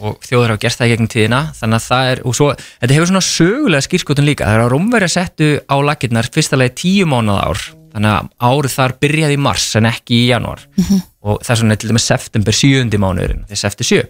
og 0.00 0.16
þjóður 0.24 0.54
hafa 0.54 0.62
gert 0.62 0.78
það 0.80 0.86
í 0.86 0.92
gegnum 0.94 1.10
tíðina 1.12 1.40
þannig 1.58 1.76
að 1.82 1.88
það 1.90 2.08
er, 2.14 2.22
og 2.24 2.36
svo, 2.38 2.46
þetta 2.80 2.96
hefur 2.96 3.10
svona 3.10 3.24
sögulega 3.28 3.84
skýrskotun 3.84 4.24
líka, 4.30 4.46
það 4.48 4.56
er 4.56 4.64
að 4.64 4.72
Rómverja 4.72 5.10
settu 5.12 5.50
á 5.68 5.76
lakirnar 5.84 6.30
fyrsta 6.32 6.56
lagi 6.56 6.74
tíu 6.80 7.04
mánuð 7.12 7.42
ár 7.44 7.66
þannig 7.94 8.10
að 8.14 8.32
árið 8.48 8.74
þar 8.78 8.96
byrjaði 9.04 9.36
í 9.36 9.42
mars 9.44 9.68
en 9.78 9.86
ekki 9.92 10.16
í 10.16 10.24
janúar. 10.32 10.64
Og 11.22 11.44
þess 11.44 11.60
vegna 11.62 11.76
er 11.76 11.82
til 11.84 11.92
dæmis 11.92 12.08
september 12.08 12.56
sjöundi 12.56 12.98
mánuðurinn 13.04 13.44
þegar 13.46 13.60
september 13.60 13.90
sjö. 13.92 14.00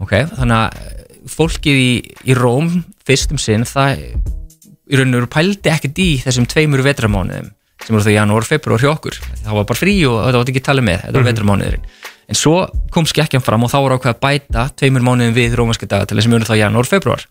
Ok, 0.00 0.16
þannig 0.32 0.56
að 0.56 0.80
eh, 0.80 1.06
fólkið 1.36 1.78
í, 1.84 1.92
í 2.24 2.34
Róm 2.40 2.72
fyrst 3.06 3.30
um 3.36 3.38
sinn, 3.38 3.68
það 3.68 4.00
í 4.00 4.98
raun 4.98 5.12
og 5.12 5.20
veru 5.20 5.30
pældi 5.36 5.70
ekkert 5.70 6.00
í 6.02 6.10
þessum 6.24 6.48
tveimur 6.50 6.82
vetramánuðum 6.88 7.52
sem 7.86 7.94
voru 7.94 8.06
það 8.06 8.16
janúar, 8.16 8.46
februar 8.46 8.82
hjá 8.82 8.92
okkur. 8.92 9.20
Það 9.40 9.58
var 9.58 9.68
bara 9.72 9.80
frí 9.80 9.96
og 10.08 10.22
þetta 10.24 10.40
var 10.40 10.52
ekki 10.54 10.64
talið 10.68 10.88
með 10.90 11.04
þetta 11.04 11.18
var 11.18 11.28
vetramánuðurinn 11.30 11.90
en 12.30 12.38
svo 12.38 12.62
kom 12.94 13.08
skekkjan 13.10 13.42
fram 13.42 13.66
og 13.66 13.72
þá 13.72 13.78
var 13.82 13.96
ákveð 13.96 14.12
að 14.12 14.20
bæta 14.22 14.66
tveimur 14.78 15.02
mánuðum 15.02 15.34
við 15.34 15.56
rómanska 15.58 15.88
dagatali 15.90 16.22
sem 16.22 16.34
eru 16.36 16.46
þá 16.46 16.56
janúar, 16.60 16.86
februar 16.86 17.24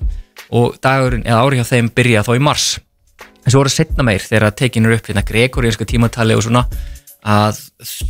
og 0.56 0.76
dagurinn 0.84 1.26
eða 1.28 1.42
ári 1.46 1.60
hjá 1.60 1.68
þeim 1.72 1.92
byrja 1.96 2.26
þá 2.28 2.32
í 2.36 2.44
mars. 2.44 2.68
En 3.46 3.54
svo 3.54 3.62
voru 3.62 3.72
setna 3.72 4.04
meir 4.04 4.24
þegar 4.24 4.56
tekinur 4.60 4.98
upp 4.98 5.08
hérna 5.08 5.24
gregorianska 5.26 5.88
tímatali 5.88 6.36
og 6.36 6.44
svona 6.44 6.66
að 7.20 7.62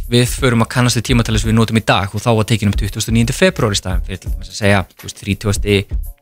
við 0.10 0.34
förum 0.34 0.66
að 0.66 0.72
kannast 0.74 0.98
við 0.98 1.10
tímatali 1.12 1.42
sem 1.42 1.52
við 1.52 1.60
notum 1.60 1.78
í 1.78 1.86
dag. 1.86 2.10
Og 2.14 2.24
þá 2.24 2.32
var 2.40 2.48
tekin 2.50 2.74
upp 2.74 2.82
29. 2.82 3.36
februar 3.38 3.76
í 3.76 3.80
staðan 3.80 4.06
fyrir 4.08 4.34
að 4.34 4.50
segja 4.50 4.82
þú 4.96 5.10
veist, 5.10 5.22
30 5.22 6.19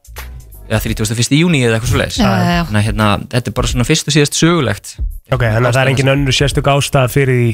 eða 0.68 0.82
31. 0.84 1.38
júni 1.38 1.61
eða 1.63 1.78
eitthvað 1.78 1.91
svo 1.91 2.01
leiðis 2.01 2.18
þannig 2.22 2.80
að 2.80 2.88
hérna, 2.88 3.07
þetta 3.32 3.51
er 3.51 3.55
bara 3.57 3.72
svona 3.72 3.88
fyrst 3.88 4.09
og 4.09 4.15
síðast 4.15 4.38
sögulegt. 4.38 4.93
Ok, 5.28 5.43
þannig 5.43 5.68
að 5.68 5.76
það 5.76 5.82
er 5.82 5.91
engin 5.91 6.11
önnur 6.13 6.36
sérstök 6.36 6.70
ástæða 6.72 7.11
fyrir 7.11 7.39
því 7.41 7.49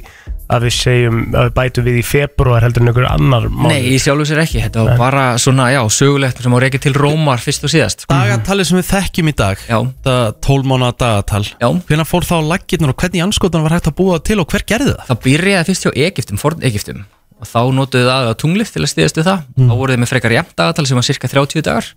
að 0.53 0.65
við 0.67 0.73
segjum 0.75 1.19
að 1.33 1.47
við 1.47 1.53
bætum 1.57 1.85
við 1.87 1.95
í 1.97 2.03
februar 2.05 2.65
heldur 2.65 2.83
en 2.83 2.91
einhver 2.91 3.07
annar 3.09 3.47
mál 3.49 3.71
Nei, 3.71 3.79
í 3.93 3.97
sjálfu 4.01 4.27
sér 4.29 4.43
ekki, 4.43 4.61
þetta 4.65 4.83
var 4.85 4.99
bara 4.99 5.23
svona, 5.41 5.69
já, 5.73 5.79
sögulegt 5.95 6.43
sem 6.43 6.53
á 6.53 6.59
reykja 6.61 6.83
til 6.83 6.93
Rómar 6.97 7.41
fyrst 7.41 7.65
og 7.65 7.73
síðast. 7.73 8.05
Dagatalið 8.11 8.69
sem 8.69 8.77
við 8.77 8.87
þekkjum 8.91 9.31
í 9.31 9.35
dag 9.41 9.65
Já. 9.65 9.79
Það 10.05 10.21
12 10.45 10.69
mánuða 10.69 10.93
dagatal 11.01 11.43
Já. 11.49 11.69
Hvenær 11.89 12.09
fór 12.11 12.29
þá 12.29 12.35
laggirnar 12.51 12.93
og 12.93 13.01
hvernig 13.01 13.25
anskotan 13.25 13.65
var 13.65 13.77
hægt 13.79 13.89
að 13.89 13.97
búa 14.03 14.21
til 14.21 14.37
og 14.43 14.53
hver 14.53 14.67
gerði 14.69 14.93
það? 14.93 15.09
Það 15.09 15.23
byrjaði 15.25 15.69
fyrst 15.71 15.87
hjá 15.87 15.93
Egyptum 16.03 17.05
og 17.43 17.49
þá 17.49 17.61
notuðu 17.75 18.07
það 18.07 18.29
að 18.29 18.37
tunglið 18.39 18.69
til 18.71 18.83
að 18.83 18.91
stiðast 18.93 19.17
við 19.19 19.25
það. 19.27 19.39
Þá 19.59 19.73
voru 19.75 19.93
þeir 19.93 20.01
með 20.03 20.11
frekar 20.13 20.35
jafn 20.37 20.53
dagatal 20.59 20.85
sem 20.87 20.99
var 20.99 21.07
cirka 21.07 21.29
30 21.31 21.65
dagar 21.65 21.89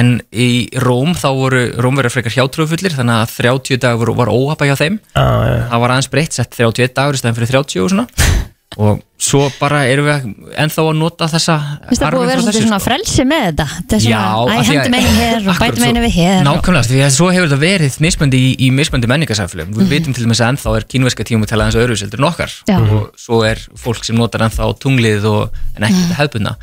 en 0.00 0.14
í 0.32 0.48
Róm 0.80 1.12
þá 1.18 1.28
voru 1.36 1.62
Rómverjar 1.84 2.14
frekar 2.14 2.36
hjátrúfullir 2.38 2.94
þannig 2.96 3.18
að 3.20 3.34
30 3.36 3.80
dagar 3.82 4.00
voru, 4.00 4.14
var 4.22 4.30
óhapa 4.32 4.68
hjá 4.70 4.76
þeim 4.80 4.98
Já, 5.12 5.26
já. 5.48 5.56
það 5.68 5.82
var 5.84 5.94
aðeins 5.96 6.10
breytt, 6.14 6.36
sett 6.38 6.56
31 6.56 6.94
dagur 6.96 7.18
í 7.18 7.20
stæðan 7.20 7.38
fyrir 7.40 7.52
30 7.58 7.84
og 7.84 7.92
svona 7.92 8.06
og 8.82 9.02
svo 9.22 9.42
bara 9.60 9.84
erum 9.86 10.06
við 10.08 10.24
ennþá 10.58 10.82
að 10.82 10.96
nota 10.98 11.26
þessa 11.30 11.54
Finnst 11.88 12.02
það 12.02 12.14
búið 12.16 12.22
að 12.22 12.30
vera 12.32 12.54
svona 12.56 12.78
sko. 12.80 12.86
frelsi 12.88 13.24
með 13.30 13.44
þetta 13.46 13.66
Þetta 13.72 13.96
er 13.96 14.02
Já, 14.02 14.22
svona, 14.22 14.42
æ, 14.42 14.58
af 14.58 14.66
því 14.66 14.72
að- 14.72 14.80
hendum 14.82 14.96
einu 14.98 15.12
hér 15.14 15.36
og 15.52 15.62
einu 15.62 15.76
svo- 15.82 16.02
við 16.02 16.14
hér 16.16 16.38
og- 16.40 16.46
Nákvæmlega, 16.48 16.86
því 16.90 16.98
að 17.06 17.12
svo 17.16 17.26
hefur 17.32 17.46
þetta 17.46 17.60
verið 17.62 17.98
mismöndi 18.02 18.38
í, 18.42 18.48
í 18.58 18.68
mismöndi 18.74 19.10
menningarsaflum 19.12 19.68
Við 19.78 19.92
vitum 19.92 20.14
til 20.16 20.24
dæmis 20.26 20.40
að 20.42 20.50
ennþá 20.52 20.74
er 20.76 20.86
kínverska 20.90 21.22
tíma 21.28 21.46
til 21.46 21.58
aðeins 21.60 21.78
öðru 21.78 21.96
seldur 22.02 22.18
en 22.18 22.28
okkar 22.32 22.50
Já. 22.66 22.76
og 22.82 23.12
svo 23.16 23.42
er 23.46 23.62
fólk 23.78 24.04
sem 24.04 24.16
notar 24.18 24.42
ennþá 24.48 24.68
tunglið 24.82 25.24
og, 25.30 25.54
en 25.78 25.86
ekki 25.86 26.02
þetta 26.02 26.18
hefðbunna 26.18 26.56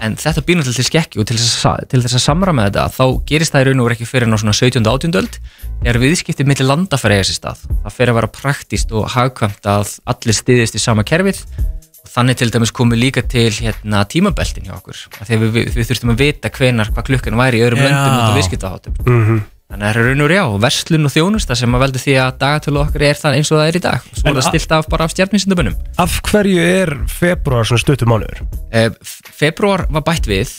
en 0.00 0.16
þetta 0.16 0.40
náttúrulega 0.40 0.74
til 0.74 0.88
skekki 0.88 1.20
og 1.20 1.26
til 1.26 1.36
þess, 1.36 1.52
að, 1.52 1.60
sa- 1.60 1.84
til 1.90 2.00
þess 2.02 2.16
að 2.16 2.24
samra 2.24 2.52
með 2.56 2.70
þetta 2.70 2.88
þá 2.96 3.04
gerist 3.28 3.52
það 3.52 3.60
í 3.60 3.64
raun 3.68 3.80
og 3.80 3.86
veru 3.90 3.96
ekki 3.98 4.08
fyrir 4.08 4.28
ná 4.32 4.36
svona 4.40 4.56
17. 4.56 4.86
og 4.86 4.92
18. 5.04 5.12
öld 5.20 5.36
þegar 5.84 6.00
viðskiptið 6.00 6.46
milli 6.48 6.64
landa 6.66 6.96
fyrir 6.96 7.20
eiga 7.20 7.28
sér 7.28 7.36
stað 7.40 7.58
það 7.84 7.92
fer 7.92 8.08
að 8.08 8.14
vera 8.16 8.30
praktíst 8.32 8.92
og 8.96 9.08
hagkvæmt 9.12 9.66
að 9.68 9.98
allir 10.06 10.34
stiðist 10.40 10.74
í 10.78 10.80
sama 10.80 11.04
kerfið 11.04 11.42
og 11.60 11.75
þannig 12.12 12.38
til 12.40 12.48
dæmis 12.54 12.72
komið 12.76 13.02
líka 13.02 13.24
til 13.26 13.50
hérna, 13.54 14.04
tímabeltin 14.10 14.68
hjá 14.68 14.76
okkur 14.78 15.02
að 15.20 15.34
við, 15.34 15.50
við, 15.56 15.68
við 15.74 15.90
þurftum 15.90 16.14
að 16.14 16.22
vita 16.22 16.52
hvenar 16.54 16.92
hvað 16.94 17.10
klukkan 17.10 17.38
væri 17.40 17.60
í 17.60 17.66
öðrum 17.66 17.82
Já. 17.82 17.88
löndum 17.90 18.16
út 18.16 18.30
af 18.30 18.40
viðskiptaháttum 18.40 19.44
Þannig 19.66 19.82
að 19.82 19.96
það 19.96 19.98
er 19.98 20.06
raun 20.06 20.22
og 20.22 20.28
rjá, 20.30 20.42
verslun 20.62 21.08
og 21.08 21.10
þjónusta 21.10 21.54
sem 21.58 21.72
að 21.74 21.80
veldu 21.82 21.98
því 21.98 22.12
að 22.22 22.36
dagatölu 22.38 22.78
okkar 22.84 23.04
er 23.08 23.18
það 23.18 23.34
eins 23.34 23.48
og 23.50 23.58
það 23.58 23.70
er 23.72 23.78
í 23.78 23.80
dag 23.82 24.04
svo 24.12 24.28
er 24.30 24.36
það 24.36 24.46
stilt 24.46 24.74
af 24.76 24.86
bara 24.92 25.08
af 25.08 25.14
stjarninsindabunum. 25.16 25.74
Af 26.04 26.20
hverju 26.28 26.60
er 26.62 26.92
februar 27.10 27.66
svona 27.66 27.82
stuttum 27.82 28.12
mánuður? 28.12 28.44
Eh, 28.70 28.86
februar 29.10 29.88
var 29.90 30.04
bætt 30.06 30.30
við 30.30 30.52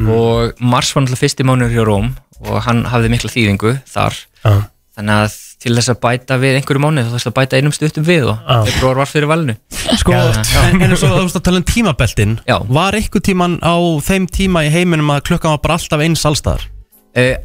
og 0.00 0.64
mars 0.64 0.94
var 0.96 1.04
náttúrulega 1.04 1.22
fyrsti 1.26 1.44
mánuður 1.44 1.76
hjá 1.76 1.84
Róm 1.90 2.08
og 2.40 2.62
hann 2.64 2.86
hafði 2.88 3.12
mikla 3.12 3.34
þýðingu 3.34 3.74
þar 3.84 4.16
Já. 4.40 4.54
þannig 4.96 5.20
að 5.26 5.36
til 5.62 5.72
þess 5.76 5.92
að 5.94 6.00
bæta 6.02 6.38
við 6.42 6.58
einhverju 6.58 6.82
mánuð 6.84 7.08
þá 7.08 7.14
þess 7.16 7.30
að 7.30 7.36
bæta 7.38 7.60
einum 7.60 7.74
stuttum 7.74 8.04
við 8.06 8.28
og 8.32 8.36
Já. 8.42 8.58
februar 8.68 9.00
var 9.00 9.10
fyrir 9.10 9.30
valinu. 9.30 9.56
Sko, 10.00 10.12
en, 10.12 10.82
en 10.84 10.96
svo 10.98 11.10
þú 11.12 11.22
veist 11.22 11.40
að 11.40 11.46
tala 11.48 11.60
um 11.62 11.66
tímabeltin 11.68 12.36
Já. 12.48 12.58
Var 12.80 12.98
eitthvað 13.00 13.26
tíman 13.30 13.58
á 13.64 13.76
þeim 14.04 14.28
tíma 14.28 14.66
í 14.66 14.72
heiminum 14.74 15.12
að 15.14 15.24
klukkan 15.30 15.54
var 15.56 15.64
bara 15.64 15.78
alltaf 15.78 16.04
eins 16.04 16.24
allstaðar? 16.28 16.66
Eh, 17.14 17.36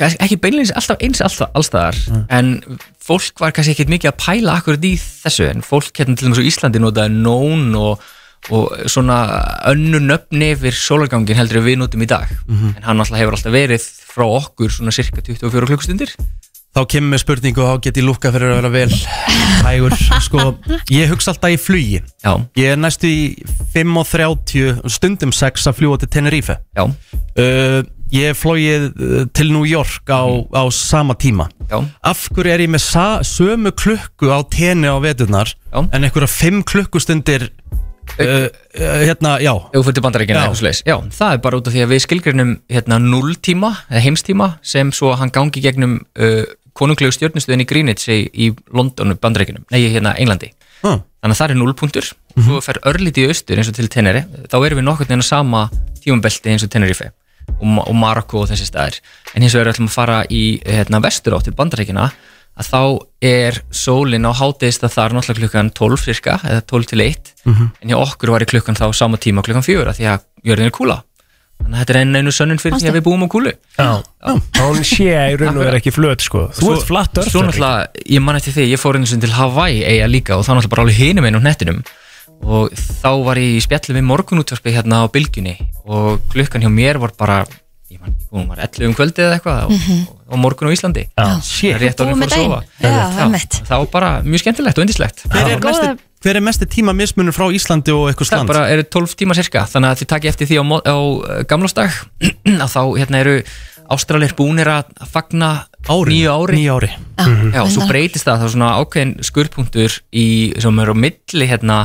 ekki 0.00 0.38
beinleins 0.40 0.72
alltaf 0.72 1.02
eins 1.04 1.20
alltaf 1.20 1.52
allstaðar 1.58 1.98
en 2.32 2.54
fólk 3.02 3.42
var 3.42 3.52
kannski 3.52 3.74
ekkert 3.74 3.92
mikið 3.92 4.12
að 4.12 4.20
pæla 4.22 4.56
akkurat 4.56 4.86
í 4.88 4.94
þessu 4.96 5.48
en 5.50 5.64
fólk 5.66 5.92
hérna 6.00 6.16
til 6.16 6.28
dæmis 6.30 6.40
á 6.40 6.48
Íslandi 6.48 6.80
notaði 6.80 7.18
nón 7.18 7.76
og, 7.76 8.00
og 8.50 8.72
svona 8.88 9.18
önnu 9.68 10.00
nöfni 10.00 10.54
yfir 10.54 10.76
sólargangin 10.76 11.36
heldur 11.36 11.60
en 11.60 11.66
við 11.68 11.78
notum 11.82 12.06
í 12.06 12.08
dag 12.08 12.32
en 12.48 12.80
hann 12.86 13.04
alltaf 13.04 13.20
hefur 13.20 13.36
alltaf 13.36 13.52
verið 13.52 13.84
frá 13.84 14.24
okkur 14.24 14.72
svona 14.72 14.96
cirka 14.96 15.20
24 15.20 15.68
klukkustundir 15.68 16.16
Þá 16.72 16.80
kemur 16.88 17.12
með 17.12 17.20
spurningu 17.20 17.60
og 17.60 17.68
þá 17.68 17.82
get 17.84 17.98
ég 18.00 18.04
lúka 18.06 18.30
fyrir 18.32 18.48
að 18.48 18.58
vera 18.62 18.70
vel 18.72 18.94
hægur 19.62 19.96
Sko, 20.24 20.44
ég 20.88 21.10
hugsa 21.12 21.34
alltaf 21.34 21.52
í 21.52 21.58
flugi. 21.60 21.98
Já, 22.24 22.32
Ég 22.56 22.72
er 22.72 22.78
næstu 22.80 23.10
í 23.10 23.24
5.30 23.74 24.80
stundum 24.88 25.34
6 25.36 25.68
að 25.68 25.76
fljúa 25.82 26.00
til 26.00 26.08
Tenerife. 26.12 26.56
Já, 26.76 26.86
uh, 26.88 27.82
Ég 28.12 28.36
flóið 28.36 28.90
uh, 28.92 29.20
til 29.32 29.52
New 29.54 29.64
York 29.64 30.08
á, 30.12 30.24
á 30.28 30.62
sama 30.72 31.14
tíma. 31.16 31.46
Já. 31.70 31.78
Af 32.04 32.26
hverju 32.28 32.52
er 32.52 32.64
ég 32.66 32.72
með 32.72 32.84
sömu 33.24 33.72
klukku 33.72 34.28
á 34.28 34.44
tenni 34.52 34.88
á 34.88 34.96
veturnar. 35.00 35.54
En 35.72 36.04
einhverja 36.04 36.28
5 36.28 36.60
klukkustundir 36.68 37.46
uh, 38.20 38.48
uh, 38.48 38.48
Hérna, 39.06 39.38
já. 39.40 39.54
Já. 40.84 40.98
það 41.08 41.32
er 41.38 41.40
bara 41.44 41.60
út 41.60 41.68
af 41.68 41.72
því 41.76 41.84
að 41.86 41.94
við 41.94 42.04
skilgreinum 42.04 42.52
hérna 42.68 43.00
0 43.00 43.36
tíma, 43.40 43.72
eða 43.88 44.04
heimstíma 44.04 44.50
sem 44.60 44.92
svo 44.92 45.14
hann 45.16 45.32
gangi 45.32 45.64
gegnum 45.64 46.02
uh, 46.20 46.44
konunglegu 46.78 47.14
stjórnustöðin 47.14 47.64
í 47.64 47.68
Greenwich 47.68 48.08
í, 48.10 48.20
í 48.32 48.50
Londonu 48.74 49.16
bandarækinum, 49.20 49.66
nei 49.72 49.86
hérna 49.92 50.16
Englandi. 50.18 50.52
Ah. 50.82 50.98
þannig 51.22 51.36
að 51.36 51.38
það 51.38 51.52
er 51.52 51.58
0 51.60 51.72
punktur 51.78 52.06
og 52.10 52.42
svo 52.42 52.56
fer 52.64 52.78
örlítið 52.90 53.28
í 53.28 53.30
austur 53.30 53.60
eins 53.60 53.68
og 53.70 53.76
til 53.76 53.86
Teneri 53.86 54.24
þá 54.50 54.56
erum 54.58 54.80
við 54.80 54.86
nokkur 54.88 55.06
neina 55.12 55.22
sama 55.22 55.60
tímabelti 56.02 56.50
eins 56.50 56.64
og 56.66 56.72
Tenerife 56.74 57.12
og, 57.60 57.76
og 57.84 57.94
Marokko 57.94 58.42
og 58.42 58.48
þessi 58.50 58.66
staðir. 58.66 58.98
En 59.30 59.44
hins 59.44 59.54
vegar 59.54 59.70
ætlum 59.70 59.86
að 59.86 59.94
fara 59.94 60.16
í 60.26 60.42
hérna, 60.66 60.98
vestur 61.04 61.36
átt 61.36 61.46
til 61.46 61.54
bandarækina 61.54 62.08
að 62.58 62.68
þá 62.68 62.82
er 63.24 63.60
sólin 63.72 64.28
á 64.28 64.32
háteðist 64.36 64.82
að 64.84 64.94
það 64.96 65.04
er 65.04 65.14
náttúrulega 65.16 65.40
klukkan 65.40 65.70
12 65.78 66.02
cirka 66.04 66.34
eða 66.44 66.64
12 66.68 66.90
til 66.90 67.04
1 67.06 67.30
en 67.80 67.92
hjá 67.92 67.96
okkur 67.96 68.34
var 68.34 68.44
í 68.44 68.48
klukkan 68.50 68.76
þá 68.76 68.86
sama 68.92 69.16
tíma 69.16 69.44
klukkan 69.46 69.64
4 69.64 69.86
að 69.88 70.00
því 70.00 70.08
að 70.12 70.26
jörðin 70.50 70.68
er 70.68 70.74
kúla 70.76 70.98
þannig 71.62 71.76
að 71.76 71.80
þetta 71.82 71.94
er 71.94 72.00
einu, 72.02 72.20
einu 72.22 72.34
sönnun 72.36 72.60
fyrir 72.62 72.78
því 72.82 72.90
að 72.90 72.98
við 72.98 73.04
búum 73.06 73.24
á 73.24 73.28
kúlu. 73.32 73.52
Já. 73.78 73.88
Hún 74.58 74.84
sé 74.86 75.08
í 75.08 75.38
raun 75.40 75.58
og 75.58 75.64
er 75.66 75.78
ekki 75.78 75.94
flöt 75.94 76.26
sko. 76.26 76.44
Þú 76.58 76.74
ert 76.76 76.86
flatt 76.88 77.22
örf 77.22 77.32
Svo 77.32 77.42
náttúrulega, 77.46 77.88
ég 78.16 78.22
man 78.24 78.38
eftir 78.38 78.56
því, 78.56 78.68
ég 78.74 78.82
fór 78.82 78.98
einu 78.98 79.08
sinni 79.10 79.26
til 79.26 79.34
Hawaii 79.36 79.82
eiga 79.86 80.10
líka 80.10 80.38
og 80.38 80.46
þá 80.46 80.54
náttúrulega 80.54 80.74
bara 80.76 80.86
alveg 80.86 81.00
hinum 81.00 81.28
einu 81.28 81.42
á 81.42 81.46
nettinum 81.48 81.82
og 82.42 82.72
þá 82.74 83.10
var 83.22 83.38
ég 83.38 83.56
í 83.58 83.62
spjalli 83.62 83.96
við 83.98 84.06
morgunútvarpi 84.08 84.74
hérna 84.74 85.04
á 85.06 85.12
bylgjunni 85.14 85.56
og 85.86 86.22
klukkan 86.32 86.64
hjá 86.64 86.70
mér 86.72 86.98
var 87.02 87.14
bara 87.18 87.42
ég 87.92 88.00
man 88.00 88.10
ekki, 88.10 88.26
hún 88.32 88.48
var 88.50 88.62
11 88.64 88.88
um 88.88 88.96
kvöldið 88.98 89.26
eða 89.26 89.36
eitthvað 89.38 89.66
og, 89.68 90.14
og 90.32 90.40
morgun 90.40 90.72
á 90.72 90.74
Íslandi. 90.74 91.04
Já, 91.12 91.26
Það 91.38 91.74
er 91.76 91.82
rétt 91.84 92.02
orðin 92.02 92.22
fór 92.22 92.32
að 92.32 92.38
sofa. 92.40 92.62
var 93.76 93.92
bara 93.92 94.14
mjög 94.26 94.44
skemmtilegt 94.46 94.80
og 94.80 94.86
indislegt 94.86 95.26
hver, 96.22 96.38
er 96.38 96.44
mesti 96.46 96.68
tíma 96.70 96.94
mismunur 96.96 97.34
frá 97.36 97.48
Íslandi 97.54 97.92
og 97.94 98.08
eitthvað 98.10 98.28
Það 98.30 98.38
sland? 98.38 98.52
bara 98.52 98.64
eru 98.70 98.86
12 98.86 99.16
tíma 99.22 99.34
cirka 99.38 99.64
þannig 99.70 99.90
að 99.94 100.00
þið 100.02 100.10
takki 100.14 100.30
eftir 100.32 100.50
því 100.52 100.60
á, 100.62 100.64
á 100.86 100.96
uh, 100.96 101.42
gamlásdag 101.50 102.00
að 102.64 102.68
þá 102.72 102.82
hérna 103.02 103.22
eru 103.24 103.36
Ástralir 103.92 104.30
búnir 104.38 104.68
að 104.72 104.92
fagna 105.10 105.48
Ári. 105.90 106.14
nýju 106.14 106.30
ári. 106.32 106.54
Nýju 106.56 106.74
ári. 106.78 106.88
Já, 107.52 107.62
svo 107.74 107.84
breytist 107.90 108.24
það, 108.24 108.38
það 108.38 108.46
er 108.46 108.52
svona 108.54 108.68
ákveðin 108.78 109.10
skurðpunktur 109.26 109.96
í, 110.16 110.26
sem 110.62 110.78
er 110.80 110.92
á 110.94 110.96
milli 110.96 111.48
hérna 111.50 111.76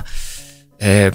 eh, 0.80 1.10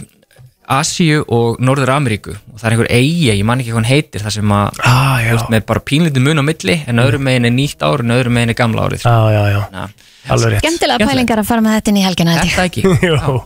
Asíu 0.73 1.23
og 1.33 1.63
Norður 1.65 1.95
Ameríku 1.95 2.35
og 2.35 2.59
það 2.61 2.67
er 2.69 2.75
einhver 2.77 2.91
eigi, 2.99 3.31
ég 3.31 3.43
man 3.47 3.63
ekki 3.63 3.73
hvað 3.73 3.81
hann 3.81 3.89
heitir 3.93 4.23
það 4.27 4.37
sem 4.37 4.53
að, 4.59 4.83
Ah, 4.87 5.17
veist, 5.27 5.49
með 5.55 5.65
bara 5.71 5.85
pínlítið 5.93 6.27
mun 6.27 6.43
á 6.43 6.45
milli 6.51 6.77
en 6.91 7.03
öðrum 7.07 7.25
megin 7.31 7.49
er 7.49 7.55
nýtt 7.57 7.83
ár 7.87 8.05
en 8.05 8.15
öðrum 8.19 8.37
megin 8.37 8.53
er 8.55 8.59
gamla 8.61 8.87
árið 8.91 9.07
Já, 9.07 9.17
já, 9.33 9.43
já, 9.55 9.87
Skemmtilega 10.23 11.03
pælingar 11.09 11.41
að 11.43 11.49
fara 11.49 11.63
með 11.65 11.73
þetta 11.79 11.91
inn 11.91 11.99
í 11.99 12.05
helgina. 12.07 12.37
Þetta 12.39 12.65
ekki. 12.69 12.83
Jó, 13.11 13.43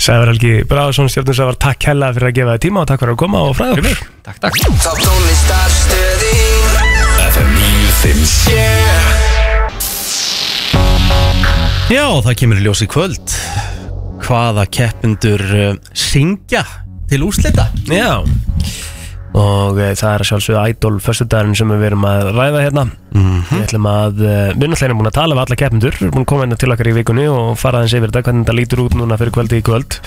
Sævar 0.00 0.32
Helgi 0.32 0.54
Bráðarsson 0.70 1.10
stjórnum 1.12 1.36
Sævar, 1.38 1.56
takk 1.62 1.80
hella 1.92 2.10
fyrir 2.16 2.28
að 2.32 2.36
gefa 2.40 2.56
þér 2.56 2.62
tíma 2.66 2.82
og 2.82 2.88
takk 2.90 3.00
fyrir 3.04 3.14
að 3.14 3.20
koma 3.22 3.38
og 3.46 3.54
fræða 3.58 3.72
okkur. 3.78 3.98
Takk, 4.26 4.38
takk. 4.42 4.54
Þá 4.82 4.92
tónlistarstöðin. 5.06 6.50
FM 7.30 7.50
957 7.54 9.20
Já, 11.90 12.06
það 12.24 12.34
kemur 12.40 12.58
í 12.58 12.64
ljós 12.64 12.82
í 12.82 12.88
kvöld 12.90 13.34
Hvaða 14.24 14.64
keppendur 14.70 15.42
uh, 15.46 15.74
syngja 15.94 16.62
til 17.10 17.22
úslita 17.26 17.64
Já 17.90 18.22
og 19.38 19.78
e, 19.78 19.92
það 19.94 20.12
er 20.12 20.24
sjálfsögðu 20.26 20.62
Idol 20.72 20.96
föstudagurinn 21.02 21.58
sem 21.58 21.70
við 21.70 21.84
erum 21.90 22.06
að 22.08 22.30
ræða 22.34 22.62
hérna. 22.64 22.84
Við 23.50 23.60
ætlum 23.64 23.86
að, 23.90 24.22
e, 24.22 24.32
við 24.54 24.64
erum 24.64 24.72
náttúrulega 24.74 24.98
búin 24.98 25.10
að 25.10 25.16
tala 25.18 25.36
við 25.36 25.42
alla 25.44 25.58
keppindur, 25.60 25.94
við 25.98 26.06
erum 26.06 26.14
búin 26.16 26.24
að 26.24 26.30
koma 26.32 26.44
hérna 26.44 26.58
til 26.60 26.70
okkar 26.74 26.90
í 26.90 26.94
vikunni 26.96 27.26
og 27.30 27.50
fara 27.60 27.80
aðeins 27.80 27.94
yfir 27.98 28.10
þetta, 28.10 28.24
hvernig 28.26 28.44
þetta 28.44 28.56
lítur 28.58 28.82
út 28.84 28.96
núna 28.98 29.18
fyrir 29.20 29.34
kvöldi 29.36 29.60
í 29.60 29.64
kvöld. 29.66 29.98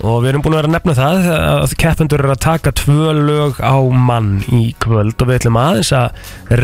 Og 0.00 0.16
við 0.22 0.30
erum 0.32 0.44
búin 0.46 0.56
að 0.56 0.62
vera 0.62 0.70
að 0.70 0.76
nefna 0.78 0.96
það 0.96 1.28
að 1.34 1.76
keppindur 1.84 2.24
eru 2.24 2.32
að 2.32 2.44
taka 2.46 2.72
tvö 2.72 3.12
lög 3.18 3.60
á 3.60 3.76
mann 3.92 4.32
í 4.48 4.74
kvöld. 4.80 5.16
Og 5.20 5.28
við 5.28 5.40
ætlum 5.42 5.60
aðeins 5.60 5.92
að 5.92 6.08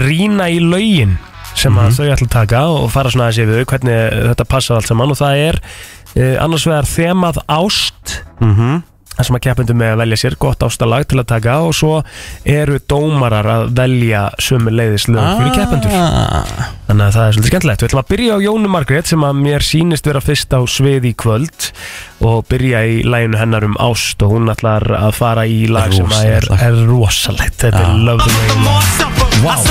rýna 0.00 0.48
í 0.48 0.60
lögin 0.64 1.18
sem 1.54 1.76
að 1.78 1.92
þau 1.98 2.06
ætlum 2.14 2.30
að 2.30 2.36
taka 2.38 2.64
og 2.72 2.88
fara 2.90 3.12
svona 3.12 3.28
aðeins 3.28 3.44
yfir 3.44 3.60
þau, 3.60 3.68
hvernig 3.74 4.22
þetta 4.30 4.48
passa 4.48 4.78
allt 4.78 4.88
saman. 4.88 5.12
Og 5.12 5.20
það 5.20 5.42
er 5.44 5.60
e, 6.16 6.32
annars 6.40 6.66
vegar 6.66 6.88
þemað 6.88 7.44
ást 7.46 8.20
þar 9.16 9.28
sem 9.28 9.38
að 9.38 9.44
keppendum 9.46 9.78
með 9.80 9.92
að 9.94 10.00
velja 10.02 10.20
sér 10.22 10.36
gott 10.42 10.64
ástalag 10.66 11.06
til 11.10 11.20
að 11.22 11.28
taka 11.30 11.56
og 11.64 11.74
svo 11.76 11.94
eru 12.48 12.78
dómarar 12.90 13.48
að 13.50 13.66
velja 13.78 14.22
sömu 14.42 14.74
leiðislög 14.74 15.24
fyrir 15.38 15.54
keppendur. 15.54 15.94
Ah. 15.94 16.72
þannig 16.88 17.04
að 17.06 17.14
það 17.16 17.26
er 17.26 17.36
svolítið 17.36 17.52
skemmtilegt. 17.52 17.82
Við 17.82 17.88
ætlum 17.90 18.02
að 18.02 18.10
byrja 18.12 18.34
á 18.34 18.38
Jónu 18.44 18.72
Margrét 18.74 19.12
sem 19.12 19.26
að 19.26 19.40
mér 19.44 19.66
sýnist 19.66 20.08
vera 20.10 20.24
fyrst 20.24 20.50
á 20.54 20.60
svið 20.68 21.08
í 21.10 21.14
kvöld 21.24 21.70
og 22.24 22.44
byrja 22.50 22.84
í 22.88 23.00
læginu 23.06 23.40
hennar 23.40 23.66
um 23.68 23.78
ást 23.82 24.22
og 24.24 24.34
hún 24.36 24.52
ætlar 24.52 24.84
að 24.98 25.12
fara 25.18 25.46
í 25.48 25.64
lag 25.70 25.94
sem 25.94 26.10
að 26.10 26.30
er, 26.38 26.50
er 26.58 26.80
rosalegt. 26.88 27.60
Þetta 27.64 27.84
er 27.84 28.04
Love 28.08 28.26
the 28.26 28.32
Way 28.34 29.64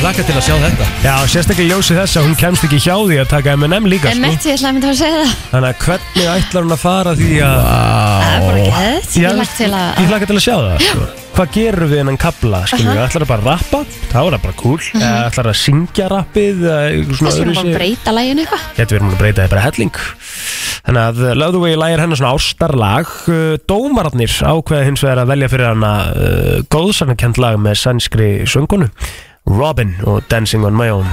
ég 0.00 0.06
hlakka 0.06 0.22
til 0.24 0.36
að 0.38 0.44
sjá 0.46 0.54
þetta. 0.62 0.84
Já, 1.04 1.14
sérstaklega 1.28 1.66
í 1.66 1.70
ljósi 1.74 1.96
þess 1.98 2.16
að 2.16 2.24
hún 2.24 2.36
kemst 2.40 2.64
ekki 2.64 2.78
hjá 2.80 2.94
því 2.96 3.16
að 3.20 3.26
taka 3.34 3.52
M&M 3.58 3.88
líka 3.90 4.08
En 4.08 4.16
sko. 4.16 4.22
mitt, 4.22 4.46
ég 4.48 4.54
ætla 4.56 4.70
að 4.70 4.76
mynda 4.76 4.88
að 4.88 5.00
segja 5.00 5.16
það. 5.18 5.32
Þannig 5.50 5.68
að 5.68 5.82
hvernig 5.84 6.28
ætlar 6.32 6.64
hún 6.64 6.72
að 6.76 6.80
fara 6.80 7.12
því 7.18 7.28
að 7.44 7.58
Það 7.60 8.30
er 8.30 8.46
bara 8.46 8.62
þetta 8.70 9.20
Já, 9.20 9.26
Ég 9.26 9.36
lagt 9.40 9.58
til 9.58 9.68
að 9.76 10.00
Ég 10.00 10.08
hlakka 10.08 10.28
til 10.30 10.38
að 10.38 10.44
sjá 10.46 10.54
það 10.56 10.86
sko. 10.86 11.08
Hvað 11.30 11.52
gerur 11.54 11.90
við 11.90 12.00
hennan 12.00 12.18
kabla? 12.20 12.62
Skilur 12.70 12.96
við, 12.96 13.02
ætlar 13.04 13.24
það 13.26 13.30
bara 13.30 13.44
að 13.44 13.50
rappa? 13.50 13.82
Þá 14.10 14.18
er 14.22 14.34
það 14.34 14.42
bara 14.46 14.56
cool. 14.60 14.80
Eða 14.96 15.20
ætlar 15.28 15.46
það 15.46 15.52
að 15.52 15.60
syngja 15.60 16.08
rappið? 16.10 16.64
eitthvað 16.80 17.20
Þess 17.20 17.38
vegna 17.40 17.54
bara 17.60 17.76
breyta 17.76 18.14
læginu 18.16 18.44
eitthvað? 18.44 18.66
Við 18.80 18.96
erum 18.96 19.12
að 19.12 19.20
breyta 19.20 19.44
það 19.44 19.52
bara 19.54 19.64
helling. 19.68 20.02
Þannig 20.80 21.02
að 21.04 21.22
uh, 21.22 21.32
Love 21.38 21.54
the 21.54 21.62
Way 21.62 21.78
lægir 21.78 22.02
hennar 22.02 22.20
svona 22.20 22.34
ástarlag. 22.34 23.14
Uh, 23.30 23.54
Dómararnir 23.70 24.34
ákveða 24.42 24.88
hins 24.90 25.04
vegar 25.06 25.22
að 25.22 25.32
velja 25.36 25.50
fyrir 25.54 25.70
hana 25.70 25.94
uh, 26.10 26.54
góðsarnakend 26.74 27.40
lag 27.40 27.60
með 27.62 27.78
sænskri 27.84 28.30
söngunu 28.50 28.90
Robin 29.50 29.96
og 30.02 30.22
Dancing 30.30 30.64
on 30.64 30.76
my 30.76 30.88
own. 30.88 31.06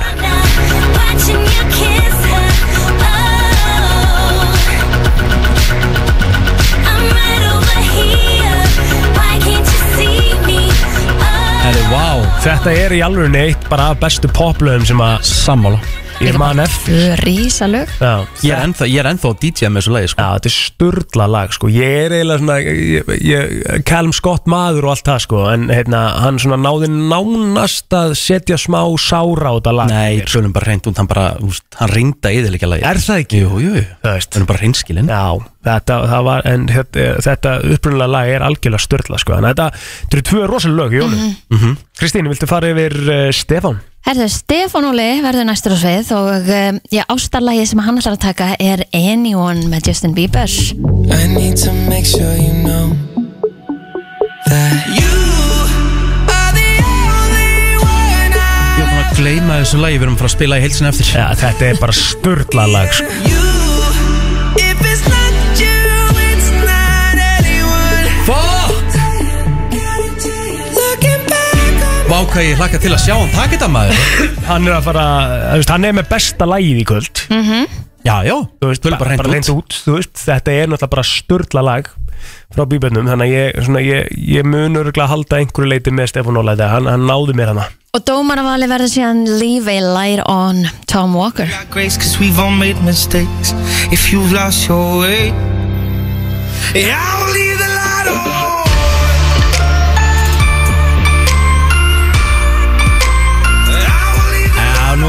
Herri, 11.64 11.81
wow 11.91 12.22
Þetta 12.43 12.72
er 12.72 12.93
í 12.95 13.01
alveg 13.03 13.34
eitt 13.41 13.69
bara 13.72 13.89
bestu 13.97 14.30
poplöðum 14.31 14.85
sem 14.88 15.01
að 15.01 15.18
Sammála 15.27 15.81
ég 16.23 16.38
man 16.39 16.60
eftir. 16.60 17.14
Rísalög 17.22 17.89
Já, 18.02 18.26
Ég 18.41 18.53
er 18.53 18.61
ennþá, 18.65 18.88
ég 18.89 18.99
er 19.02 19.10
ennþá 19.11 19.30
að 19.30 19.39
DJ 19.44 19.69
með 19.69 19.84
þessu 19.84 19.94
lagi 19.94 20.10
sko. 20.11 20.22
Já, 20.23 20.30
þetta 20.38 20.49
er 20.49 20.56
sturla 20.56 21.27
lag 21.30 21.53
sko. 21.56 21.69
Ég 21.72 21.98
er 22.07 22.15
eiginlega 22.18 22.41
svona 22.41 22.56
ég, 22.64 23.11
ég, 23.27 23.84
Calm 23.88 24.14
Scott 24.15 24.48
maður 24.49 24.88
og 24.88 24.94
allt 24.95 25.06
það 25.10 25.19
sko. 25.27 25.41
En 25.53 25.68
hérna, 25.72 26.02
hann 26.23 26.39
svona 26.41 26.57
náði 26.61 26.89
nánast 26.94 27.94
að 27.98 28.15
setja 28.19 28.57
smá 28.61 28.80
sára 29.02 29.52
á 29.53 29.56
þetta 29.60 29.76
lag. 29.77 29.91
Nei, 29.94 30.22
tölum 30.30 30.56
bara 30.56 30.72
reynd 30.72 30.89
út. 30.89 30.98
Hann 31.02 31.10
bara, 31.11 31.27
úst, 31.45 31.65
hann 31.80 31.94
reynda 31.94 32.34
líka 32.48 32.69
lagi 32.69 32.85
Er 32.88 33.02
það 33.03 33.22
ekki? 33.26 33.44
Jú, 33.44 33.60
jú, 33.61 33.84
Það 34.06 34.39
er 34.41 34.48
bara 34.49 34.61
reynskilin 34.64 35.11
Já, 35.11 35.23
þetta, 35.68 35.99
það 36.14 36.26
var, 36.31 36.48
en 36.49 36.65
þetta, 36.72 37.06
þetta 37.27 37.53
upprunalega 37.76 38.14
lag 38.15 38.31
er 38.38 38.48
algjörlega 38.48 38.85
störtla 38.88 39.22
sko. 39.22 39.38
Þannig 39.38 39.53
að 39.53 39.57
þetta, 39.57 39.85
þetta 40.02 40.18
eru 40.18 40.26
tvö 40.31 40.48
rosalega 40.49 40.81
lög 40.81 40.98
í 40.98 41.02
jólum 41.03 41.27
Mhm. 41.53 41.77
Kristín, 41.98 42.27
viltu 42.30 42.45
fara 42.49 42.69
yfir 42.73 42.94
uh, 43.10 43.30
Stefán? 43.34 43.80
Herðu, 44.08 44.30
Stefán 44.32 44.86
Óli 44.88 45.18
verður 45.20 45.50
næstur 45.50 45.74
á 45.76 45.78
svið 45.82 46.12
og 46.16 46.46
um, 46.48 46.78
já, 46.96 47.02
ástarlagið 47.12 47.66
sem 47.68 47.82
hann 47.84 47.98
ætlar 48.00 48.14
að 48.16 48.22
taka 48.24 48.46
er 48.56 48.86
Anyone 48.96 49.68
með 49.68 49.90
Justin 49.90 50.14
Bieber 50.16 50.48
I 50.48 51.28
need 51.28 51.60
to 51.66 51.74
make 51.90 52.08
sure 52.08 52.38
you 52.40 52.56
know 52.64 52.96
that 54.48 54.88
you 54.96 55.12
are 56.32 56.56
the 56.56 56.72
only 56.88 57.76
one 57.84 58.32
Ég 58.32 58.80
er 58.80 58.88
búin 58.88 59.04
að 59.04 59.14
gleyma 59.20 59.60
þessu 59.66 59.84
lagi 59.84 60.00
Við 60.00 60.08
erum 60.08 60.16
að 60.16 60.24
fara 60.24 60.32
að 60.32 60.38
spila 60.38 60.62
í 60.62 60.64
heilsin 60.70 60.92
eftir 60.94 61.12
Já, 61.12 61.28
þetta 61.44 61.68
er 61.74 61.84
bara 61.84 62.00
störtla 62.00 62.70
lag 62.78 62.96
sko 62.96 63.12
you. 63.28 63.48
If 64.56 64.88
it's 64.88 65.04
not 65.12 65.27
back 72.08 72.16
on 72.16 72.28
Vá 72.28 72.32
hvað 72.32 72.46
ég 72.46 72.58
hlakka 72.62 72.80
til 72.80 72.94
að 72.94 73.02
sjá 73.04 73.14
hann 73.18 73.32
taka 73.34 73.54
þetta 73.54 73.68
maður. 73.68 74.02
Hann 74.50 74.68
er 74.68 74.76
að 74.78 74.86
fara, 74.88 75.06
þú 75.52 75.60
veist, 75.60 75.72
hann 75.74 75.86
er 75.86 75.96
með 75.98 76.10
besta 76.14 76.48
lagið 76.48 76.78
í 76.80 76.86
kvöld. 76.88 77.24
Já, 78.08 78.14
já 78.24 78.36
þú 78.38 78.70
veist, 78.70 78.86
bara, 78.88 79.00
bara 79.04 79.32
reynd 79.34 79.50
út. 79.52 79.80
þú 79.84 79.98
veist, 79.98 80.14
þetta 80.22 80.54
er 80.54 80.70
náttúrulega 80.72 80.94
bara 80.94 81.04
störla 81.04 81.64
lag 81.68 81.90
frá 82.56 82.64
bíbönnum, 82.66 83.10
þannig 83.12 83.28
að 83.28 83.34
ég, 83.36 83.60
svona, 83.66 83.82
ég, 83.84 84.08
ég 84.38 84.48
mun 84.48 84.80
örgulega 84.80 85.12
halda 85.12 85.42
einhverju 85.42 85.70
leiti 85.70 85.92
með 85.94 86.14
Stefán 86.14 86.40
Óla 86.40 86.56
þegar 86.56 86.74
hann, 86.78 86.88
hann 86.90 87.06
náði 87.06 87.36
mér 87.38 87.52
hana 87.52 87.68
og 87.98 88.04
dómaravali 88.06 88.68
verður 88.70 88.92
síðan 88.94 89.24
Leave 89.40 89.74
a 89.74 89.82
Light 89.82 90.22
On 90.30 90.64
Tom 90.88 91.16
Walker. 91.18 91.48
Got 91.50 91.72
grace 91.74 91.98
cause 91.98 92.20
we've 92.22 92.40
all 92.40 92.54
made 92.54 92.78
mistakes. 92.86 93.54
If 93.92 94.12
you've 94.14 94.32
lost 94.32 94.68
your 94.68 95.02
way, 95.02 95.34
yeah, 96.76 97.00
I'll 97.00 97.34
leave 97.34 97.58
the 97.58 97.72
light 97.74 98.08
on. 98.14 98.57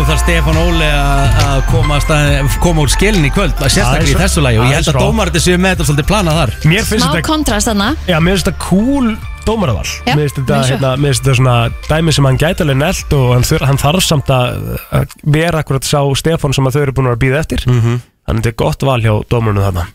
Þarf 0.09 0.22
Stefán 0.22 0.56
Óli 0.56 0.86
að 0.89 1.39
að 1.59 1.64
koma, 1.68 1.97
að 1.98 2.55
koma 2.62 2.85
úr 2.85 2.93
skilin 2.93 3.26
í 3.26 3.30
kvöld 3.35 3.59
að 3.60 3.72
sérstaklega 3.74 4.12
í 4.14 4.20
þessu 4.22 4.44
lagi. 4.44 4.60
Og 4.60 4.68
ég 4.70 4.78
held 4.78 4.90
að 4.93 5.01
dómarði 5.02 5.43
séu 5.43 5.59
með 5.60 5.74
þetta 5.74 5.86
svolítið 5.89 6.09
planað 6.09 6.39
þar. 6.39 6.52
Mér 6.70 6.86
finnst 6.89 7.06
smá 7.09 7.24
kontrast 7.26 7.70
þarna. 7.70 7.89
Já, 8.09 8.16
mér 8.22 8.36
finnst 8.36 8.48
þetta 8.48 8.62
cool 8.68 9.10
dómaraval 9.48 9.85
Já, 9.89 10.12
Mér 10.12 10.22
finnst 10.22 10.39
þetta, 10.40 10.60
hérna, 10.68 10.93
mér 11.01 11.12
finnst 11.12 11.24
þetta 11.24 11.36
svona 11.40 11.56
dæmi 11.89 12.14
sem 12.14 12.28
hann 12.28 12.40
gæti 12.40 12.64
alveg 12.64 12.80
nelt 12.85 13.16
og 13.18 13.26
hann, 13.35 13.47
þur, 13.48 13.66
hann 13.68 13.82
þarf 13.82 14.06
samt 14.06 14.32
að, 14.32 14.72
að 15.01 15.18
vera 15.39 15.62
akkurat 15.64 15.89
sá 15.89 16.01
Stefán 16.20 16.56
sem 16.56 16.68
að 16.68 16.78
þau 16.78 16.82
eru 16.86 16.97
búin 16.98 17.12
að 17.12 17.20
býða 17.26 17.44
eftir. 17.44 17.68
Mhm. 17.68 17.85
-hmm. 17.85 18.02
Þannig 18.28 18.44
þetta 18.44 18.52
er 18.55 18.59
gott 18.64 18.89
val 18.89 18.98
hjá 19.05 19.14
dómarunum 19.28 19.68
þarna. 19.68 19.86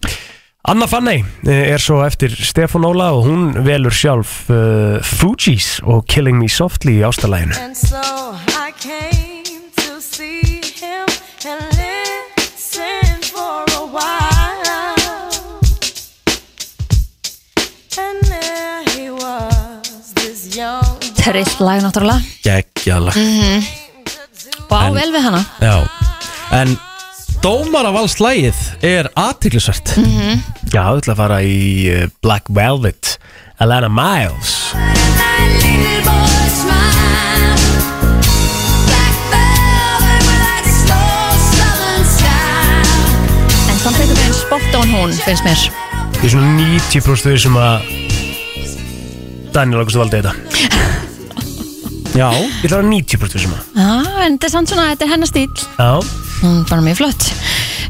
Anna 0.64 0.88
Fanney 0.88 1.26
eh, 1.44 1.73
er 1.73 1.81
svo 1.84 2.02
eftir 2.06 2.31
Stefán 2.38 2.85
Óla 2.88 3.11
og 3.18 3.27
hún 3.27 3.52
velur 3.65 3.94
sjálf 3.94 4.45
uh, 4.49 5.02
Fugees 5.03 5.81
og 5.84 6.06
Killing 6.07 6.40
Me 6.40 6.48
Softly 6.49 7.02
í 7.02 7.03
ástalæginu 7.03 7.57
trillt 21.24 21.60
lag 21.60 21.82
náttúrulega. 21.82 22.22
Gekkjalag 22.44 23.15
og 24.70 24.80
á 24.80 24.88
En- 24.88 24.94
vel 24.95 25.11
við 25.14 25.24
hana. 25.24 25.41
Já. 25.60 25.76
En 26.52 26.78
dómaravalslægið 27.44 28.56
er 28.86 29.10
aðtiklisvert 29.20 29.98
Já, 30.74 30.84
þú 30.88 31.02
ætla 31.02 31.14
að 31.14 31.20
fara 31.20 31.41
í 31.44 31.60
uh, 31.91 32.07
Black 32.24 32.48
Velvet 32.48 33.18
Alana 33.60 33.90
Miles. 33.91 34.74
Little 35.60 36.02
boy 36.07 36.32
on 44.78 44.90
hún 44.90 45.12
finnst 45.26 45.45
mér. 45.45 45.60
Ég 46.20 46.26
er 46.28 46.32
svona 46.34 46.54
90% 46.58 47.41
sem 47.44 47.56
að 47.60 47.88
Daniel 49.54 49.84
August 49.84 50.00
valdi 50.00 50.22
þetta. 50.22 50.34
Já 52.20 52.30
Ég 52.30 52.68
ætla 52.68 52.78
að 52.78 52.84
vera 52.84 52.90
90% 52.90 53.44
sem 53.44 53.54
að. 53.54 53.62
Ah, 53.78 54.22
en 54.26 54.36
þetta 54.38 54.50
er 54.50 54.54
samt 54.54 54.72
svona, 54.72 54.90
þetta 54.94 55.06
er 55.08 55.12
hennar 55.16 55.30
stíl 55.30 55.50
Já, 55.50 55.91
hún 56.44 56.60
er 56.60 56.68
bara 56.70 56.86
mjög 56.86 57.00
flott. 57.02 57.30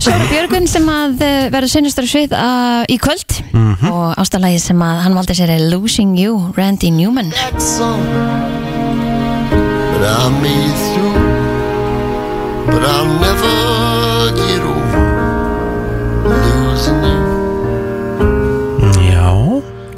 Svo 0.03 0.11
það 0.11 0.31
Björgun 0.33 0.67
sem 0.67 0.87
að 0.91 1.21
eh, 1.23 1.45
verður 1.53 1.71
sinnustur 1.71 2.07
svið 2.09 2.33
uh, 2.35 2.83
í 2.91 2.97
kvöld. 2.99 3.37
Og 3.87 4.17
ástarlagið 4.19 4.65
sem 4.65 4.83
að 4.83 5.03
hann 5.05 5.15
valdi 5.15 5.37
sér 5.39 5.53
er 5.55 5.63
Losing 5.71 6.17
You, 6.19 6.51
Randy 6.57 6.91
Newman. 6.91 7.31
But 9.93 10.03
I 10.03 10.27
made 10.43 10.75
through. 10.91 11.15
But 12.67 12.83
I'll 12.83 13.07
never 13.21 13.82
Já 19.07 19.29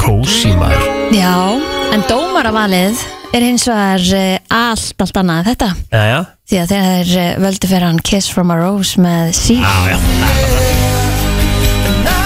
kósi 0.01 0.51
maður. 0.59 0.85
Já, 1.15 1.33
en 1.95 2.05
dómaravalið 2.09 3.01
er 3.35 3.45
hins 3.47 3.65
vegar 3.69 4.05
uh, 4.13 4.37
allt, 4.53 4.95
allt 5.01 5.17
annað 5.21 5.41
en 5.41 5.47
þetta. 5.49 5.69
Já, 5.89 6.03
já. 6.11 6.19
Því 6.45 6.61
að 6.61 6.73
þeir 6.75 7.15
uh, 7.17 7.29
völdu 7.47 7.71
fyrir 7.71 7.87
hann 7.89 8.03
Kiss 8.05 8.29
from 8.29 8.53
a 8.53 8.59
Rose 8.59 9.01
með 9.01 9.33
Sí 9.37 9.57
Já, 9.61 9.75
já. 9.89 9.97
And 11.85 12.03
now 12.05 12.25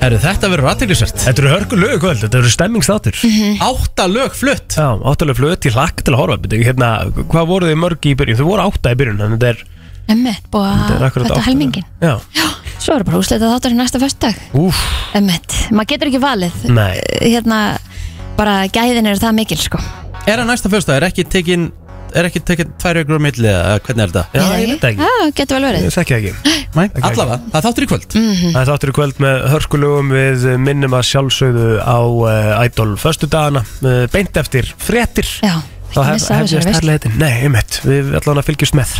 Herru, 0.00 0.20
þetta 0.22 0.48
verður 0.52 0.70
aðtiklisvert 0.72 1.18
Þetta 1.26 1.42
eru 1.42 1.50
hörku 1.52 1.78
lög 1.80 1.98
kvöld, 2.00 2.22
þetta 2.24 2.40
eru 2.40 2.52
stemmingstátur 2.54 3.18
Átta 3.66 4.06
lög 4.08 4.36
flutt. 4.38 4.78
Já, 4.78 4.88
áttalega 4.96 5.36
flutt, 5.42 5.68
ég 5.68 5.76
hlakka 5.76 6.06
til 6.06 6.14
að 6.14 6.22
horfa 6.22 6.38
Byrju, 6.46 6.64
hérna, 6.70 6.88
Hvað 7.20 7.50
voru 7.52 7.68
þið 7.68 7.80
mörg 7.82 8.08
í 8.08 8.14
byrjun? 8.16 8.40
Þau 8.40 8.48
voru 8.48 8.64
átta 8.64 8.94
í 8.94 8.98
byrjun 9.00 9.20
Þannig 9.20 9.42
þetta 9.44 9.52
er, 9.52 9.62
Emmett, 10.10 10.48
búið 10.50 10.70
þetta 10.72 10.94
er 10.94 10.96
að 10.96 11.08
akkurat 11.10 11.28
þetta 11.28 11.36
átta 11.36 11.48
helmingin 11.50 11.86
Já, 12.00 12.14
Svo 12.80 12.96
er 12.96 13.04
bara 13.04 13.18
úsleitað 13.20 13.50
þáttur 13.52 13.74
í 13.74 13.76
næsta 13.76 13.98
föstudag. 14.00 14.36
Úf, 14.56 14.78
Emmett, 15.18 15.56
maður 15.68 15.90
getur 15.92 16.08
ekki 16.08 16.20
valið. 16.22 16.62
Nei. 16.72 16.94
Hérna, 17.20 17.58
bara 18.38 18.54
gæðin 18.72 19.10
eru 19.10 19.20
það 19.20 19.34
mikil 19.36 19.58
sko. 19.60 19.80
Er 20.24 20.40
að 20.40 20.48
næsta 20.48 20.70
fyrsta, 20.72 20.96
er 20.96 21.04
ekki 21.10 21.26
tekin 21.28 21.66
Er 22.16 22.26
ekki 22.28 22.42
tekin 22.46 22.70
tvær 22.80 23.00
ykkur 23.02 23.18
á 23.18 23.22
milli 23.22 23.50
eða 23.50 23.74
hvernig 23.86 24.04
er 24.04 24.12
þetta? 24.12 24.24
Já, 24.34 24.44
ég 24.60 24.70
veit 24.70 24.82
það 24.82 24.90
ekki. 24.90 25.08
Já, 25.08 25.30
getur 25.40 25.56
vel 25.58 25.66
verið. 25.68 25.84
Ég 25.86 25.94
þekki 25.96 26.14
það 26.14 26.20
ekki. 26.20 26.54
Nei, 26.70 26.86
allavega, 27.10 27.38
það 27.52 27.66
þáttur 27.66 27.86
í 27.86 27.90
kvöld. 27.90 28.06
Mhm. 28.20 28.52
Það 28.54 28.60
er 28.62 28.70
þáttur 28.70 28.92
í 28.92 28.96
kvöld 28.98 29.20
með 29.24 29.44
hörkulugum 29.54 30.14
við 30.14 30.46
minnum 30.68 30.96
að 30.98 31.06
sjálfsögðu 31.10 31.68
á 31.82 31.98
uh, 32.00 32.64
Idol 32.66 32.90
föstudagana 33.00 33.64
uh, 33.66 34.04
beint 34.14 34.40
eftir 34.42 34.70
fréttir. 34.78 35.30
Já, 35.42 35.56
þá 35.94 36.00
hef, 36.04 36.14
missa 36.14 36.34
af 36.34 36.46
þessari 36.46 36.46
hefjast 36.46 36.70
veislu. 36.70 36.78
herleitin 36.80 37.18
Nei, 37.20 37.32
einmitt, 37.46 37.80
við 37.86 38.14
allan 38.20 38.42
að 38.42 38.50
fylgjast 38.52 38.78
með 38.78 38.96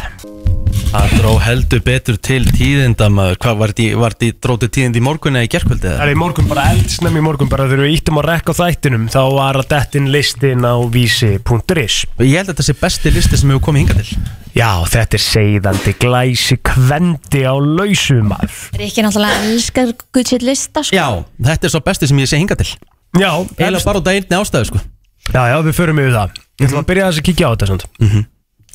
Það 0.91 1.13
dró 1.21 1.33
heldur 1.39 1.81
betur 1.87 2.17
til 2.19 2.41
tíðinda 2.51 3.07
maður 3.15 3.37
Hvað 3.45 3.59
var 3.61 3.73
því 4.19 4.29
drótið 4.43 4.71
tíðind 4.75 4.97
í 4.99 5.03
morgun 5.07 5.37
eða 5.39 5.47
í 5.47 5.51
gerkvöldi 5.53 5.87
Það 5.87 5.93
eða? 5.95 6.07
er 6.07 6.11
í 6.11 6.17
morgun 6.19 6.49
bara 6.51 6.65
eldsnefn 6.73 7.19
í 7.21 7.23
morgun 7.23 7.51
bara 7.53 7.67
þegar 7.71 7.85
við 7.87 7.95
íttum 7.95 8.19
á 8.19 8.23
rekk 8.27 8.51
á 8.51 8.55
þættinum 8.59 9.05
þá 9.15 9.19
var 9.37 9.59
að 9.61 9.69
dettin 9.71 10.09
listin 10.11 10.67
á 10.67 10.75
vísi.is 10.91 11.99
Ég 12.27 12.35
held 12.35 12.51
að 12.51 12.51
þetta 12.51 12.67
sé 12.67 12.75
besti 12.81 13.13
listi 13.15 13.39
sem 13.39 13.53
hefur 13.55 13.63
komið 13.69 13.85
hingað 13.85 14.01
til 14.03 14.19
Já, 14.59 14.71
þetta 14.97 15.19
er 15.21 15.25
seiðandi 15.29 15.95
glæsi 16.03 16.59
kvendi 16.67 17.45
á 17.47 17.55
lausumar 17.55 18.51
Rikki 18.83 19.07
náttúrulega 19.07 19.47
elskar 19.47 19.95
Gucci 20.11 20.41
lista 20.43 20.83
sko. 20.83 20.99
Já, 20.99 21.07
þetta 21.53 21.71
er 21.71 21.75
svo 21.77 21.85
besti 21.87 22.11
sem 22.11 22.19
ég 22.25 22.33
sé 22.35 22.43
hingað 22.43 22.65
til 22.65 22.75
Já, 23.23 23.31
Eila 23.63 23.79
bara 23.87 24.03
út 24.03 24.11
af 24.11 24.19
einni 24.19 24.41
ástæðu 24.43 24.73
sko 24.73 24.83
já, 25.31 25.43
já, 25.55 25.57
við 25.63 25.79
förum 25.79 26.03
yfir 26.03 26.19
það 26.19 26.37
Ég 26.61 26.67
ætlum 26.67 26.83
að 26.83 26.91
byrja 26.91 27.07
þess 27.13 27.21
að 27.23 27.27
kíkja 27.31 27.47
á 27.47 27.53
þetta. 27.55 27.91
Mhm. 28.03 28.27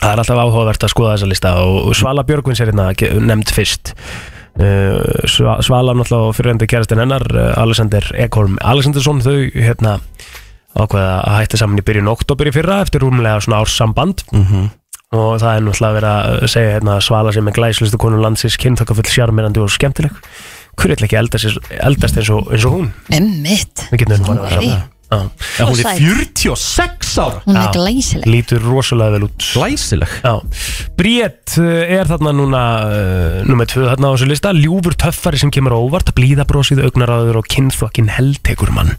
Það 0.02 0.12
er 0.12 0.22
alltaf 0.22 0.40
áhugavert 0.44 0.84
að 0.86 0.92
skoða 0.94 1.14
þessa 1.16 1.30
lista 1.32 1.52
og 1.64 1.94
Svala 1.98 2.24
Björgvins 2.28 2.60
er 2.62 2.72
hérna 2.72 2.90
nefnd 3.26 3.54
fyrst. 3.56 3.94
Sva- 5.28 5.60
Svala 5.66 5.94
náttúrulega 5.98 6.30
og 6.30 6.36
fyrirvendu 6.38 6.68
kærastinn 6.72 7.02
hennar 7.04 7.26
uh, 7.36 7.54
Alexander 7.60 8.06
Ekholm. 8.24 8.58
Alexandersson 8.64 9.20
þau 9.26 9.36
hérna 9.52 9.98
ákveða 10.76 11.12
að 11.24 11.38
hætta 11.42 11.60
saman 11.60 11.80
í 11.80 11.86
byrjun 11.88 12.10
oktober 12.12 12.50
í 12.50 12.54
fyrra 12.56 12.82
eftir 12.84 13.04
rúmlega 13.04 13.42
svona 13.44 13.62
árs 13.64 13.76
samband 13.80 14.24
Mhm. 14.36 14.66
og 15.16 15.38
það 15.40 15.52
er 15.58 15.62
náttúrulega 15.64 15.98
verið 16.00 16.12
að 16.12 16.48
segja 16.52 16.74
hérna, 16.76 16.98
Svala 17.02 17.32
sem 17.36 17.48
er 17.48 17.56
glæslustu 17.56 17.98
konun 18.02 18.22
landsins 18.24 18.58
kynþokkafull 18.60 19.08
sjarmirandi 19.12 19.62
og 19.64 19.70
skemmtileg. 19.72 20.12
Hver 20.76 20.92
er 20.92 21.06
ekki 21.08 21.16
eldast, 21.20 21.60
eldast 21.80 22.18
eins, 22.20 22.30
og, 22.36 22.50
eins 22.52 22.66
og 22.68 22.74
hún? 22.76 22.90
Emmitt 23.16 23.86
við 23.94 24.02
getum 24.04 24.26
Hún 24.28 24.36
bara 24.36 24.50
var 24.50 24.60
því. 24.60 24.72
Já. 25.06 25.20
Hún 25.62 25.72
er 25.72 25.82
sæt. 25.86 26.02
46 26.02 27.18
ára. 27.22 27.42
Hún 27.46 27.60
er 27.62 27.72
glæsileg. 27.76 28.28
Lítur 28.30 28.64
rosalega 28.66 29.16
vel 29.16 29.28
út. 29.28 29.48
Glæsileg? 29.54 30.16
Já, 30.26 30.34
Bríett 30.98 31.58
uh, 31.62 31.98
er 31.98 32.10
þarna 32.10 32.34
núna 32.36 32.64
uh, 32.90 33.40
nummer 33.48 33.70
tvö 33.70 33.88
þarna 33.92 34.12
á 34.12 34.14
þessu 34.16 34.30
lista. 34.32 34.54
Ljúfur 34.58 34.98
töffari 35.00 35.42
sem 35.42 35.54
kemur 35.54 35.78
á 35.78 35.80
óvart 35.80 36.14
blíðabrósið, 36.18 36.84
augnaráður 36.88 37.42
og 37.44 37.50
kynþokkin 37.52 38.12
heldtekur 38.18 38.74
mann 38.76 38.96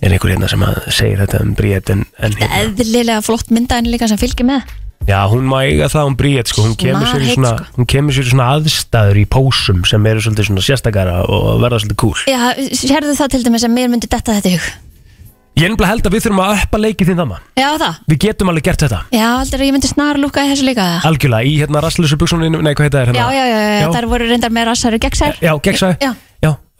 er 0.00 0.14
einhver 0.14 0.32
hérna 0.32 0.48
sem 0.48 0.62
að 0.64 0.78
segir 0.96 1.20
þetta 1.20 1.42
um 1.44 1.50
Bríett 1.58 1.90
en, 1.92 2.06
en 2.24 2.36
hérna, 2.38 2.62
Eðlilega 2.62 3.20
flott 3.24 3.50
myndaðin 3.52 3.90
líka 3.92 4.08
sem 4.08 4.20
fylgir 4.20 4.48
með. 4.48 4.64
Já, 5.08 5.24
hún 5.28 5.46
má 5.48 5.62
eiga 5.64 5.88
það 5.90 6.10
um 6.10 6.16
Bríett 6.16 6.50
sko, 6.50 6.64
hún 6.66 6.74
sko. 6.76 6.84
hún 7.76 7.88
kemur 7.88 8.12
sér 8.14 8.26
í 8.28 8.32
svona 8.32 8.50
aðstæður 8.54 9.20
í 9.22 9.24
pósum 9.32 9.80
sem 9.88 10.06
eru 10.06 10.22
svolítið 10.24 10.50
svona 10.50 10.64
sérstakara 10.64 11.16
og 11.24 11.62
verða 11.64 11.80
svolítið 11.80 12.00
cool 12.02 12.20
Já, 12.28 12.52
sérðu 12.76 13.16
það 13.16 13.32
til 13.32 13.42
dæmis 13.46 13.64
að 13.66 13.74
mér 13.78 13.90
myndi 13.92 14.10
detta 14.12 14.36
þetta 14.36 14.52
í 14.52 14.58
hug 14.58 14.68
Ég 15.58 15.66
er 15.66 15.72
nefnilega 15.72 15.90
held 15.90 16.06
að 16.06 16.14
við 16.14 16.22
þurfum 16.24 16.40
að 16.44 16.52
uppa 16.62 16.78
leikið 16.80 17.08
þinn 17.10 17.20
þarna 17.20 17.38
Já, 17.58 17.68
það 17.82 17.96
Við 18.12 18.18
getum 18.24 18.50
alveg 18.52 18.66
gert 18.68 18.84
þetta 18.86 19.00
Já, 19.12 19.26
aldrei 19.40 19.66
ég 19.66 19.74
myndi 19.74 19.90
snar 19.90 20.20
lúka 20.22 20.44
í 20.46 20.50
þessu 20.52 20.66
líka 20.68 20.86
Algjörlega, 21.10 21.50
í 21.50 21.54
hérna 21.60 21.82
rastlösu 21.84 22.18
buksuninu, 22.20 22.62
nei 22.64 22.70
hvað 22.78 22.86
heita 22.86 23.02
Já, 23.02 23.06
hérna? 23.10 23.26
já, 23.34 23.44
já, 23.50 23.58
já, 23.60 23.80
Já. 23.82 23.88
þær 23.96 24.08
voru 24.14 24.28
reyndar 24.30 24.54
með 24.54 24.68
rassar 24.70 24.96
og 24.96 25.02
gegnsær 25.04 25.40
Já, 25.42 25.52
gegnsæ 25.66 25.90
Já. 26.00 26.12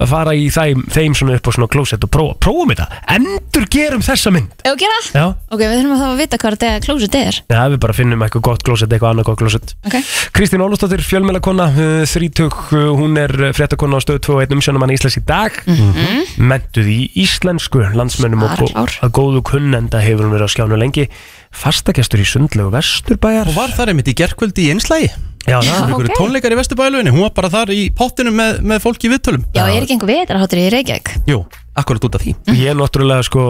Að 0.01 0.09
fara 0.09 0.33
í 0.33 0.47
þeim, 0.49 0.85
þeim 0.89 1.15
svona 1.15 1.35
upp 1.37 1.45
á 1.45 1.51
svona 1.53 1.69
klósett 1.69 2.05
og 2.07 2.11
prófa, 2.11 2.37
prófum 2.41 2.71
þetta. 2.73 2.87
Endur 3.13 3.67
gerum 3.69 4.01
þessa 4.01 4.31
mynd. 4.33 4.49
Ef 4.65 4.73
þú 4.73 4.79
gera? 4.81 4.99
Já, 5.13 5.25
Ok, 5.51 5.61
við 5.61 5.75
þurfum 5.77 5.93
að 5.93 6.01
þá 6.01 6.07
að 6.11 6.21
vita 6.23 6.39
hvað 6.41 6.57
þetta 6.57 6.71
klósið 6.87 7.17
er. 7.21 7.41
Já 7.51 7.61
við 7.69 7.79
bara 7.85 7.97
finnum 7.99 8.23
eitthvað 8.25 8.45
gott 8.49 8.63
klósett, 8.65 8.93
eitthvað 8.97 9.13
annað 9.15 9.29
gott 9.29 9.39
klósett 9.43 9.75
Ok. 9.87 9.97
Kristín 10.33 10.65
Ólafsdóttir, 10.65 11.03
fjölmjölakonna, 11.05 11.67
þrítug 12.09 12.57
Hún 12.71 13.19
er 13.21 13.35
fréttakonna 13.53 13.99
á 13.99 14.05
stöð 14.05 14.21
2 14.25 14.35
og 14.39 14.41
einn 14.45 14.57
umsjónumann 14.57 14.93
Íslands 14.95 15.19
í 15.21 15.25
dag. 15.27 15.53
Mhm. 15.67 16.41
Mentuð 16.49 16.89
í 16.89 16.99
íslensku 17.21 17.83
landsmönnum 17.95 18.43
og 18.49 18.57
gó- 18.57 18.71
Svarklár. 18.73 18.97
að 19.05 19.11
góðu 19.21 19.43
kunnenda 19.43 20.01
hefur 20.01 20.25
hún 20.25 20.33
verið 20.33 20.49
á 20.49 20.55
skjánu 20.55 20.79
lengi 20.81 21.09
Fastagestur 21.51 22.23
í 22.23 22.27
sundlegu 22.29 22.71
vesturbæjar. 22.75 23.51
Og 23.51 23.57
var 23.59 23.73
þar 23.75 23.93
einmitt 23.93 24.09
í 24.13 24.15
gerkvöldi 24.19 24.69
í 24.69 24.73
einslægi 24.75 25.11
Já, 25.49 25.57
Já, 25.65 25.73
það 25.73 25.87
Einhverju 25.89 26.11
ok. 26.13 26.19
tónleikar 26.19 26.53
í 26.53 26.57
Vesturbæluvinni 26.59 27.13
Hún 27.15 27.23
var 27.25 27.31
bara 27.33 27.49
þar 27.51 27.71
í 27.73 27.85
pottinu 27.97 28.33
með, 28.35 28.59
með 28.61 28.83
fólki 28.85 29.09
í 29.09 29.11
viðtölum. 29.15 29.45
Já, 29.57 29.63
er 29.65 29.79
ekki 29.87 29.95
einhver 29.97 30.11
vetraháttur 30.13 30.61
í 30.61 30.67
Reykjavík? 30.75 31.13
Jú, 31.31 31.39
akkurat 31.81 32.05
út 32.07 32.19
af 32.19 32.25
því. 32.27 32.35
Ég 32.61 32.69
er 32.71 32.77
náttúrulega 32.77 33.25
sko, 33.27 33.45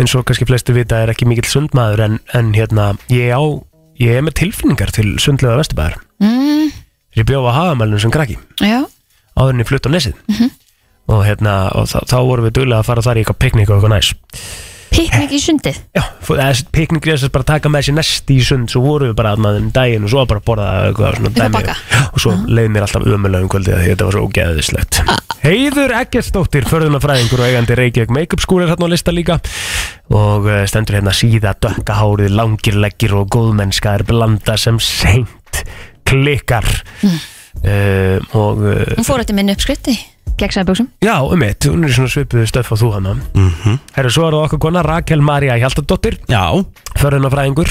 eins 0.00 0.14
og 0.18 0.24
kannski 0.26 0.48
flestir 0.50 0.74
vita 0.76 0.98
er 0.98 1.12
ekki 1.14 1.28
mikill 1.30 1.46
sundmaður 1.48 2.02
en, 2.08 2.18
en 2.34 2.50
hérna, 2.56 2.88
ég 3.12 3.30
á 3.30 3.40
ég 4.02 4.18
er 4.18 4.26
með 4.26 4.36
tilfinningar 4.42 4.90
til 4.96 5.06
sundlega 5.22 5.60
vesturbæðar 5.62 6.00
mm, 6.24 6.74
Ég 7.20 7.28
bjóð 7.28 7.46
á 7.48 7.52
hagamælunum 7.60 8.02
sem 8.02 8.12
krakki. 8.12 8.36
Já, 8.58 8.82
áður 9.38 9.54
en 9.54 9.62
ég 9.62 9.70
flutt 9.70 9.86
á 9.86 9.90
nesið. 9.94 10.18
Mhm. 10.32 10.52
og 11.12 11.24
hérna, 11.26 11.54
og 11.76 11.88
þá, 11.90 11.98
þá 12.08 12.18
vorum 12.24 12.46
við 12.46 12.54
duglega 12.56 12.82
að 12.82 12.86
fara 12.88 13.02
þar 13.04 13.18
í 13.18 13.22
eitthvað 13.22 13.40
piknik 13.42 13.70
og 13.70 13.78
eitthvað 13.78 13.94
næs 13.94 14.12
piknik 15.12 15.34
í 15.36 15.40
sundið? 15.42 15.78
Já, 15.94 16.02
piknik 16.72 17.06
er 17.06 17.16
þess 17.16 17.28
að 17.28 17.32
bara 17.34 17.46
taka 17.52 17.70
með 17.72 17.86
sér 17.86 17.96
nesti 17.98 18.36
í 18.38 18.44
sund. 18.46 18.70
Svo 18.72 18.82
vorum 18.84 19.10
við 19.10 19.16
bara 19.18 19.34
að 19.36 19.42
maður 19.44 19.62
um 19.62 19.72
daginn 19.76 20.06
og 20.06 20.12
svo 20.12 20.24
bara 20.30 20.40
að 20.42 20.46
borða 20.48 20.68
eitthvað 20.88 21.18
svona 21.18 21.32
dæmi. 21.36 21.74
og 22.12 22.22
svo 22.24 22.34
leið 22.48 22.70
mér 22.74 22.86
alltaf 22.86 23.06
ömulega 23.06 23.46
um 23.46 23.52
kvöldið 23.52 23.76
að 23.76 23.84
þetta 23.88 24.08
var 24.08 24.16
svo 24.16 24.24
ógeðislegt. 24.28 25.00
Heiður 25.42 25.94
Eggertsdóttir, 25.98 26.68
förðunafræðingur 26.70 27.42
og 27.42 27.50
eigandi 27.50 27.76
Reykjavík 27.78 28.14
make-up 28.14 28.44
skúr 28.44 28.64
er 28.64 28.72
hérna 28.72 28.88
á 28.88 28.92
lista 28.92 29.14
líka. 29.14 29.40
Og 30.14 30.48
eh, 30.50 30.64
stendur 30.70 30.98
hérna 31.00 31.14
síða 31.16 31.54
dökka 31.62 31.98
hárið, 31.98 32.32
langir 32.38 32.78
leggir 32.78 33.16
og 33.18 33.28
góðmennska 33.34 33.98
er 33.98 34.06
blanda 34.08 34.56
sem 34.60 34.80
seint 34.82 35.62
klikkar. 36.08 36.68
Mm. 37.02 37.22
og 38.32 38.62
uh, 38.64 38.96
Hún 38.96 39.04
fór 39.04 39.20
eftir 39.20 39.36
minni 39.36 39.52
uppskritti 39.52 39.92
Gegnsæðböksum 40.40 40.88
Já, 41.04 41.16
um 41.22 41.42
eitt, 41.44 41.66
hún 41.68 41.84
er 41.84 41.92
í 41.92 41.96
svona 41.96 42.12
svipuðu 42.12 42.46
stöff 42.48 42.72
á 42.72 42.76
þú 42.78 42.92
hana. 42.94 43.14
Mm 43.34 43.50
-hmm. 43.50 43.78
Herru, 43.96 44.10
svo 44.10 44.26
er 44.26 44.32
það 44.32 44.44
okkar 44.46 44.58
kona 44.58 44.82
Rakel 44.82 45.20
Maria 45.20 45.56
Hjaltadóttir. 45.58 46.18
Já. 46.28 46.64
Förðunafræðingur 46.96 47.70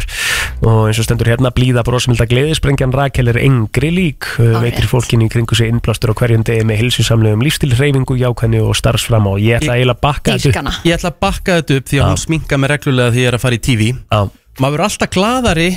Og 0.62 0.88
eins 0.88 1.00
og 1.00 1.06
stendur 1.06 1.28
hérna 1.28 1.50
blíða 1.50 1.84
brosmilda 1.84 2.26
gleði 2.26 2.56
Sprengjan 2.56 2.94
Rakel 2.94 3.28
er 3.28 3.38
engri 3.38 3.90
lík. 3.90 4.26
Uh, 4.40 4.62
Veitir 4.62 4.86
fólkinni 4.86 5.26
í 5.26 5.30
kringu 5.30 5.56
sig 5.56 5.70
innblástur 5.70 6.14
á 6.14 6.16
hverjum 6.18 6.44
degi 6.44 6.64
Með 6.64 6.78
hilsusamlegum 6.78 7.42
lífstilreyfingu, 7.42 8.18
jákvæðni 8.18 8.62
og 8.62 8.76
starfsfram 8.76 9.28
Og 9.28 9.40
ég 9.40 9.58
ætla 9.58 9.78
eiginlega 9.78 9.98
að 9.98 10.02
bakka 10.02 10.38
þetta 10.38 10.62
upp. 10.62 10.86
Ég 10.86 10.94
ætla 10.98 11.10
að 11.10 11.20
bakka 11.20 11.58
þetta 11.62 11.78
upp 11.78 11.88
því 11.90 11.98
að 11.98 12.10
hún 12.10 12.18
sminka 12.18 12.58
mig 12.58 12.70
reglulega 12.70 13.12
því 13.12 13.22
ég 13.22 13.28
er 13.28 13.38
að 13.40 13.42
fara 13.42 13.56
í 13.56 13.60
TV 13.60 13.82
Já. 13.98 14.30
Maður 14.62 14.82
er 14.82 14.86
alltaf 14.86 15.10
gladari 15.16 15.70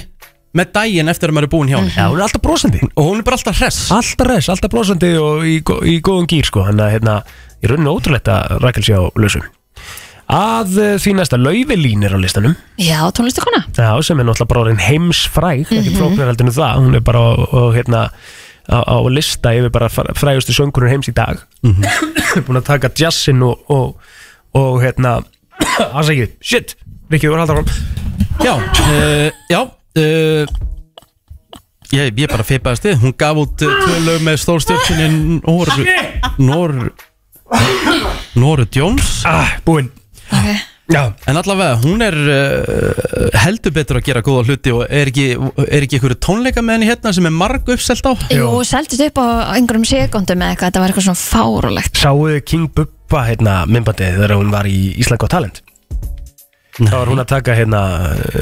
með 0.54 0.68
daginn 0.76 1.08
eftir 1.10 1.30
að 1.30 1.34
maður 1.36 1.48
er 1.48 1.52
búinn 1.54 1.70
hjá 1.72 1.78
henni. 1.80 1.94
Já, 1.96 2.04
hún 2.10 2.18
er 2.20 2.24
alltaf 2.28 2.42
brosandi. 2.44 2.80
Og 2.94 3.08
hún 3.10 3.18
er 3.20 3.26
bara 3.26 3.36
alltaf 3.40 3.58
hress. 3.58 3.80
Alltaf 3.94 4.28
res, 4.30 4.48
alltaf 4.52 4.70
brosandi 4.70 5.10
og 5.18 5.42
í, 5.50 5.56
gó- 5.66 5.80
í 5.82 5.96
góðum 6.04 6.28
gýr 6.30 6.46
sko. 6.46 6.62
Þannig 6.68 6.84
að 6.86 6.94
hérna, 6.94 7.16
ég 7.64 7.72
raunin 7.72 7.90
ótrúlegt 7.90 8.30
að 8.30 8.54
Rakel 8.62 8.84
sé 8.86 8.94
á 8.94 9.02
lausum. 9.18 9.42
Að 10.34 10.76
uh, 10.80 10.92
því 11.02 11.12
næsta 11.18 11.36
laufilín 11.36 12.06
er 12.06 12.14
á 12.16 12.18
listanum. 12.22 12.54
Já, 12.80 13.02
tónlistakona 13.12 13.64
Já, 13.76 13.90
sem 14.06 14.16
er 14.22 14.24
náttúrulega 14.24 14.48
bara 14.54 14.62
orðin 14.64 14.80
heimsfræg 14.80 15.66
ekki 15.66 15.90
Mhm. 15.90 15.98
flóknar 15.98 16.30
heldur 16.30 16.46
en 16.48 16.54
það, 16.56 16.78
hún 16.80 16.96
er 16.96 17.02
bara 17.04 17.20
á, 17.20 17.32
á, 17.44 17.60
hérna, 17.76 18.00
á, 18.72 18.78
á 18.88 18.96
lista 19.12 19.52
yfir 19.52 19.68
bara 19.74 19.90
fr- 19.92 20.14
frægustu 20.16 20.54
söngurinn 20.56 20.94
heims 20.94 21.10
í 21.12 21.14
dag. 21.14 21.42
Búin 21.60 22.56
að 22.56 22.64
taka 22.70 22.88
jazzin 22.96 23.42
og, 23.44 23.60
og, 23.68 23.98
og 24.56 24.80
hérna 24.80 25.18
að 25.92 26.08
segja, 26.08 26.30
shit, 26.40 26.72
Rikki, 27.12 27.28
þú 27.28 27.34
er 27.36 27.42
haldar 27.44 27.60
fram 27.60 27.68
Já, 28.40 28.54
uh, 28.56 29.28
já 29.52 29.60
uh, 29.98 30.44
ég, 31.94 32.14
ég 32.18 32.30
bara 32.30 32.46
feipaði 32.46 32.80
stið 32.82 33.02
Hún 33.04 33.16
gaf 33.18 33.42
út 33.44 33.66
uh, 33.66 33.80
tvö 33.84 34.04
lög 34.08 34.22
með 34.26 34.38
stórstjörnunni 34.44 35.40
Nór 35.44 35.74
Nór 36.38 36.78
Nóru 38.34 38.66
Jones. 38.72 39.22
Ah, 39.24 39.58
Búinn. 39.64 39.90
Okay. 40.30 40.56
En 41.24 41.38
allavega, 41.38 41.78
hún 41.80 42.02
er 42.04 42.14
uh, 42.28 43.36
heldur 43.40 43.72
betur 43.72 43.98
að 44.00 44.08
gera 44.08 44.22
góða 44.24 44.42
hluti 44.50 44.72
og 44.74 44.82
er 44.84 45.08
ekki, 45.08 45.30
er 45.64 45.86
ekki 45.86 45.96
einhverju 45.96 46.18
tónleika 46.20 46.60
með 46.60 46.76
henni 46.76 46.88
hérna 46.90 47.12
sem 47.16 47.28
er 47.28 47.32
marg 47.32 47.70
uppselt 47.72 48.04
á? 48.04 48.12
Jú, 48.34 48.50
seldist 48.68 49.00
upp 49.06 49.20
á 49.22 49.54
einhverjum 49.54 49.86
sekundum 49.88 50.44
eða 50.44 50.52
eitthvað, 50.52 50.68
þetta 50.68 50.82
var 50.82 50.92
eitthvað 50.92 51.06
svona 51.08 51.22
fárulegt 51.22 52.02
Sáuðu 52.02 52.42
King 52.44 52.68
Bubba 52.76 53.24
hérna 53.30 53.54
myndbandið 53.70 54.18
þegar 54.18 54.36
hún 54.36 54.52
var 54.52 54.68
í 54.68 54.76
Ísland 55.00 55.24
á 55.24 55.28
talent 55.38 55.62
þá 56.78 56.94
var 56.96 57.10
hún 57.12 57.22
að 57.22 57.28
taka 57.30 57.54
hérna 57.54 57.80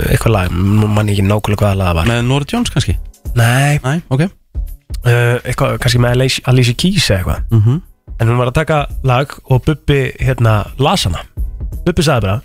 eitthvað 0.09 0.33
lag, 0.37 0.53
nú 0.53 0.87
mann 0.89 1.09
ég 1.11 1.19
ekki 1.19 1.27
nákvæmlega 1.29 1.61
hvaða 1.67 1.77
lag 1.81 1.89
það 1.91 1.97
var 2.01 2.07
Með 2.13 2.23
Nóru 2.31 2.49
Jones 2.53 2.71
kannski? 2.73 2.95
Nei, 3.37 3.79
Nei, 3.85 3.99
ok 4.09 4.23
uh, 4.25 5.39
eitthvað, 5.45 5.79
kannski 5.83 6.01
með 6.03 6.15
Alicia- 6.17 6.45
Alicia 6.53 6.75
Keys 6.75 7.11
eða 7.11 7.19
eitthvað 7.19 7.41
mm 7.51 7.63
-hmm. 7.67 7.81
en 8.21 8.29
hún 8.29 8.39
var 8.41 8.49
að 8.53 8.59
taka 8.61 8.87
lag 9.05 9.29
og 9.51 9.63
Bubbi 9.67 10.01
hérna 10.21 10.67
las 10.79 11.05
hana 11.05 11.21
Bubbi 11.87 12.03
sagði 12.03 12.21
bara 12.27 12.41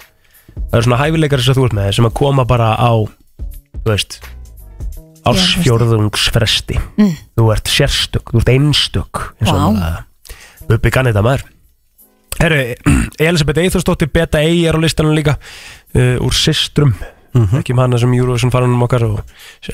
það 0.71 0.77
er 0.79 0.83
svona 0.83 0.97
hæfileikar 1.03 1.41
sem 1.41 1.53
þú 1.55 1.65
ert 1.65 1.73
með 1.79 1.91
sem 1.95 2.05
að 2.05 2.13
koma 2.13 2.45
bara 2.45 2.75
á 2.75 2.91
þú 3.83 3.85
veist 3.91 4.19
ársfjórðungsfresti 5.27 6.79
Mm. 6.97 7.13
þú 7.37 7.51
ert 7.53 7.67
sérstök, 7.67 8.31
þú 8.33 8.39
ert 8.41 8.49
einstök 8.49 9.21
eins 9.41 9.51
og 9.51 9.55
Vá. 9.55 9.65
wow. 9.67 9.75
það 9.77 10.67
Bubbi 10.67 10.91
kann 10.91 11.05
þetta 11.05 11.21
maður 11.23 11.43
Herru, 12.37 12.75
Elisabeth 13.19 13.59
Eithosdóttir 13.59 14.09
Beta 14.13 14.39
Ei 14.41 14.65
er 14.67 14.75
á 14.77 14.79
listanum 14.81 15.15
líka 15.15 15.37
uh, 15.97 16.25
úr 16.25 16.35
Sistrum 16.37 16.95
ekki 17.37 17.73
um 17.75 17.81
hana 17.83 17.99
sem 18.01 18.13
Eurovision 18.17 18.51
faranum 18.53 18.81
okkar 18.87 19.03
og 19.05 19.19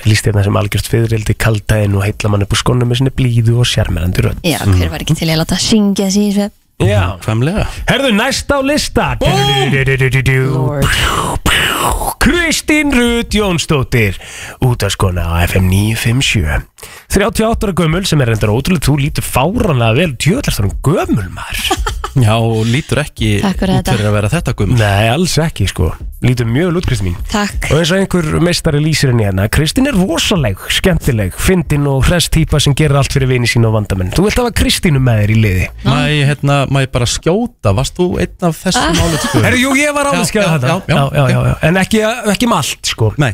líst 0.09 0.25
hérna 0.27 0.43
sem 0.43 0.57
algjörst 0.59 0.89
fyririldi 0.91 1.35
kaldæðin 1.39 1.95
og 1.95 2.03
heitla 2.03 2.31
mann 2.33 2.43
upp 2.43 2.55
úr 2.55 2.59
skonnum 2.59 2.89
með 2.91 2.99
sinni 2.99 3.13
blíðu 3.15 3.59
og 3.61 3.69
sérmerandi 3.69 4.25
rödd. 4.25 4.41
Já, 4.43 4.59
hver 4.65 4.91
var 4.91 5.05
ekki 5.05 5.15
til 5.19 5.29
að 5.29 5.39
láta 5.43 5.59
syngja 5.61 6.09
síðan 6.13 6.51
Já, 6.81 7.15
Hvemlega 7.23 7.67
Herðu, 7.87 8.09
næst 8.17 8.49
á 8.49 8.57
lista. 8.65 9.13
Lord. 9.21 10.87
Kristín 12.23 12.91
Rut 12.95 13.33
Jónsdóttir 13.35 14.17
Útaskona 14.63 15.27
á 15.37 15.43
FM 15.47 15.67
957 15.69 16.65
38 17.13 17.67
ára 17.67 17.73
gömul 17.77 18.05
sem 18.07 18.21
er 18.23 18.31
reyndar 18.33 18.49
ótrúlega 18.53 18.83
Þú 18.87 18.95
lítur 18.99 19.25
fáranlega 19.27 19.97
vel 19.99 20.15
Djöðlar 20.17 20.55
það 20.57 20.65
er 20.65 20.77
gömul 20.87 21.29
maður. 21.35 21.91
Já, 22.13 22.33
og 22.37 22.67
lítur 22.69 22.99
ekki 23.01 23.29
Takk 23.41 23.57
fyrir 23.63 23.73
út 23.73 23.79
þetta. 23.81 23.93
fyrir 23.97 24.07
að 24.09 24.15
vera 24.17 24.29
þetta 24.29 24.53
gum 24.59 24.73
Nei, 24.77 25.05
alls 25.09 25.33
ekki 25.41 25.65
sko. 25.69 25.87
Lítur 26.23 26.45
mjög 26.47 26.67
vel 26.69 26.77
út 26.79 26.87
Kristín. 26.87 27.07
Mín 27.13 27.15
Takk. 27.31 27.69
Og 27.73 27.79
eins 27.81 27.91
og 27.91 27.97
einhver 28.03 28.27
meistari 28.45 28.79
lýsir 28.83 29.09
henni 29.11 29.25
hérna 29.25 29.47
Kristín 29.51 29.89
er 29.89 29.97
rosaleg, 29.97 30.61
skemmtileg, 30.77 31.33
fyndin 31.41 31.87
og 31.89 32.05
hress 32.07 32.29
típa 32.33 32.61
sem 32.63 32.75
gerir 32.77 32.99
allt 33.01 33.11
fyrir 33.15 33.31
vini 33.31 33.49
sín 33.49 33.65
og 33.67 33.73
vandamenn. 33.75 34.13
Þú 34.15 34.27
vilt 34.27 34.39
hafa 34.39 34.53
Kristínu 34.61 35.01
með 35.03 35.23
þér 35.23 35.33
í 35.33 35.39
liði. 35.41 35.65
Ég, 35.89 36.21
hérna, 36.29 36.59
má 36.73 36.81
ég 36.85 36.91
bara 36.93 37.07
skjóta? 37.09 37.75
Varst 37.77 37.95
þú 37.99 38.09
einn 38.23 38.49
af 38.49 38.59
þessum 38.65 38.89
Ah. 38.89 39.05
álitsku? 39.05 39.45
Herru, 39.45 39.61
jú, 39.67 39.71
ég 39.79 39.93
var 39.95 40.09
já, 40.11 40.19
þetta. 40.25 40.59
já, 40.59 40.81
já, 40.89 41.01
já, 41.13 41.23
já, 41.29 41.39
já. 41.47 41.55
En 41.69 41.77
ekki, 41.85 42.03
ekki 42.33 42.49
um 42.51 42.57
allt 42.59 42.93
sko. 42.95 43.13
Nei. 43.21 43.33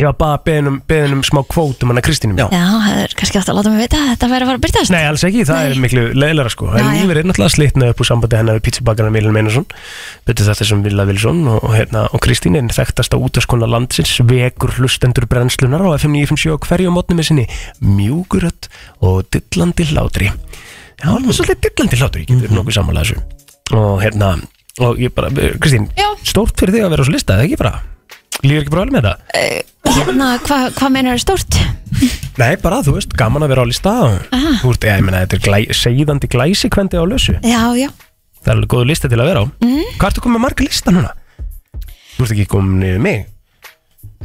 Ég 0.00 0.06
var 0.08 0.14
bara 0.16 0.36
beðin 0.40 0.68
um, 0.70 0.76
beðin 0.88 1.18
um 1.18 1.20
smá 1.20 1.42
kvótum 1.44 1.90
hann 1.92 1.98
að 2.00 2.06
Kristínum 2.06 2.38
Já. 2.40 2.46
Það 2.48 3.00
er 3.02 3.12
kannski 3.12 3.36
átt 3.36 3.50
að 3.52 3.58
láta 3.58 3.72
mig 3.74 3.82
vita 3.82 3.98
að 4.00 4.06
þetta 4.14 4.28
væri 4.32 4.44
að 4.46 4.48
fara 4.48 4.56
að 4.56 4.62
byrtast 4.64 4.92
Nei, 4.94 5.02
alls 5.04 5.24
ekki, 5.28 5.42
það 5.44 5.66
er 5.68 5.80
miklu 5.84 6.04
leiðilega 6.16 6.52
sko. 6.54 6.68
En 6.72 6.78
Já, 6.80 6.86
já. 6.96 7.02
Íver 7.04 7.18
er 7.20 7.26
náttúrulega 7.28 7.52
slitnað 7.52 7.90
upp 7.92 8.00
úr 8.00 8.08
sambandi 8.08 8.38
hennar 8.40 8.56
við 8.56 8.64
pizzabakarna 8.70 9.12
Milin 9.12 9.34
Meinarsson 9.36 9.66
Betur 10.24 10.48
þetta 10.48 10.64
sem 10.70 10.80
Villa 10.86 11.04
Vilsson 11.10 11.42
og, 11.44 11.58
og, 11.60 11.74
hérna, 11.76 12.06
og 12.08 12.24
Kristín 12.24 12.56
er 12.56 12.72
þekktasta 12.72 13.20
útaskona 13.20 13.68
landsins 13.68 14.14
vekur 14.24 14.72
hlustendur 14.80 15.28
brennslunar 15.28 15.84
á 15.84 15.92
FM 16.00 16.16
957 16.24 16.56
og 16.56 16.64
hverju 16.72 16.88
mótni 16.96 17.18
með 17.20 17.28
sinni 17.28 17.46
mjúkurött 17.84 18.70
og 19.04 19.28
dillandi 19.28 19.90
hlátri 19.92 20.32
Já, 21.02 21.08
alveg 21.16 21.34
svolítið 21.34 21.62
dillandi 21.66 21.98
hlátri, 21.98 22.22
ég 22.28 22.42
getur 22.42 22.56
nokkuð 22.56 22.76
sammála 22.78 23.02
þessu 23.02 23.22
og 23.72 24.02
hérna, 24.02 24.28
og 24.84 25.00
ég 25.02 25.12
bara, 25.16 25.30
Kristín 25.62 25.88
Já. 25.98 26.08
stórt 26.28 26.54
fyrir 26.60 26.76
þig 26.76 26.84
að 26.86 26.92
vera 26.94 27.02
á 27.02 27.06
svo 27.08 27.14
lista, 27.16 27.34
eða 27.38 27.46
ekki 27.48 27.58
bara 27.62 27.80
Líður 28.42 28.62
ekki 28.64 28.72
bara 28.74 28.84
vel 28.86 28.94
með 28.96 29.04
það? 29.06 29.16
Hérna, 29.92 30.28
hvað 30.46 30.62
hva 30.78 30.88
meinar 30.90 31.14
er 31.18 31.22
stórt? 31.22 31.58
Nei, 32.40 32.56
bara 32.62 32.80
þú 32.82 32.94
veist, 32.96 33.12
gaman 33.18 33.44
að 33.44 33.52
vera 33.52 33.62
á 33.62 33.70
lista 33.70 33.92
Aha. 34.08 34.54
þú 34.62 34.70
veist, 34.72 34.86
ég 34.88 35.02
meina, 35.06 35.20
þetta 35.26 35.38
er 35.38 35.44
glæ, 35.46 35.58
segðandi 35.76 36.30
glæsikvendi 36.32 36.98
á 36.98 37.04
lausu 37.06 37.34
Já, 37.42 37.60
já 37.78 37.90
Það 38.42 38.48
er 38.50 38.56
alveg 38.56 38.70
góð 38.72 38.86
lista 38.90 39.08
til 39.12 39.20
að 39.22 39.28
vera 39.30 39.42
á 39.42 39.46
Mhm. 39.62 39.84
Hvað 39.98 40.08
ertu 40.10 40.22
komið 40.24 40.36
með 40.38 40.44
marga 40.46 40.64
lista 40.66 40.90
núna? 40.94 41.12
Þú 42.16 42.24
ert 42.26 42.32
ekki 42.34 42.46
komið 42.50 42.78
niður 42.82 43.00
mig 43.04 43.26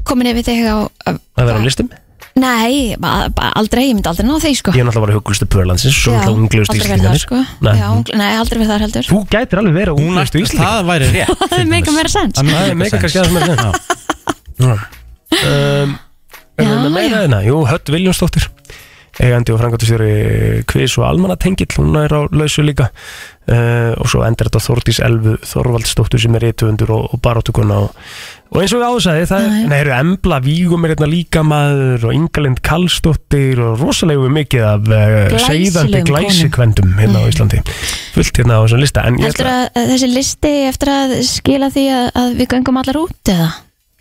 Komin 0.08 0.30
yfir 0.32 0.46
þig 0.48 0.66
á 0.66 0.78
að- 1.06 1.20
að 1.38 1.46
vera 1.52 1.60
á 1.60 1.66
listum 1.68 1.90
Nei, 2.38 2.96
ba, 3.02 3.12
ba, 3.34 3.48
aldrei, 3.58 3.88
ég 3.90 3.96
myndi 3.98 4.10
aldrei 4.12 4.28
ná 4.28 4.36
því 4.44 4.52
sko. 4.60 4.74
Ég 4.78 4.84
er 4.84 4.88
náttúrulega 4.88 5.06
bara 5.08 5.18
huglustu 5.18 5.48
pörlandsins 5.50 5.96
Svo 5.98 6.14
Já, 6.14 6.20
náttúrulega 6.22 6.44
unglegustu 6.44 6.74
aldrei 6.76 6.92
verið 6.92 7.06
þar 7.08 7.18
íslendingarnir 7.18 7.24
sko. 7.24 7.40
Nei. 7.66 7.76
Já, 7.80 7.88
ungl- 7.98 8.18
Nei, 8.22 8.32
aldrei 8.38 8.58
verið 8.62 8.72
þar 8.74 8.86
heldur. 8.86 9.08
Þú 9.12 9.22
gætir 9.34 9.62
alveg 9.64 9.78
verið 9.80 9.98
Hún 9.98 10.10
unglegustu 10.12 10.38
ætti, 10.38 10.46
íslendingar. 10.46 10.74
það 10.74 10.92
væri 10.92 11.10
rétt 11.16 11.42
Það 11.52 11.58
er 11.60 11.70
mega 11.74 11.96
meira 11.98 12.14
sens 12.14 12.42
Það 12.42 12.68
er 12.68 12.78
mega 12.84 13.02
kannski 13.02 13.22
aðeins 13.24 13.36
með 13.38 13.44
það 13.58 14.86
um, 15.48 15.96
Já, 16.58 16.70
með 16.82 16.92
meira 16.94 17.24
þeirna 17.24 17.42
Jú, 17.46 17.58
Hödd 17.70 17.92
Viljónsdóttir 17.94 18.48
eigandi 19.18 19.50
og 19.50 19.58
frangatustjóri 19.58 20.10
Kvis 20.70 20.94
og 21.00 21.08
Almanatengill 21.08 21.72
hún 21.80 21.96
er 21.98 22.14
á 22.14 22.30
lausu 22.30 22.62
líka. 22.62 22.92
Uh, 23.50 23.96
og 23.98 24.10
svo 24.12 24.22
endur 24.28 24.46
þetta 24.46 24.62
Þórdís 24.62 25.00
Elfu 25.02 25.34
Þorvaldsdóttur 25.42 26.22
sem 26.22 26.36
er 26.38 26.44
réttuundur 26.46 26.92
og, 26.94 27.08
og 27.16 27.22
barátukona 27.26 27.80
og, 27.88 27.96
og 28.48 28.58
eins 28.62 28.74
og 28.76 28.82
við 28.82 28.88
ásæði 28.88 29.28
það 29.30 29.46
Já, 29.46 29.52
já. 29.52 29.66
er, 29.68 29.76
eru 29.78 29.94
Embla 29.98 30.40
Vígum 30.46 30.86
er 30.88 30.94
hérna 30.94 31.10
líka 31.12 31.44
maður 31.46 32.08
og 32.10 32.16
Ingalind 32.18 32.62
Kallsdóttir 32.66 33.62
og 33.64 33.84
rosalegu 33.84 34.32
mikið 34.34 34.66
af 34.68 34.90
uh, 34.90 35.06
Glæsilegum 35.34 35.46
segðandi 35.48 36.02
glæsikvendum 36.08 36.96
hérna 37.00 37.24
á 37.24 37.30
Íslandi. 37.30 37.62
Fullt 38.16 38.42
hérna 38.42 38.60
á 38.60 38.62
þessum 38.66 38.84
lista 38.84 39.06
ætla, 39.08 39.56
að 39.76 39.94
þessi 39.94 40.12
listi 40.12 40.54
eftir 40.68 40.94
að 40.94 41.16
skila 41.28 41.72
því 41.74 41.86
að, 42.00 42.10
að 42.24 42.36
við 42.42 42.52
göngum 42.56 42.82
allar 42.84 43.02
út 43.06 43.34
eða? 43.34 43.50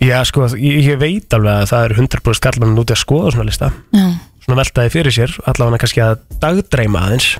já 0.02 0.18
sko 0.28 0.48
ég, 0.60 0.81
ég 0.85 0.98
veit 1.01 1.36
alveg 1.36 1.62
að 1.62 1.70
það 1.73 1.86
er 1.86 1.94
100% 2.02 2.40
skallmann 2.40 2.81
úti 2.81 2.97
að 2.97 3.02
skoða 3.02 3.32
svona 3.36 3.48
lista. 3.48 3.70
Já, 3.97 4.09
svona 4.44 4.60
veltaði 4.60 4.93
fyrir 4.93 5.16
sér, 5.16 5.39
allavega 5.48 5.81
kannski 5.85 6.05
að 6.05 6.18
dagdreima 6.43 7.06
aðeins, 7.09 7.31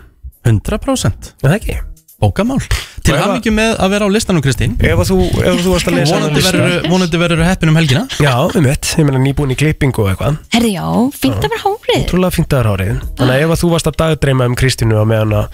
100% 0.47 1.35
en 1.37 1.45
það 1.45 1.59
ekki 1.61 1.77
Bókamál. 2.16 2.59
Til 3.05 3.12
að- 3.14 3.20
hamingjum 3.26 3.55
með 3.55 3.74
að 3.76 3.90
vera 3.93 4.06
á 4.09 4.10
listanum 4.10 4.43
Kristín. 4.43 4.72
Ef 4.80 4.98
að 4.98 5.09
þú, 5.10 5.16
ef 5.36 5.51
að 5.52 5.59
þú 5.66 5.70
varst 5.74 5.86
að 5.90 5.94
lesa 5.98 6.14
Vonandi 6.16 6.26
þennan 6.26 6.36
lista- 6.40 6.56
verður- 6.56 6.88
Vonandi 6.90 7.18
verður 7.20 7.43
heppin 7.44 7.68
um 7.68 7.76
helgina. 7.76 8.02
Já, 8.18 8.32
um 8.56 8.62
mitt, 8.64 8.84
ég 8.97 9.05
meina 9.05 9.20
nýbúin 9.20 9.52
í 9.52 9.56
klippingu 9.60 10.01
og 10.02 10.09
eitthvað. 10.10 10.38
Herri 10.56 10.72
já, 10.72 10.86
fínt 11.12 11.36
að 11.36 11.51
vera 11.52 11.60
hárið. 11.66 12.06
Trúlega 12.09 12.32
fínt 12.34 12.56
aðra 12.56 12.72
árið 12.76 12.97
Þannig 13.16 13.34
að 13.36 13.43
ef 13.44 13.51
að 13.52 13.60
þú 13.62 13.68
varst 13.70 13.86
að 13.86 13.97
dagdreima 14.01 14.44
um 14.48 14.56
Kristínu 14.56 14.97
og 15.01 15.06
meðan 15.12 15.32
að 15.36 15.47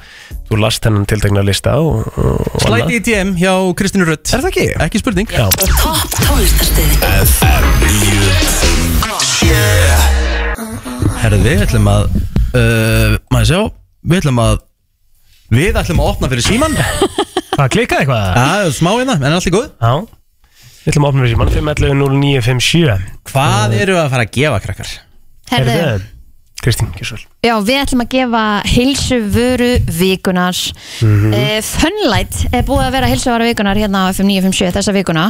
þú 0.49 0.55
last 0.63 0.85
hennan 0.85 1.07
tiltegna 1.07 1.43
lista 1.45 1.75
og, 1.83 2.07
og, 2.17 2.41
og 2.55 2.61
Slæti 2.63 2.95
í 2.95 3.03
DM 3.11 3.35
hjá 3.37 3.53
Kristínu 3.75 4.07
Rutt 4.07 4.33
Er 4.33 4.41
það 4.41 4.51
ekki? 4.53 4.67
Ekki 4.87 4.99
spurning. 5.03 5.29
Já, 5.29 5.49
Topp 5.51 6.11
tónlistarstöðin. 6.23 8.03
Herði, 11.23 11.39
við 11.47 11.63
ætlum 11.67 11.87
að 11.91 12.07
uh, 12.59 13.15
Maður 13.33 13.49
sjá 13.49 13.61
Við 14.03 14.19
ætlum 14.23 14.41
að 14.43 14.61
Við 15.53 15.77
ætlum 15.83 16.01
að 16.03 16.11
opna 16.15 16.31
fyrir 16.33 16.47
síman 16.47 16.77
það 17.59 17.69
klikkaði 17.75 18.07
eitthvað 18.07 18.23
Já, 18.41 18.73
smá 18.79 18.91
hérna, 18.97 19.19
en 19.21 19.37
allt 19.37 19.49
í 19.51 19.55
góð 19.55 19.69
Já. 19.69 19.93
Við 20.83 20.93
ætlum 20.95 21.05
að 21.05 21.11
opna 21.13 21.23
fyrir 21.27 21.35
síman 21.37 21.53
511-0957 21.59 22.97
Hvað 23.33 23.77
eru 23.83 23.99
að 24.01 24.11
fara 24.15 24.27
að 24.27 24.35
gefa 24.39 24.63
krakkar? 24.65 24.95
Herðu, 25.53 26.09
Kristín, 26.63 26.93
ekki 26.95 27.05
svo 27.09 27.17
vel 27.19 27.25
já, 27.43 27.57
við 27.67 27.79
ætlum 27.83 28.03
að 28.05 28.11
gefa 28.15 28.41
heilsu 28.71 29.17
vöru 29.35 29.71
vikunar 29.99 30.55
Mhm. 31.03 31.33
uh, 31.35 31.57
Funlight 31.67 32.37
er 32.55 32.63
búið 32.69 32.85
að 32.87 32.93
vera 32.95 33.09
heilsu 33.11 33.33
vöru 33.33 33.49
vikunar 33.51 33.81
hérna 33.83 34.05
á 34.07 34.13
FM 34.15 34.29
957 34.31 34.77
þessa 34.77 34.95
vikuna. 34.95 35.25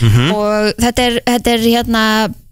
Mhm. 0.00 0.30
og 0.32 0.70
þetta 0.80 1.04
er, 1.10 1.18
þetta 1.28 1.52
er 1.52 1.66
hérna 1.66 2.04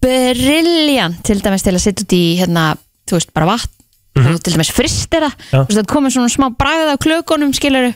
briljant 0.05 1.23
til 1.25 1.41
dæmis 1.41 1.65
til 1.65 1.73
að 1.75 1.83
setja 1.87 2.05
út 2.05 2.13
í 2.19 2.23
hérna, 2.43 2.67
þú 3.09 3.17
veist, 3.17 3.33
bara 3.33 3.49
vatn 3.55 3.73
Mhm. 4.17 4.35
og 4.35 4.41
til 4.43 4.55
dæmis 4.57 4.71
fristera 4.73 5.29
það. 5.53 5.83
Komið 5.93 6.15
svona 6.17 6.31
smá 6.33 6.49
bragð 6.57 6.93
á 6.93 6.97
klökunum 6.97 7.53
skilur 7.57 7.93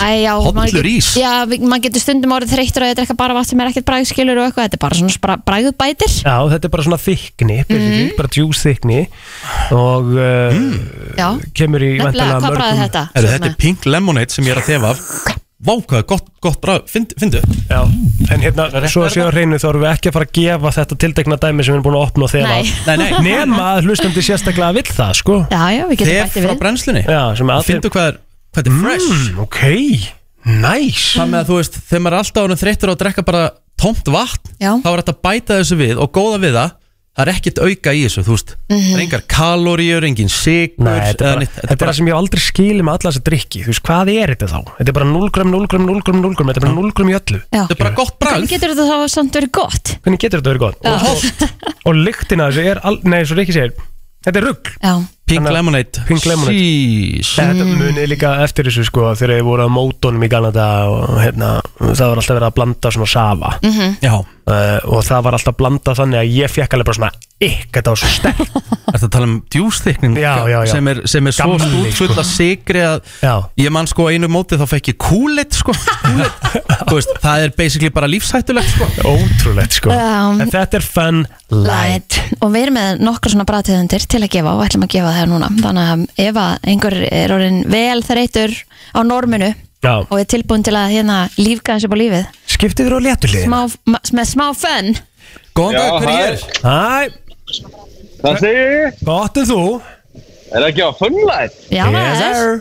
Æ, 0.00 0.24
já, 0.24 0.32
Hollur 0.40 0.54
maður 0.56 0.88
ís. 0.88 1.10
Já, 1.20 1.44
maður 1.44 1.82
getur 1.88 2.00
stundum 2.00 2.32
árið 2.36 2.54
þreyttur 2.56 2.86
að 2.86 2.94
drekka 2.98 3.16
bara 3.18 3.34
vatn 3.36 3.50
sem 3.52 3.60
er 3.60 3.70
ekkert 3.72 3.84
bragð 3.88 4.08
skilur 4.10 4.40
og 4.40 4.48
eitthvað, 4.48 4.68
þetta 4.68 4.78
er 4.80 4.84
bara 4.86 4.98
svona 5.00 5.14
spra- 5.14 5.38
bragðbætir. 5.44 6.12
Já, 6.24 6.36
þetta 6.54 6.64
er 6.64 6.74
bara 6.74 6.86
svona 6.88 7.00
þykni, 7.04 7.58
mm 7.68 8.16
bara 8.16 8.28
juice 8.32 8.62
þykni 8.68 9.00
og 9.74 10.12
uh, 10.16 10.58
Já, 11.18 11.28
kemur 11.54 11.82
í 11.84 11.94
nefnilega, 11.98 12.40
hvað 12.40 12.68
er 12.72 12.82
þetta? 12.84 13.06
Herðu, 13.14 13.32
þetta 13.34 13.50
er 13.52 13.56
Pink 13.58 13.86
Lemonade 13.86 14.30
sem 14.34 14.44
ég 14.44 14.54
er 14.56 14.62
að 14.62 14.70
þefa 14.72 14.94
af 14.94 15.43
Vá, 15.64 15.70
hvað 15.78 16.00
er 16.00 16.06
gott, 16.10 16.26
gott 16.42 16.58
brað 16.60 16.88
Fyndu, 16.90 17.38
Já, 17.70 17.78
en 18.34 18.42
hérna, 18.42 18.64
svo 18.90 19.04
að 19.06 19.12
séu 19.14 19.22
á 19.24 19.30
hreinu 19.30 19.56
þá 19.62 19.68
erum 19.70 19.84
við 19.84 19.90
ekki 19.94 20.10
að 20.10 20.16
fara 20.16 20.26
að 20.26 20.32
gefa 20.40 20.72
þetta 20.76 20.98
tiltekna 21.04 21.38
dæmi 21.40 21.62
sem 21.64 21.70
við 21.72 21.78
erum 21.78 21.84
búin 21.86 21.98
að 22.00 22.06
opna 22.08 22.26
og 22.26 22.32
þefa 22.34 22.50
Nei. 22.50 22.72
Nei, 22.88 22.96
nei, 22.98 23.12
nema 23.30 23.62
að 23.76 23.86
hlustandi 23.86 24.24
sérstaklega 24.26 24.74
vill 24.76 24.90
það, 24.90 25.12
sko. 25.22 25.38
Já, 25.54 25.62
já, 25.76 25.84
við 25.88 26.00
getum 26.02 26.10
Þef 26.10 26.26
bætti 26.26 26.42
frá 26.44 26.50
við. 26.50 26.60
brennslunni. 26.64 27.04
Já, 27.06 27.22
sem 27.38 27.48
er 27.48 27.54
allir 27.54 27.68
Fyndu 27.70 27.92
hvað 27.94 28.10
er, 28.10 28.18
hvað 28.58 28.68
er 28.72 28.78
fresh. 28.82 29.08
mm, 29.14 29.40
Ok, 29.46 29.60
nice. 30.66 31.06
Það 31.14 31.30
með 31.32 31.40
að 31.40 31.48
þú 31.52 31.58
veist, 31.62 31.78
þegar 31.88 32.02
maður 32.04 32.16
er 32.18 32.24
alltaf 32.24 32.48
ánum 32.50 32.60
þreyttur 32.64 32.90
á 32.90 32.94
að 32.94 33.00
drekka 33.04 33.24
bara 33.30 33.44
tómt 33.80 34.10
vatn 34.14 34.52
Já. 34.60 34.72
þá 34.84 34.88
er 34.90 35.00
þetta 35.02 35.14
að 35.14 35.22
bæta 35.30 35.58
þessu 35.62 35.78
við 35.80 36.02
og 36.02 36.12
góða 36.14 36.40
við 36.44 36.58
það 36.58 36.74
það 37.14 37.22
er 37.24 37.30
ekkert 37.34 37.60
auka 37.62 37.94
í 37.94 38.00
þessu, 38.04 38.24
þú 38.26 38.34
veist. 38.34 38.54
Það 38.72 38.90
er 38.94 39.02
engar 39.04 39.24
kaloríur, 39.30 40.06
engin 40.08 40.32
sigur 40.32 40.84
Nei, 40.84 40.98
þetta 41.12 41.24
er, 41.24 41.30
bara, 41.30 41.42
neitt, 41.44 41.54
þetta 41.60 41.76
er 41.76 41.90
það 41.90 41.96
sem 41.98 42.08
ég 42.10 42.14
hef 42.14 42.20
aldrei 42.24 42.42
skilið 42.44 42.84
með 42.88 42.96
alla 42.98 43.12
þessa 43.12 43.24
drikki 43.28 43.62
Þú 43.64 43.70
veist, 43.70 43.84
hvað 43.86 44.12
er 44.14 44.34
þetta 44.34 44.50
þá? 44.50 44.58
Þetta 44.80 44.90
er 44.90 44.98
bara 44.98 45.08
0 45.12 45.32
gram, 45.38 45.54
0 45.54 45.70
gram, 45.70 45.86
0 45.88 46.04
gram, 46.08 46.20
0 46.24 46.34
gram 46.40 46.50
Þetta 46.50 46.62
er 46.62 46.66
bara 46.66 46.76
0 46.80 46.94
gram 46.98 47.12
í 47.12 47.16
öllu. 47.20 47.40
Já. 47.44 47.60
þetta 47.62 47.76
er 47.76 47.82
bara 47.84 47.94
gott 48.02 48.18
bragð. 48.18 48.34
Hvernig 48.34 48.54
getur 48.56 48.74
þetta 48.74 48.88
þá 48.90 49.14
samt 49.14 49.38
verið 49.40 49.54
gott? 49.60 49.94
Hvernig 50.04 50.24
getur 50.26 50.42
þetta 50.42 50.54
verið 50.54 50.64
gott? 50.66 50.78
Og, 50.90 51.08
og, 51.14 51.58
og 51.92 52.00
lyktina 52.02 52.50
þessu 52.50 52.66
er, 52.74 52.82
al, 52.90 52.98
nei, 53.06 53.20
svo 53.22 53.38
Rikki 53.38 53.54
segir 53.54 53.76
Þetta 54.24 54.40
er 54.40 54.46
rugg 54.48 54.70
Já, 54.80 54.92
Pink 55.28 55.40
Þannig 55.40 55.48
að- 55.50 55.56
Lemonade. 55.56 56.02
Pink 56.08 56.24
Lemonade. 56.28 57.22
Þetta 57.24 57.64
munið 57.68 58.08
líka 58.08 58.30
eftir 58.44 58.68
þessu 58.68 58.84
sko 58.88 59.10
Þegar 59.16 59.34
þið 59.38 59.46
voru 59.48 59.66
á 59.68 59.70
mótónum 59.72 60.24
í 60.24 60.28
Ganada 60.32 60.66
Og 60.88 61.18
hérna, 61.20 61.50
það 61.80 62.04
var 62.08 62.20
alltaf 62.22 62.36
verið 62.38 62.48
að 62.48 62.56
blanda 62.58 62.92
svona 62.94 63.08
safa. 63.08 63.50
Já, 64.04 64.14
uh, 64.14 64.78
Og 64.88 65.04
það 65.04 65.22
var 65.28 65.38
alltaf 65.38 65.56
blanda 65.60 65.94
þannig 65.96 66.20
að 66.22 66.34
ég 66.38 66.52
fekk 66.52 66.76
alveg 66.76 66.88
bara 66.90 66.98
svona 67.00 67.12
Ykk, 67.44 67.68
þetta 67.76 67.92
var 67.94 68.00
svo 68.00 68.10
sterk 68.14 68.40
Þetta 68.94 69.08
tala 69.14 69.26
um 69.28 69.34
djúsþykning? 69.50 70.16
Já, 70.22 70.32
já, 70.48 70.58
já. 70.64 70.70
sem 70.70 70.88
er, 70.92 71.00
sem 71.10 71.26
er 71.30 71.34
svo 71.34 71.56
Gamli, 71.58 71.90
stúd 71.90 71.96
full 71.98 72.10
sko. 72.12 72.20
af 72.22 72.28
sigri 72.30 72.82
að 72.86 72.98
Já. 73.24 73.32
ég 73.64 73.72
man 73.74 73.88
sko 73.90 74.06
á 74.06 74.08
einu 74.14 74.28
móti 74.30 74.58
þá 74.60 74.64
fekk 74.70 74.90
ég 74.92 74.98
kúlit 75.02 75.56
sko. 75.58 75.74
Kúlit. 75.74 76.44
Þú 76.88 76.98
veist, 77.00 77.14
það 77.24 77.46
er 77.48 77.54
basically 77.58 77.90
bara 77.94 78.08
lífshættulegt 78.12 78.70
sko. 78.76 78.88
Ótrúlegt 79.10 79.78
sko. 79.80 79.90
Já. 79.94 80.12
En 80.44 80.52
þetta 80.52 80.78
er 80.78 80.86
fun 80.86 81.22
light. 81.50 81.66
light. 81.66 82.20
Og 82.44 82.52
við 82.54 82.66
erum 82.68 82.78
með 82.78 83.02
nokkur 83.08 83.34
svona 83.34 83.46
bræðtegundir 83.50 84.06
til 84.14 84.22
að 84.22 84.30
gefa 84.36 84.54
og 84.54 84.62
ætlum 84.68 84.86
að 84.86 84.94
gefa 84.94 85.14
það 85.18 85.32
núna. 85.34 85.50
Þannig 85.64 85.90
að 85.94 86.26
ef 86.28 86.40
að 86.44 86.68
einhver 86.74 86.98
er 87.10 87.34
orðin 87.38 87.60
vel 87.74 88.04
þreytur 88.06 88.54
á 88.94 89.00
norminu 89.02 89.50
Já, 89.84 89.96
og 90.06 90.14
er 90.16 90.28
tilbúin 90.32 90.62
til 90.64 90.76
að 90.78 90.94
hérna 90.94 91.18
lífga 91.36 91.74
þessi 91.76 91.90
på 91.92 91.98
lífið. 92.00 92.30
Skiptið 92.54 92.86
þér 92.88 92.94
á 92.96 93.00
létulíðin 93.10 93.50
smá, 93.50 93.58
ma- 93.90 94.00
með 94.16 94.30
smá 94.30 94.46
fönn 94.56 94.94
Góðan 95.54 95.76
dag, 95.78 96.02
hver 96.02 96.10
ég? 96.10 96.30
Er? 96.34 96.38
Hæ, 96.64 97.10
Það 98.24 98.38
segir 98.40 98.70
ég, 98.74 99.02
gott 99.04 99.40
en 99.40 99.48
þú 99.50 99.58
er 100.54 100.62
það 100.62 100.68
ekki 100.70 100.86
á 100.86 100.90
funlight? 101.00 101.58
Já, 101.74 101.84
það 101.84 102.00
er 102.04 102.16
sir. 102.20 102.54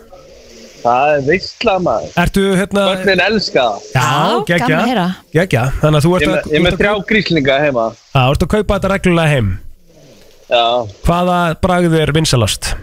Það 0.84 1.10
er 1.14 1.22
veistla 1.30 1.74
maður. 1.80 2.15
Ertu 2.20 2.41
hérna 2.60 2.86
Börnin 2.90 3.22
elska 3.24 3.65
það. 3.94 4.49
Já, 4.49 4.80
heyra 4.84 5.06
Geggja, 5.32 5.61
þannig 5.80 5.99
að 5.99 6.07
þú 6.07 6.15
ert 6.18 6.26
er 6.26 6.34
að, 6.34 6.49
ég 6.52 6.57
er 6.57 6.65
með 6.65 6.80
þrjá 6.82 6.94
gríslinga 7.11 7.60
heima. 7.64 7.86
Já, 7.95 8.20
þú 8.20 8.34
ert 8.34 8.44
að 8.48 8.52
kaupa 8.56 8.80
þetta 8.80 8.91
reglulega 8.94 9.36
heim 9.38 9.53
Já, 10.52 10.65
Hvaða 11.07 11.38
bragð 11.64 11.95
er 12.02 12.11
vinsalast? 12.18 12.74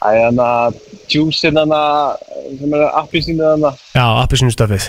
það 0.00 0.16
er 0.16 0.24
hana 0.30 0.48
juicein 1.12 1.60
hana 1.60 1.80
sem 2.58 2.74
er 2.74 2.86
appisínu 3.02 3.44
hana. 3.44 3.74
Já, 3.94 4.04
appisinu 4.24 4.52
stöfið 4.54 4.88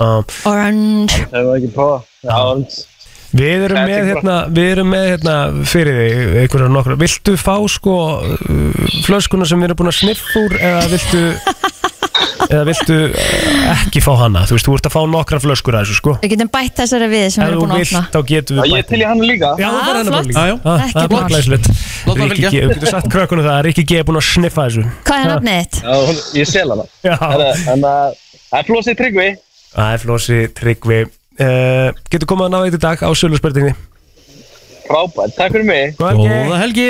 Orange 0.00 1.20
Það 1.30 1.38
er 1.38 1.50
ekki 1.54 1.70
prófa. 1.76 2.00
Já, 2.24 2.34
hans. 2.34 2.80
Við 3.34 3.64
erum 3.66 3.78
er 3.80 3.88
með 3.88 3.94
bara- 3.98 4.08
hérna, 4.10 4.34
við 4.54 4.68
erum 4.76 4.90
með 4.94 5.04
hérna 5.10 5.36
fyrir 5.66 5.96
þig 6.00 6.36
einhverjar 6.44 6.70
nokkra, 6.74 6.96
viltu 7.00 7.34
fá 7.40 7.54
sko 7.74 7.94
uh, 8.22 8.92
flöskuna 9.06 9.48
sem 9.50 9.58
við 9.58 9.70
erum 9.72 9.80
búin 9.82 9.90
að 9.90 9.98
sniffa 10.02 10.44
úr 10.44 10.54
eða 10.60 10.84
viltu 10.92 11.22
eða 12.54 12.64
viltu 12.68 12.96
eh, 13.08 13.70
ekki 13.72 14.00
fá 14.04 14.12
hana? 14.20 14.42
Þú 14.46 14.54
veist, 14.58 14.66
þú 14.68 14.74
ert 14.76 14.86
að 14.88 14.94
fá 14.94 15.00
nokkra 15.10 15.38
flöskur 15.42 15.74
að 15.78 15.86
þessu 15.86 15.96
sko. 15.98 16.12
Við 16.22 16.30
getum 16.34 16.50
bætt 16.54 16.76
þessari 16.82 17.08
við 17.10 17.24
sem 17.34 17.40
við 17.42 17.48
erum 17.50 17.62
búin 17.64 17.72
að 17.74 17.84
opna. 17.86 18.02
þá 18.12 18.18
getum 18.30 18.58
við 18.60 18.68
Ég 18.70 18.82
er 18.82 18.86
til 18.90 19.00
í 19.00 19.06
hann 19.08 19.22
líka. 19.24 19.50
Já, 19.58 19.68
fær 19.72 19.98
hennar 19.98 20.04
flott. 20.04 20.14
bara 20.14 20.28
líka 20.28 20.34
Já, 20.34 20.44
já. 20.44 20.54
Ah, 20.54 20.78
Það 20.84 21.00
er 21.00 21.08
hann 21.14 22.30
Rikki 22.30 22.44
fylgja. 22.44 22.50
G, 22.50 22.54
þú 22.60 22.74
getur 22.74 22.92
sagt 22.92 23.08
krökkunum 23.14 23.44
það. 23.48 23.54
Að 23.56 23.64
Rikki 23.68 23.84
G 23.88 23.98
er 23.98 24.06
búin 24.10 24.20
að 24.20 24.26
sniffa 24.28 24.66
þessu. 24.68 24.84
Hvað 25.08 25.18
er 25.24 25.28
nafnið 25.32 25.56
þitt? 25.64 25.74
Já, 25.80 25.94
hún- 26.04 26.22
ég 26.38 26.46
sel 26.52 26.68
hana. 26.74 26.84
Að 28.54 28.68
það 29.74 29.92
er 29.94 30.04
flósið 30.04 30.52
tryggvi 30.60 30.98
er 31.40 31.90
uh, 31.90 32.04
Getur 32.12 32.30
komað 32.30 32.50
að 32.50 32.54
ná 32.54 32.60
eitt 32.68 32.78
í 32.78 32.82
dag 32.84 33.02
á 33.02 33.10
sölu 33.16 33.40
spurningi 33.40 33.74
Frábært, 34.84 35.32
takk 35.38 35.54
fyrir 35.54 35.64
mig. 35.64 35.94
Góða 35.96 36.58
helgi. 36.60 36.88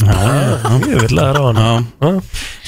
Ég 0.00 1.02
vil 1.04 1.18
að 1.20 1.30
ráða 1.36 1.50
hana 1.50 1.64
Já, 2.00 2.10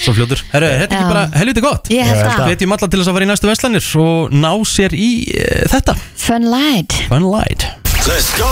svo 0.04 0.14
fljótur. 0.16 0.42
Herru, 0.52 0.68
er 0.68 0.82
þetta 0.84 0.96
Já. 0.96 1.00
ekki 1.00 1.12
bara 1.12 1.24
helviti 1.40 1.64
gott? 1.64 1.92
Ég 1.92 2.08
held 2.08 2.20
það. 2.24 2.42
Hvetjum 2.48 2.74
alla 2.76 2.88
til 2.88 3.00
þess 3.00 3.12
að 3.12 3.16
fara 3.18 3.26
í 3.26 3.30
næstu 3.30 3.50
veslanir 3.50 3.88
og 4.02 4.34
ná 4.36 4.50
sér 4.68 4.96
í 4.96 5.10
uh, 5.36 5.62
þetta. 5.72 5.96
Fun 6.24 6.48
light. 6.52 6.98
Fun 7.12 7.28
light. 7.32 7.68
Let's 8.02 8.32
go. 8.36 8.50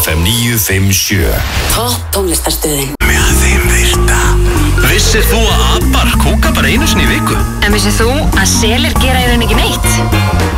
FM 0.00 0.24
957 0.26 1.30
Topp 1.76 2.08
tónlistarstöðin. 2.16 2.96
Með 3.06 3.28
þeim 3.44 3.68
virta 3.70 4.20
Vissir 4.90 5.22
þú 5.26 5.38
að 5.46 5.60
abar 5.78 6.10
kúka 6.20 6.50
bara 6.54 6.70
einu 6.70 6.86
sinni 6.88 7.04
í 7.06 7.10
viku? 7.10 7.36
En 7.64 7.74
vissið 7.74 8.00
þú 8.00 8.08
að 8.40 8.46
selir 8.50 8.94
gera 9.02 9.20
í 9.22 9.28
raun 9.30 9.44
ekki 9.46 9.58
neitt? 9.58 9.86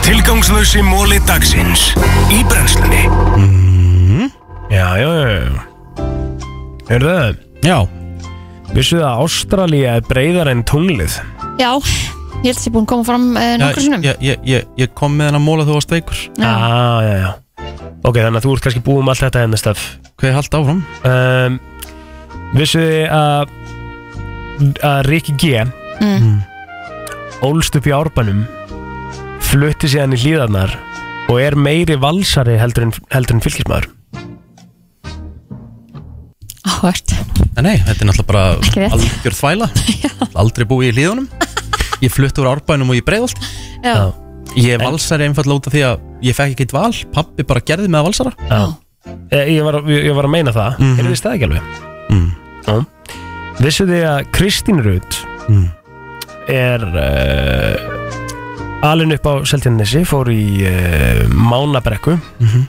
Tilgangslösi 0.07 0.83
móli 0.87 1.19
dagsins 1.29 1.91
Í 2.33 2.41
brennslunni 2.49 3.05
Já, 4.73 4.87
já, 4.97 5.09
já 5.13 5.29
já. 5.37 5.67
Heyrðu 6.89 7.13
það, 7.13 7.37
Já, 7.63 7.77
vissu 8.73 8.99
það 8.99 9.09
að 9.11 9.23
Ástralía 9.27 9.97
er 10.01 10.07
breyðar 10.09 10.51
en 10.53 10.65
tunglið 10.69 11.19
Já, 11.61 11.71
ég 12.43 12.49
held 12.49 12.57
að 12.57 12.67
ég 12.67 12.73
búin 12.75 12.87
að 12.87 12.91
koma 12.95 13.07
fram 13.09 13.27
uh, 13.37 13.45
já 13.53 13.59
nokkur 13.63 13.85
sinnum 13.87 14.07
ég, 14.09 14.23
ég, 14.25 14.41
ég, 14.49 14.71
ég 14.81 14.95
kom 14.99 15.13
með 15.19 15.31
hennar 15.31 15.45
móla 15.45 15.69
þú 15.69 15.77
varst 15.77 15.93
veikur 15.93 16.23
Já. 16.41 16.49
ah, 16.49 17.01
já, 17.05 17.15
já 17.27 17.31
Ok, 18.03 18.17
þannig 18.19 18.41
að 18.41 18.47
þú 18.49 18.55
ert 18.57 18.65
kannski 18.67 18.83
búið 18.89 19.05
um 19.05 19.13
allt 19.13 19.27
þetta 19.29 19.45
henni 19.45 19.61
staf 19.61 19.85
Hvað 20.17 20.31
er 20.33 20.39
haldt 20.41 20.57
áfram? 20.59 20.81
um, 21.07 21.61
Vissu 22.53 22.81
þið 22.83 23.05
að 23.17 23.53
að 24.61 25.07
Rikki 25.11 25.35
G 25.41 25.65
Mm. 26.03 26.41
ólst 27.47 27.77
upp 27.79 27.87
í 27.87 27.93
árbænum 27.95 28.41
flutti 29.45 29.87
síðan 29.93 30.15
í 30.17 30.19
hlýðarnar 30.19 30.73
og 31.31 31.37
er 31.39 31.55
meiri 31.55 31.95
valsari 32.01 32.57
heldur 32.59 32.89
en, 32.89 32.93
heldur 33.13 33.37
en 33.37 33.43
fylgismæður 33.45 33.87
Áhvert 36.67 37.13
Nei, 37.59 37.63
nei, 37.67 37.77
þetta 37.85 38.03
er 38.05 38.09
náttúrulega 38.09 38.29
bara 38.29 38.43
Ekki 38.63 38.81
rétt. 38.83 38.97
algjör 38.97 39.37
þvæla 39.39 39.69
Aldrei 40.43 40.67
búið 40.71 40.89
í 40.91 40.95
hlíðunum 40.97 41.29
Ég 42.03 42.11
flutti 42.15 42.43
úr 42.43 42.51
árbænum 42.53 42.91
og 42.95 42.99
ég 42.99 43.07
breiðalt 43.07 43.39
Já, 43.85 44.11
Ég 44.59 44.83
valsari 44.83 45.27
einfallega 45.29 45.59
út 45.61 45.69
af 45.71 45.75
því 45.77 45.85
að 45.89 46.07
ég 46.27 46.39
fekk 46.39 46.55
ekki 46.57 46.67
eitt 46.67 46.75
val 46.77 46.93
Pappi 47.15 47.47
bara 47.47 47.63
gerði 47.67 47.91
mig 47.93 48.01
að 48.03 48.09
valsara 48.11 48.35
Já. 48.49 48.63
Ég, 49.35 49.55
ég, 49.59 49.63
var, 49.67 49.81
ég 49.91 50.15
var 50.19 50.29
að 50.29 50.35
meina 50.35 50.55
það 50.55 50.79
mm. 50.79 50.89
-hmm. 50.89 50.99
Er 50.99 51.11
þið 51.13 51.23
það 51.27 51.37
ekki 51.39 51.49
alveg? 51.51 51.63
mm. 52.11 52.29
Já. 52.67 52.75
Vissu 53.61 53.85
þið 53.89 54.05
að 54.09 54.21
Kristín 54.35 54.81
Rut 54.85 55.19
Mm. 55.51 55.65
er 56.49 56.83
uh, 56.87 57.75
alin 58.87 59.11
upp 59.17 59.25
á 59.27 59.33
Seltjarnesi 59.47 60.05
fór 60.07 60.29
í 60.31 60.63
uh, 60.63 61.27
Mánabrekku 61.35 62.15
Mhm. 62.39 62.63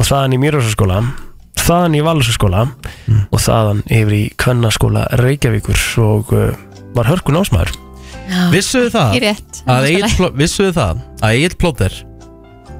og 0.00 0.04
þaðan 0.08 0.34
í 0.34 0.38
Mýrjósaskóla 0.40 1.02
þaðan 1.60 1.98
í 1.98 2.02
Valsaskóla 2.04 2.62
Mm. 3.06 3.26
og 3.30 3.38
þaðan 3.44 3.82
yfir 3.92 4.14
í 4.16 4.22
Kvennaskóla 4.40 5.04
Reykjavíkur 5.20 5.76
og 6.02 6.32
uh, 6.32 6.54
var 6.96 7.04
hörkun 7.12 7.36
ásmaður 7.42 7.74
já 8.24 8.48
Vissuðu 8.50 8.88
það 8.94 9.10
að 9.68 9.84
Egill 9.90 10.14
Pló- 10.16 10.32
Vissuðu 10.40 10.72
það 10.72 10.96
að 11.20 11.34
Egil 11.36 11.56
Plóter 11.60 11.92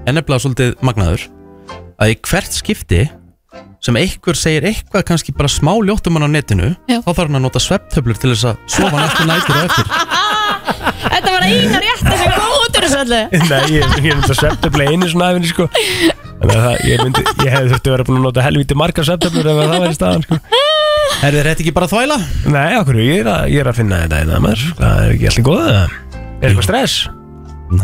er 0.07 0.13
nefnilega 0.17 0.41
svolítið 0.41 0.73
magnaður 0.81 1.27
að 2.01 2.15
í 2.15 2.17
hvert 2.25 2.53
skipti 2.57 3.03
sem 3.85 3.97
einhver 4.01 4.39
segir 4.41 4.65
eitthvað 4.71 5.05
kannski 5.11 5.35
bara 5.37 5.51
smá 5.53 5.73
ljóttum 5.85 6.17
hann 6.17 6.25
á 6.25 6.31
netinu 6.33 6.71
Já. 6.89 6.99
þá 7.05 7.11
þarf 7.11 7.27
hann 7.29 7.39
að 7.41 7.45
nota 7.45 7.61
svepptöflur 7.63 8.17
til 8.23 8.31
þess 8.33 8.47
að 8.51 8.63
sofa 8.77 9.03
næstu 9.03 9.27
nætur 9.29 9.59
og 9.59 9.65
eftir. 9.69 9.87
Þetta 11.15 11.33
var 11.35 11.45
eina 11.45 11.81
rétti 11.85 12.19
sem 12.19 12.31
kom 12.35 12.55
út 12.65 12.79
úr 12.79 12.85
þessu 12.87 13.01
öllu 13.03 13.19
Nei, 13.51 13.65
ég, 13.75 13.97
ég 14.01 14.15
myndi 14.17 14.31
að 14.33 14.39
septefla 14.41 14.87
einu 14.89 15.09
svona 15.13 15.27
aðvinni 15.33 15.51
sko. 15.51 15.67
Þannig 15.69 16.55
að 16.55 16.63
það, 16.65 16.79
ég, 16.89 17.03
myndi, 17.05 17.25
ég 17.45 17.53
hefði 17.55 17.73
þurfti 17.75 17.91
að 17.91 17.95
vera 17.95 18.07
búin 18.09 18.19
að 18.21 18.25
nota 18.29 18.45
helviti 18.47 18.79
margar 18.81 19.07
septeflur 19.09 19.51
ef 19.53 19.61
það 19.61 19.75
væri 19.85 19.99
staðan 19.99 20.25
sko. 20.25 20.39
Er 21.25 21.37
þið 21.37 21.45
rétt 21.47 21.63
ekki 21.65 21.75
bara 21.77 21.89
þvæla? 21.93 22.17
Nei, 22.53 22.71
okkur, 22.81 22.99
ég 23.05 23.21
er 23.23 23.31
að, 23.35 23.45
ég 23.53 23.63
er 23.63 23.71
að 23.71 23.79
finna 23.79 24.01
þetta 24.03 24.23
einna 24.25 24.41
maður. 24.45 24.65
Það 24.81 25.05
er 25.05 25.13
ekki 25.15 25.29
allir 25.31 25.47
góða 25.51 25.69
það 25.69 25.95
Er 26.35 26.49
eitthvað 26.51 26.67
stress? 26.67 26.97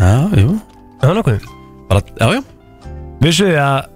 Já, 0.00 0.14
jú. 0.40 0.56
Er 1.00 1.04
það 1.06 1.16
nokkuð? 1.20 1.46
bara, 1.90 2.02
Já, 2.20 2.26
já. 2.36 2.42
Vissu 3.20 3.46
þið 3.50 3.60
að, 3.60 3.89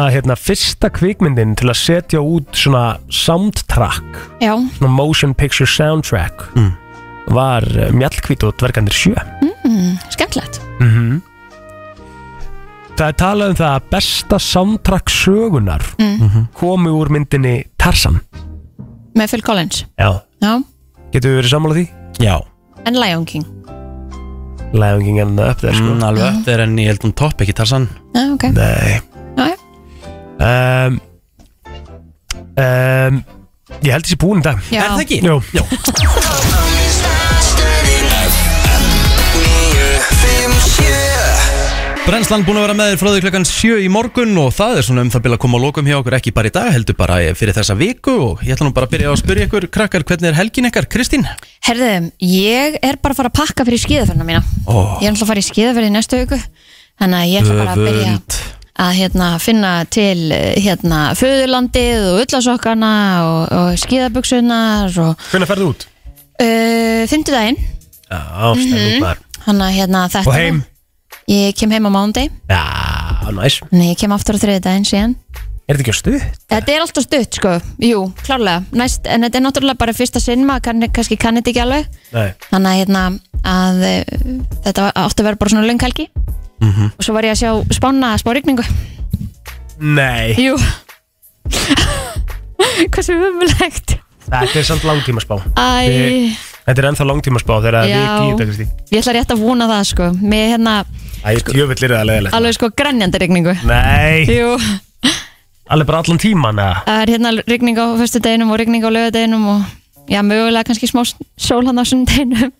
að 0.00 0.12
hérna, 0.16 0.36
fyrsta 0.38 0.90
kvikmyndin 0.96 1.56
til 1.58 1.68
að 1.70 1.78
setja 1.80 2.20
út 2.24 2.48
svona 2.56 2.84
soundtrack 3.12 4.20
Já, 4.42 4.54
svona 4.78 4.92
motion 4.94 5.34
picture 5.34 5.68
soundtrack 5.68 6.46
Mm. 6.56 6.70
var 7.34 7.62
uh, 7.76 7.90
Mjallkvít 7.94 8.42
og 8.46 8.56
dvergandir 8.58 8.94
sjö. 8.96 9.14
Mm, 9.64 9.98
skemmtilegt. 10.10 10.60
Mm 10.80 11.20
Það 13.00 13.06
er 13.08 13.16
talað 13.16 13.52
um 13.52 13.56
það 13.56 13.74
að 13.78 13.84
besta 13.94 14.38
soundtrack 14.44 15.08
sögunar 15.14 15.84
mm. 15.96 16.42
komi 16.58 16.90
úr 16.92 17.08
myndinni 17.08 17.54
Tarzan. 17.80 18.18
Með 19.16 19.32
Phil 19.32 19.44
Collins. 19.46 19.84
Já. 19.96 20.20
Já, 20.44 20.58
Getur 21.14 21.32
við 21.32 21.38
verið 21.40 21.52
sammála 21.54 21.78
því? 21.78 21.86
Já, 22.20 22.34
en 22.84 22.98
Lion 23.00 23.24
King. 23.30 23.46
Lion 24.76 25.00
King 25.06 25.22
en 25.24 25.32
upp 25.40 25.62
þeir 25.64 25.78
sko. 25.78 25.94
Mm, 25.94 26.04
alveg 26.10 26.26
upp 26.28 26.44
þeir 26.50 26.64
en 26.66 26.76
ég 26.78 26.90
held 26.92 27.06
hún 27.06 27.16
topp 27.18 27.40
ekki 27.42 27.56
Tarzan. 27.56 27.88
Já, 28.14 28.26
ok. 28.34 28.44
Nei. 28.58 29.00
Um, 30.40 31.00
um, 32.56 33.20
Ég 33.80 33.94
held 33.94 34.04
þessi 34.04 34.18
búin 34.20 34.42
í 34.42 34.44
dag. 34.44 34.58
Já. 34.72 34.82
Er 34.82 34.96
það 34.96 35.04
ekki? 35.06 35.20
Jú. 35.24 35.36
Já. 35.54 35.62
Brennslan 42.10 42.42
búin 42.42 42.58
að 42.58 42.64
vera 42.64 42.74
með 42.74 42.88
þér 42.90 42.98
frá 42.98 43.08
því 43.12 43.20
klokkan 43.22 43.44
7 43.46 43.74
í 43.84 43.88
morgun 43.92 44.38
og 44.42 44.48
það 44.56 44.80
er 44.80 44.86
svona 44.86 45.04
um 45.04 45.10
það 45.12 45.22
bila 45.26 45.36
að 45.36 45.42
koma 45.44 45.58
að 45.60 45.66
lokum 45.68 45.86
hjá 45.86 45.96
okkur 46.00 46.16
ekki 46.16 46.32
bara 46.34 46.50
í 46.50 46.54
dag, 46.56 46.70
heldur 46.74 46.96
bara 46.98 47.18
fyrir 47.38 47.54
þessa 47.54 47.76
viku 47.78 48.14
og 48.24 48.42
ég 48.42 48.56
ætla 48.56 48.66
nú 48.66 48.74
bara 48.74 48.88
að 48.88 48.94
byrja 48.96 49.12
á 49.12 49.14
að 49.14 49.20
spyrja 49.20 49.46
ykkur 49.46 49.66
krakkar, 49.76 50.06
hvernig 50.08 50.32
er 50.32 50.38
helgin 50.40 50.66
ykkar, 50.66 50.88
Kristín? 50.90 51.28
Herðu, 51.68 51.92
ég 52.26 52.80
er 52.82 52.98
bara 52.98 53.14
að 53.14 53.20
fara 53.20 53.30
að 53.30 53.38
pakka 53.38 53.68
fyrir 53.68 53.84
skíðaferðina 53.84 54.26
mína. 54.26 54.42
Ó, 54.66 54.98
Ég 54.98 55.06
er 55.06 55.12
alltaf 55.12 55.28
að 55.28 55.30
fara 55.30 55.44
í 55.44 55.48
skíðaferði 55.52 55.92
næstu 55.94 56.24
viku 56.24 56.40
Þannig 57.00 57.20
að 57.20 57.30
ég 57.30 57.44
ætla 57.44 57.60
bara 57.60 57.76
að 57.76 57.84
byrja 57.86 58.08
öfund 58.08 58.40
að 58.80 58.92
hérna, 58.96 59.28
finna 59.42 59.72
til 59.92 60.30
eh, 60.32 60.54
hérna, 60.64 61.00
föðurlandið 61.18 62.06
og 62.10 62.20
ullasokkana 62.24 62.92
og, 63.26 63.40
og 63.58 63.80
skíðabuksunar 63.82 64.96
og 65.04 65.26
Hvernig 65.32 65.50
ferðu 65.50 65.68
út? 65.74 65.86
uh, 66.40 67.02
fimmtudaginn. 67.10 67.58
Já, 68.10 68.20
maður 69.04 69.20
Þannig 69.40 69.66
að 69.66 69.76
hérna, 69.78 70.00
þetta 70.12 70.28
Og 70.28 70.34
heim? 70.36 70.62
Ég 71.30 71.54
kem 71.56 71.70
heim 71.72 71.86
á 71.86 71.90
mánundi 71.94 72.24
Já, 72.50 72.64
næs. 73.36 73.60
Nei, 73.70 73.92
ég 73.92 74.00
kem 74.00 74.12
aftur 74.16 74.36
á 74.36 74.42
þriðudaginn 74.42 74.88
síðan. 74.88 75.14
Er 75.70 75.78
þetta 75.78 75.84
ekki 75.84 75.92
að 75.94 75.98
stuð? 76.00 76.22
Þetta 76.50 76.72
er 76.74 76.82
alltaf 76.82 77.04
stutt 77.06 77.36
sko, 77.38 77.52
jú, 77.86 78.00
klárlega. 78.26 78.64
Næst, 78.74 79.04
En 79.06 79.22
þetta 79.22 79.38
er 79.38 79.44
náttúrulega 79.44 79.78
bara 79.78 79.94
fyrsta 79.94 80.18
sinn 80.22 80.42
maður 80.48 80.64
kann, 80.66 80.86
kannski 80.96 81.18
kann 81.20 81.38
þetta 81.38 81.52
ekki 81.52 81.62
alveg. 81.62 81.86
Nei. 82.16 82.32
Þannig 82.48 82.70
að, 82.72 82.80
hérna, 82.80 83.04
að 83.46 83.84
uh, 83.86 84.34
þetta 84.66 84.88
átti 85.04 85.22
að 85.22 85.28
vera 85.28 85.40
bara 85.44 85.54
svona 85.54 85.68
lönghelgi 86.60 86.68
Mhm. 86.70 86.90
Og 86.98 87.04
svo 87.04 87.14
var 87.14 87.22
ég 87.24 87.32
að 87.32 87.40
sjá 87.40 87.50
spána 87.72 88.18
spá 88.20 88.32
rigningu. 88.36 88.62
Nei. 89.80 90.34
Jú. 90.36 90.56
Hversu 92.92 93.14
umulegt 93.16 93.96
Þetta 94.30 94.58
er 94.60 94.66
samt 94.68 94.84
langtíma 94.84 95.20
spá 95.24 95.38
Æ, 95.56 96.36
Þetta 96.66 96.78
er 96.82 96.86
ennþá 96.90 97.06
langtíma 97.08 97.40
spá 97.42 97.54
þegar 97.58 97.76
það 97.80 97.88
er 97.88 97.96
vik 97.96 98.10
í 98.20 98.28
þetta 98.30 98.46
Kristín. 98.50 98.68
Ég 98.92 99.00
ætla 99.00 99.14
rétt 99.16 99.32
að 99.34 99.40
vona 99.42 99.66
það 99.70 99.82
sko. 99.90 100.10
Með 100.20 100.44
hérna 100.52 100.74
Æ, 101.24 101.32
djöfull 101.48 101.84
er 101.88 101.94
það 101.96 102.06
leðilegt 102.10 102.36
alveg 102.38 102.54
sko 102.58 102.70
grænjandi 102.76 103.20
rigningu. 103.24 103.54
Nei, 103.66 104.24
Jú, 104.28 104.52
alveg 105.70 105.86
bara 105.90 106.02
allan 106.04 106.20
tíman 106.22 106.60
eða? 106.62 106.84
Það 106.86 107.02
er 107.02 107.12
hérna 107.16 107.32
rigning 107.48 107.80
á 107.80 107.86
föstudeginum 108.00 108.52
og 108.54 108.60
rigning 108.60 108.84
á 108.86 108.90
lögadeginum 108.92 109.48
og 109.56 109.60
já, 110.10 110.20
mögulega 110.26 110.66
kannski 110.68 110.90
smá 110.90 111.04
sól 111.38 111.64
hann 111.68 111.80
á 111.80 111.84
sundeginum 111.86 112.52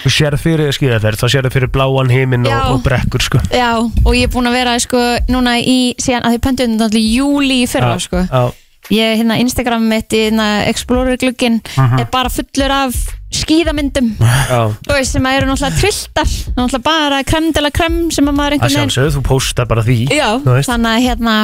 Þú 0.00 0.10
sérð 0.10 0.40
fyrir 0.42 0.72
skíðaferð, 0.74 1.20
þá 1.20 1.26
sérð 1.30 1.52
fyrir 1.54 1.70
bláan 1.70 2.08
heiminn 2.10 2.46
og, 2.48 2.50
Já. 2.50 2.60
og 2.72 2.80
brekkur 2.82 3.22
sko. 3.22 3.38
Já, 3.54 3.68
og 3.78 4.16
ég 4.16 4.26
er 4.26 4.32
búin 4.32 4.48
að 4.50 4.56
vera 4.56 4.72
sko 4.82 5.02
núna 5.30 5.52
í, 5.62 5.94
síðan 6.00 6.26
að 6.26 6.34
þið 6.34 6.42
pöntuðum 6.46 6.74
þetta 6.74 6.88
allir 6.90 7.06
júli 7.14 7.58
í 7.62 7.68
fyrra 7.70 7.94
sko. 8.02 8.24
Já, 8.26 8.42
Ég, 8.90 9.20
hérna, 9.20 9.36
Instagram 9.38 9.84
mitt 9.86 10.10
í 10.16 10.24
hérna, 10.24 10.46
Explorer 10.66 11.14
glugginn 11.20 11.60
er 11.78 12.08
bara 12.10 12.30
fullur 12.32 12.72
af 12.74 12.96
skíðamyndum. 13.30 14.08
Já. 14.18 14.62
Þú 14.82 14.96
veist, 14.96 15.14
sem 15.14 15.28
eru 15.30 15.46
náttúrulega 15.46 15.78
trilltar 15.78 16.32
náttúrulega 16.56 16.82
bara 16.88 17.20
krem 17.28 17.52
til 17.54 17.62
að 17.68 17.76
krem 17.76 18.00
sem 18.10 18.26
að 18.26 18.34
maður 18.40 18.56
Það 18.56 18.56
einhvern 18.56 18.74
veginn 18.74 18.90
sjálfsögðu, 18.90 19.14
þú 19.14 19.22
póstar 19.28 19.68
bara 19.70 19.84
því 19.86 19.98
Já, 20.10 20.26
þú 20.42 20.56
veist. 20.56 20.72
þannig 20.72 20.90
að 20.96 21.06
hérna 21.06 21.36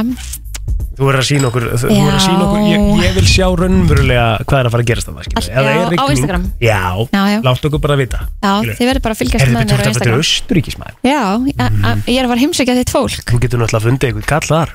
Þú 0.97 1.05
verður 1.05 1.21
að 1.21 1.27
sína 1.29 1.49
okkur, 1.51 1.65
þú 1.77 1.89
verður 1.91 2.15
að 2.17 2.23
sína 2.25 2.45
okkur. 2.47 2.61
Ég, 2.73 2.85
ég 3.05 3.17
vil 3.19 3.25
sjá 3.29 3.47
raunverulega 3.61 4.27
hvað 4.49 4.61
er 4.63 4.69
að 4.69 4.73
fara 4.73 4.85
að 4.85 4.89
gerast 4.91 5.09
það 5.11 5.17
All- 5.21 5.67
já, 5.67 6.01
á 6.01 6.05
Instagram. 6.15 6.45
Já, 6.57 6.81
Já, 7.13 7.23
já. 7.35 7.39
látt 7.45 7.67
okkur 7.69 7.83
bara 7.85 7.97
að 7.97 8.01
vita 8.01 8.21
Já, 8.25 8.53
Skilur. 8.57 8.77
þið 8.79 8.89
verður 8.91 9.03
bara 9.05 9.17
að 9.17 9.21
fylgjast 9.21 9.45
Er 9.45 9.51
með 9.53 9.61
þetta 9.61 9.67
mér 9.67 9.77
á 9.77 9.77
þetta 9.77 9.87
er 9.87 9.93
Instagram. 9.93 10.23
austuríkismæður 10.25 10.95
Já, 11.05 11.21
a- 11.37 11.75
a- 11.91 11.99
ég 12.09 12.17
er 12.17 12.25
að 12.25 12.31
fara 12.33 12.39
að 12.39 12.45
heimsækja 12.47 12.77
þitt 12.81 12.95
fólk. 12.97 13.19
Þú 13.29 13.41
getur 13.45 13.61
náttúrulega 13.61 13.87
fundið 13.87 14.09
eitthvað 14.09 14.31
kall 14.33 14.47
þar. 14.49 14.71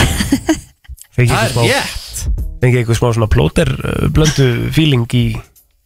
Fengið 1.16 1.34
Það 1.34 1.40
er 1.40 1.44
eitthvað 1.44 1.52
smá 1.52 1.62
rétt. 1.68 2.24
Fengið 2.60 2.80
eitthvað 2.80 2.98
smá 3.00 3.08
svona 3.16 3.30
plóter 3.34 3.70
uh, 3.76 4.08
blöndu 4.16 4.48
feeling 4.72 5.06
í 5.16 5.24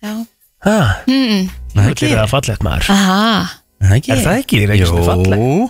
Já. 0.04 0.14
Ha, 0.64 0.76
mm. 1.08 1.48
það 1.74 1.90
er 1.90 2.18
það 2.22 2.30
fallegt 2.32 2.62
maður. 2.64 2.88
Aha, 2.94 3.50
Það 3.84 3.96
ekki 3.98 4.12
Er 4.14 4.22
það 4.24 4.38
ekki? 4.40 4.60
Er 4.64 4.70
ekki 4.76 4.86
svona 4.88 5.08
fallegt? 5.10 5.42
Jú 5.42 5.68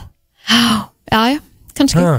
já, 1.14 1.20
já, 1.34 1.38
kannski. 1.78 1.98
Ha, 2.04 2.12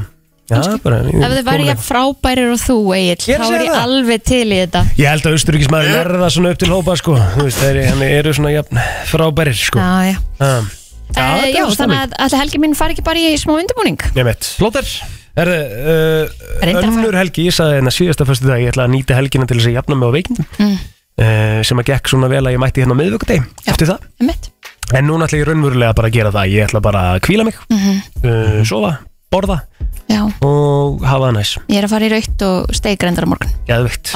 Já, 0.46 0.62
bara 0.84 1.00
Ef 1.02 1.32
þið 1.34 1.44
væri 1.48 1.68
ég 1.72 1.80
frábærir 1.82 2.52
og 2.54 2.60
þú, 2.62 2.78
Egil 2.94 3.32
Ég 3.32 3.36
er 3.36 3.42
þá 3.42 3.48
er 3.50 3.64
ég 3.66 3.72
það. 3.72 3.82
alveg 3.82 4.24
til 4.30 4.46
í 4.46 4.58
þetta. 4.62 4.82
Ég 5.00 5.10
held 5.10 5.26
að 5.26 5.38
austuríkismæður 5.40 6.00
er 6.04 6.10
það 6.22 6.34
svona 6.36 6.52
upp 6.54 6.62
til 6.62 6.70
hópa 6.70 6.98
sko. 7.02 7.16
Þú 7.34 7.46
veist, 7.48 7.62
þeir 7.64 7.80
eru 8.12 8.34
svona 8.38 8.54
jafn 8.54 8.82
frábærir 9.10 9.58
sko. 9.58 9.82
Já, 9.82 10.14
já. 10.14 10.18
Ha, 10.44 10.52
Já, 11.16 11.26
er 11.38 11.52
já 11.54 11.64
þannig 11.70 12.00
að 12.02 12.16
allir 12.26 12.42
helgi 12.42 12.60
mín 12.62 12.74
fari 12.78 12.96
ekki 12.96 13.06
bara 13.06 13.22
í 13.22 13.38
smá 13.40 13.54
undirbúning. 13.56 14.02
Ég 14.18 14.26
veit 14.26 14.48
Plóter 14.58 14.88
Herðu, 15.36 15.56
uh, 15.60 16.36
Reyndar 16.64 16.86
að 16.86 16.92
önnur 16.94 17.18
helgi, 17.20 17.46
ég 17.50 17.56
sagði 17.56 17.80
hérna 17.80 17.92
síðasta 17.92 18.28
fyrstu 18.28 18.48
dag, 18.48 18.62
ég 18.64 18.72
ætla 18.72 18.86
að 18.88 18.94
nýta 18.94 19.18
helgina 19.18 19.48
til 19.50 19.58
þess 19.60 19.68
að 19.68 19.76
jafna 19.76 19.98
mig 20.00 20.08
á 20.08 20.16
veikindum. 20.16 20.46
Mm. 20.64 20.78
uh, 21.20 21.58
sem 21.68 21.82
að 21.82 21.90
gekk 21.92 22.12
svona 22.12 22.30
vel 22.32 22.40
að 22.46 22.56
ég 22.56 22.62
mætti 22.64 22.84
hérna 22.84 22.96
á 22.96 23.00
miðvikudegi. 23.02 23.44
Eftir 23.68 23.92
það, 23.92 24.06
en 24.96 25.10
núna 25.10 25.28
ætla 25.28 25.42
ég 25.42 25.50
raunverulega 25.50 25.98
bara 25.98 26.12
að 26.12 26.16
gera 26.16 26.32
það, 26.38 26.54
ég 26.56 26.70
ætla 26.70 26.82
bara 26.88 27.04
að 27.12 27.20
kvíla 27.28 27.48
mig. 27.50 27.60
Mhm. 27.68 28.00
uh, 28.24 28.62
sofa, 28.72 28.94
borða 29.36 29.60
Já, 30.06 30.20
og 30.46 31.02
hafa 31.02 31.26
það 31.32 31.32
næs. 31.40 31.52
Ég 31.66 31.80
er 31.80 31.86
að 31.88 31.94
fara 31.96 32.06
í 32.06 32.10
raukt 32.14 32.44
og 32.46 32.74
steigrendar 32.78 33.26
á 33.26 33.30
morgun. 33.32 33.54
Geðvikt 33.66 34.12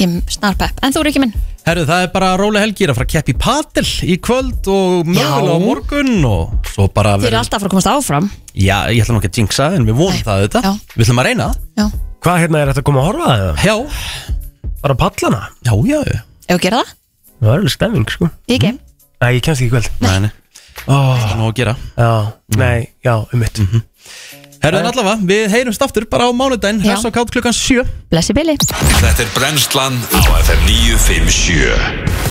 ég 0.00 0.06
er 0.08 0.14
snarpepp 0.32 0.78
En 0.86 0.94
þú 0.94 1.02
er 1.02 1.10
ekki 1.10 1.20
minn? 1.20 1.34
Herru, 1.66 1.82
það 1.86 2.04
er 2.06 2.08
bara 2.14 2.30
rólega 2.40 2.64
helgi, 2.64 2.80
ég 2.82 2.88
er 2.88 2.92
að 2.94 2.96
fara 2.98 3.06
að 3.06 3.12
keppa 3.12 3.30
í 3.30 3.36
padel 3.44 3.84
í 4.08 4.16
kvöld 4.24 4.70
og 4.72 5.10
mögulega 5.12 5.52
á 5.52 5.60
morgun 5.62 6.24
og 6.26 6.70
svo 6.72 6.88
bara 6.96 7.12
Þið 7.20 7.28
eru 7.28 7.38
alltaf 7.42 7.58
að 7.58 7.62
fara 7.62 7.68
að 7.70 7.74
komast 7.76 7.90
áfram. 7.92 8.30
Já, 8.56 8.78
ég 8.88 9.04
ætla 9.04 9.14
nú 9.14 9.20
ekki 9.20 9.30
að 9.30 9.38
jinxa 9.42 9.68
en 9.76 9.86
við 9.86 10.00
vonum 10.00 10.24
það 10.26 10.42
þetta 10.46 10.64
Já. 10.64 10.72
Við 10.96 11.04
ætlum 11.06 11.22
að 11.22 11.28
reyna. 11.28 11.50
Já, 11.78 11.86
Hvað 12.24 12.40
hérna 12.42 12.62
er 12.64 12.72
þetta 12.72 12.82
að 12.82 12.88
koma 12.88 13.02
að 13.04 13.08
horfa 13.12 13.28
það? 13.28 13.44
eða? 13.44 13.54
Já, 13.68 13.76
Bara 14.82 14.94
pallana? 15.04 15.42
já, 15.62 15.72
já. 15.92 16.00
Já. 16.08 16.20
ef 16.48 16.56
að 16.56 16.64
gera 16.66 16.80
það, 16.82 16.94
Það 17.42 17.52
er 17.52 17.58
alveg 17.60 17.76
stemming 17.76 18.08
sko. 18.16 18.30
Ég 18.48 18.56
ekki 18.58 18.72
Nei, 19.22 19.30
ég 19.36 19.42
kemst 19.46 19.60
ekki 19.62 19.68
í 19.68 19.74
kvöld. 19.76 19.90
Nei, 20.02 20.18
nei. 20.24 20.32
Það 20.82 21.20
er 21.28 21.36
nú 21.38 21.46
að 21.46 21.54
gera. 21.60 21.74
Já, 21.94 22.10
nei, 22.58 22.88
já, 23.06 23.12
um 23.22 23.38
mitt 23.38 23.60
Herru, 23.62 23.82
en 24.62 24.78
allavega, 24.78 25.18
við 25.26 25.48
heyrumst 25.56 25.82
aftur 25.82 26.06
bara 26.10 26.28
á 26.28 26.30
mánudaginn. 26.30 26.82
Hess 26.84 27.06
og 27.08 27.14
kátt 27.14 27.32
klukkan 27.34 27.56
7 27.56 27.82
Blessi 28.12 28.36
Billy. 28.36 28.56
Þetta 29.02 29.26
er 29.26 29.30
brennslan 29.36 29.98
á 30.14 30.20
FM 30.44 30.66
957 30.68 32.12